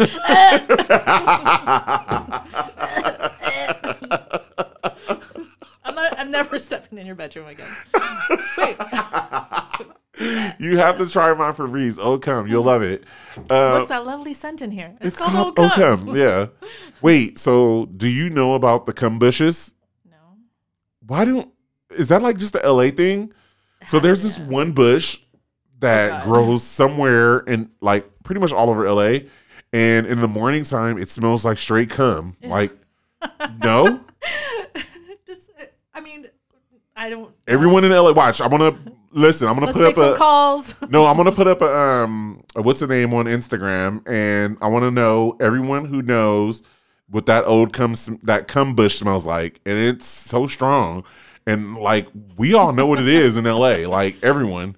I'm 5.85 5.95
not. 5.95 6.19
I'm 6.19 6.31
never 6.31 6.59
stepping 6.59 6.99
in 6.99 7.07
your 7.07 7.15
bedroom 7.15 7.49
again. 7.49 7.69
Wait. 8.59 8.77
you 10.59 10.77
have 10.79 10.99
to 10.99 11.09
try 11.09 11.33
my 11.35 11.53
Febreze 11.53 11.99
Old 11.99 12.23
Cum. 12.23 12.47
You'll 12.47 12.65
love 12.65 12.83
it. 12.83 13.05
Uh, 13.51 13.79
What's 13.79 13.89
that 13.89 14.05
lovely 14.05 14.35
scent 14.35 14.63
in 14.63 14.71
here? 14.71 14.97
It's 15.01 15.19
called 15.19 15.57
called 15.57 15.59
Old 15.59 15.73
Cum. 15.73 16.17
Yeah. 16.17 16.47
Wait. 17.03 17.39
So, 17.39 17.87
do 17.87 18.09
you 18.09 18.29
know 18.31 18.55
about 18.55 18.87
the 18.87 18.93
cum 18.93 19.19
bushes? 19.19 19.75
No. 20.09 20.17
Why 21.07 21.25
don't? 21.25 21.51
Is 21.91 22.09
that 22.09 22.23
like 22.23 22.37
just 22.39 22.53
the 22.53 22.61
LA 22.61 22.91
thing? 22.91 23.33
So 23.87 24.01
there's 24.01 24.23
this 24.23 24.39
one 24.39 24.73
bush 24.73 25.21
that 25.81 26.23
Oh, 26.23 26.25
grows 26.25 26.63
somewhere 26.63 27.39
in 27.41 27.71
like 27.81 28.07
pretty 28.25 28.41
much 28.41 28.53
all 28.53 28.69
over 28.71 28.91
LA, 28.91 29.21
and 29.73 30.07
in 30.07 30.21
the 30.21 30.29
morning 30.29 30.65
time 30.65 30.99
it 30.99 31.09
smells 31.09 31.45
like 31.45 31.57
straight 31.59 31.91
cum. 31.91 32.37
Like, 32.43 32.73
no. 33.63 34.01
Just, 35.27 35.51
I 35.95 36.01
mean, 36.01 36.27
I 36.97 37.11
don't. 37.11 37.33
Everyone 37.47 37.85
in 37.85 37.93
LA, 37.93 38.13
watch. 38.13 38.41
I'm 38.41 38.51
gonna 38.51 38.77
listen. 39.13 39.47
I'm 39.49 39.55
gonna 39.55 39.67
Let's 39.67 39.79
put 39.79 39.87
up 39.87 39.97
some 39.97 40.13
a. 40.15 40.17
calls. 40.17 40.75
No, 40.89 41.07
I'm 41.07 41.17
gonna 41.17 41.33
put 41.33 41.47
up 41.47 41.61
a 41.63 41.73
um 41.75 42.43
a 42.57 42.63
what's 42.63 42.81
the 42.81 42.87
name 42.87 43.15
on 43.15 43.27
Instagram, 43.27 44.03
and 44.09 44.59
I 44.61 44.69
want 44.69 44.85
to 44.85 44.91
know 44.91 45.37
everyone 45.41 45.85
who 45.87 46.03
knows 46.03 46.63
what 47.11 47.27
that 47.27 47.45
old 47.47 47.73
cum 47.73 47.95
that 48.25 48.49
cum 48.49 48.75
bush 48.75 48.99
smells 48.99 49.25
like, 49.25 49.61
and 49.65 49.79
it's 49.79 50.07
so 50.07 50.47
strong, 50.47 51.05
and 51.49 51.77
like 51.77 52.07
we 52.37 52.55
all 52.55 52.73
know 52.73 52.87
what 52.87 52.99
it 53.01 53.09
is 53.09 53.37
in 53.37 53.45
LA, 53.45 53.89
like 53.89 54.23
everyone. 54.23 54.77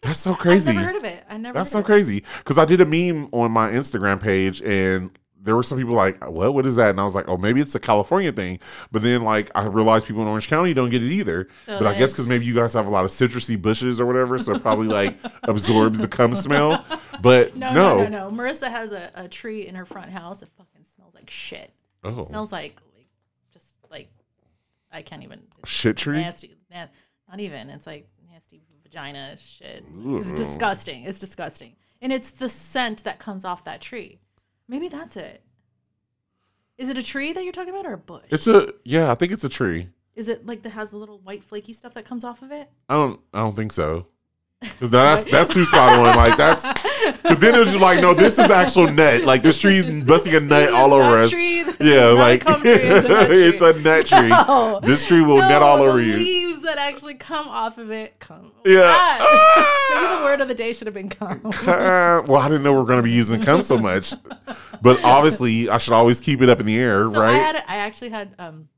That's 0.00 0.18
so 0.18 0.32
I've 0.32 0.38
crazy. 0.38 0.72
never 0.72 0.84
heard 0.86 0.96
of 0.96 1.04
it. 1.04 1.24
I 1.28 1.36
never. 1.36 1.58
That's 1.58 1.70
so 1.70 1.82
crazy 1.82 2.24
because 2.38 2.58
I 2.58 2.64
did 2.64 2.80
a 2.80 2.86
meme 2.86 3.28
on 3.32 3.52
my 3.52 3.70
Instagram 3.70 4.20
page, 4.20 4.60
and 4.62 5.10
there 5.40 5.56
were 5.56 5.62
some 5.62 5.78
people 5.78 5.94
like, 5.94 6.22
"What? 6.26 6.54
What 6.54 6.66
is 6.66 6.76
that?" 6.76 6.90
And 6.90 7.00
I 7.00 7.04
was 7.04 7.14
like, 7.14 7.26
"Oh, 7.28 7.36
maybe 7.36 7.60
it's 7.60 7.74
a 7.74 7.80
California 7.80 8.32
thing." 8.32 8.60
But 8.92 9.02
then, 9.02 9.22
like, 9.22 9.50
I 9.54 9.66
realized 9.66 10.06
people 10.06 10.22
in 10.22 10.28
Orange 10.28 10.48
County 10.48 10.74
don't 10.74 10.90
get 10.90 11.02
it 11.02 11.10
either. 11.10 11.48
So 11.66 11.78
but 11.78 11.86
I 11.86 11.98
guess 11.98 12.12
because 12.12 12.28
maybe 12.28 12.44
you 12.44 12.54
guys 12.54 12.72
have 12.74 12.86
a 12.86 12.90
lot 12.90 13.04
of 13.04 13.10
citrusy 13.10 13.60
bushes 13.60 14.00
or 14.00 14.06
whatever, 14.06 14.38
so 14.38 14.54
it 14.54 14.62
probably 14.62 14.88
like 14.88 15.16
absorbs 15.44 15.98
the 15.98 16.08
cum 16.08 16.34
smell. 16.34 16.84
But. 17.22 17.56
No, 17.56 17.72
no, 17.72 17.98
no, 17.98 18.08
no, 18.08 18.28
no. 18.28 18.36
Marissa 18.36 18.70
has 18.70 18.92
a, 18.92 19.10
a 19.14 19.28
tree 19.28 19.66
in 19.66 19.74
her 19.74 19.84
front 19.86 20.10
house. 20.10 20.42
It 20.42 20.48
fucking 20.56 20.84
smells 20.94 21.14
like 21.14 21.30
shit. 21.30 21.72
Oh, 22.02 22.20
It 22.22 22.26
smells 22.26 22.52
like 22.52 22.62
like 22.62 22.72
just 22.72 22.76
like 22.76 22.76
I 24.94 25.02
can't 25.02 25.22
even. 25.22 25.42
shit 25.66 25.96
tree. 25.96 26.18
Nasty. 26.18 26.54
Na- 26.70 26.86
not 27.28 27.40
even. 27.40 27.68
It's 27.68 27.86
like 27.86 28.08
nasty 28.30 28.62
vagina 28.82 29.36
shit. 29.36 29.84
It's 30.06 30.32
disgusting. 30.32 31.02
It's 31.04 31.18
disgusting. 31.18 31.74
And 32.00 32.12
it's 32.12 32.30
the 32.30 32.48
scent 32.48 33.04
that 33.04 33.18
comes 33.18 33.44
off 33.44 33.64
that 33.64 33.80
tree. 33.80 34.20
Maybe 34.68 34.88
that's 34.88 35.16
it. 35.16 35.42
Is 36.78 36.88
it 36.88 36.98
a 36.98 37.02
tree 37.02 37.32
that 37.32 37.44
you're 37.44 37.52
talking 37.52 37.72
about 37.74 37.86
or 37.86 37.92
a 37.92 37.98
bush? 37.98 38.24
It's 38.30 38.46
a 38.46 38.72
yeah, 38.84 39.10
I 39.10 39.14
think 39.14 39.32
it's 39.32 39.44
a 39.44 39.48
tree. 39.48 39.88
Is 40.14 40.28
it 40.28 40.46
like 40.46 40.62
that 40.62 40.70
has 40.70 40.90
the 40.92 40.96
little 40.96 41.18
white 41.18 41.42
flaky 41.42 41.72
stuff 41.72 41.94
that 41.94 42.04
comes 42.04 42.22
off 42.24 42.42
of 42.42 42.52
it? 42.52 42.70
I 42.88 42.94
don't, 42.94 43.20
I 43.32 43.40
don't 43.40 43.56
think 43.56 43.72
so. 43.72 44.06
Because 44.72 44.90
that's 44.90 45.24
that's 45.24 45.52
too 45.52 45.64
spot 45.64 45.98
on. 45.98 46.16
Like 46.16 46.36
that's 46.36 46.62
because 47.22 47.38
then 47.38 47.54
it's 47.54 47.72
just 47.72 47.80
like, 47.80 48.00
no, 48.00 48.14
this 48.14 48.38
is 48.38 48.50
actual 48.50 48.90
nut. 48.90 49.22
Like 49.24 49.42
this 49.42 49.58
tree's 49.58 49.86
busting 50.04 50.34
a 50.34 50.40
nut 50.40 50.72
all 50.72 50.92
over 50.94 51.18
us. 51.18 51.30
tree? 51.30 51.64
Yeah, 51.80 52.06
like 52.08 52.42
it's 52.46 53.04
a 53.04 53.08
nut 53.08 53.26
tree. 53.28 53.44
it's 53.44 53.62
a 53.62 53.72
nut 53.80 54.06
tree. 54.06 54.28
No. 54.28 54.80
This 54.82 55.06
tree 55.06 55.20
will 55.22 55.38
no, 55.38 55.48
nut 55.48 55.62
all 55.62 55.82
over 55.82 56.00
you. 56.00 56.14
leaves 56.14 56.62
that 56.62 56.78
actually 56.78 57.14
come 57.14 57.46
off 57.48 57.78
of 57.78 57.90
it 57.90 58.18
come. 58.20 58.52
Yeah. 58.64 58.82
Ah! 58.84 59.70
Maybe 59.94 60.16
the 60.18 60.24
word 60.24 60.40
of 60.40 60.48
the 60.48 60.54
day 60.54 60.72
should 60.72 60.86
have 60.86 60.94
been 60.94 61.08
come. 61.10 61.40
Uh, 61.44 62.22
well, 62.26 62.36
I 62.36 62.48
didn't 62.48 62.62
know 62.62 62.72
we 62.72 62.80
are 62.80 62.84
going 62.84 62.98
to 62.98 63.02
be 63.02 63.10
using 63.12 63.40
come 63.40 63.62
so 63.62 63.78
much, 63.78 64.14
but 64.82 65.02
obviously 65.04 65.68
I 65.68 65.78
should 65.78 65.92
always 65.92 66.20
keep 66.20 66.40
it 66.42 66.48
up 66.48 66.58
in 66.60 66.66
the 66.66 66.76
air, 66.78 67.06
So 67.06 67.20
I 67.20 67.24
right? 67.32 67.34
had, 67.40 67.56
I 67.68 67.76
actually 67.76 68.10
had 68.10 68.34
um, 68.38 68.68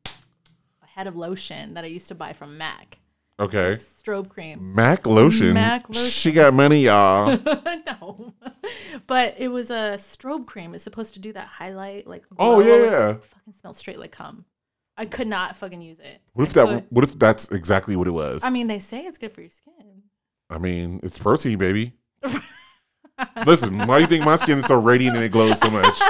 a 0.83 0.87
head 0.87 1.07
of 1.07 1.17
lotion 1.17 1.75
that 1.75 1.85
I 1.85 1.87
used 1.89 2.09
to 2.09 2.15
buy 2.15 2.33
from 2.33 2.59
Mac. 2.59 2.99
Okay. 3.41 3.75
Strobe 3.75 4.29
cream. 4.29 4.75
Mac 4.75 5.07
lotion. 5.07 5.55
Mac 5.55 5.89
lotion. 5.89 6.11
She 6.11 6.33
got 6.33 6.55
money, 6.55 6.85
y'all. 6.85 7.39
no, 8.01 8.35
but 9.07 9.35
it 9.39 9.49
was 9.49 9.71
a 9.71 9.97
strobe 9.99 10.47
cream. 10.47 10.75
It's 10.75 10.85
supposed 10.85 11.15
to 11.15 11.21
do 11.21 11.33
that 11.33 11.47
highlight, 11.47 12.07
like. 12.07 12.25
Oh, 12.39 12.63
glow. 12.63 12.85
yeah. 12.85 13.11
It 13.11 13.25
fucking 13.25 13.53
smells 13.53 13.77
straight 13.79 13.99
like 13.99 14.13
cum. 14.13 14.45
I 14.97 15.05
could 15.07 15.27
not 15.27 15.57
fucking 15.57 15.83
use 15.83 15.99
it. 15.99 16.21
What 16.33 16.45
if 16.49 16.57
I 16.57 16.65
that? 16.65 16.75
put- 16.83 16.93
What 16.93 17.05
if 17.05 17.19
that's 17.19 17.51
exactly 17.51 17.97
what 17.97 18.09
it 18.09 18.13
was? 18.13 18.43
I 18.43 18.51
mean, 18.51 18.67
they 18.67 18.79
say 18.79 19.01
it's 19.05 19.19
good 19.19 19.33
for 19.33 19.43
your 19.43 19.51
skin. 19.51 20.03
I 20.49 20.59
mean, 20.59 21.01
it's 21.03 21.19
protein, 21.19 21.59
baby. 21.59 21.93
Listen, 23.47 23.87
why 23.87 23.97
do 23.97 24.03
you 24.03 24.07
think 24.07 24.25
my 24.25 24.37
skin 24.37 24.59
is 24.59 24.67
so 24.67 24.79
radiant 24.79 25.17
and 25.17 25.25
it 25.25 25.31
glows 25.33 25.59
so 25.59 25.71
much? 25.71 25.97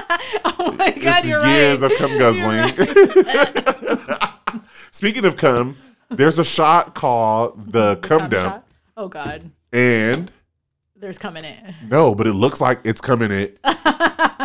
oh 0.59 0.75
my 0.77 0.91
god, 0.91 1.19
it's 1.19 1.29
you're 1.29 1.45
years 1.47 1.81
right. 1.81 1.93
of 1.93 1.99
cum 1.99 2.11
You're 2.11 2.19
guzzling. 2.19 2.69
Speaking 4.91 5.25
of 5.25 5.37
cum, 5.37 5.77
there's 6.11 6.39
a 6.39 6.45
shot 6.45 6.95
called 6.95 7.73
the 7.73 7.97
come 7.97 8.29
down. 8.29 8.45
shot. 8.51 8.67
Oh 8.97 9.09
god, 9.09 9.51
and 9.73 10.31
there's 10.95 11.19
coming 11.19 11.45
in 11.45 11.51
it. 11.53 11.75
no, 11.89 12.15
but 12.15 12.27
it 12.27 12.33
looks 12.33 12.61
like 12.61 12.81
it's 12.85 13.01
coming 13.01 13.31
it. 13.31 13.59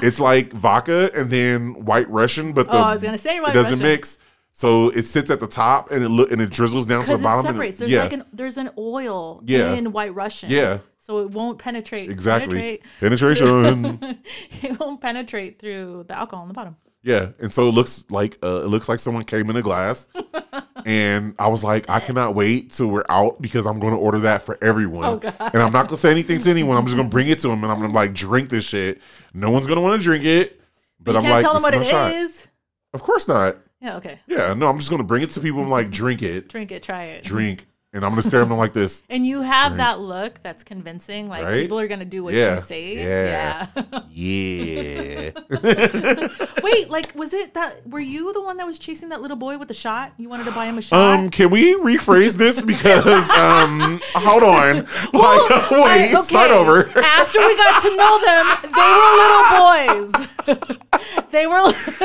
It's 0.04 0.20
like 0.20 0.52
vodka 0.54 1.12
and 1.14 1.30
then 1.30 1.86
White 1.86 2.10
Russian, 2.10 2.54
but 2.54 2.66
the, 2.68 2.74
oh, 2.78 2.80
I 2.82 2.94
was 2.94 3.04
gonna 3.04 3.18
say 3.20 3.38
it 3.38 3.44
White 3.44 3.54
doesn't 3.54 3.74
Russian. 3.80 3.84
mix. 3.88 4.18
So 4.52 4.90
it 4.90 5.04
sits 5.04 5.30
at 5.30 5.40
the 5.40 5.46
top 5.48 5.92
and 5.92 6.04
it 6.04 6.10
look 6.10 6.32
and 6.32 6.42
it 6.42 6.50
drizzles 6.50 6.88
down 6.88 7.02
to 7.02 7.06
the 7.08 7.12
because 7.12 7.22
it 7.22 7.24
bottom. 7.24 7.46
and 7.46 7.54
separates. 7.56 7.78
There's 7.78 7.92
yeah, 7.92 8.04
like 8.04 8.14
an 8.14 8.24
there's 8.34 8.58
an 8.58 8.72
oil 8.80 9.42
Yeah. 9.46 9.74
in 9.74 9.92
White 9.92 10.16
Russian. 10.16 10.50
yeah, 10.50 10.80
So 10.98 11.20
it 11.20 11.30
won't 11.32 11.60
penetrate. 11.60 12.10
exactly. 12.10 12.80
Penetrate. 12.80 12.84
Penetration. 13.00 14.00
it 14.64 14.80
won't 14.80 15.02
penetrate 15.02 15.60
through 15.60 16.06
the 16.08 16.18
alcohol 16.18 16.42
on 16.44 16.48
the 16.48 16.54
bottom. 16.56 16.78
Yeah, 17.04 17.30
and 17.40 17.52
so 17.52 17.68
it 17.68 17.72
looks 17.72 18.06
like 18.10 18.38
uh, 18.44 18.62
it 18.64 18.68
looks 18.68 18.88
like 18.88 19.00
someone 19.00 19.24
came 19.24 19.50
in 19.50 19.56
a 19.56 19.62
glass, 19.64 20.08
and 20.86 21.34
I 21.40 21.48
was 21.48 21.64
like, 21.64 21.90
I 21.90 22.00
cannot 22.00 22.36
wait 22.36 22.72
till 22.72 22.88
we're 22.88 23.06
out 23.10 23.42
because 23.42 23.66
I'm 23.66 23.80
going 23.80 23.94
to 23.94 24.00
order 24.00 24.20
that 24.20 24.44
for 24.44 24.58
everyone, 24.62 25.06
Oh, 25.06 25.20
and 25.40 25.64
I'm 25.64 25.72
not 25.72 25.88
going 25.88 25.96
to 25.96 25.98
say 25.98 26.12
anything 26.12 26.40
to 26.42 26.50
anyone. 26.52 26.78
I'm 26.78 26.86
just 26.86 26.96
going 26.96 27.10
to 27.10 27.12
bring 27.12 27.28
it 27.30 27.40
to 27.40 27.48
them, 27.48 27.64
and 27.64 27.72
I'm 27.72 27.80
going 27.80 27.90
to 27.90 27.96
like 27.96 28.14
drink 28.14 28.50
this 28.50 28.66
shit. 28.66 29.02
No 29.34 29.50
one's 29.50 29.66
going 29.66 29.78
to 29.78 29.82
want 29.82 30.00
to 30.00 30.04
drink 30.04 30.26
it, 30.26 30.62
but 31.00 31.14
you 31.14 31.18
I'm 31.18 31.24
can't 31.24 31.34
like, 31.36 31.44
tell 31.44 31.54
them 31.54 31.64
what 31.64 31.74
it 31.74 32.16
is. 32.16 32.48
Of 32.94 33.02
course 33.02 33.28
not. 33.28 33.58
Yeah. 33.80 33.98
Okay. 33.98 34.20
Yeah, 34.28 34.54
no, 34.54 34.68
I'm 34.68 34.78
just 34.78 34.92
going 34.92 35.02
to 35.02 35.08
bring 35.08 35.24
it 35.24 35.32
to 35.32 35.40
people. 35.40 35.62
I'm 35.64 35.70
like, 35.70 35.90
drink 35.90 36.22
it, 36.22 36.50
Drink 36.50 36.72
it. 36.72 36.84
Try 36.84 37.06
it. 37.06 37.24
drink. 37.24 37.66
And 37.94 38.06
I'm 38.06 38.12
gonna 38.12 38.22
stare 38.22 38.42
at 38.42 38.50
them 38.50 38.58
like 38.58 38.74
this. 38.74 39.04
And 39.10 39.26
you 39.28 39.42
have 39.42 39.78
that 39.78 40.00
look 40.00 40.42
that's 40.44 40.64
convincing. 40.64 41.28
Like 41.28 41.44
Right? 41.44 41.62
people 41.62 41.80
are 41.80 41.88
gonna 41.88 42.06
do 42.06 42.24
what 42.24 42.34
Yeah. 42.34 42.56
you 42.56 42.62
say. 42.62 42.96
Yeah. 42.96 43.68
Yeah. 44.14 45.32
Yeah. 45.32 45.32
Wait, 46.64 46.90
like 46.90 47.14
was 47.16 47.34
it 47.34 47.54
that? 47.56 47.86
Were 47.88 48.00
you 48.00 48.32
the 48.34 48.42
one 48.42 48.58
that 48.58 48.66
was 48.68 48.80
chasing 48.80 49.10
that 49.10 49.22
little 49.22 49.38
boy 49.38 49.58
with 49.58 49.68
the 49.68 49.74
shot? 49.74 50.14
You 50.18 50.30
wanted 50.30 50.46
to 50.46 50.52
buy 50.52 50.66
him 50.68 50.78
a 50.78 50.82
shot. 50.82 50.98
um, 51.20 51.30
can 51.30 51.50
we 51.50 51.76
rephrase 51.76 52.38
this 52.38 52.62
because 52.74 53.30
um, 53.32 54.00
hold 54.16 54.44
on. 54.44 54.78
Like, 54.86 55.12
Well, 55.14 55.84
wait, 55.86 56.14
I- 56.16 56.20
start 56.22 56.52
over. 56.52 56.88
After 56.98 57.40
we 57.40 57.58
got 57.58 57.82
to 57.82 57.98
know 57.98 58.20
them, 58.26 58.46
they 58.72 58.92
were 59.02 60.56
little 60.56 60.68
boys. 60.78 60.88
They 61.32 61.48
were 61.48 61.60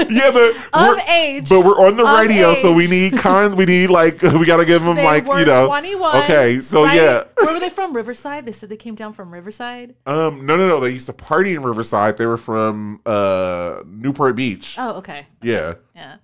yeah, 0.08 0.30
but 0.30 0.56
of 0.72 0.96
we're, 0.96 1.00
age. 1.08 1.48
but 1.48 1.64
we're 1.64 1.78
on 1.86 1.96
the 1.96 2.04
radio, 2.04 2.54
so 2.54 2.72
we 2.72 2.86
need 2.86 3.16
con. 3.16 3.56
We 3.56 3.64
need 3.66 3.88
like 3.90 4.22
we 4.22 4.46
gotta 4.46 4.64
give 4.64 4.82
them 4.82 4.96
they 4.96 5.04
like 5.04 5.26
you 5.26 5.44
know. 5.44 5.66
21. 5.66 6.22
Okay, 6.22 6.60
so 6.60 6.84
right? 6.84 6.96
yeah. 6.96 7.24
Where 7.42 7.54
were 7.54 7.60
they 7.60 7.68
from? 7.68 7.94
Riverside. 7.94 8.46
They 8.46 8.52
said 8.52 8.68
they 8.68 8.76
came 8.76 8.94
down 8.94 9.12
from 9.12 9.32
Riverside. 9.32 9.94
Um, 10.06 10.46
no, 10.46 10.56
no, 10.56 10.68
no. 10.68 10.80
They 10.80 10.90
used 10.90 11.06
to 11.06 11.12
party 11.12 11.54
in 11.54 11.62
Riverside. 11.62 12.16
They 12.16 12.26
were 12.26 12.36
from 12.36 13.00
uh 13.06 13.82
Newport 13.86 14.36
Beach. 14.36 14.76
Oh, 14.78 14.94
okay. 14.98 15.26
Yeah, 15.42 15.74
Yeah. 15.94 16.16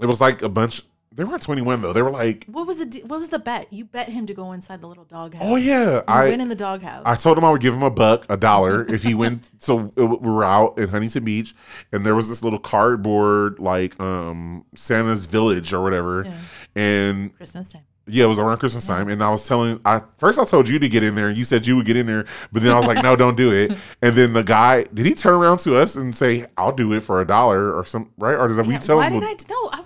it 0.00 0.06
was 0.06 0.20
like 0.20 0.42
a 0.42 0.48
bunch. 0.48 0.82
They 1.14 1.24
weren't 1.24 1.42
21 1.42 1.82
though. 1.82 1.92
They 1.92 2.02
were 2.02 2.10
like, 2.10 2.44
What 2.46 2.66
was 2.66 2.78
the 2.78 3.02
what 3.06 3.18
was 3.20 3.28
the 3.28 3.38
bet? 3.38 3.72
You 3.72 3.84
bet 3.84 4.08
him 4.08 4.26
to 4.26 4.34
go 4.34 4.52
inside 4.52 4.80
the 4.80 4.86
little 4.86 5.04
dog 5.04 5.34
house. 5.34 5.42
oh 5.46 5.56
yeah. 5.56 5.96
You 5.96 6.02
I 6.08 6.28
went 6.28 6.42
in 6.42 6.48
the 6.48 6.54
doghouse. 6.54 7.02
I 7.04 7.14
told 7.16 7.36
him 7.38 7.44
I 7.44 7.50
would 7.50 7.60
give 7.60 7.74
him 7.74 7.82
a 7.82 7.90
buck, 7.90 8.24
a 8.30 8.36
dollar, 8.36 8.84
if 8.88 9.02
he 9.02 9.14
went. 9.14 9.48
So 9.58 9.92
uh, 9.96 10.06
we 10.20 10.28
were 10.28 10.42
out 10.44 10.78
in 10.78 10.88
Huntington 10.88 11.22
Beach, 11.24 11.54
and 11.92 12.04
there 12.04 12.16
was 12.16 12.28
this 12.28 12.42
little 12.42 12.58
cardboard 12.58 13.60
like 13.60 13.98
um 14.00 14.64
Santa's 14.74 15.26
Village 15.26 15.72
or 15.72 15.82
whatever, 15.82 16.24
Yeah. 16.24 16.38
and 16.74 17.36
Christmas 17.36 17.70
time. 17.72 17.82
yeah, 18.06 18.24
it 18.24 18.26
was 18.28 18.40
around 18.40 18.58
Christmas 18.58 18.84
time. 18.86 19.08
And 19.08 19.22
I 19.22 19.30
was 19.30 19.46
telling, 19.46 19.80
I 19.84 20.02
first 20.18 20.38
I 20.40 20.44
told 20.44 20.68
you 20.68 20.78
to 20.80 20.88
get 20.88 21.04
in 21.04 21.14
there, 21.14 21.28
and 21.28 21.36
you 21.38 21.44
said 21.44 21.64
you 21.66 21.76
would 21.76 21.86
get 21.86 21.96
in 21.96 22.06
there, 22.06 22.24
but 22.50 22.62
then 22.62 22.72
I 22.74 22.78
was 22.78 22.86
like, 22.88 23.02
no, 23.04 23.14
don't 23.14 23.36
do 23.36 23.52
it. 23.52 23.72
And 24.02 24.16
then 24.16 24.32
the 24.32 24.42
guy, 24.42 24.82
did 24.92 25.06
he 25.06 25.14
turn 25.14 25.34
around 25.34 25.58
to 25.58 25.76
us 25.76 25.94
and 25.94 26.14
say, 26.16 26.46
I'll 26.56 26.72
do 26.74 26.92
it 26.94 27.00
for 27.04 27.20
a 27.20 27.24
dollar 27.26 27.72
or 27.72 27.84
some, 27.84 28.10
right? 28.18 28.34
Or 28.34 28.48
did 28.48 28.66
we 28.66 28.72
Yeah, 28.74 28.78
tell 28.80 28.96
Why 28.96 29.10
him? 29.10 29.20
did 29.20 29.24
I? 29.28 29.36
No, 29.48 29.68
I. 29.72 29.84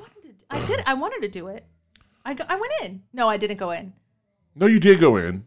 I 0.50 0.64
did. 0.66 0.82
I 0.86 0.94
wanted 0.94 1.22
to 1.22 1.28
do 1.28 1.48
it. 1.48 1.64
I, 2.24 2.34
go, 2.34 2.44
I 2.48 2.56
went 2.56 2.72
in. 2.82 3.02
No, 3.12 3.28
I 3.28 3.36
didn't 3.36 3.56
go 3.56 3.70
in. 3.70 3.92
No, 4.54 4.66
you 4.66 4.80
did 4.80 5.00
go 5.00 5.16
in. 5.16 5.44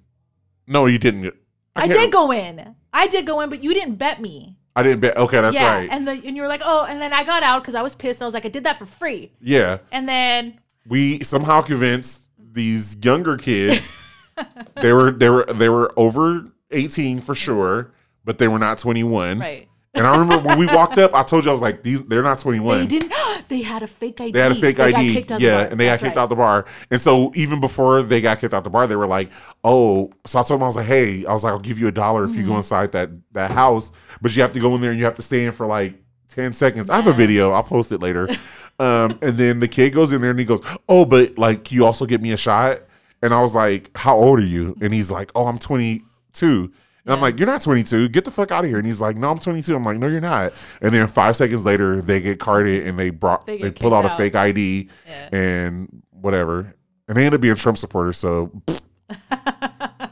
No, 0.67 0.85
you 0.85 0.97
didn't. 0.97 1.33
I, 1.75 1.87
can't- 1.87 1.99
did 1.99 2.11
go 2.11 2.31
in. 2.31 2.75
I 2.93 3.07
did 3.07 3.25
go 3.25 3.39
in, 3.41 3.49
but 3.49 3.63
you 3.63 3.73
didn't 3.73 3.95
bet 3.95 4.21
me. 4.21 4.57
I 4.75 4.83
didn't 4.83 4.99
bet. 4.99 5.17
Okay, 5.17 5.41
that's 5.41 5.55
yeah, 5.55 5.77
right. 5.77 5.89
and 5.91 6.07
the 6.07 6.11
and 6.11 6.35
you 6.35 6.41
were 6.41 6.47
like, 6.47 6.61
oh, 6.63 6.85
and 6.85 7.01
then 7.01 7.11
I 7.11 7.23
got 7.23 7.43
out 7.43 7.61
because 7.61 7.75
I 7.75 7.81
was 7.81 7.95
pissed. 7.95 8.21
I 8.21 8.25
was 8.25 8.33
like, 8.33 8.45
I 8.45 8.49
did 8.49 8.63
that 8.63 8.77
for 8.77 8.85
free, 8.85 9.33
yeah. 9.41 9.79
and 9.91 10.07
then 10.07 10.59
we 10.87 11.23
somehow 11.23 11.61
convinced 11.61 12.21
these 12.51 12.97
younger 13.03 13.37
kids 13.37 13.95
they 14.75 14.91
were 14.91 15.11
they 15.11 15.29
were 15.29 15.45
they 15.45 15.69
were 15.69 15.93
over 15.97 16.51
18 16.71 17.21
for 17.21 17.35
sure 17.35 17.93
but 18.25 18.37
they 18.37 18.47
were 18.47 18.59
not 18.59 18.79
21 18.79 19.39
right, 19.39 19.68
and 19.95 20.05
i 20.05 20.15
remember 20.17 20.47
when 20.47 20.57
we 20.59 20.67
walked 20.67 20.97
up 20.97 21.13
i 21.13 21.23
told 21.23 21.43
you 21.43 21.49
i 21.49 21.51
was 21.51 21.61
like 21.61 21.81
these 21.83 22.01
they're 22.03 22.21
not 22.23 22.39
21 22.39 22.79
they 22.79 22.87
didn't. 22.87 23.11
They 23.47 23.61
had 23.63 23.81
a 23.81 23.87
fake 23.87 24.21
ID. 24.21 24.31
they 24.33 24.39
had 24.39 24.51
a 24.51 24.55
fake 24.55 24.75
They 24.77 24.93
id 24.93 25.13
kicked 25.13 25.31
out 25.31 25.39
the 25.39 25.45
yeah 25.45 25.61
and 25.61 25.79
they 25.79 25.85
got 25.85 25.99
kicked 25.99 26.15
right. 26.15 26.21
out 26.21 26.29
the 26.29 26.35
bar 26.35 26.65
and 26.91 27.01
so 27.01 27.31
even 27.35 27.59
before 27.59 28.03
they 28.03 28.21
got 28.21 28.39
kicked 28.39 28.53
out 28.53 28.63
the 28.63 28.69
bar 28.69 28.85
they 28.85 28.95
were 28.95 29.07
like 29.07 29.31
oh 29.63 30.11
so 30.27 30.39
i 30.39 30.43
told 30.43 30.59
them 30.59 30.63
i 30.63 30.67
was 30.67 30.75
like 30.75 30.85
hey 30.85 31.25
i 31.25 31.33
was 31.33 31.43
like 31.43 31.53
i'll 31.53 31.59
give 31.59 31.79
you 31.79 31.87
a 31.87 31.91
dollar 31.91 32.25
if 32.25 32.31
you 32.31 32.41
Mm-hmm. 32.41 32.49
go 32.49 32.57
inside 32.57 32.91
that 32.91 33.09
that 33.31 33.49
house 33.51 33.91
but 34.21 34.35
you 34.35 34.41
have 34.43 34.51
to 34.53 34.59
go 34.59 34.75
in 34.75 34.81
there 34.81 34.91
and 34.91 34.99
you 34.99 35.05
have 35.05 35.15
to 35.15 35.21
stay 35.23 35.45
in 35.45 35.51
for 35.51 35.65
like 35.65 35.95
10 36.29 36.53
seconds 36.53 36.89
i 36.91 36.95
have 36.95 37.07
a 37.07 37.13
video 37.13 37.49
i'll 37.51 37.63
post 37.63 37.91
it 37.91 37.99
later 38.01 38.27
um 38.79 39.17
and 39.23 39.35
then 39.37 39.59
the 39.59 39.67
kid 39.67 39.91
goes 39.95 40.13
in 40.13 40.21
there 40.21 40.29
and 40.29 40.39
he 40.39 40.45
goes 40.45 40.61
oh 40.87 41.03
but 41.05 41.37
like 41.39 41.71
you 41.71 41.83
also 41.85 42.05
get 42.05 42.21
me 42.21 42.31
a 42.31 42.37
shot 42.37 42.81
and 43.23 43.33
i 43.33 43.41
was 43.41 43.55
like 43.55 43.89
how 43.97 44.15
old 44.17 44.37
are 44.37 44.43
you 44.43 44.75
and 44.81 44.93
he's 44.93 45.09
like 45.09 45.31
oh 45.33 45.47
i'm 45.47 45.57
22 45.57 46.71
and 47.10 47.16
I'm 47.16 47.22
like, 47.22 47.39
you're 47.39 47.47
not 47.47 47.64
22. 47.64 48.10
Get 48.10 48.24
the 48.24 48.30
fuck 48.30 48.51
out 48.51 48.64
of 48.64 48.70
here. 48.70 48.78
And 48.78 48.86
he's 48.86 49.01
like, 49.01 49.18
no, 49.18 49.32
I'm 49.32 49.39
22. 49.39 49.76
I'm 49.76 49.82
like, 49.82 49.97
no, 49.97 50.05
you're 50.05 50.22
not. 50.22 50.53
And 50.80 50.93
then 50.93 51.07
five 51.07 51.36
seconds 51.36 51.66
later, 51.66 52.03
they 52.03 52.22
get 52.22 52.39
carded 52.39 52.86
and 52.86 52.99
they 52.99 53.10
brought, 53.10 53.47
They 53.47 53.57
they, 53.57 53.72
pulled 53.72 53.93
out 53.93 54.03
kicked 54.03 54.14
a 54.14 54.18
fake 54.18 54.36
ID 54.36 54.89
Yeah. 55.07 55.30
and 55.32 56.03
whatever. 56.12 56.76
And 57.07 57.18
they 57.18 57.26
end 57.26 57.34
up 57.34 57.41
being 57.41 57.55
Trump 57.55 57.80
supporters. 57.80 58.18
So 58.18 58.51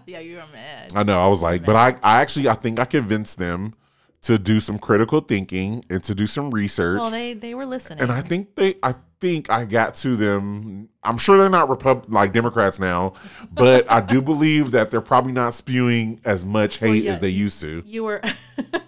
yeah, 0.07 0.19
you 0.19 0.37
were 0.37 0.43
mad. 0.51 0.93
I 0.95 1.03
know. 1.03 1.19
I 1.19 1.27
was 1.27 1.43
like, 1.43 1.63
but 1.63 1.75
I, 1.75 1.89
I 2.01 2.21
actually, 2.21 2.49
I 2.49 2.55
think 2.55 2.79
I 2.79 2.85
convinced 2.85 3.37
them 3.37 3.75
to 4.23 4.37
do 4.37 4.59
some 4.59 4.77
critical 4.79 5.21
thinking 5.21 5.83
and 5.89 6.03
to 6.03 6.15
do 6.15 6.27
some 6.27 6.51
research. 6.51 6.99
Well, 6.99 7.11
they 7.11 7.33
they 7.33 7.53
were 7.53 7.65
listening. 7.65 8.01
and 8.01 8.11
I 8.11 8.21
think 8.21 8.55
they, 8.55 8.75
I 8.83 8.95
think 9.19 9.49
I 9.49 9.65
got 9.65 9.95
to 9.95 10.15
them. 10.15 10.89
I'm 11.03 11.17
sure 11.17 11.37
they're 11.37 11.49
not 11.49 11.69
Repub 11.69 12.05
like 12.09 12.33
Democrats 12.33 12.79
now, 12.79 13.13
but 13.51 13.89
I 13.89 14.01
do 14.01 14.21
believe 14.33 14.71
that 14.71 14.91
they're 14.91 15.01
probably 15.01 15.31
not 15.33 15.53
spewing 15.53 16.19
as 16.25 16.43
much 16.43 16.77
hate 16.77 17.03
yeah. 17.03 17.13
as 17.13 17.19
they 17.19 17.29
used 17.29 17.61
to. 17.61 17.83
you 17.85 18.03
were 18.03 18.21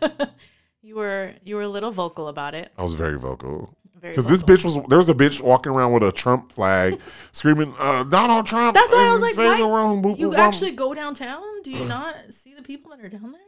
you 0.81 0.95
were 0.95 1.33
you 1.43 1.55
were 1.55 1.63
a 1.63 1.69
little 1.69 1.91
vocal 1.91 2.27
about 2.27 2.53
it. 2.53 2.71
I 2.77 2.83
was 2.83 2.95
very 2.95 3.17
vocal. 3.17 3.75
Because 4.01 4.25
this 4.27 4.41
bitch 4.41 4.63
was 4.63 4.77
there 4.87 4.97
was 4.97 5.09
a 5.09 5.13
bitch 5.13 5.41
walking 5.41 5.73
around 5.73 5.91
with 5.91 6.03
a 6.03 6.11
Trump 6.11 6.53
flag, 6.53 6.99
screaming 7.33 7.73
uh, 7.77 8.03
Donald 8.03 8.45
Trump. 8.45 8.73
That's 8.73 8.93
why 8.93 9.07
I 9.07 9.11
was 9.11 9.21
like, 9.21 9.37
why- 9.37 9.59
wrong 9.61 10.01
boop, 10.01 10.17
You 10.17 10.29
boop, 10.29 10.37
actually 10.37 10.71
go 10.71 10.93
downtown? 10.93 11.43
Do 11.63 11.71
you 11.71 11.83
not 11.83 12.15
see 12.29 12.53
the 12.53 12.61
people 12.61 12.91
that 12.91 13.03
are 13.03 13.09
down 13.09 13.33
there? 13.33 13.41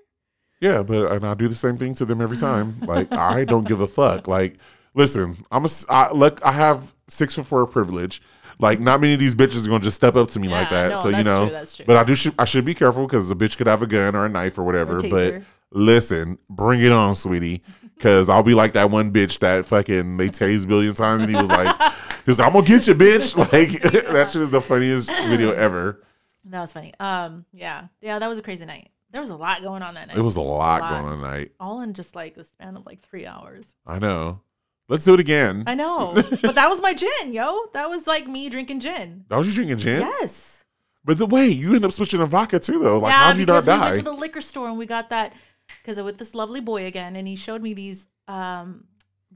Yeah, 0.62 0.84
but 0.84 1.12
and 1.12 1.26
I 1.26 1.34
do 1.34 1.47
the 1.47 1.55
same 1.55 1.78
thing 1.78 1.95
to 1.95 2.05
them 2.05 2.22
every 2.22 2.38
time. 2.38 2.78
Like 2.91 3.12
I 3.12 3.45
don't 3.45 3.68
give 3.68 3.82
a 3.82 3.88
fuck. 3.88 4.28
Like, 4.28 4.57
listen, 4.93 5.36
I'm 5.51 5.66
a 5.66 5.70
I, 5.89 6.12
look. 6.12 6.39
I 6.45 6.51
have 6.51 6.93
six 7.07 7.36
for 7.36 7.43
four 7.43 7.66
privilege. 7.66 8.22
Like, 8.59 8.80
not 8.80 9.01
many 9.01 9.14
of 9.16 9.20
these 9.20 9.34
bitches 9.34 9.66
are 9.66 9.70
gonna 9.70 9.84
just 9.84 9.95
step 9.97 10.16
up 10.16 10.30
to 10.30 10.39
me 10.39 10.47
like 10.47 10.70
that. 10.70 10.89
no, 10.91 11.01
so 11.01 11.09
you 11.09 11.24
know, 11.24 11.45
true, 11.45 11.51
that's 11.51 11.76
true. 11.76 11.86
but 11.86 11.97
I 11.97 12.03
do. 12.03 12.14
Should, 12.16 12.36
I 12.38 12.45
should 12.45 12.64
be 12.64 12.76
careful 12.76 13.07
because 13.07 13.32
a 13.32 13.36
bitch 13.36 13.57
could 13.57 13.66
have 13.68 13.82
a 13.82 13.88
gun 13.88 14.16
or 14.16 14.26
a 14.26 14.30
knife 14.30 14.57
or 14.59 14.64
whatever. 14.64 14.99
but 15.09 15.41
listen, 15.72 16.38
bring 16.49 16.82
it 16.82 16.91
on, 16.91 17.16
sweetie. 17.16 17.64
Because 18.01 18.30
I'll 18.30 18.41
be 18.41 18.55
like 18.55 18.74
that 18.74 18.89
one 18.89 19.14
bitch 19.14 19.38
that 19.39 19.64
fucking 19.64 20.18
they 20.18 20.30
tased 20.30 20.64
a 20.64 20.68
billion 20.68 20.95
times, 20.95 21.22
and 21.22 21.30
he 21.30 21.38
was 21.38 21.49
like, 21.49 21.68
"He 22.26 22.32
was 22.32 22.39
like, 22.39 22.47
I'm 22.47 22.53
gonna 22.53 22.66
get 22.66 22.88
you, 22.88 22.95
bitch." 22.95 23.38
Like 23.38 23.80
that 23.84 24.32
shit 24.32 24.41
is 24.41 24.49
the 24.49 24.59
funniest 24.59 25.07
video 25.09 25.51
ever. 25.51 26.01
That 26.45 26.62
was 26.62 26.74
funny. 26.74 26.95
Um, 26.99 27.45
yeah, 27.53 27.89
yeah, 28.01 28.18
that 28.18 28.28
was 28.28 28.39
a 28.39 28.41
crazy 28.41 28.66
night. 28.66 28.89
There 29.12 29.22
was 29.22 29.30
a 29.30 29.36
lot 29.36 29.62
going 29.62 29.82
on 29.82 29.93
that 29.95 30.07
night. 30.07 30.18
It 30.18 30.22
was 30.22 30.38
a 30.38 30.41
lot, 30.41 30.82
Lot. 30.82 30.89
going 30.89 31.05
on 31.14 31.22
night. 31.22 31.51
all 31.59 31.82
in 31.82 31.93
just 31.93 32.16
like 32.16 32.36
the 32.36 32.43
span 32.43 32.78
of 32.78 32.86
like 32.86 32.99
three 32.99 33.26
hours. 33.26 33.76
I 33.86 33.99
know. 33.99 34.41
Let's 34.88 35.05
do 35.05 35.14
it 35.14 35.20
again. 35.20 35.64
I 35.68 35.76
know, 35.76 36.14
but 36.41 36.55
that 36.55 36.70
was 36.70 36.82
my 36.82 36.93
gin, 36.93 37.32
yo. 37.32 37.66
That 37.74 37.89
was 37.89 38.07
like 38.07 38.28
me 38.28 38.49
drinking 38.49 38.82
gin. 38.82 39.26
That 39.30 39.38
was 39.38 39.47
you 39.47 39.53
drinking 39.53 39.78
gin? 39.78 40.01
Yes. 40.01 40.64
But 41.03 41.18
the 41.18 41.26
way 41.26 41.47
you 41.47 41.76
end 41.76 41.86
up 41.86 41.91
switching 41.91 42.20
to 42.20 42.26
vodka 42.26 42.59
too, 42.59 42.80
though. 42.84 42.99
Like, 42.99 43.12
yeah, 43.12 43.28
how'd 43.28 43.38
you 43.38 43.45
not 43.45 43.64
we 43.64 43.68
die? 43.68 43.80
went 43.86 43.95
to 43.97 44.01
the 44.03 44.12
liquor 44.12 44.41
store 44.41 44.68
and 44.70 44.78
we 44.78 44.86
got 44.86 45.09
that 45.09 45.34
because 45.82 45.97
I'm 45.97 46.05
with 46.05 46.18
this 46.18 46.36
lovely 46.36 46.59
boy 46.59 46.86
again, 46.86 47.16
and 47.16 47.28
he 47.28 47.36
showed 47.36 47.62
me 47.62 47.74
these 47.74 48.05
um, 48.28 48.84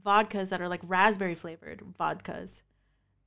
vodkas 0.04 0.50
that 0.50 0.60
are 0.60 0.68
like 0.68 0.80
raspberry 0.84 1.34
flavored 1.34 1.82
vodkas, 1.98 2.62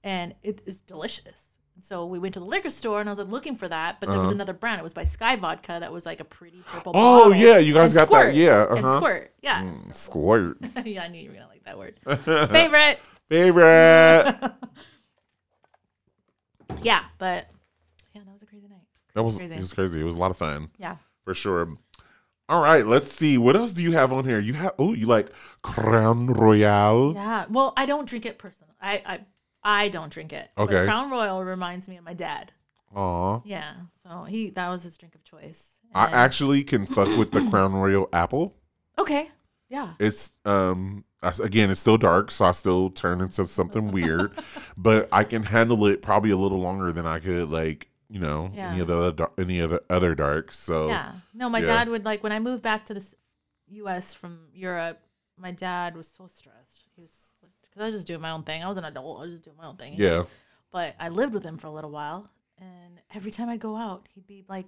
and 0.04 0.36
it 0.44 0.62
is 0.66 0.82
delicious. 0.82 1.49
So 1.82 2.06
we 2.06 2.20
went 2.20 2.34
to 2.34 2.40
the 2.40 2.46
liquor 2.46 2.70
store 2.70 3.00
and 3.00 3.10
I 3.10 3.12
was 3.12 3.20
like 3.20 3.30
looking 3.30 3.56
for 3.56 3.68
that, 3.68 4.00
but 4.00 4.10
there 4.10 4.20
was 4.20 4.28
Uh-huh. 4.30 4.36
another 4.36 4.54
brand. 4.54 4.80
It 4.80 4.84
was 4.84 4.94
by 4.94 5.04
Skyy 5.04 5.40
Vodka 5.40 5.78
that 5.80 5.92
was 5.92 6.06
like 6.06 6.20
a 6.20 6.24
pretty 6.26 6.62
purple. 6.66 6.92
Oh, 6.96 7.30
bottle. 7.30 7.36
yeah, 7.36 7.58
you 7.58 7.74
guys 7.74 7.96
And 7.96 8.00
got 8.08 8.10
that. 8.12 8.22
Squirt. 8.22 8.36
Yeah, 8.36 8.62
and 8.70 8.80
uh-huh. 8.86 8.98
squirt. 8.98 9.34
Yeah, 9.42 9.62
Mm, 9.64 9.96
Squirt. 9.96 10.58
yeah. 10.86 11.04
I 11.04 11.08
knew 11.08 11.22
you 11.22 11.30
were 11.30 11.36
gonna 11.36 11.48
like 11.48 11.64
that 11.64 11.78
word. 11.78 12.00
Favorite. 12.52 13.00
Favorite. 13.30 14.38
Yeah, 16.84 17.04
but 17.18 17.50
yeah, 18.14 18.22
that 18.26 18.32
was 18.32 18.44
a 18.44 18.46
crazy 18.46 18.68
night. 18.68 18.78
that 19.16 19.24
was 19.24 19.38
Crazy. 19.38 19.56
it 19.56 19.60
was 19.60 19.74
crazy. 19.74 20.00
It 20.00 20.04
was 20.04 20.16
a 20.16 20.20
lot 20.20 20.32
of 20.32 20.38
fun 20.38 20.70
Yeah. 20.78 20.98
for 21.26 21.34
sure. 21.34 21.78
All 22.48 22.62
right, 22.62 22.86
let's 22.86 23.12
see. 23.12 23.38
What 23.38 23.56
else 23.56 23.74
do 23.74 23.84
you 23.84 23.92
have 23.94 24.14
on 24.14 24.24
here? 24.26 24.40
You 24.40 24.54
have 24.54 24.74
oh, 24.80 24.94
you 24.94 25.06
like 25.08 25.30
Crown 25.62 26.28
Royal. 26.28 27.14
Yeah. 27.14 27.46
Well, 27.50 27.74
I 27.78 27.86
don't 27.86 28.08
drink 28.08 28.26
it 28.26 28.38
personally. 28.38 28.74
I 28.82 29.02
I, 29.06 29.20
I 29.64 29.90
don't 29.90 30.12
drink 30.12 30.32
it. 30.34 30.50
But 30.56 30.64
Okay. 30.64 30.86
Crown 30.86 31.10
Royal 31.12 31.44
reminds 31.44 31.88
me 31.90 31.98
of 31.98 32.04
my 32.04 32.14
dad. 32.14 32.52
Aw. 32.96 33.42
Yeah. 33.46 33.74
So 34.04 34.24
he 34.24 34.50
that 34.52 34.70
was 34.70 34.84
his 34.84 34.98
drink 34.98 35.16
of 35.16 35.24
choice. 35.24 35.80
I 35.94 36.06
And- 36.06 36.16
actually 36.16 36.64
can 36.64 36.86
fuck 36.86 37.08
with 37.18 37.32
the 37.32 37.48
Crown 37.50 37.74
Royal 37.74 38.08
apple. 38.14 38.56
okay. 38.98 39.32
Yeah. 39.70 39.94
It's 40.00 40.32
um 40.46 41.04
I- 41.22 41.34
again, 41.44 41.70
it's 41.70 41.82
still 41.82 41.98
dark, 41.98 42.32
so 42.32 42.46
I 42.46 42.54
still 42.54 42.90
turn 42.90 43.20
into 43.22 43.46
something 43.46 43.92
weird, 43.92 44.32
but 44.78 45.08
I 45.12 45.24
can 45.26 45.44
handle 45.44 45.86
it 45.86 46.02
probably 46.02 46.32
a 46.32 46.38
little 46.38 46.60
longer 46.62 46.92
than 46.94 47.06
I 47.06 47.20
could 47.20 47.50
like 47.50 47.90
you 48.12 48.20
know 48.20 48.52
any 48.56 48.80
of 48.80 48.88
the 48.88 48.98
other 48.98 49.12
dar- 49.12 49.32
any 49.38 49.62
other 49.62 49.82
other 49.90 50.16
darks. 50.16 50.58
So 50.58 50.88
Yeah. 50.88 51.12
No, 51.34 51.50
my 51.50 51.60
yeah. 51.60 51.66
dad 51.66 51.90
would 51.90 52.06
like 52.06 52.24
when 52.24 52.32
I 52.32 52.40
moved 52.40 52.64
back 52.64 52.86
to 52.86 52.94
the 52.96 53.02
s- 53.02 53.14
U.S. 53.68 54.14
from 54.16 54.48
Europe. 54.54 55.00
My 55.38 55.52
dad 55.52 55.96
was 55.96 56.08
so 56.08 56.26
stressed. 56.28 56.86
He 56.96 57.02
was 57.02 57.29
because 57.80 57.86
I 57.86 57.92
was 57.92 58.00
just 58.00 58.08
doing 58.08 58.22
my 58.22 58.32
own 58.32 58.44
thing. 58.44 58.62
I 58.64 58.68
was 58.68 58.78
an 58.78 58.84
adult. 58.84 59.20
I 59.20 59.22
was 59.24 59.32
just 59.32 59.44
doing 59.46 59.58
my 59.58 59.66
own 59.68 59.78
thing. 59.78 59.94
yeah, 59.96 60.24
But 60.72 60.96
I 61.00 61.10
lived 61.10 61.34
with 61.34 61.44
him 61.44 61.58
for 61.58 61.68
a 61.68 61.72
little 61.72 61.92
while, 61.92 62.30
and 62.58 63.00
every 63.16 63.32
time 63.32 63.48
I'd 63.50 63.60
go 63.62 63.76
out, 63.78 64.08
he'd 64.14 64.28
be 64.28 64.44
like, 64.50 64.66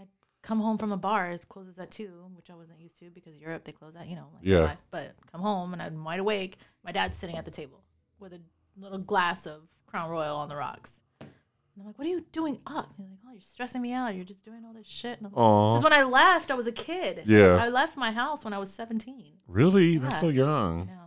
I'd 0.00 0.08
come 0.42 0.58
home 0.60 0.78
from 0.78 0.90
a 0.90 0.96
bar. 0.96 1.30
It 1.30 1.48
closes 1.48 1.78
at 1.78 1.90
two, 1.92 2.10
which 2.34 2.50
I 2.50 2.54
wasn't 2.56 2.80
used 2.80 2.98
to 2.98 3.10
because 3.10 3.36
Europe 3.36 3.64
they 3.64 3.72
close 3.72 3.94
at 3.94 4.08
you 4.08 4.16
know 4.16 4.28
like 4.34 4.42
Yeah. 4.42 4.66
five. 4.66 4.78
But 4.90 5.14
come 5.30 5.40
home 5.40 5.72
and 5.72 5.80
I'm 5.80 6.02
wide 6.04 6.20
awake. 6.20 6.58
My 6.84 6.90
dad's 6.92 7.16
sitting 7.16 7.36
at 7.36 7.44
the 7.44 7.50
table 7.52 7.84
with 8.18 8.32
a 8.32 8.40
little 8.76 8.98
glass 8.98 9.46
of 9.46 9.62
Crown 9.86 10.10
Royal 10.10 10.36
on 10.36 10.48
the 10.48 10.56
rocks. 10.56 11.00
And 11.20 11.82
I'm 11.82 11.86
like, 11.86 11.98
what 11.98 12.08
are 12.08 12.10
you 12.10 12.24
doing 12.32 12.58
up? 12.66 12.92
He's 12.96 13.08
like, 13.08 13.18
oh, 13.28 13.30
you're 13.32 13.40
stressing 13.40 13.80
me 13.80 13.92
out. 13.92 14.12
You're 14.16 14.24
just 14.24 14.44
doing 14.44 14.64
all 14.66 14.72
this 14.72 14.88
shit. 14.88 15.22
Because 15.22 15.36
Aw. 15.36 15.80
when 15.80 15.92
I 15.92 16.02
left, 16.02 16.50
I 16.50 16.54
was 16.54 16.66
a 16.66 16.72
kid. 16.72 17.22
Yeah. 17.26 17.54
I 17.54 17.68
left 17.68 17.96
my 17.96 18.10
house 18.10 18.44
when 18.44 18.52
I 18.52 18.58
was 18.58 18.72
17. 18.72 19.34
Really? 19.46 19.96
That's 19.98 20.18
so 20.20 20.28
young. 20.28 20.86
No. 20.86 20.97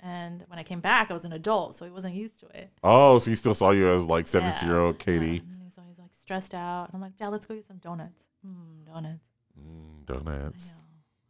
And 0.00 0.44
when 0.48 0.58
I 0.58 0.62
came 0.62 0.80
back, 0.80 1.10
I 1.10 1.14
was 1.14 1.24
an 1.24 1.32
adult, 1.32 1.74
so 1.74 1.84
he 1.84 1.90
wasn't 1.90 2.14
used 2.14 2.38
to 2.40 2.46
it. 2.48 2.70
Oh, 2.84 3.18
so 3.18 3.30
he 3.30 3.36
still 3.36 3.54
saw 3.54 3.70
you 3.70 3.88
as 3.90 4.06
like 4.06 4.26
17 4.26 4.68
year 4.68 4.78
old 4.78 4.96
Yeah. 4.98 5.04
Katie. 5.04 5.38
And 5.38 5.62
he's 5.64 5.78
always 5.78 5.98
like 5.98 6.14
stressed 6.14 6.54
out. 6.54 6.86
And 6.88 6.94
I'm 6.94 7.00
like, 7.00 7.12
yeah, 7.18 7.28
let's 7.28 7.46
go 7.46 7.54
get 7.54 7.66
some 7.66 7.78
donuts. 7.78 8.22
Mm, 8.46 8.86
donuts. 8.86 9.24
Mm, 9.58 10.02
I 10.08 10.12
donuts. 10.12 10.74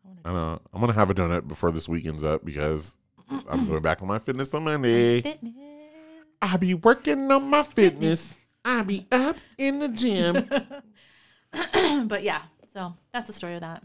know. 0.05 0.13
I 0.25 0.31
I 0.31 0.33
know. 0.33 0.61
I'm 0.73 0.81
gonna 0.81 0.93
have 0.93 1.11
a 1.11 1.15
donut 1.15 1.47
before 1.49 1.71
this 1.71 1.89
weekend's 1.89 2.25
up 2.25 2.45
because 2.45 2.97
I'm 3.49 3.67
going 3.67 3.83
back 3.83 4.03
on 4.03 4.09
my 4.09 4.19
fitness 4.19 4.53
on 4.55 4.65
Monday. 4.65 5.21
Fitness. 5.23 5.55
I 6.43 6.57
be 6.57 6.75
working 6.75 7.31
on 7.31 7.49
my 7.49 7.63
fitness. 7.63 8.37
I 8.65 8.83
be 8.83 9.07
up 9.13 9.37
in 9.59 9.79
the 9.79 9.89
gym. 9.89 10.49
but 12.09 12.23
yeah, 12.23 12.43
so 12.73 12.95
that's 13.13 13.27
the 13.29 13.33
story 13.33 13.55
of 13.55 13.61
that. 13.61 13.83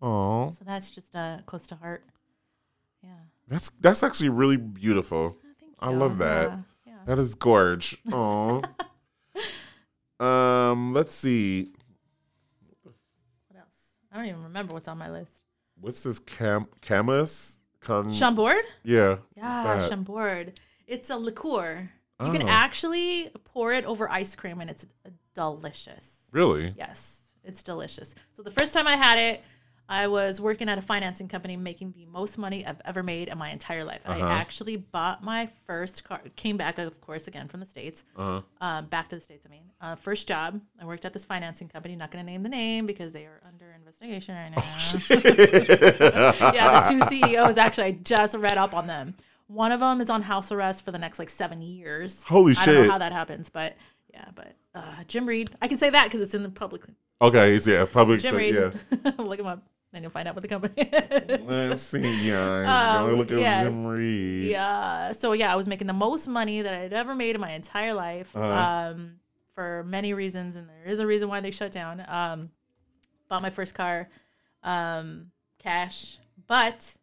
Oh, 0.00 0.50
So 0.50 0.64
that's 0.64 0.90
just 0.90 1.14
uh, 1.16 1.38
close 1.46 1.66
to 1.68 1.74
heart. 1.74 2.04
Yeah. 3.02 3.10
That's 3.48 3.70
that's 3.80 4.02
actually 4.02 4.28
really 4.30 4.56
beautiful. 4.56 5.36
Oh, 5.80 5.88
I 5.88 5.90
love 5.90 6.18
that. 6.18 6.48
Yeah. 6.50 6.58
yeah. 6.86 6.94
That 7.06 7.18
is 7.18 7.34
gorge. 7.34 7.96
Oh. 8.12 8.62
um. 10.20 10.92
Let's 10.92 11.14
see. 11.14 11.72
What 12.82 12.94
else? 13.58 13.96
I 14.12 14.16
don't 14.16 14.26
even 14.26 14.42
remember 14.44 14.72
what's 14.72 14.88
on 14.88 14.98
my 14.98 15.10
list. 15.10 15.42
What's 15.80 16.02
this 16.02 16.18
cam 16.18 16.66
camus? 16.80 17.60
Con- 17.80 18.12
Chambord? 18.12 18.64
yeah. 18.82 19.18
Yeah, 19.36 19.62
that? 19.78 19.88
Chambord. 19.88 20.58
It's 20.86 21.10
a 21.10 21.16
liqueur. 21.16 21.90
You 22.20 22.32
can 22.32 22.42
Oh. 22.42 22.48
actually 22.48 23.30
pour 23.44 23.72
it 23.72 23.84
over 23.84 24.10
ice 24.10 24.34
cream 24.34 24.60
and 24.60 24.68
it's 24.68 24.84
delicious. 25.34 26.18
Really? 26.32 26.74
Yes, 26.76 27.22
it's 27.44 27.62
delicious. 27.62 28.16
So 28.32 28.42
the 28.42 28.50
first 28.50 28.72
time 28.74 28.88
I 28.88 28.96
had 28.96 29.18
it, 29.18 29.44
I 29.88 30.08
was 30.08 30.40
working 30.40 30.68
at 30.68 30.76
a 30.76 30.82
financing 30.82 31.28
company 31.28 31.56
making 31.56 31.92
the 31.92 32.04
most 32.04 32.36
money 32.36 32.66
I've 32.66 32.80
ever 32.84 33.02
made 33.02 33.28
in 33.28 33.38
my 33.38 33.50
entire 33.50 33.84
life. 33.84 34.00
Uh-huh. 34.04 34.22
I 34.24 34.32
actually 34.32 34.76
bought 34.76 35.24
my 35.24 35.48
first 35.66 36.04
car, 36.04 36.20
came 36.36 36.58
back, 36.58 36.76
of 36.78 37.00
course, 37.00 37.26
again 37.26 37.48
from 37.48 37.60
the 37.60 37.66
States, 37.66 38.04
Uh 38.16 38.42
huh. 38.60 38.66
um, 38.66 38.86
back 38.86 39.08
to 39.10 39.16
the 39.16 39.22
States, 39.22 39.46
I 39.46 39.50
mean. 39.50 39.62
Uh, 39.80 39.94
first 39.94 40.28
job, 40.28 40.60
I 40.80 40.84
worked 40.84 41.04
at 41.04 41.12
this 41.12 41.24
financing 41.24 41.68
company, 41.68 41.96
not 41.96 42.10
going 42.10 42.24
to 42.24 42.30
name 42.30 42.42
the 42.42 42.48
name 42.48 42.86
because 42.86 43.12
they 43.12 43.24
are 43.24 43.40
under 43.46 43.72
investigation 43.72 44.34
right 44.34 44.50
now. 44.50 44.62
yeah, 46.52 46.82
the 46.82 46.88
two 46.90 47.00
CEOs, 47.08 47.56
actually, 47.56 47.84
I 47.84 47.92
just 47.92 48.36
read 48.36 48.58
up 48.58 48.74
on 48.74 48.86
them. 48.86 49.14
One 49.46 49.72
of 49.72 49.80
them 49.80 50.02
is 50.02 50.10
on 50.10 50.22
house 50.22 50.52
arrest 50.52 50.84
for 50.84 50.90
the 50.92 50.98
next 50.98 51.18
like 51.18 51.30
seven 51.30 51.62
years. 51.62 52.22
Holy 52.24 52.52
shit. 52.52 52.68
I 52.68 52.72
don't 52.72 52.86
know 52.86 52.92
how 52.92 52.98
that 52.98 53.12
happens, 53.12 53.48
but 53.48 53.76
yeah, 54.12 54.26
but 54.34 54.52
uh, 54.74 55.04
Jim 55.06 55.24
Reed, 55.26 55.50
I 55.62 55.68
can 55.68 55.78
say 55.78 55.88
that 55.88 56.04
because 56.04 56.20
it's 56.20 56.34
in 56.34 56.42
the 56.42 56.50
public. 56.50 56.82
Okay. 57.22 57.54
It's, 57.54 57.66
yeah. 57.66 57.86
Public. 57.90 58.20
Jim 58.20 58.36
Reed, 58.36 58.54
yeah. 58.54 58.72
look 59.18 59.40
him 59.40 59.46
up, 59.46 59.62
then 59.98 60.04
you'll 60.04 60.12
find 60.12 60.28
out 60.28 60.34
what 60.36 60.42
the 60.42 60.48
company. 60.48 60.88
Let's 61.44 61.82
see, 61.82 62.00
guys. 62.30 63.00
Um, 63.02 63.16
look 63.16 63.32
at 63.32 63.38
yes. 63.38 63.72
Jim 63.72 63.84
Reed. 63.86 64.50
yeah, 64.50 65.10
so 65.12 65.32
yeah, 65.32 65.52
I 65.52 65.56
was 65.56 65.66
making 65.66 65.88
the 65.88 65.92
most 65.92 66.28
money 66.28 66.62
that 66.62 66.72
I'd 66.72 66.92
ever 66.92 67.14
made 67.16 67.34
in 67.34 67.40
my 67.40 67.50
entire 67.52 67.92
life, 67.94 68.34
Uh-huh. 68.36 68.92
um, 68.94 69.16
for 69.54 69.82
many 69.88 70.14
reasons, 70.14 70.54
and 70.54 70.68
there 70.68 70.84
is 70.92 71.00
a 71.00 71.06
reason 71.06 71.28
why 71.28 71.40
they 71.40 71.50
shut 71.50 71.72
down. 71.72 72.04
Um, 72.06 72.50
bought 73.28 73.42
my 73.42 73.50
first 73.50 73.74
car, 73.74 74.08
um, 74.62 75.32
cash, 75.58 76.18
but 76.46 76.96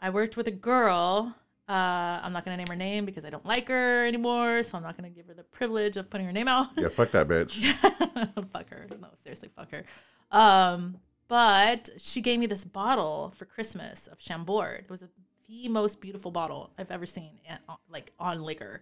I 0.00 0.10
worked 0.10 0.36
with 0.36 0.48
a 0.48 0.52
girl. 0.52 1.34
Uh, 1.68 2.20
I'm 2.24 2.32
not 2.32 2.44
gonna 2.44 2.56
name 2.56 2.66
her 2.68 2.76
name 2.76 3.04
because 3.04 3.24
I 3.24 3.30
don't 3.30 3.44
like 3.46 3.68
her 3.68 4.06
anymore, 4.06 4.62
so 4.64 4.76
I'm 4.76 4.82
not 4.82 4.96
gonna 4.96 5.10
give 5.10 5.26
her 5.28 5.34
the 5.34 5.44
privilege 5.44 5.96
of 5.96 6.10
putting 6.10 6.26
her 6.26 6.32
name 6.32 6.48
out. 6.48 6.68
Yeah. 6.76 6.88
Fuck 6.88 7.12
that 7.12 7.28
bitch. 7.28 7.72
fuck 8.52 8.70
her. 8.70 8.86
No, 9.00 9.08
seriously, 9.22 9.50
fuck 9.54 9.70
her. 9.70 9.84
Um, 10.32 10.96
but 11.28 11.90
she 11.98 12.20
gave 12.20 12.40
me 12.40 12.46
this 12.46 12.64
bottle 12.64 13.32
for 13.36 13.44
Christmas 13.44 14.06
of 14.06 14.18
Chambord. 14.18 14.80
It 14.80 14.90
was 14.90 15.02
a, 15.02 15.08
the 15.46 15.68
most 15.68 16.00
beautiful 16.00 16.30
bottle 16.30 16.70
I've 16.78 16.90
ever 16.90 17.06
seen, 17.06 17.38
at, 17.48 17.60
like 17.90 18.12
on 18.18 18.42
liquor. 18.42 18.80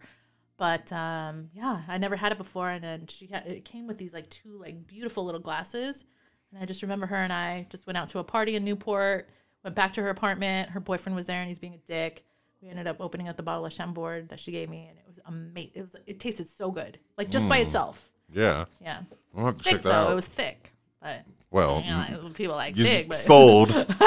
But 0.56 0.90
um, 0.92 1.50
yeah, 1.52 1.82
I 1.86 1.98
never 1.98 2.16
had 2.16 2.32
it 2.32 2.38
before, 2.38 2.70
and 2.70 2.82
then 2.82 3.06
she 3.08 3.26
had 3.26 3.46
it 3.46 3.64
came 3.64 3.86
with 3.86 3.98
these 3.98 4.14
like 4.14 4.30
two 4.30 4.58
like 4.58 4.86
beautiful 4.86 5.24
little 5.24 5.40
glasses, 5.40 6.04
and 6.50 6.62
I 6.62 6.66
just 6.66 6.82
remember 6.82 7.06
her 7.06 7.16
and 7.16 7.32
I 7.32 7.66
just 7.68 7.86
went 7.86 7.98
out 7.98 8.08
to 8.08 8.20
a 8.20 8.24
party 8.24 8.56
in 8.56 8.64
Newport, 8.64 9.28
went 9.64 9.76
back 9.76 9.92
to 9.94 10.02
her 10.02 10.08
apartment. 10.08 10.70
Her 10.70 10.80
boyfriend 10.80 11.14
was 11.14 11.26
there, 11.26 11.40
and 11.40 11.48
he's 11.48 11.58
being 11.58 11.74
a 11.74 11.86
dick. 11.86 12.24
We 12.62 12.70
ended 12.70 12.86
up 12.86 12.96
opening 13.00 13.28
up 13.28 13.36
the 13.36 13.42
bottle 13.42 13.66
of 13.66 13.72
Chambord 13.72 14.30
that 14.30 14.40
she 14.40 14.50
gave 14.50 14.70
me, 14.70 14.86
and 14.88 14.98
it 14.98 15.04
was 15.06 15.18
amazing. 15.26 15.72
It 15.74 15.82
was 15.82 15.96
it 16.06 16.20
tasted 16.20 16.48
so 16.48 16.70
good, 16.70 16.98
like 17.18 17.28
just 17.28 17.48
by 17.48 17.58
itself. 17.58 18.10
Yeah. 18.32 18.64
Yeah, 18.80 19.00
I'll 19.36 19.46
have 19.46 19.58
to 19.58 19.62
thick 19.62 19.72
check 19.74 19.82
though. 19.82 19.92
out. 19.92 20.12
It 20.12 20.14
was 20.14 20.26
thick, 20.26 20.72
but 21.02 21.22
well, 21.56 21.82
you 21.84 21.90
know, 21.90 22.30
people 22.34 22.54
like 22.54 22.76
you 22.76 22.84
thick, 22.84 23.08
but 23.08 23.16
sold. 23.16 23.70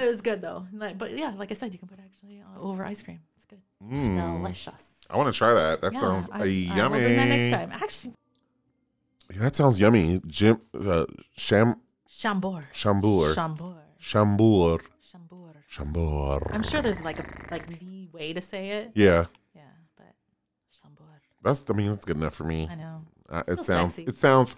it 0.00 0.08
was 0.12 0.20
good 0.22 0.40
though. 0.40 0.66
Like, 0.72 0.96
but 0.96 1.10
yeah, 1.10 1.32
like 1.36 1.50
I 1.50 1.54
said, 1.54 1.72
you 1.72 1.78
can 1.78 1.88
put 1.88 1.98
it 1.98 2.04
actually 2.04 2.40
uh, 2.40 2.60
over 2.60 2.84
ice 2.84 3.02
cream. 3.02 3.20
It's 3.36 3.44
good. 3.44 3.60
It's 3.90 4.08
Mm. 4.08 4.16
delicious. 4.16 4.84
I 5.10 5.16
want 5.16 5.32
to 5.32 5.36
try 5.36 5.52
that. 5.54 5.80
That 5.82 5.92
Yeah, 5.92 6.00
sounds 6.00 6.28
I, 6.32 6.38
uh, 6.38 6.42
I 6.42 6.44
yummy. 6.46 6.98
will 6.98 7.04
bring 7.04 7.16
that 7.16 7.28
next 7.36 7.50
time. 7.56 7.70
Actually, 7.72 8.12
Yeah, 9.34 9.42
that 9.42 9.56
sounds 9.56 9.80
yummy. 9.80 10.20
Jim, 10.26 10.60
uh, 10.78 11.06
Sham, 11.36 11.76
Chambord. 12.08 12.66
Chambour, 12.72 13.34
Chambord. 13.34 13.74
Chambour, 14.00 14.80
Chambord. 15.08 15.56
Chambour. 15.68 16.40
I'm 16.54 16.62
sure 16.62 16.80
there's 16.80 17.00
like 17.00 17.18
a 17.18 17.26
like 17.50 17.66
the 17.66 18.08
way 18.12 18.32
to 18.32 18.40
say 18.40 18.70
it. 18.78 18.92
Yeah, 18.94 19.24
Yeah, 19.54 19.62
but 19.96 20.14
Chambord. 20.80 21.20
that's. 21.42 21.64
I 21.68 21.72
mean, 21.74 21.88
that's 21.90 22.04
good 22.04 22.16
enough 22.18 22.34
for 22.36 22.44
me. 22.44 22.68
I 22.70 22.76
know. 22.76 23.02
Uh, 23.28 23.42
it 23.48 23.52
Still 23.54 23.64
sounds. 23.64 23.94
sexy. 23.94 24.08
It 24.10 24.16
sounds 24.16 24.56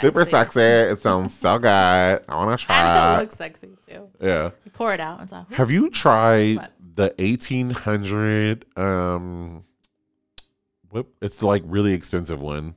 super 0.00 0.24
sexy. 0.24 0.60
It 0.60 1.00
sounds 1.00 1.34
so 1.34 1.58
good. 1.58 1.68
I 1.68 2.22
want 2.36 2.58
to 2.58 2.66
try. 2.66 2.80
I 2.80 2.94
know 3.14 3.18
it 3.18 3.22
looks 3.22 3.36
sexy 3.36 3.68
too. 3.86 4.08
Yeah. 4.20 4.50
You 4.64 4.70
pour 4.72 4.92
it 4.94 5.00
out 5.00 5.14
and 5.20 5.22
it's 5.24 5.32
like, 5.32 5.52
Have 5.54 5.70
you 5.70 5.90
tried 5.90 6.56
What? 6.56 6.72
the 6.94 7.14
eighteen 7.18 7.70
hundred? 7.70 8.64
Um, 8.76 9.64
what? 10.90 11.06
It's 11.22 11.42
like 11.42 11.62
really 11.66 11.92
expensive 11.94 12.40
one. 12.40 12.74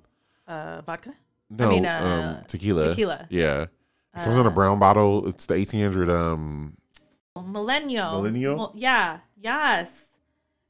uh, 0.48 0.82
vodka, 0.82 1.14
No, 1.50 1.70
mean, 1.70 1.86
uh, 1.86 2.36
um, 2.40 2.46
tequila. 2.48 2.90
tequila. 2.90 3.28
Yeah. 3.30 3.64
It 3.64 4.24
comes 4.24 4.36
in 4.36 4.46
a 4.46 4.50
Uh, 4.50 4.54
brown 4.54 4.80
bottle. 4.80 5.28
It's 5.28 5.46
the 5.46 5.54
eighteen 5.54 5.82
hundred. 5.84 6.10
Um, 6.10 6.76
Millennial. 7.36 8.18
Millennial? 8.22 8.58
Well, 8.58 8.72
yeah. 8.76 9.20
Yes. 9.40 10.08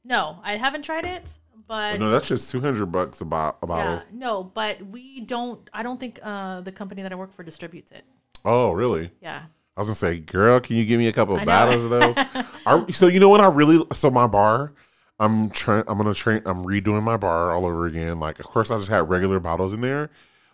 No, 0.04 0.38
I 0.42 0.56
haven't 0.56 0.82
tried 0.82 1.04
it, 1.04 1.38
but 1.66 1.98
no, 2.00 2.10
that's 2.10 2.28
just 2.28 2.50
two 2.50 2.60
hundred 2.60 2.86
bucks 2.86 3.20
a, 3.20 3.24
bo- 3.24 3.56
a 3.62 3.66
bottle. 3.66 3.94
yeah, 3.94 4.02
no, 4.12 4.44
but 4.44 4.84
we 4.86 5.20
don't. 5.20 5.68
I 5.72 5.82
don't 5.82 5.98
think 6.00 6.18
uh, 6.22 6.60
the 6.62 6.72
company 6.72 7.02
that 7.02 7.12
I 7.12 7.14
work 7.14 7.32
for 7.32 7.42
distributes 7.42 7.92
it. 7.92 8.04
Oh, 8.44 8.72
really? 8.72 9.10
Yeah. 9.20 9.42
I 9.76 9.80
was 9.80 9.88
gonna 9.88 9.94
say, 9.94 10.18
girl, 10.18 10.60
can 10.60 10.76
you 10.76 10.84
give 10.84 10.98
me 10.98 11.08
a 11.08 11.12
couple 11.12 11.36
of 11.36 11.44
bottles 11.46 11.84
of 11.84 11.90
those? 11.90 12.14
I, 12.66 12.84
so 12.92 13.06
you 13.06 13.20
know 13.20 13.28
what? 13.30 13.40
I 13.40 13.46
really 13.48 13.84
so 13.94 14.10
my 14.10 14.26
bar. 14.26 14.74
I'm 15.18 15.50
trying. 15.50 15.84
I'm 15.86 15.96
gonna 15.98 16.14
train. 16.14 16.42
I'm 16.44 16.64
redoing 16.64 17.02
my 17.04 17.16
bar 17.16 17.52
all 17.52 17.64
over 17.64 17.86
again. 17.86 18.18
Like, 18.20 18.38
of 18.38 18.46
course, 18.46 18.70
I 18.70 18.76
just 18.76 18.88
had 18.88 19.08
regular 19.08 19.38
bottles 19.40 19.72
in 19.72 19.80
there, 19.80 20.10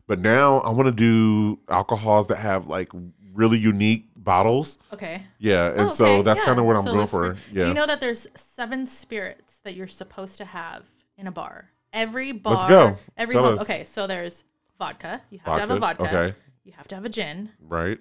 but 0.07 0.19
now 0.21 0.59
I 0.59 0.71
want 0.71 0.87
to 0.87 0.93
do 0.93 1.59
alcohols 1.69 2.27
that 2.29 2.37
have 2.37 2.67
like 2.67 2.91
really 3.33 3.59
unique 3.59 4.07
bottles. 4.17 4.79
Okay. 4.93 5.23
Yeah, 5.39 5.71
and 5.71 5.81
Oh, 5.83 5.89
so 5.89 6.23
that's 6.23 6.41
yeah. 6.41 6.45
kind 6.45 6.59
of 6.59 6.67
what 6.67 6.77
I'm 6.77 6.83
So 6.85 6.93
going 6.93 7.07
for. 7.07 7.37
Yeah. 7.53 7.63
Do 7.63 7.69
you 7.69 7.75
know 7.75 7.87
that 7.87 7.99
there's 8.01 8.27
seven 8.37 8.85
spirits 8.85 9.61
that 9.61 9.75
you're 9.75 9.87
supposed 9.87 10.37
to 10.37 10.45
have 10.45 10.83
in 11.19 11.27
a 11.27 11.33
bar? 11.33 11.69
Every 11.93 12.33
bar. 12.33 12.55
Let's 12.55 12.65
go. 12.67 12.97
Every 13.17 13.35
Tell 13.35 13.43
mo- 13.43 13.55
us. 13.55 13.61
okay. 13.63 13.85
So 13.85 14.07
there's 14.07 14.45
vodka. 14.79 15.21
You 15.31 15.41
have 15.45 15.55
to 15.55 15.61
have 15.61 15.71
a 15.71 15.79
Vodka, 15.79 16.03
okay. 16.05 16.35
You 16.65 16.73
have 16.77 16.89
to 16.89 16.95
have 16.95 17.05
a 17.05 17.09
gin, 17.09 17.51
right. 17.61 17.99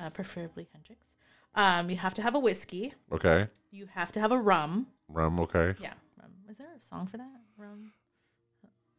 uh, 0.00 0.10
preferably 0.10 0.68
Hendrick's. 0.72 1.06
Um, 1.54 1.90
you 1.90 1.96
have 1.96 2.14
to 2.14 2.22
have 2.22 2.34
a 2.34 2.38
whiskey. 2.38 2.92
Okay. 3.12 3.46
You 3.70 3.86
have 3.94 4.12
to 4.12 4.20
have 4.20 4.30
a 4.30 4.38
rum. 4.38 4.86
Rum. 5.08 5.40
Okay. 5.40 5.74
Yeah, 5.80 5.94
rum. 6.20 6.30
Is 6.48 6.58
there 6.58 6.68
a 6.68 6.80
song 6.88 7.06
for 7.06 7.16
that? 7.16 7.28
Rum. 7.56 7.92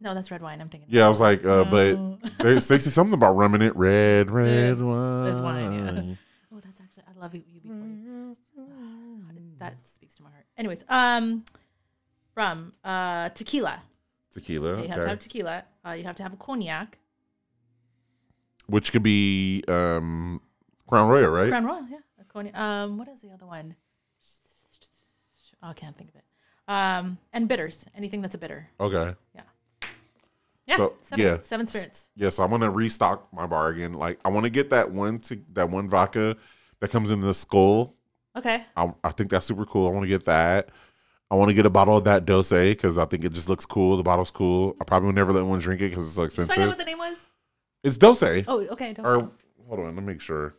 No, 0.04 0.16
that's 0.16 0.32
red 0.32 0.42
wine. 0.42 0.60
I'm 0.60 0.70
thinking. 0.70 0.90
Yeah, 0.92 1.06
I 1.06 1.08
was 1.08 1.20
like, 1.20 1.46
uh, 1.46 1.64
but 1.66 1.96
there's 2.40 2.68
they 2.68 2.80
say 2.80 2.90
something 2.90 3.14
about 3.14 3.36
rum 3.36 3.54
in 3.54 3.62
it. 3.62 3.76
Red, 3.76 4.32
red 4.32 4.82
wine. 4.82 5.28
it's 5.28 5.40
wine, 5.40 5.74
yeah. 5.74 6.16
Oh, 6.54 6.60
that's 6.60 6.82
actually 6.82 7.04
I 7.08 7.18
love 7.22 7.34
you. 7.36 7.42
UB40. 7.64 8.06
How 8.58 9.34
That 9.60 9.86
speaks 9.86 10.16
to 10.16 10.24
my 10.24 10.32
heart. 10.32 10.46
Anyways, 10.58 10.84
um, 10.90 11.46
rum, 12.36 12.74
uh, 12.84 13.30
tequila. 13.30 13.82
Tequila. 14.32 14.78
Yeah, 14.78 14.82
you 14.84 14.88
have 14.88 14.96
to 14.96 15.02
Okay. 15.02 15.10
have 15.10 15.20
tequila. 15.20 15.64
Uh, 15.86 15.92
you 15.92 16.04
have 16.04 16.16
to 16.16 16.24
have 16.24 16.34
a 16.34 16.38
cognac. 16.38 16.98
Which 18.68 18.92
could 18.92 19.04
be 19.04 19.64
um, 19.68 20.42
Crown 20.88 21.10
Royal, 21.10 21.30
right? 21.30 21.50
Crown 21.50 21.66
Royal, 21.66 21.88
yeah. 21.90 21.98
A 22.20 22.24
cognac. 22.26 22.58
Um, 22.58 22.98
what 22.98 23.08
is 23.08 23.22
the 23.22 23.32
other 23.32 23.46
one? 23.46 23.76
Oh, 25.64 25.68
I 25.70 25.74
can't 25.74 25.98
think 25.98 26.10
of 26.10 26.16
it. 26.16 26.24
Um, 26.68 27.18
and 27.34 27.48
bitters. 27.48 27.86
Anything 27.96 28.22
that's 28.22 28.36
a 28.36 28.38
bitter. 28.38 28.70
Okay. 28.80 29.16
Yeah. 29.36 30.78
So, 30.78 30.94
seven, 31.02 31.26
yeah. 31.26 31.38
Seven 31.42 31.68
spirits. 31.68 32.06
Yeah, 32.16 32.30
so 32.30 32.44
I 32.44 32.46
want 32.46 32.64
to 32.64 32.70
restock 32.70 33.28
my 33.34 33.46
bar 33.46 33.68
again. 33.70 33.92
Like 33.92 34.20
I 34.24 34.30
want 34.30 34.46
to 34.46 34.50
get 34.50 34.70
that 34.70 34.90
one 34.92 35.20
to 35.20 35.42
that 35.52 35.70
one 35.70 35.90
vodka 35.90 36.38
that 36.80 36.92
comes 36.92 37.12
in 37.12 37.20
the 37.20 37.34
skull. 37.34 37.96
Okay. 38.38 38.64
I, 38.78 38.94
I 39.04 39.12
think 39.12 39.32
that's 39.32 39.46
super 39.46 39.66
cool. 39.66 39.88
I 39.88 39.92
want 39.92 40.04
to 40.04 40.08
get 40.08 40.24
that. 40.26 40.70
I 41.32 41.36
want 41.36 41.48
to 41.48 41.54
get 41.54 41.66
a 41.66 41.70
bottle 41.70 41.96
of 41.96 42.04
that 42.04 42.26
Dose 42.26 42.50
because 42.50 42.98
I 42.98 43.06
think 43.06 43.24
it 43.24 43.32
just 43.32 43.48
looks 43.48 43.66
cool. 43.66 43.96
The 43.96 44.04
bottle's 44.04 44.32
cool. 44.32 44.76
I 44.82 44.84
probably 44.84 45.08
will 45.08 45.14
never 45.14 45.32
let 45.32 45.46
one 45.46 45.60
drink 45.60 45.80
it 45.80 45.90
because 45.90 46.06
it's 46.06 46.16
so 46.16 46.24
you 46.24 46.30
find 46.30 46.62
out 46.62 46.68
what 46.68 46.78
the 46.78 46.84
name 46.84 46.98
was? 46.98 47.16
It's 47.84 47.98
Dose. 47.98 48.22
Oh, 48.22 48.68
okay. 48.72 48.92
Don't 48.92 49.06
Or 49.06 49.32
hold 49.66 49.80
on, 49.80 49.86
let 49.86 49.96
me 49.96 50.02
make 50.02 50.20
sure. 50.20 50.56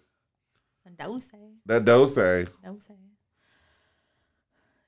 Dose. 0.97 1.31
That 1.66 1.85
Dose. 1.85 2.14
Dose. 2.14 2.47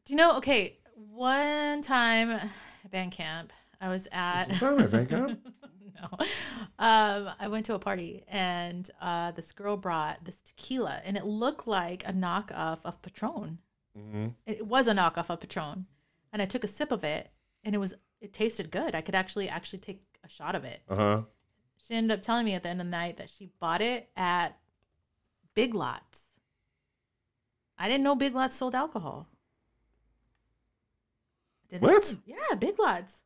Do 0.04 0.12
you 0.12 0.16
know? 0.16 0.36
Okay, 0.38 0.78
one 0.94 1.82
time 1.82 2.30
at 2.30 2.50
band 2.90 3.12
camp, 3.12 3.52
I 3.80 3.88
was 3.88 4.08
at. 4.10 4.48
That, 4.60 4.88
Van 4.88 5.06
Camp? 5.06 5.40
no. 5.96 6.18
Um, 6.78 7.30
I 7.38 7.48
went 7.48 7.66
to 7.66 7.74
a 7.74 7.78
party 7.78 8.24
and 8.28 8.90
uh, 9.00 9.32
this 9.32 9.52
girl 9.52 9.76
brought 9.76 10.24
this 10.24 10.36
tequila 10.36 11.00
and 11.04 11.16
it 11.16 11.24
looked 11.24 11.66
like 11.66 12.04
a 12.06 12.12
knockoff 12.12 12.78
of 12.84 13.00
Patron. 13.02 13.58
Hmm 13.96 14.28
It 14.46 14.66
was 14.66 14.88
a 14.88 14.92
knockoff 14.92 15.30
of 15.30 15.40
Patron. 15.40 15.86
And 16.32 16.42
I 16.42 16.46
took 16.46 16.64
a 16.64 16.68
sip 16.68 16.90
of 16.90 17.04
it 17.04 17.30
and 17.62 17.74
it 17.74 17.78
was 17.78 17.94
it 18.20 18.32
tasted 18.32 18.70
good. 18.70 18.94
I 18.94 19.00
could 19.00 19.14
actually 19.14 19.48
actually 19.48 19.78
take 19.80 20.02
a 20.24 20.28
shot 20.28 20.54
of 20.54 20.64
it. 20.64 20.80
Uh 20.88 20.96
huh. 20.96 21.22
She 21.76 21.94
ended 21.94 22.18
up 22.18 22.22
telling 22.22 22.44
me 22.44 22.54
at 22.54 22.62
the 22.62 22.70
end 22.70 22.80
of 22.80 22.86
the 22.86 22.90
night 22.90 23.18
that 23.18 23.30
she 23.30 23.50
bought 23.60 23.80
it 23.82 24.08
at 24.16 24.56
Big 25.54 25.74
Lots. 25.74 26.40
I 27.76 27.88
didn't 27.88 28.04
know 28.04 28.14
Big 28.14 28.34
Lots 28.34 28.56
sold 28.56 28.74
alcohol. 28.74 29.28
Did 31.68 31.80
they? 31.80 31.86
What? 31.86 32.16
Yeah, 32.24 32.54
Big 32.58 32.78
Lots. 32.78 33.23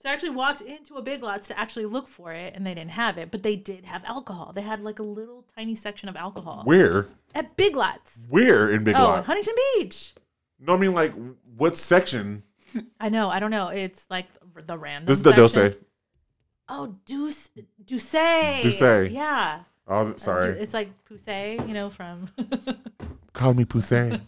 So 0.00 0.08
I 0.08 0.12
actually 0.12 0.30
walked 0.30 0.60
into 0.60 0.94
a 0.94 1.02
Big 1.02 1.24
Lots 1.24 1.48
to 1.48 1.58
actually 1.58 1.86
look 1.86 2.06
for 2.06 2.32
it, 2.32 2.54
and 2.54 2.64
they 2.64 2.72
didn't 2.72 2.92
have 2.92 3.18
it, 3.18 3.32
but 3.32 3.42
they 3.42 3.56
did 3.56 3.84
have 3.84 4.04
alcohol. 4.04 4.52
They 4.54 4.60
had 4.60 4.80
like 4.80 5.00
a 5.00 5.02
little 5.02 5.44
tiny 5.56 5.74
section 5.74 6.08
of 6.08 6.14
alcohol 6.14 6.62
Where? 6.64 7.08
at 7.34 7.56
Big 7.56 7.74
Lots. 7.74 8.20
Where 8.28 8.70
in 8.70 8.84
Big 8.84 8.94
oh, 8.94 9.02
Lots? 9.02 9.26
Huntington 9.26 9.54
Beach. 9.74 10.14
No, 10.60 10.74
I 10.74 10.76
mean 10.76 10.92
like 10.92 11.12
what 11.56 11.76
section? 11.76 12.44
I 13.00 13.08
know. 13.08 13.28
I 13.28 13.40
don't 13.40 13.50
know. 13.50 13.68
It's 13.68 14.08
like 14.08 14.26
the 14.66 14.78
random. 14.78 15.06
This 15.06 15.18
is 15.18 15.24
the 15.24 15.32
Dose. 15.32 15.56
Oh, 16.68 16.94
Douce, 17.04 17.50
Douce. 17.84 18.12
Douce. 18.12 19.10
Yeah. 19.10 19.62
Oh, 19.88 20.08
uh, 20.08 20.16
sorry. 20.16 20.58
It's 20.58 20.74
like 20.74 20.90
Poussey, 21.06 21.66
you 21.66 21.74
know, 21.74 21.90
from. 21.90 22.30
Call 23.32 23.54
me 23.54 23.64
Poussin. 23.64 24.20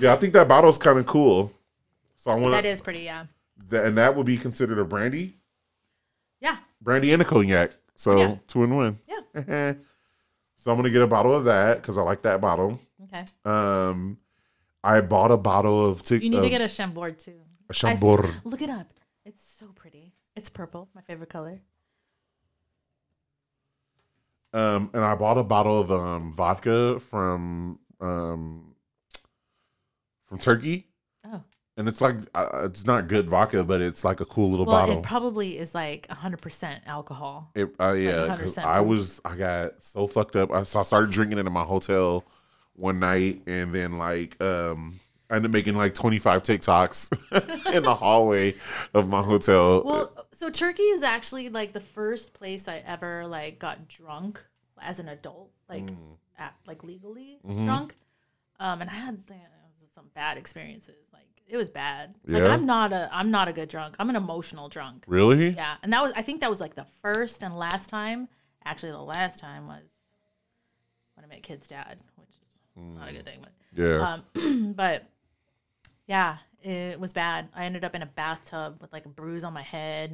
yeah, 0.00 0.12
I 0.12 0.16
think 0.16 0.32
that 0.34 0.46
bottle's 0.46 0.78
kind 0.78 0.98
of 0.98 1.06
cool. 1.06 1.50
So 2.16 2.30
I 2.30 2.36
want 2.36 2.52
that 2.52 2.66
is 2.66 2.80
pretty, 2.80 3.00
yeah. 3.00 3.26
And 3.70 3.96
that 3.98 4.16
would 4.16 4.26
be 4.26 4.36
considered 4.36 4.78
a 4.78 4.84
brandy, 4.84 5.36
Yeah. 6.40 6.58
brandy 6.80 7.12
and 7.12 7.22
a 7.22 7.24
cognac. 7.24 7.72
So 7.96 8.16
Yeah. 8.18 8.36
two 8.46 8.62
and 8.64 8.76
one. 8.76 8.98
Yeah. 9.08 9.20
so 10.56 10.70
I'm 10.70 10.76
gonna 10.76 10.90
get 10.90 11.02
a 11.02 11.06
bottle 11.06 11.34
of 11.34 11.44
that 11.44 11.80
because 11.80 11.96
I 11.98 12.02
like 12.02 12.22
that 12.22 12.40
bottle. 12.40 12.78
Okay. 13.04 13.24
Um, 13.44 14.18
I 14.82 15.00
bought 15.00 15.30
a 15.30 15.36
bottle 15.36 15.84
of. 15.90 16.02
T- 16.02 16.16
You 16.16 16.30
need 16.30 16.38
of 16.38 16.42
to 16.44 16.50
get 16.50 16.60
a 16.60 16.68
Chambord 16.68 17.18
too. 17.18 17.40
A 17.70 17.72
Chambord. 17.74 18.30
Look 18.44 18.60
it 18.62 18.68
up. 18.70 18.92
It's 19.24 19.42
so 19.42 19.66
pretty. 19.74 20.12
It's 20.36 20.48
purple, 20.48 20.88
my 20.94 21.00
favorite 21.00 21.30
color. 21.30 21.60
Um, 24.52 24.90
and 24.92 25.04
I 25.04 25.14
bought 25.16 25.38
a 25.38 25.42
bottle 25.44 25.80
of 25.80 25.90
um 25.90 26.32
vodka 26.32 27.00
from 27.00 27.78
um 28.00 28.74
from 30.26 30.38
Turkey, 30.38 30.88
Oh. 31.24 31.42
And 31.76 31.88
it's 31.88 32.00
like 32.00 32.16
uh, 32.34 32.62
it's 32.64 32.84
not 32.86 33.08
good 33.08 33.28
vodka, 33.28 33.64
but 33.64 33.80
it's 33.80 34.04
like 34.04 34.20
a 34.20 34.24
cool 34.24 34.50
little 34.50 34.66
Well, 34.66 34.80
bottle. 34.80 34.98
it 34.98 35.02
probably 35.02 35.58
is 35.58 35.74
like 35.74 36.06
100% 36.08 36.80
alcohol. 36.86 37.50
It, 37.54 37.74
uh, 37.80 37.92
yeah, 37.92 38.36
100% 38.36 38.64
I 38.64 38.80
was 38.80 39.20
I 39.24 39.36
got 39.36 39.82
so 39.82 40.06
fucked 40.06 40.36
up. 40.36 40.52
I, 40.52 40.62
so 40.62 40.80
I 40.80 40.82
started 40.84 41.10
drinking 41.10 41.38
it 41.38 41.46
in 41.46 41.52
my 41.52 41.64
hotel 41.64 42.24
one 42.74 42.98
night, 43.00 43.42
and 43.46 43.74
then 43.74 43.98
like 43.98 44.40
um 44.42 45.00
I 45.30 45.36
ended 45.36 45.50
up 45.50 45.52
making 45.54 45.76
like 45.76 45.94
twenty 45.94 46.18
five 46.18 46.42
TikToks 46.42 47.72
in 47.74 47.82
the 47.82 47.94
hallway 47.94 48.54
of 48.92 49.08
my 49.08 49.22
hotel. 49.22 49.82
Well, 49.84 50.26
so 50.32 50.50
Turkey 50.50 50.82
is 50.82 51.02
actually 51.02 51.48
like 51.48 51.72
the 51.72 51.80
first 51.80 52.34
place 52.34 52.68
I 52.68 52.82
ever 52.86 53.26
like 53.26 53.58
got 53.58 53.88
drunk 53.88 54.40
as 54.80 54.98
an 54.98 55.08
adult, 55.08 55.50
like 55.68 55.86
Mm. 55.86 55.96
at, 56.38 56.54
like 56.66 56.84
legally 56.84 57.38
Mhm. 57.46 57.64
drunk. 57.64 57.96
Um, 58.60 58.80
and 58.82 58.90
I 58.90 58.94
had 58.94 59.22
some 59.94 60.10
bad 60.14 60.36
experiences. 60.36 61.03
Like 61.46 61.54
it 61.54 61.56
was 61.56 61.70
bad. 61.70 62.14
Like 62.26 62.42
Yeah? 62.42 62.48
I'm 62.48 62.66
not 62.66 62.92
a 62.92 63.08
I'm 63.12 63.30
not 63.30 63.48
a 63.48 63.52
good 63.52 63.68
drunk. 63.68 63.94
I'm 63.98 64.10
an 64.10 64.16
emotional 64.16 64.68
drunk. 64.68 65.04
really? 65.06 65.50
Yeah, 65.50 65.76
and 65.82 65.92
that 65.92 66.02
was 66.02 66.12
I 66.16 66.22
think 66.22 66.40
that 66.40 66.50
was 66.50 66.60
like 66.60 66.74
the 66.74 66.86
first 67.02 67.42
and 67.42 67.56
last 67.56 67.88
time. 67.90 68.28
Actually, 68.64 68.92
the 68.92 68.98
last 69.02 69.38
time 69.38 69.66
was 69.66 69.82
when 71.14 71.24
I 71.24 71.28
met 71.28 71.42
Kid's 71.42 71.68
dad, 71.68 71.98
which 72.16 72.28
is 72.30 72.96
not 72.96 73.08
a 73.08 73.12
good 73.12 73.24
thing, 73.24 73.40
but 73.42 73.52
Yeah. 73.74 74.20
um, 74.34 74.72
but 74.76 75.04
yeah, 76.06 76.38
it 76.62 76.98
was 76.98 77.12
bad. 77.12 77.48
I 77.54 77.64
ended 77.66 77.84
up 77.84 77.94
in 77.94 78.02
a 78.02 78.06
bathtub 78.06 78.78
with 78.80 78.92
like 78.92 79.04
a 79.06 79.10
bruise 79.10 79.44
on 79.44 79.52
my 79.52 79.62
head. 79.62 80.10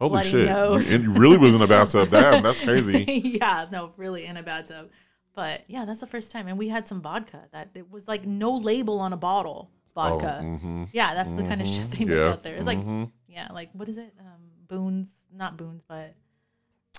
And, 0.00 0.10
Holy 0.10 0.24
shit! 0.24 0.46
nose. 0.48 0.90
And 0.92 1.04
you 1.04 1.12
really 1.12 1.38
was 1.38 1.54
in 1.54 1.62
a 1.62 1.68
bathtub. 1.68 2.10
Damn, 2.10 2.42
that's 2.42 2.60
crazy. 2.64 3.04
yeah, 3.40 3.66
no, 3.70 3.92
really 3.96 4.26
in 4.26 4.36
a 4.36 4.42
bathtub. 4.42 4.90
But 5.36 5.62
yeah, 5.68 5.84
that's 5.84 6.00
the 6.00 6.06
first 6.06 6.30
time, 6.32 6.46
and 6.48 6.58
we 6.58 6.68
had 6.68 6.86
some 6.88 7.00
vodka 7.00 7.44
that 7.52 7.70
it 7.74 7.90
was 7.90 8.06
like 8.08 8.24
no 8.26 8.52
label 8.56 8.98
on 9.00 9.12
a 9.12 9.16
bottle. 9.16 9.70
Vodka. 9.94 10.38
Oh, 10.40 10.44
mhm. 10.44 10.88
Yeah, 10.92 11.14
that's 11.14 11.32
the 11.32 11.44
kind 11.44 11.60
of 11.62 11.68
shit 11.68 11.90
they 11.92 12.04
make 12.04 12.16
Yeah. 12.18 12.28
out 12.30 12.42
there. 12.42 12.54
It's 12.56 12.66
like 12.66 12.78
Mhm. 12.78 13.10
yeah, 13.28 13.48
like 13.52 13.70
what 13.72 13.88
is 13.88 13.96
it? 13.98 14.12
Um, 14.18 14.26
Boone's, 14.68 15.10
not 15.32 15.56
Boone's, 15.56 15.82
but 15.86 16.14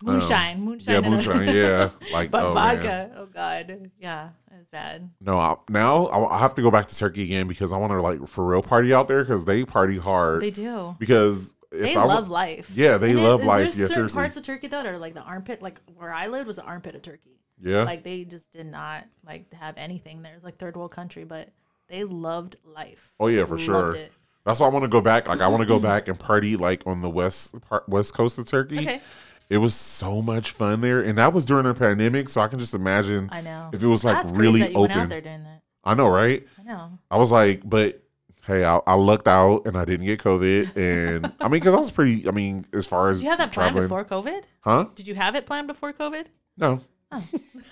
moonshine, 0.03 0.61
moonshine. 0.61 0.95
Um, 0.95 1.03
Yeah, 1.03 1.07
in 1.07 1.13
moonshine. 1.13 1.55
Yeah, 1.55 1.89
like 2.13 2.31
but 2.31 2.43
oh, 2.43 2.53
man. 2.53 2.75
vodka. 2.77 3.11
Oh 3.17 3.25
god, 3.27 3.91
yeah, 3.99 4.29
it 4.51 4.57
was 4.57 4.67
bad. 4.69 5.09
No, 5.21 5.37
I, 5.37 5.55
now 5.69 6.07
I, 6.07 6.35
I 6.35 6.39
have 6.39 6.55
to 6.55 6.61
go 6.61 6.71
back 6.71 6.87
to 6.87 6.97
Turkey 6.97 7.23
again 7.23 7.47
because 7.47 7.71
I 7.73 7.77
want 7.77 7.91
to 7.93 8.01
like 8.01 8.27
for 8.27 8.45
real 8.45 8.61
party 8.61 8.93
out 8.93 9.07
there 9.07 9.23
because 9.23 9.45
they 9.45 9.65
party 9.65 9.97
hard. 9.97 10.41
They 10.41 10.51
do. 10.51 10.95
because 10.99 11.53
if 11.71 11.81
They 11.81 11.95
I 11.95 12.03
love 12.05 12.29
life. 12.29 12.71
Yeah, 12.73 12.97
they 12.97 13.11
And 13.11 13.23
love 13.23 13.41
is 13.41 13.45
life. 13.45 13.63
There's 13.63 13.77
Yeah, 13.77 13.83
certain 13.87 13.95
seriously. 14.09 14.19
parts 14.21 14.37
of 14.37 14.43
Turkey 14.45 14.67
though 14.67 14.83
that 14.83 14.93
are 14.93 14.97
like 14.97 15.13
the 15.13 15.21
armpit. 15.21 15.61
Like 15.61 15.79
where 15.97 16.13
I 16.13 16.27
lived 16.27 16.47
was 16.47 16.55
the 16.57 16.63
armpit 16.63 16.95
of 16.95 17.01
Turkey. 17.01 17.39
yeah, 17.61 17.83
Like 17.83 18.03
they 18.03 18.23
just 18.25 18.51
did 18.51 18.65
not 18.67 19.05
like 19.25 19.51
have 19.53 19.75
anything 19.77 20.21
there. 20.21 20.33
It's 20.35 20.43
like 20.43 20.57
third 20.57 20.75
world 20.77 20.91
country, 20.91 21.23
but 21.25 21.49
they 21.87 22.03
loved 22.03 22.55
life. 22.63 23.13
Oh, 23.19 23.27
yeah, 23.27 23.45
for 23.45 23.57
sure. 23.57 23.95
it. 23.95 24.11
that's 24.45 24.59
why 24.59 24.67
I 24.67 24.69
want 24.69 24.83
to 24.83 24.89
go 24.89 25.01
back. 25.01 25.27
Like 25.27 25.41
I 25.41 25.47
want 25.47 25.61
to 25.61 25.67
go 25.67 25.79
back 25.79 26.07
and 26.07 26.19
party 26.19 26.55
like 26.57 26.83
on 26.85 27.01
the 27.01 27.09
west 27.09 27.59
part, 27.61 27.87
west 27.89 28.13
coast 28.13 28.37
of 28.37 28.45
Turkey. 28.47 28.79
Okay, 28.79 29.01
It 29.49 29.57
was 29.59 29.75
so 29.75 30.21
much 30.21 30.51
fun 30.51 30.81
there, 30.81 31.01
and 31.01 31.17
that 31.17 31.33
was 31.33 31.45
during 31.45 31.65
the 31.65 31.73
pandemic. 31.73 32.29
So 32.29 32.41
I 32.41 32.47
can 32.47 32.59
just 32.59 32.73
imagine 32.73 33.29
I 33.31 33.41
know. 33.41 33.69
if 33.73 33.81
it 33.83 33.87
was 33.87 34.03
like 34.03 34.21
That's 34.23 34.33
really 34.33 34.61
that 34.61 34.71
you 34.71 34.79
went 34.79 34.91
out 34.93 34.97
open. 34.97 35.09
there 35.09 35.21
doing 35.21 35.43
that. 35.43 35.61
I 35.83 35.93
know, 35.93 36.07
right? 36.09 36.45
I 36.59 36.63
know. 36.63 36.97
I 37.11 37.17
was 37.17 37.31
like, 37.31 37.61
but 37.63 38.01
hey, 38.47 38.65
I, 38.65 38.79
I 38.87 38.93
lucked 38.95 39.27
out 39.27 39.67
and 39.67 39.77
I 39.77 39.85
didn't 39.85 40.07
get 40.07 40.19
COVID, 40.23 40.75
and 40.75 41.31
I 41.39 41.43
mean, 41.43 41.51
because 41.59 41.75
I 41.75 41.77
was 41.77 41.91
pretty. 41.91 42.27
I 42.27 42.31
mean, 42.31 42.65
as 42.73 42.87
far 42.87 43.09
as 43.09 43.19
Did 43.19 43.25
you 43.25 43.29
have 43.29 43.37
that 43.39 43.51
planned 43.53 43.75
before 43.75 44.03
COVID? 44.05 44.41
huh? 44.61 44.85
Did 44.95 45.07
you 45.07 45.13
have 45.15 45.35
it 45.35 45.45
planned 45.45 45.67
before 45.67 45.93
COVID? 45.93 46.25
No, 46.57 46.81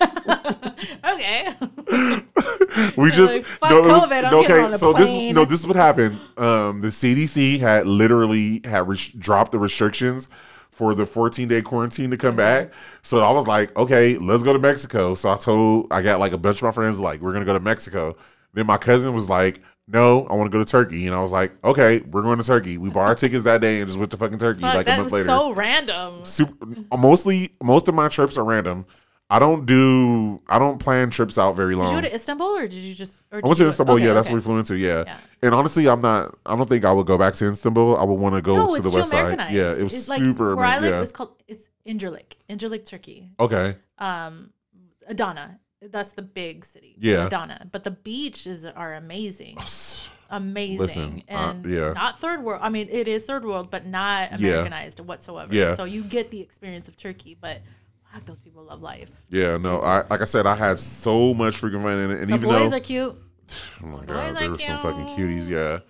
okay. 1.12 1.54
we 2.96 3.10
just 3.10 3.34
Like, 3.62 3.70
no, 3.70 3.80
was- 3.82 4.02
COVID, 4.08 4.24
I'm 4.24 4.30
no, 4.32 4.42
getting 4.42 4.64
on 4.64 4.74
a 4.74 4.78
so 4.78 4.92
this 4.92 5.08
plane. 5.10 5.34
no 5.34 5.44
this 5.44 5.60
is 5.60 5.66
what 5.66 5.76
happened 5.76 6.18
um 6.36 6.80
the 6.80 6.88
cdc 6.88 7.60
had 7.60 7.86
literally 7.86 8.60
had 8.64 8.88
res- 8.88 9.08
dropped 9.10 9.52
the 9.52 9.58
restrictions 9.58 10.28
for 10.70 10.94
the 10.94 11.06
14 11.06 11.46
day 11.48 11.62
quarantine 11.62 12.10
to 12.10 12.16
Mm-hmm. 12.16 12.26
come 12.26 12.36
back 12.36 12.72
so 13.02 13.18
i 13.20 13.30
was 13.30 13.46
like 13.46 13.74
okay 13.76 14.18
let's 14.18 14.42
go 14.42 14.52
to 14.52 14.58
mexico 14.58 15.14
so 15.14 15.30
i 15.30 15.36
told 15.36 15.86
i 15.92 16.02
got 16.02 16.18
like 16.20 16.32
a 16.32 16.38
bunch 16.38 16.56
of 16.58 16.62
my 16.64 16.70
friends 16.72 16.98
like 17.00 17.20
we're 17.20 17.32
gonna 17.32 17.44
go 17.44 17.52
to 17.52 17.60
mexico 17.60 18.16
then 18.54 18.66
my 18.66 18.76
cousin 18.76 19.14
was 19.14 19.28
like 19.30 19.60
no 19.86 20.26
i 20.26 20.34
want 20.34 20.50
to 20.50 20.56
go 20.58 20.62
to 20.62 20.68
turkey 20.70 21.06
and 21.06 21.14
i 21.14 21.20
was 21.20 21.30
like 21.32 21.52
okay 21.64 22.00
we're 22.10 22.22
going 22.22 22.38
to 22.38 22.44
turkey 22.44 22.78
we 22.78 22.90
bought 22.90 23.06
our 23.06 23.14
tickets 23.14 23.44
that 23.44 23.60
day 23.60 23.78
and 23.80 23.86
just 23.86 23.98
went 23.98 24.10
to 24.10 24.16
fucking 24.16 24.38
turkey 24.38 24.62
Fuck, 24.62 24.74
like 24.74 24.88
a 24.88 24.96
month 24.96 25.12
later 25.12 25.26
so 25.26 25.52
random. 25.52 26.24
super 26.24 26.66
mostly 26.96 27.50
most 27.62 27.86
of 27.88 27.94
my 27.94 28.08
trips 28.08 28.36
are 28.36 28.44
random 28.44 28.84
i 29.30 29.38
don't 29.38 29.64
do 29.66 30.40
i 30.48 30.58
don't 30.58 30.78
plan 30.78 31.10
trips 31.10 31.38
out 31.38 31.56
very 31.56 31.74
long. 31.74 31.88
Did 31.88 31.96
you 31.96 32.02
go 32.02 32.08
to 32.08 32.14
Istanbul 32.14 32.46
or 32.56 32.62
did 32.68 32.74
you 32.74 32.94
just? 32.94 33.22
Or 33.32 33.40
I 33.42 33.46
went 33.46 33.56
to 33.58 33.68
Istanbul. 33.68 33.94
okay, 33.96 34.04
yeah, 34.06 34.12
that's 34.12 34.28
okay. 34.28 34.34
where 34.34 34.40
we 34.40 34.44
flew 34.44 34.58
into. 34.58 34.76
Yeah. 34.76 35.04
Yeah. 35.06 35.18
and 35.42 35.54
honestly, 35.54 35.88
I'm 35.88 36.00
not. 36.02 36.36
I 36.44 36.54
don't 36.56 36.68
think 36.68 36.84
I 36.84 36.92
would 36.92 37.06
go 37.06 37.16
back 37.18 37.34
to 37.34 37.50
Istanbul. 37.50 37.96
I 37.96 38.04
would 38.04 38.18
want 38.18 38.34
to 38.34 38.42
go 38.42 38.56
No, 38.56 38.74
to 38.74 38.82
the 38.82 38.90
west 38.90 39.10
side. 39.10 39.38
Yeah, 39.50 39.72
it 39.72 39.82
was 39.82 39.94
It's 39.94 40.08
like, 40.08 40.20
super. 40.20 40.54
Where 40.54 40.66
I 40.66 40.78
live, 40.78 40.92
yeah. 40.92 41.02
it's 41.02 41.10
called 41.12 41.42
it's 41.48 41.68
Incirlik, 41.86 42.34
Incirlik, 42.50 42.84
Turkey. 42.84 43.30
okay. 43.40 43.76
Um, 43.98 44.50
Adana, 45.08 45.58
that's 45.80 46.12
the 46.12 46.22
big 46.22 46.64
city. 46.64 46.94
Yeah. 46.98 47.26
Adana, 47.26 47.66
but 47.72 47.84
the 47.84 47.90
beaches 47.90 48.64
are 48.66 48.94
amazing, 48.94 49.56
amazing, 50.30 50.78
Listen, 50.78 51.22
uh, 51.28 51.32
and 51.32 51.66
yeah. 51.66 51.92
not 51.92 52.18
third 52.18 52.42
world. 52.42 52.60
I 52.62 52.68
mean, 52.68 52.88
it 52.90 53.08
is 53.08 53.24
third 53.24 53.44
world, 53.44 53.70
but 53.70 53.86
not 53.86 54.38
Yeah. 54.38 54.50
Americanized 54.50 55.00
whatsoever. 55.00 55.54
Yeah. 55.54 55.74
So 55.74 55.84
you 55.84 56.02
get 56.02 56.30
the 56.30 56.40
experience 56.40 56.88
of 56.88 56.96
Turkey, 56.96 57.36
but 57.40 57.62
fuck, 58.14 58.26
those 58.26 58.38
people 58.38 58.62
love 58.64 58.80
life. 58.82 59.26
Yeah, 59.30 59.56
no. 59.56 59.80
I 59.80 60.06
like 60.08 60.20
I 60.20 60.24
said, 60.24 60.46
I 60.46 60.54
had 60.54 60.78
so 60.78 61.34
much 61.34 61.60
freaking 61.60 61.82
fun 61.82 61.98
in 61.98 62.10
it, 62.10 62.20
and 62.20 62.30
The 62.30 62.34
even 62.34 62.48
boys 62.48 62.70
though 62.70 62.76
are 62.76 62.80
cute. 62.80 63.16
oh 63.82 63.86
my 63.86 64.04
god, 64.04 64.36
there 64.36 64.50
were 64.50 64.58
some 64.58 64.80
fucking 64.80 65.06
cuties. 65.16 65.48
Yeah. 65.48 65.80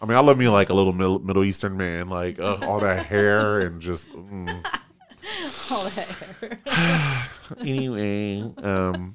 I 0.00 0.06
mean, 0.06 0.16
I 0.16 0.20
love 0.20 0.38
me 0.38 0.48
like 0.48 0.70
a 0.70 0.74
little 0.74 0.92
Middle, 0.92 1.18
Middle 1.18 1.44
Eastern 1.44 1.76
man, 1.76 2.08
like 2.08 2.38
uh, 2.38 2.58
all 2.62 2.80
that 2.80 3.06
hair 3.06 3.60
and 3.60 3.80
just. 3.80 4.12
Mm. 4.12 4.64
All 5.70 5.84
that 5.84 6.08
hair. 6.40 7.28
Anyway, 7.60 8.40
um, 8.58 9.14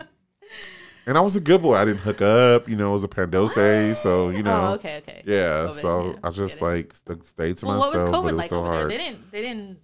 and 1.05 1.17
I 1.17 1.21
was 1.21 1.35
a 1.35 1.39
good 1.39 1.61
boy. 1.61 1.75
I 1.75 1.85
didn't 1.85 1.99
hook 1.99 2.21
up. 2.21 2.67
You 2.67 2.75
know, 2.75 2.89
it 2.89 2.93
was 2.93 3.03
a 3.03 3.07
pandose, 3.07 3.95
so 3.95 4.29
you 4.29 4.41
know. 4.41 4.69
oh, 4.69 4.73
okay, 4.73 4.97
okay. 4.97 5.21
Yeah, 5.25 5.67
COVID, 5.67 5.73
so 5.73 6.05
yeah, 6.11 6.19
I 6.23 6.29
just 6.31 6.61
like 6.61 6.93
stayed 6.95 7.57
to 7.57 7.65
Well, 7.65 7.79
what 7.79 7.93
was 7.93 8.03
myself, 8.03 8.11
but 8.11 8.17
it 8.19 8.23
was 8.23 8.35
like 8.35 8.49
so 8.49 8.63
hard. 8.63 8.89
there? 8.91 8.97
They 8.97 9.03
didn't. 9.03 9.31
They 9.31 9.41
didn't. 9.41 9.79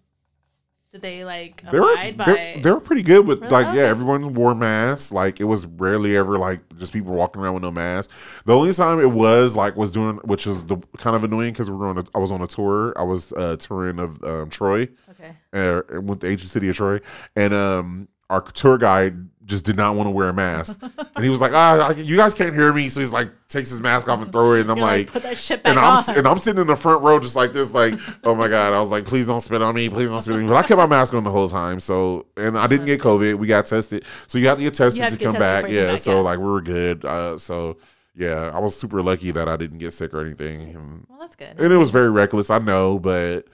Did 0.91 1.01
they 1.03 1.23
like 1.23 1.63
They 1.71 1.79
were 1.79 1.91
abide 1.93 2.17
by? 2.17 2.25
they, 2.25 2.59
they 2.63 2.71
were 2.71 2.79
pretty 2.79 3.03
good 3.03 3.27
with 3.27 3.41
Really? 3.41 3.51
like 3.53 3.65
yeah 3.75 3.81
Okay. 3.83 3.89
everyone 3.89 4.33
wore 4.33 4.55
masks 4.55 5.11
like 5.11 5.39
it 5.39 5.43
was 5.43 5.67
rarely 5.67 6.17
ever 6.17 6.39
like 6.39 6.61
just 6.77 6.91
people 6.91 7.13
walking 7.13 7.41
around 7.41 7.53
with 7.53 7.63
no 7.63 7.69
mask. 7.71 8.09
The 8.45 8.55
only 8.55 8.73
time 8.73 8.99
it 8.99 9.11
was 9.11 9.55
like 9.55 9.75
was 9.75 9.91
doing 9.91 10.15
which 10.23 10.47
is 10.47 10.63
the 10.63 10.77
kind 10.97 11.15
of 11.15 11.23
annoying 11.23 11.53
because 11.53 11.69
we 11.69 11.77
were 11.77 11.87
on 11.87 11.99
a, 11.99 12.03
I 12.15 12.17
was 12.17 12.31
on 12.31 12.41
a 12.41 12.47
tour 12.47 12.93
I 12.97 13.03
was 13.03 13.31
uh, 13.33 13.55
touring 13.57 13.99
of 13.99 14.23
um, 14.23 14.49
Troy 14.49 14.87
okay. 15.11 15.35
uh, 15.53 15.81
and 15.89 16.07
went 16.09 16.21
to 16.21 16.27
ancient 16.27 16.49
city 16.49 16.69
of 16.69 16.75
Troy 16.75 16.99
and 17.35 17.53
um 17.53 18.07
our 18.31 18.41
tour 18.41 18.77
guide 18.79 19.27
just 19.49 19.65
did 19.65 19.75
not 19.75 19.95
want 19.95 20.07
to 20.07 20.11
wear 20.11 20.29
a 20.29 20.33
mask 20.33 20.79
and 20.81 21.23
he 21.23 21.29
was 21.29 21.41
like 21.41 21.51
ah 21.53 21.89
I- 21.89 21.93
you 21.93 22.15
guys 22.15 22.33
can't 22.33 22.53
hear 22.53 22.71
me 22.71 22.87
so 22.89 22.99
he's 23.01 23.11
like 23.11 23.29
takes 23.49 23.71
his 23.71 23.81
mask 23.81 24.07
off 24.07 24.21
and 24.21 24.31
throw 24.31 24.53
it 24.53 24.61
and 24.61 24.71
I'm 24.71 24.77
You're 24.77 24.85
like 24.85 25.11
put 25.11 25.23
that 25.23 25.37
shit 25.37 25.63
back 25.63 25.71
and 25.71 25.79
I'm 25.79 25.97
on. 25.97 26.17
and 26.17 26.27
I'm 26.27 26.37
sitting 26.37 26.61
in 26.61 26.67
the 26.67 26.75
front 26.75 27.03
row 27.03 27.19
just 27.19 27.35
like 27.35 27.51
this, 27.51 27.73
like, 27.73 27.95
oh 28.23 28.35
my 28.35 28.47
god. 28.47 28.73
I 28.73 28.79
was 28.79 28.91
like, 28.91 29.05
please 29.05 29.25
don't 29.25 29.39
spit 29.39 29.61
on 29.61 29.73
me, 29.73 29.89
please 29.89 30.09
don't 30.09 30.21
spit 30.21 30.35
on 30.35 30.43
me. 30.43 30.47
But 30.47 30.55
I 30.55 30.61
kept 30.61 30.77
my 30.77 30.85
mask 30.85 31.13
on 31.15 31.23
the 31.23 31.31
whole 31.31 31.49
time. 31.49 31.79
So 31.79 32.27
and 32.37 32.57
I 32.57 32.67
didn't 32.67 32.85
get 32.85 33.01
COVID. 33.01 33.35
We 33.35 33.47
got 33.47 33.65
tested. 33.65 34.05
So 34.27 34.37
you 34.37 34.47
have 34.47 34.57
to 34.57 34.63
get 34.63 34.75
tested 34.75 35.03
to 35.03 35.09
to 35.09 35.17
get 35.17 35.25
come 35.25 35.33
tested 35.33 35.39
back. 35.65 35.71
Yeah. 35.71 35.91
back, 35.93 35.99
so 35.99 36.17
yeah. 36.17 36.19
like 36.19 36.39
we 36.39 36.45
were 36.45 36.61
good. 36.61 37.03
Uh, 37.03 37.37
so 37.39 37.77
yeah, 38.15 38.51
I 38.53 38.59
was 38.59 38.77
super 38.77 39.01
lucky 39.01 39.31
that 39.31 39.47
I 39.47 39.57
didn't 39.57 39.79
get 39.79 39.93
sick 39.93 40.13
or 40.13 40.21
anything. 40.21 40.75
And, 40.75 41.05
well, 41.09 41.19
that's 41.19 41.35
good. 41.35 41.55
and 41.57 41.73
it 41.73 41.77
was 41.77 41.89
very 41.89 42.11
reckless, 42.11 42.49
I 42.49 42.59
know, 42.59 42.99
but 42.99 43.47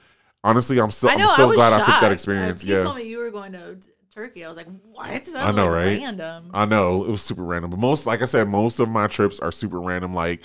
honestly, 0.43 0.79
I'm 0.79 0.91
so 0.91 1.07
I. 1.07 1.13
I'm 1.13 1.27
so 1.29 1.53
glad 1.53 1.73
I 1.73 1.77
took 1.77 2.01
that 2.01 2.11
experience. 2.11 2.65
You 2.65 2.75
yeah. 2.75 2.79
told 2.81 2.97
me 2.97 3.03
you 3.03 3.19
were 3.19 3.31
going 3.31 3.53
to 3.53 3.77
Turkey. 4.15 4.45
I 4.45 4.47
was 4.47 4.57
like, 4.57 4.67
what? 4.91 5.09
That's 5.09 5.35
I 5.35 5.51
know, 5.51 5.65
like 5.65 5.73
right? 5.73 5.99
Random. 5.99 6.51
I 6.53 6.65
know 6.65 7.03
it 7.03 7.09
was 7.09 7.21
super 7.21 7.43
random, 7.43 7.69
but 7.69 7.79
most, 7.79 8.05
like 8.05 8.21
I 8.21 8.25
said, 8.25 8.47
most 8.47 8.79
of 8.79 8.89
my 8.89 9.07
trips 9.07 9.39
are 9.39 9.51
super 9.51 9.79
random. 9.81 10.13
Like 10.13 10.41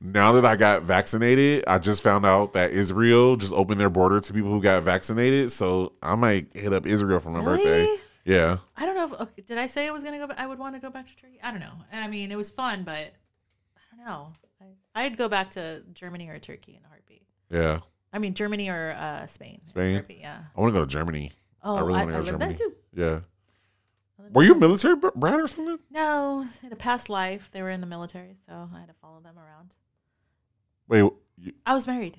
now 0.00 0.32
that 0.32 0.44
I 0.44 0.56
got 0.56 0.82
vaccinated, 0.82 1.64
I 1.66 1.78
just 1.78 2.02
found 2.02 2.26
out 2.26 2.54
that 2.54 2.72
Israel 2.72 3.36
just 3.36 3.52
opened 3.52 3.80
their 3.80 3.90
border 3.90 4.20
to 4.20 4.32
people 4.32 4.50
who 4.50 4.60
got 4.60 4.82
vaccinated. 4.82 5.52
So 5.52 5.92
I 6.02 6.16
might 6.16 6.52
hit 6.52 6.72
up 6.72 6.84
Israel 6.86 7.20
for 7.20 7.30
my 7.30 7.42
birthday. 7.42 7.96
Yeah, 8.24 8.58
I 8.76 8.86
don't 8.86 8.94
know. 8.96 9.04
If, 9.04 9.12
okay, 9.20 9.42
did 9.46 9.58
I 9.58 9.66
say 9.66 9.86
I 9.86 9.90
was 9.90 10.04
gonna 10.04 10.18
go? 10.18 10.28
ba- 10.28 10.40
I 10.40 10.46
would 10.46 10.58
want 10.58 10.74
to 10.76 10.80
go 10.80 10.90
back 10.90 11.08
to 11.08 11.16
Turkey. 11.16 11.40
I 11.42 11.50
don't 11.50 11.60
know. 11.60 11.72
I 11.92 12.06
mean, 12.08 12.30
it 12.30 12.36
was 12.36 12.50
fun, 12.50 12.84
but 12.84 12.92
I 13.76 13.96
don't 13.96 14.06
know. 14.06 14.32
I, 14.60 15.04
I'd 15.04 15.16
go 15.16 15.28
back 15.28 15.50
to 15.52 15.82
Germany 15.92 16.28
or 16.28 16.38
Turkey 16.38 16.76
in 16.76 16.84
a 16.84 16.88
heartbeat. 16.88 17.22
yeah. 17.50 17.80
I 18.12 18.18
mean, 18.18 18.34
Germany 18.34 18.68
or 18.68 18.90
uh, 18.92 19.26
Spain. 19.26 19.60
Spain? 19.68 19.94
heartbeat, 19.94 20.20
yeah. 20.20 20.40
I 20.54 20.60
want 20.60 20.72
to 20.72 20.78
go 20.78 20.84
to 20.84 20.90
Germany. 20.90 21.32
Oh, 21.64 21.76
I 21.76 21.80
really 21.80 21.94
I, 22.00 22.04
wanna 22.04 22.18
go 22.18 22.24
to 22.24 22.30
Germany. 22.30 22.54
too. 22.54 22.72
Yeah. 22.94 23.20
Were 24.32 24.44
you 24.44 24.52
a 24.52 24.58
military 24.58 24.96
br- 24.96 25.08
brat 25.14 25.40
or 25.40 25.48
something? 25.48 25.78
No, 25.90 26.46
in 26.62 26.72
a 26.72 26.76
past 26.76 27.08
life, 27.10 27.50
they 27.52 27.60
were 27.62 27.70
in 27.70 27.80
the 27.80 27.86
military, 27.86 28.36
so 28.46 28.68
I 28.74 28.78
had 28.78 28.88
to 28.88 28.94
follow 28.94 29.20
them 29.20 29.36
around. 29.38 29.74
Wait. 30.88 31.10
You, 31.38 31.52
I 31.66 31.74
was 31.74 31.86
married. 31.86 32.18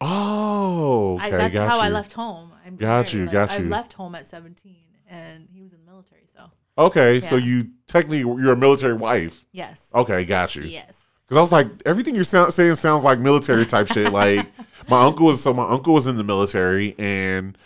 oh, 0.00 1.16
okay. 1.16 1.26
I, 1.26 1.48
that's 1.48 1.56
how 1.56 1.80
I 1.80 1.88
left 1.88 2.12
home. 2.12 2.52
I'm 2.64 2.76
Got 2.76 3.12
you, 3.12 3.20
married. 3.20 3.32
got 3.32 3.50
I 3.50 3.58
you. 3.58 3.68
left 3.68 3.92
home 3.92 4.14
at 4.14 4.26
17, 4.26 4.74
and 5.08 5.48
he 5.52 5.62
was 5.62 5.72
in 5.72 5.80
the 5.84 5.90
military. 5.90 6.22
So 6.34 6.50
Okay, 6.78 7.20
so 7.20 7.36
you 7.36 7.68
technically 7.86 8.18
you're 8.20 8.52
a 8.52 8.56
military 8.56 8.94
wife. 8.94 9.44
yes. 9.52 9.88
Okay, 9.94 10.24
got 10.24 10.54
you. 10.56 10.62
Yes. 10.62 11.02
Because 11.24 11.38
I 11.38 11.40
was 11.40 11.52
like, 11.52 11.66
everything 11.84 12.14
you're 12.14 12.22
sound, 12.24 12.54
saying 12.54 12.76
sounds 12.76 13.02
like 13.02 13.18
military 13.18 13.66
type 13.66 13.88
shit. 13.88 14.12
Like 14.12 14.46
my 14.88 15.02
uncle 15.02 15.26
was 15.26 15.42
so 15.42 15.52
my 15.52 15.68
uncle 15.68 15.94
was 15.94 16.06
in 16.06 16.16
the 16.16 16.24
military, 16.24 16.94
and 16.98 17.56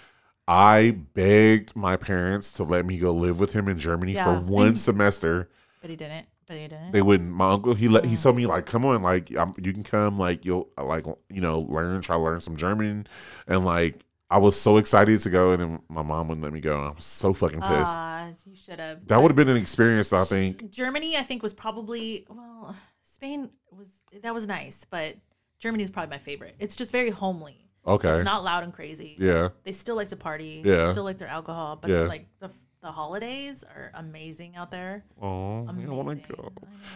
I 0.49 0.91
begged 1.15 1.77
my 1.77 1.97
parents 1.97 2.53
to 2.55 2.65
let 2.65 2.85
me 2.85 2.99
go 2.99 3.13
live 3.13 3.39
with 3.39 3.53
him 3.53 3.69
in 3.69 3.79
Germany 3.79 4.15
for 4.15 4.19
Yeah. 4.35 4.41
one 4.41 4.79
semester. 4.79 5.49
But 5.81 5.91
he 5.91 5.97
didn't. 5.97 6.27
But 6.47 6.57
he 6.57 6.63
didn't. 6.67 6.91
They 6.91 7.03
wouldn't. 7.03 7.31
My 7.31 7.53
uncle 7.53 7.75
he 7.75 7.87
let 7.87 8.05
he 8.05 8.17
told 8.17 8.37
me 8.37 8.47
like, 8.47 8.67
come 8.67 8.85
on, 8.85 9.03
like 9.03 9.37
um, 9.37 9.55
you 9.63 9.73
can 9.73 9.85
come, 9.85 10.19
like 10.19 10.45
you'll 10.45 10.69
like 10.77 11.07
you 11.29 11.41
know 11.41 11.61
learn, 11.61 12.01
try 12.03 12.17
to 12.17 12.23
learn 12.23 12.41
some 12.41 12.57
German, 12.57 13.07
and 13.47 13.65
like 13.65 14.05
I 14.29 14.39
was 14.39 14.61
so 14.61 14.77
excited 14.77 15.21
to 15.21 15.31
go, 15.31 15.53
and 15.53 15.63
then 15.63 15.81
my 15.89 16.03
mom 16.03 16.27
wouldn't 16.29 16.43
let 16.43 16.53
me 16.53 16.61
go. 16.61 16.85
I 16.87 16.91
was 16.91 17.05
so 17.05 17.33
fucking 17.33 17.61
pissed. 17.61 17.71
Ah, 17.97 18.31
you 18.45 18.57
should 18.57 18.81
have. 18.81 19.07
that 19.07 19.23
would 19.23 19.31
have 19.31 19.37
been 19.37 19.49
an 19.49 19.57
experience, 19.57 20.13
I 20.13 20.25
think. 20.25 20.71
Germany, 20.71 21.17
I 21.17 21.23
think, 21.23 21.43
was 21.43 21.55
probably 21.55 22.27
well. 22.29 22.75
Spain 23.03 23.51
was 23.71 23.87
that 24.23 24.35
was 24.35 24.47
nice, 24.49 24.85
but 24.91 25.15
Germany 25.61 25.85
is 25.85 25.91
probably 25.91 26.11
my 26.11 26.19
favorite. 26.19 26.57
It's 26.59 26.75
just 26.75 26.91
very 26.91 27.11
homely. 27.11 27.70
Okay. 27.87 28.11
It's 28.11 28.23
not 28.25 28.45
loud 28.45 28.63
and 28.65 28.73
crazy. 28.73 29.17
yeah. 29.19 29.49
They 29.65 29.73
still 29.73 29.97
like 29.97 30.09
to 30.09 30.17
party. 30.17 30.63
Yeah. 30.65 30.85
They 30.87 30.91
still 30.93 31.05
like 31.05 31.19
their 31.19 31.29
alcohol, 31.29 31.77
but 31.81 31.91
Yeah. 31.91 32.01
like 32.03 32.27
the 32.41 32.51
the 32.83 32.91
holidays 32.93 33.63
are 33.63 33.91
amazing 33.95 34.57
out 34.57 34.71
there. 34.71 35.05
Oh, 35.21 35.27
oh 35.29 35.67
I 35.69 35.73
want 35.91 36.25
to 36.27 36.33
go. 36.35 36.51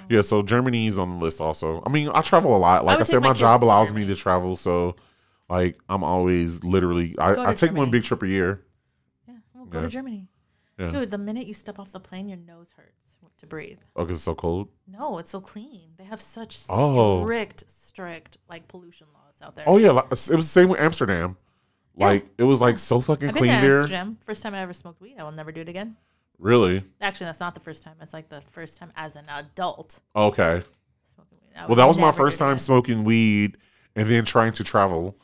Yeah, 0.08 0.22
so 0.22 0.40
Germany's 0.40 0.98
on 0.98 1.18
the 1.18 1.24
list 1.24 1.42
also. 1.42 1.82
I 1.84 1.90
mean, 1.90 2.08
I 2.14 2.22
travel 2.22 2.56
a 2.56 2.58
lot. 2.58 2.86
Like 2.86 2.94
I, 2.96 2.98
would 3.00 3.06
said, 3.06 3.20
my 3.20 3.28
my 3.28 3.34
job 3.34 3.62
allows 3.62 3.92
me 3.92 4.06
to 4.06 4.14
travel, 4.16 4.56
so 4.56 4.96
like 5.50 5.78
I'm 5.88 6.02
always 6.04 6.62
literally 6.64 7.14
I, 7.18 7.50
I 7.50 7.54
take 7.54 7.72
one 7.72 7.90
big 7.90 8.02
trip 8.04 8.22
a 8.22 8.28
year. 8.28 8.64
Yeah, 9.28 9.34
we'll 9.54 9.66
go 9.66 9.78
Yeah. 9.78 9.84
to 9.84 9.90
Germany. 9.90 10.28
Yeah. 10.78 10.90
Dude, 10.90 11.10
the 11.10 11.18
minute 11.18 11.46
you 11.46 11.54
step 11.54 11.78
off 11.78 11.92
the 11.92 12.00
plane, 12.00 12.28
your 12.28 12.38
nose 12.38 12.72
hurts 12.76 13.18
to 13.38 13.46
breathe. 13.46 13.78
Oh, 13.96 14.02
'cause 14.04 14.12
it's 14.16 14.22
so 14.22 14.34
cold. 14.34 14.68
No, 14.86 15.18
it's 15.18 15.30
so 15.30 15.40
clean. 15.40 15.90
They 15.98 16.04
have 16.04 16.20
such 16.20 16.60
Oh. 16.68 17.24
strict, 17.24 17.68
strict 17.70 18.38
like 18.48 18.68
pollution 18.68 19.06
laws 19.12 19.23
out 19.42 19.56
there. 19.56 19.64
Oh 19.68 19.76
yeah, 19.78 19.98
it 19.98 20.10
was 20.10 20.26
the 20.26 20.42
same 20.42 20.68
with 20.68 20.80
Amsterdam. 20.80 21.36
Like 21.96 22.26
it 22.38 22.42
was 22.44 22.60
like 22.60 22.78
so 22.78 23.00
fucking 23.00 23.28
I've 23.28 23.34
been 23.34 23.40
clean 23.42 23.60
to 23.60 23.66
there. 23.66 23.76
Amsterdam. 23.80 24.18
First 24.24 24.42
time 24.42 24.54
I 24.54 24.60
ever 24.60 24.72
smoked 24.74 25.00
weed. 25.00 25.16
I 25.18 25.22
will 25.22 25.32
never 25.32 25.52
do 25.52 25.60
it 25.60 25.68
again. 25.68 25.96
Really? 26.38 26.82
Actually, 27.00 27.26
that's 27.26 27.38
not 27.40 27.54
the 27.54 27.60
first 27.60 27.84
time. 27.84 27.94
It's 28.00 28.12
like 28.12 28.28
the 28.28 28.40
first 28.50 28.76
time 28.78 28.92
as 28.96 29.14
an 29.14 29.24
adult 29.28 30.00
Okay. 30.16 30.62
smoking 31.14 31.38
weed. 31.40 31.56
I 31.56 31.66
Well, 31.66 31.76
that 31.76 31.86
was 31.86 31.96
my 31.96 32.06
never 32.06 32.16
do 32.16 32.24
first 32.24 32.36
it 32.36 32.38
time 32.40 32.48
again. 32.50 32.58
smoking 32.58 33.04
weed 33.04 33.56
and 33.94 34.08
then 34.10 34.24
trying 34.24 34.52
to 34.54 34.64
travel. 34.64 35.16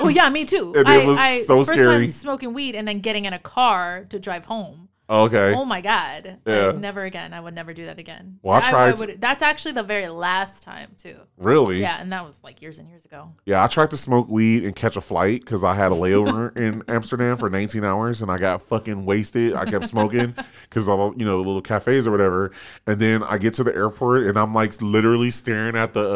Well, 0.00 0.10
yeah, 0.10 0.28
me 0.28 0.44
too. 0.44 0.74
And 0.76 0.88
I, 0.88 0.96
it 1.00 1.06
was 1.06 1.18
I, 1.18 1.42
so 1.42 1.58
first 1.58 1.70
scary. 1.70 2.06
Time 2.06 2.12
smoking 2.12 2.52
weed 2.52 2.74
and 2.74 2.86
then 2.88 2.98
getting 3.00 3.24
in 3.24 3.32
a 3.32 3.38
car 3.38 4.04
to 4.10 4.18
drive 4.18 4.46
home. 4.46 4.88
Okay. 5.08 5.52
Oh 5.54 5.64
my 5.66 5.80
god! 5.82 6.38
Yeah. 6.46 6.68
I- 6.68 6.72
never 6.72 7.04
again. 7.04 7.34
I 7.34 7.40
would 7.40 7.54
never 7.54 7.74
do 7.74 7.84
that 7.86 7.98
again. 7.98 8.38
Well, 8.42 8.56
I 8.56 8.60
tried- 8.70 8.98
would, 8.98 9.20
that's 9.20 9.42
actually 9.42 9.72
the 9.72 9.82
very 9.82 10.08
last 10.08 10.62
time 10.64 10.92
too. 10.96 11.16
Really? 11.36 11.80
Yeah, 11.80 12.00
and 12.00 12.10
that 12.12 12.24
was 12.24 12.38
like 12.42 12.62
years 12.62 12.78
and 12.78 12.88
years 12.88 13.04
ago. 13.04 13.32
Yeah, 13.44 13.62
I 13.62 13.66
tried 13.66 13.90
to 13.90 13.96
smoke 13.98 14.28
weed 14.30 14.64
and 14.64 14.74
catch 14.74 14.96
a 14.96 15.02
flight 15.02 15.40
because 15.40 15.62
I 15.62 15.74
had 15.74 15.92
a 15.92 15.94
layover 15.94 16.56
in 16.56 16.82
Amsterdam 16.88 17.36
for 17.36 17.50
19 17.50 17.84
hours 17.84 18.22
and 18.22 18.30
I 18.30 18.38
got 18.38 18.62
fucking 18.62 19.04
wasted. 19.04 19.54
I 19.54 19.66
kept 19.66 19.86
smoking 19.88 20.34
because 20.62 20.88
of 20.88 21.20
you 21.20 21.26
know 21.26 21.32
the 21.42 21.46
little 21.48 21.60
cafes 21.60 22.06
or 22.06 22.10
whatever. 22.10 22.52
And 22.86 22.98
then 22.98 23.22
I 23.22 23.36
get 23.36 23.54
to 23.54 23.64
the 23.64 23.74
airport 23.74 24.22
and 24.26 24.38
I'm 24.38 24.54
like 24.54 24.80
literally 24.80 25.30
staring 25.30 25.76
at 25.76 25.92
the 25.92 26.08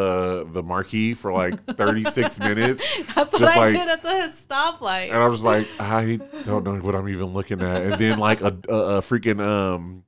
uh, 0.46 0.50
the 0.52 0.62
marquee 0.62 1.12
for 1.12 1.30
like 1.32 1.62
36 1.76 2.38
minutes, 2.38 2.82
That's 3.14 3.32
what 3.34 3.42
I 3.42 3.56
like- 3.58 3.72
did 3.74 3.88
at 3.88 4.02
the 4.02 4.08
stoplight. 4.30 5.08
and 5.08 5.16
I 5.18 5.26
was 5.28 5.44
like, 5.44 5.68
I 5.78 6.18
don't 6.44 6.64
know 6.64 6.76
what 6.76 6.94
I'm 6.94 7.08
even 7.10 7.26
looking 7.34 7.60
at. 7.60 7.82
And 7.82 7.94
then 7.94 8.18
like 8.18 8.40
a, 8.40 8.56
a, 8.68 8.77
a 8.78 9.00
freaking 9.00 9.40
um. 9.40 10.04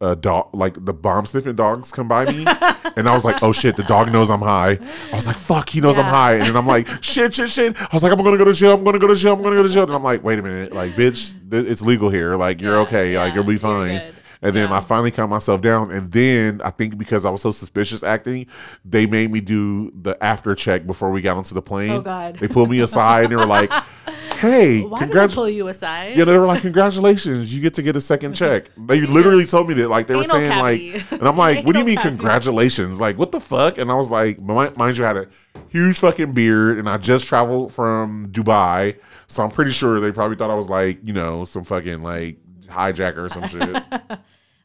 A 0.00 0.14
dog, 0.14 0.50
like 0.54 0.84
the 0.84 0.94
bomb 0.94 1.26
sniffing 1.26 1.56
dogs, 1.56 1.90
come 1.90 2.06
by 2.06 2.24
me, 2.26 2.46
and 2.96 3.08
I 3.08 3.14
was 3.14 3.24
like, 3.24 3.42
"Oh 3.42 3.50
shit!" 3.50 3.74
The 3.74 3.82
dog 3.82 4.12
knows 4.12 4.30
I'm 4.30 4.38
high. 4.42 4.78
I 5.10 5.16
was 5.16 5.26
like, 5.26 5.34
"Fuck!" 5.34 5.70
He 5.70 5.80
knows 5.80 5.98
I'm 5.98 6.04
high, 6.04 6.34
and 6.34 6.46
then 6.46 6.56
I'm 6.56 6.68
like, 6.68 6.86
"Shit, 7.02 7.34
shit, 7.34 7.50
shit!" 7.50 7.76
I 7.82 7.88
was 7.92 8.04
like, 8.04 8.12
"I'm 8.12 8.18
gonna 8.22 8.36
go 8.38 8.44
to 8.44 8.52
jail. 8.52 8.74
I'm 8.74 8.84
gonna 8.84 9.00
go 9.00 9.08
to 9.08 9.16
jail. 9.16 9.32
I'm 9.32 9.42
gonna 9.42 9.56
go 9.56 9.64
to 9.64 9.68
jail." 9.68 9.82
And 9.82 9.92
I'm 9.92 10.04
like, 10.04 10.22
"Wait 10.22 10.38
a 10.38 10.42
minute, 10.44 10.72
like, 10.72 10.92
bitch, 10.92 11.34
it's 11.52 11.82
legal 11.82 12.10
here. 12.10 12.36
Like, 12.36 12.60
you're 12.60 12.74
Yeah, 12.74 12.82
okay. 12.82 13.18
like, 13.18 13.30
yeah, 13.30 13.34
you'll 13.34 13.42
be 13.42 13.56
fine." 13.56 14.00
And 14.40 14.54
then 14.54 14.68
Yeah. 14.70 14.76
I 14.76 14.80
finally 14.82 15.10
calmed 15.10 15.30
myself 15.30 15.62
down, 15.62 15.90
and 15.90 16.12
then 16.12 16.60
I 16.62 16.70
think 16.70 16.96
because 16.96 17.24
I 17.26 17.30
was 17.30 17.42
so 17.42 17.50
suspicious 17.50 18.04
acting, 18.04 18.46
they 18.84 19.04
made 19.06 19.32
me 19.32 19.40
do 19.40 19.90
the 20.00 20.16
after 20.22 20.54
check 20.54 20.86
before 20.86 21.10
we 21.10 21.22
got 21.22 21.36
onto 21.36 21.56
the 21.56 21.62
plane. 21.62 21.90
Oh, 21.90 22.02
God. 22.02 22.36
They 22.36 22.46
pulled 22.46 22.70
me 22.70 22.78
aside 22.78 23.24
and 23.24 23.32
they 23.32 23.36
were 23.36 23.46
like, 23.46 23.72
"Hey, 24.38 24.82
Why 24.82 24.98
did 25.00 25.04
congrats!" 25.06 25.32
they 25.32 25.36
pull 25.36 25.48
you 25.48 25.68
aside? 25.68 26.16
Yeah, 26.16 26.24
they 26.24 26.38
were 26.38 26.46
like, 26.46 26.62
"Congratulations, 26.62 27.52
you 27.54 27.60
get 27.60 27.74
to 27.74 27.82
get 27.82 27.96
a 27.96 28.00
second 28.00 28.34
check." 28.42 28.70
They 28.76 29.00
literally 29.02 29.46
told 29.46 29.68
me 29.68 29.74
that, 29.74 29.88
like 29.88 30.06
they 30.06 30.14
were 30.14 30.22
Anal 30.22 30.36
saying, 30.36 30.50
cavity. 30.52 30.92
like, 30.92 31.12
and 31.12 31.22
I'm 31.28 31.36
like, 31.36 31.64
"What 31.66 31.72
do 31.74 31.80
you 31.80 31.84
mean, 31.84 31.96
cavity. 32.02 32.16
congratulations? 32.16 33.00
Like, 33.00 33.18
what 33.18 33.32
the 33.32 33.40
fuck?" 33.40 33.78
And 33.78 33.90
I 33.90 33.94
was 33.94 34.10
like, 34.10 34.40
"Mind 34.40 34.96
you, 34.96 35.04
I 35.04 35.08
had 35.08 35.16
a 35.16 35.26
huge 35.68 35.98
fucking 35.98 36.32
beard, 36.32 36.78
and 36.78 36.88
I 36.88 36.96
just 36.98 37.26
traveled 37.26 37.72
from 37.72 38.28
Dubai, 38.30 38.96
so 39.26 39.42
I'm 39.42 39.50
pretty 39.50 39.72
sure 39.72 40.00
they 40.00 40.12
probably 40.12 40.36
thought 40.36 40.50
I 40.50 40.54
was 40.54 40.68
like, 40.68 40.98
you 41.02 41.12
know, 41.12 41.44
some 41.44 41.64
fucking 41.64 42.02
like 42.02 42.38
hijacker 42.66 43.18
or 43.18 43.28
some 43.28 43.46
shit." 43.48 43.82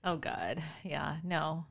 Oh 0.04 0.18
God, 0.18 0.62
yeah, 0.84 1.18
no, 1.24 1.66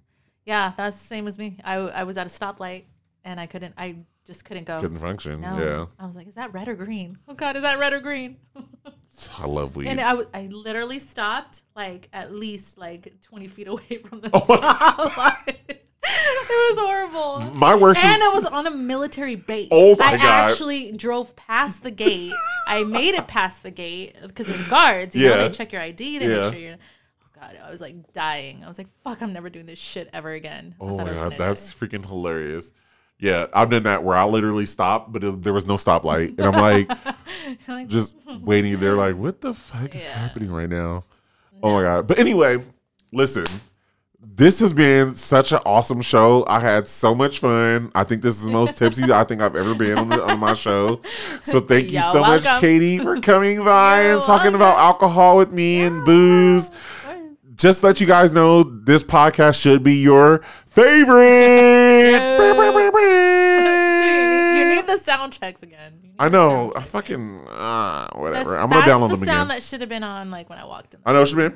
yeah, 0.46 0.72
that's 0.76 0.96
the 0.98 1.04
same 1.06 1.26
as 1.28 1.38
me. 1.38 1.58
I 1.64 1.74
I 1.76 2.04
was 2.04 2.16
at 2.16 2.26
a 2.26 2.30
stoplight 2.30 2.84
and 3.24 3.38
I 3.38 3.46
couldn't. 3.46 3.74
I 3.76 3.96
just 4.26 4.44
couldn't 4.44 4.64
go. 4.64 4.80
Couldn't 4.80 4.98
function. 4.98 5.40
no, 5.40 5.58
Yeah, 5.58 5.86
I 6.02 6.06
was 6.06 6.14
like, 6.16 6.26
is 6.28 6.34
that 6.34 6.52
red 6.52 6.68
or 6.68 6.74
green? 6.74 7.18
Oh 7.28 7.34
God, 7.34 7.56
is 7.56 7.62
that 7.62 7.78
red 7.78 7.92
or 7.92 8.00
green? 8.00 8.36
I 9.38 9.46
love 9.46 9.76
weed. 9.76 9.88
And 9.88 10.00
I, 10.00 10.10
w- 10.10 10.28
I 10.32 10.46
literally 10.46 10.98
stopped 10.98 11.62
like 11.76 12.08
at 12.12 12.32
least 12.32 12.78
like 12.78 13.12
20 13.22 13.46
feet 13.46 13.68
away 13.68 13.98
from 14.08 14.20
the 14.20 14.30
Oh 14.32 15.36
it 15.64 15.78
was 16.74 16.78
horrible. 16.78 17.54
My 17.54 17.74
worst 17.74 18.02
And 18.04 18.22
is 18.22 18.28
it 18.28 18.32
was 18.34 18.44
on 18.46 18.66
a 18.66 18.70
military 18.70 19.36
base. 19.36 19.68
Oh 19.70 19.96
my 19.96 20.06
I 20.06 20.16
God. 20.16 20.50
actually 20.50 20.92
drove 20.92 21.34
past 21.36 21.82
the 21.82 21.90
gate. 21.90 22.32
I 22.66 22.84
made 22.84 23.14
it 23.14 23.26
past 23.28 23.62
the 23.62 23.70
gate 23.70 24.16
because 24.26 24.46
there's 24.48 24.64
guards. 24.64 25.14
You 25.14 25.28
know, 25.28 25.36
Yeah. 25.36 25.48
they 25.48 25.50
check 25.50 25.72
your 25.72 25.82
ID. 25.82 26.18
They 26.18 26.28
Yeah. 26.28 26.40
make 26.44 26.52
sure 26.52 26.60
you're. 26.62 26.74
Oh 27.22 27.26
God, 27.40 27.58
I 27.64 27.70
was 27.70 27.80
like 27.80 28.12
dying. 28.12 28.62
I 28.64 28.68
was 28.68 28.78
like, 28.78 28.88
fuck, 29.04 29.22
I'm 29.22 29.32
never 29.32 29.50
doing 29.50 29.66
this 29.66 29.78
shit 29.78 30.08
ever 30.12 30.32
again. 30.32 30.74
I 30.80 30.84
Oh 30.84 30.96
my 30.96 31.04
god, 31.12 31.34
that's 31.38 31.72
die. 31.72 31.86
freaking 31.86 32.06
hilarious. 32.06 32.72
Yeah, 33.22 33.46
I've 33.54 33.70
done 33.70 33.84
that 33.84 34.02
where 34.02 34.16
I 34.16 34.24
literally 34.24 34.66
stopped, 34.66 35.12
but 35.12 35.22
it, 35.22 35.42
there 35.42 35.52
was 35.52 35.64
no 35.64 35.74
stoplight, 35.74 36.38
and 36.38 36.40
I'm 36.40 36.60
like 36.60 36.90
Like, 37.68 37.88
just 37.88 38.16
waiting 38.40 38.78
there, 38.80 38.94
like, 38.94 39.16
what 39.16 39.40
the 39.40 39.54
fuck 39.54 39.94
is 39.94 40.04
happening 40.04 40.50
right 40.50 40.68
now? 40.68 41.04
Oh 41.62 41.72
my 41.72 41.82
god! 41.82 42.06
But 42.06 42.18
anyway, 42.18 42.58
listen, 43.12 43.46
this 44.20 44.58
has 44.58 44.72
been 44.72 45.14
such 45.14 45.52
an 45.52 45.60
awesome 45.64 46.00
show. 46.00 46.44
I 46.48 46.60
had 46.60 46.88
so 46.88 47.14
much 47.14 47.38
fun. 47.38 47.92
I 47.94 48.04
think 48.04 48.22
this 48.22 48.36
is 48.36 48.44
the 48.44 48.50
most 48.50 48.76
tipsy 48.76 49.12
I 49.12 49.24
think 49.24 49.40
I've 49.40 49.56
ever 49.56 49.74
been 49.74 49.98
on, 49.98 50.08
the, 50.08 50.22
on 50.22 50.40
my 50.40 50.54
show. 50.54 51.00
So 51.44 51.60
thank 51.60 51.86
you 51.86 52.00
You're 52.00 52.12
so 52.12 52.20
much. 52.20 52.44
Katie, 52.60 52.98
for 52.98 53.20
coming 53.20 53.64
by 53.64 54.02
and 54.02 54.22
talking 54.22 54.54
about 54.54 54.78
alcohol 54.78 55.36
with 55.36 55.52
me 55.52 55.82
and 55.82 56.04
booze. 56.04 56.70
Of 57.62 57.66
course. 57.66 57.74
Just 57.74 57.84
let 57.84 58.00
you 58.00 58.06
guys 58.06 58.32
know, 58.32 58.62
this 58.62 59.02
podcast 59.02 59.60
should 59.60 59.82
be 59.82 59.94
your 59.94 60.42
favorite. 60.66 62.12
Dude, 64.02 64.58
you 64.58 64.74
need 64.74 64.86
the 64.86 64.96
sound 64.98 65.32
checks 65.32 65.62
again. 65.62 65.92
I 66.18 66.28
know. 66.28 66.72
I 66.76 66.82
fucking 66.82 67.44
uh, 67.48 68.00
That's, 68.02 68.16
whatever. 68.16 68.58
I'm 68.58 68.68
gonna 68.70 68.82
download 68.82 69.10
the 69.10 69.16
them 69.16 69.24
sound 69.24 69.38
again. 69.38 69.48
that 69.48 69.62
should 69.62 69.80
have 69.80 69.88
been 69.88 70.02
on 70.02 70.30
like 70.30 70.50
when 70.50 70.58
I 70.58 70.64
walked 70.64 70.94
in. 70.94 71.00
I 71.04 71.12
know 71.12 71.22
it 71.22 71.26
should 71.26 71.38
be. 71.38 71.44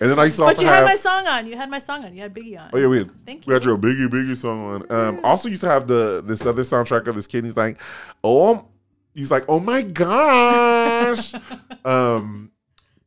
and 0.00 0.10
then 0.10 0.18
I 0.18 0.24
used 0.26 0.36
to 0.36 0.44
But 0.44 0.60
you 0.60 0.66
have. 0.66 0.76
had 0.78 0.84
my 0.84 0.94
song 0.94 1.26
on. 1.26 1.46
You 1.46 1.56
had 1.56 1.70
my 1.70 1.78
song 1.78 2.04
on. 2.04 2.14
You 2.14 2.22
had 2.22 2.34
Biggie 2.34 2.60
on. 2.60 2.70
Oh 2.72 2.78
yeah, 2.78 2.86
we 2.86 2.98
had, 2.98 3.10
Thank 3.26 3.46
you. 3.46 3.50
we 3.50 3.54
had 3.54 3.64
your 3.64 3.78
Biggie 3.78 4.08
Biggie 4.08 4.36
song 4.36 4.64
on. 4.64 4.92
Um, 4.92 5.20
also 5.24 5.48
used 5.48 5.62
to 5.62 5.68
have 5.68 5.86
the 5.86 6.22
this 6.24 6.44
other 6.46 6.62
soundtrack 6.62 7.06
of 7.06 7.14
this 7.16 7.26
kid. 7.26 7.44
He's 7.44 7.56
like, 7.56 7.80
oh, 8.22 8.66
he's 9.14 9.30
like, 9.30 9.44
oh 9.48 9.60
my 9.60 9.82
gosh. 9.82 11.34
um, 11.84 12.50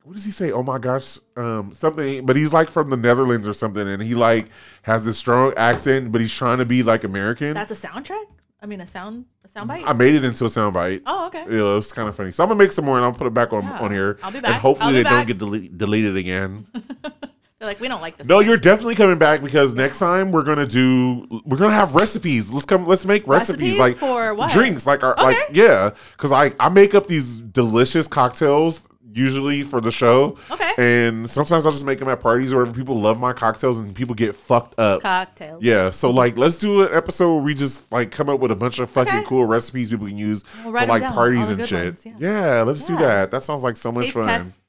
what 0.04 0.14
does 0.14 0.24
he 0.26 0.32
say? 0.32 0.52
Oh 0.52 0.64
my 0.64 0.78
gosh, 0.78 1.18
um, 1.36 1.74
something. 1.74 2.26
But 2.26 2.38
he's 2.38 2.54
like 2.54 2.70
from 2.70 2.90
the 2.90 2.96
Netherlands 2.98 3.48
or 3.48 3.54
something, 3.54 3.86
and 3.88 4.02
he 4.02 4.16
like 4.16 4.48
has 4.84 5.04
this 5.06 5.18
strong 5.18 5.54
accent, 5.58 6.12
but 6.14 6.22
he's 6.22 6.34
trying 6.34 6.60
to 6.60 6.66
be 6.66 6.82
like 6.82 7.04
American. 7.04 7.54
That's 7.54 7.72
a 7.72 7.88
soundtrack. 7.88 8.24
I 8.62 8.66
mean, 8.66 8.82
a 8.82 8.88
sound, 8.88 9.26
a 9.44 9.48
sound 9.50 9.68
bite. 9.68 9.84
I 9.86 9.94
made 9.94 10.16
it 10.16 10.24
into 10.24 10.46
a 10.46 10.48
soundbite. 10.48 11.04
oh, 11.06 11.28
okay. 11.28 11.44
Yeah, 11.48 11.60
it 11.60 11.76
was 11.76 11.92
kind 11.92 12.08
of 12.10 12.16
funny. 12.16 12.32
So 12.32 12.42
I'm 12.44 12.50
gonna 12.50 12.58
make 12.58 12.72
some 12.72 12.86
more 12.86 12.96
and 12.96 13.06
I'll 13.06 13.12
put 13.14 13.28
it 13.28 13.34
back 13.34 13.52
on 13.54 13.64
Yeah. 13.64 13.80
on 13.80 13.92
here. 13.92 14.18
I'll 14.24 14.32
be 14.32 14.40
back. 14.40 14.52
And 14.54 14.62
hopefully 14.62 14.94
they 14.94 15.04
don't 15.04 15.28
get 15.28 15.38
delete, 15.38 15.78
deleted 15.78 16.16
again. 16.16 16.66
They're 17.60 17.68
like, 17.68 17.80
we 17.80 17.88
don't 17.88 18.02
like 18.02 18.18
this. 18.18 18.28
No, 18.28 18.40
song. 18.40 18.46
you're 18.48 18.58
definitely 18.58 18.94
coming 18.96 19.18
back 19.18 19.42
because 19.42 19.74
next 19.74 19.98
time 20.00 20.32
we're 20.32 20.44
gonna 20.44 20.68
do 20.68 21.42
we're 21.46 21.58
gonna 21.58 21.74
have 21.74 21.96
recipes. 21.96 22.52
Let's 22.54 22.66
come. 22.66 22.86
Let's 22.86 23.04
make 23.06 23.28
recipes, 23.28 23.78
Recipes 23.78 23.80
like 23.80 23.96
for 23.96 24.34
what? 24.36 24.52
drinks, 24.52 24.86
like 24.86 25.04
our 25.04 25.16
like 25.18 25.38
yeah. 25.52 25.90
Because 26.12 26.32
I 26.32 26.52
I 26.60 26.70
make 26.70 26.94
up 26.94 27.08
these 27.08 27.40
delicious 27.40 28.08
cocktails 28.08 28.84
usually 29.12 29.64
for 29.64 29.82
the 29.82 29.90
show. 29.90 30.38
Okay. 30.52 30.72
And 30.78 31.28
sometimes 31.28 31.66
I'll 31.66 31.72
just 31.72 31.86
make 31.86 31.98
them 31.98 32.08
at 32.10 32.20
parties 32.20 32.54
or 32.54 32.64
people 32.68 33.02
love 33.02 33.20
my 33.20 33.34
cocktails 33.34 33.80
and 33.80 33.96
people 33.96 34.14
get 34.14 34.36
fucked 34.36 34.78
up. 34.78 35.02
cocktails. 35.02 35.64
Yeah, 35.64 35.90
so 35.90 36.12
like 36.12 36.38
let's 36.38 36.60
do 36.60 36.84
an 36.84 36.90
episode 36.94 37.34
where 37.34 37.44
we 37.44 37.56
just 37.56 37.92
like 37.92 38.12
come 38.12 38.30
up 38.30 38.40
with 38.40 38.52
a 38.52 38.56
bunch 38.56 38.78
of 38.78 38.92
fucking 38.92 39.12
Okay. 39.16 39.26
cool 39.26 39.46
recipes 39.46 39.90
people 39.90 40.06
can 40.06 40.20
use 40.20 40.44
We'll 40.64 40.74
for 40.76 40.86
like 40.86 41.02
parties 41.12 41.50
and 41.50 41.66
shit. 41.66 41.86
ones, 41.96 42.06
yeah. 42.06 42.14
yeah. 42.58 42.62
let's 42.62 42.86
do 42.86 42.96
that. 42.98 43.32
That 43.32 43.42
sounds 43.42 43.64
like 43.64 43.76
so 43.78 43.92
much 43.92 44.06
Taste 44.06 44.18
fun. 44.18 44.28
tests. 44.28 44.60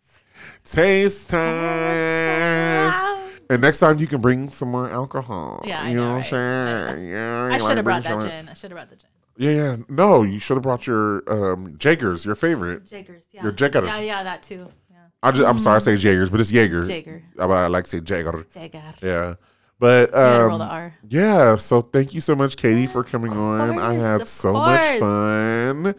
Taste 0.70 1.31
test. 1.31 3.01
And 3.51 3.62
next 3.62 3.78
time 3.78 3.99
you 3.99 4.07
can 4.07 4.20
bring 4.20 4.51
some 4.51 4.70
more 4.70 4.90
alcohol. 4.90 5.62
Yeah, 5.65 5.82
I 5.82 5.89
you 5.89 5.97
know, 5.97 6.03
know, 6.03 6.16
what 6.16 6.32
I'm 6.32 6.95
saying? 6.95 7.09
Yeah, 7.09 7.45
I 7.51 7.57
should 7.59 7.69
might 7.69 7.77
have 7.78 7.85
brought 7.85 8.03
that 8.03 8.20
some- 8.20 8.28
gin. 8.31 8.49
I 8.49 8.55
should 8.55 8.70
have 8.70 8.77
brought 8.77 8.90
the 8.90 8.97
gin. 8.97 9.09
Yeah, 9.39 9.51
yeah. 9.53 9.77
No, 9.89 10.23
you 10.24 10.39
should 10.39 10.57
have 10.57 10.62
brought 10.62 10.86
your 10.86 11.23
um 11.27 11.77
Jaegers, 11.78 12.27
your 12.27 12.35
favorite. 12.35 12.86
Jaggers. 12.86 13.24
Yeah. 13.32 13.45
Your 13.45 13.53
Jaeger. 13.53 13.85
Yeah, 13.86 14.01
yeah, 14.01 14.23
that 14.24 14.43
too. 14.43 14.69
Yeah. 14.90 14.97
I 15.23 15.31
just, 15.31 15.49
I'm 15.49 15.59
sorry, 15.59 15.77
I 15.77 15.78
say 15.78 15.95
Jaegers, 15.97 16.28
but 16.28 16.40
it's 16.40 16.53
Jaeger. 16.53 16.85
Jaeger. 16.85 17.23
But 17.36 17.51
I 17.51 17.66
like 17.69 17.85
to 17.85 17.90
say 17.90 18.01
Jaeger. 18.05 18.45
Jagger. 18.53 18.95
Yeah. 19.01 19.35
But 19.81 20.11
gotta 20.11 20.47
roll 20.49 20.61
um, 20.61 20.69
the 20.69 20.74
R. 20.74 20.95
yeah, 21.09 21.55
so 21.55 21.81
thank 21.81 22.12
you 22.12 22.20
so 22.20 22.35
much, 22.35 22.57
Katie, 22.57 22.89
for 22.89 23.05
coming 23.05 23.32
on. 23.32 23.78
I 23.78 23.95
had 23.95 24.23
of 24.23 24.28
so 24.28 24.53
much 24.53 24.99
fun. 24.99 25.95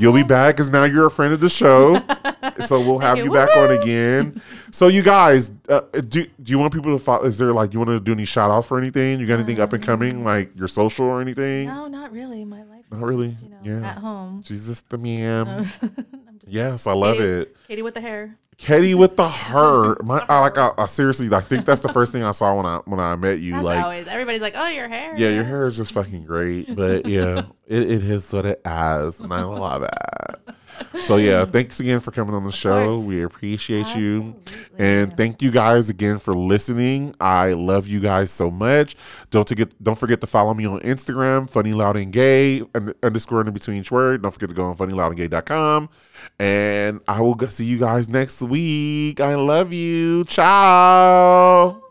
You'll 0.00 0.14
be 0.14 0.22
back 0.22 0.56
because 0.56 0.70
now 0.70 0.84
you're 0.84 1.06
a 1.06 1.10
friend 1.10 1.34
of 1.34 1.40
the 1.40 1.48
show. 1.48 2.00
so 2.66 2.80
we'll 2.80 2.98
have 3.00 3.18
you. 3.18 3.30
back 3.30 3.54
on 3.56 3.70
again. 3.70 4.40
So 4.70 4.88
you 4.88 5.02
guys, 5.02 5.52
uh, 5.68 5.80
do 6.08 6.24
do 6.42 6.50
you 6.50 6.58
want 6.58 6.72
people 6.72 6.96
to 6.96 7.02
follow? 7.02 7.24
Is 7.24 7.36
there 7.38 7.52
like 7.52 7.72
you 7.74 7.78
want 7.78 7.90
to 7.90 8.00
do 8.00 8.12
any 8.12 8.24
shout 8.24 8.50
outs 8.50 8.66
for 8.66 8.78
anything? 8.78 9.20
You 9.20 9.26
got 9.26 9.34
anything 9.34 9.60
up 9.60 9.72
and 9.74 9.82
coming, 9.82 10.24
like 10.24 10.56
your 10.56 10.68
social 10.68 11.06
or 11.06 11.20
anything? 11.20 11.66
No, 11.66 11.86
not 11.86 12.12
really. 12.12 12.44
My 12.44 12.62
life. 12.64 12.84
Not 12.90 13.02
really? 13.02 13.28
just, 13.28 13.42
you 13.44 13.50
know, 13.50 13.58
Yeah. 13.62 13.90
At 13.90 13.98
home. 13.98 14.42
Jesus 14.42 14.80
the 14.88 14.98
man. 14.98 15.68
I'm 15.82 16.40
yes, 16.46 16.86
I 16.86 16.92
love 16.92 17.18
Katie. 17.18 17.40
it. 17.42 17.56
Katie 17.68 17.82
with 17.82 17.94
the 17.94 18.00
hair. 18.00 18.36
Katie 18.60 18.94
with 18.94 19.16
the 19.16 19.26
her. 19.26 19.96
My, 20.02 20.22
I 20.28 20.40
like. 20.40 20.58
I, 20.58 20.72
I 20.76 20.84
seriously, 20.84 21.32
I 21.32 21.40
think 21.40 21.64
that's 21.64 21.80
the 21.80 21.88
first 21.88 22.12
thing 22.12 22.22
I 22.22 22.32
saw 22.32 22.54
when 22.54 22.66
I 22.66 22.80
when 22.84 23.00
I 23.00 23.16
met 23.16 23.40
you. 23.40 23.52
That's 23.52 23.64
like, 23.64 23.82
always 23.82 24.06
everybody's 24.06 24.42
like, 24.42 24.52
oh, 24.54 24.66
your 24.66 24.86
hair. 24.86 25.14
Yeah, 25.16 25.30
your 25.30 25.44
hair 25.44 25.66
is 25.66 25.78
just 25.78 25.92
fucking 25.92 26.26
great. 26.26 26.76
But 26.76 27.06
yeah, 27.06 27.44
it, 27.66 27.90
it 27.90 28.04
is 28.04 28.30
what 28.30 28.44
it 28.44 28.60
is, 28.66 29.20
and 29.22 29.32
I 29.32 29.44
love 29.44 29.82
it. 29.82 30.54
So 31.02 31.16
yeah, 31.16 31.44
thanks 31.44 31.80
again 31.80 32.00
for 32.00 32.10
coming 32.10 32.34
on 32.34 32.44
the 32.44 32.52
show. 32.52 32.98
We 33.00 33.22
appreciate 33.22 33.94
you. 33.94 34.36
And 34.78 35.16
thank 35.16 35.42
you 35.42 35.50
guys 35.50 35.88
again 35.90 36.18
for 36.18 36.34
listening. 36.34 37.14
I 37.20 37.52
love 37.52 37.86
you 37.86 38.00
guys 38.00 38.30
so 38.30 38.50
much. 38.50 38.96
Don't 39.30 39.48
forget 39.48 39.72
don't 39.82 39.98
forget 39.98 40.20
to 40.20 40.26
follow 40.26 40.54
me 40.54 40.66
on 40.66 40.80
Instagram, 40.80 41.48
funny 41.48 41.72
loud 41.72 41.96
and 41.96 42.12
gay 42.12 42.62
and 42.74 42.94
underscore 43.02 43.40
in 43.46 43.52
between 43.52 43.78
each 43.78 43.90
word. 43.90 44.22
Don't 44.22 44.30
forget 44.30 44.48
to 44.50 44.54
go 44.54 44.64
on 44.64 44.76
funnyloudandgay.com. 44.76 45.88
And 46.38 47.00
I 47.08 47.20
will 47.20 47.38
see 47.48 47.64
you 47.64 47.78
guys 47.78 48.08
next 48.08 48.42
week. 48.42 49.20
I 49.20 49.34
love 49.34 49.72
you. 49.72 50.24
Ciao. 50.24 51.89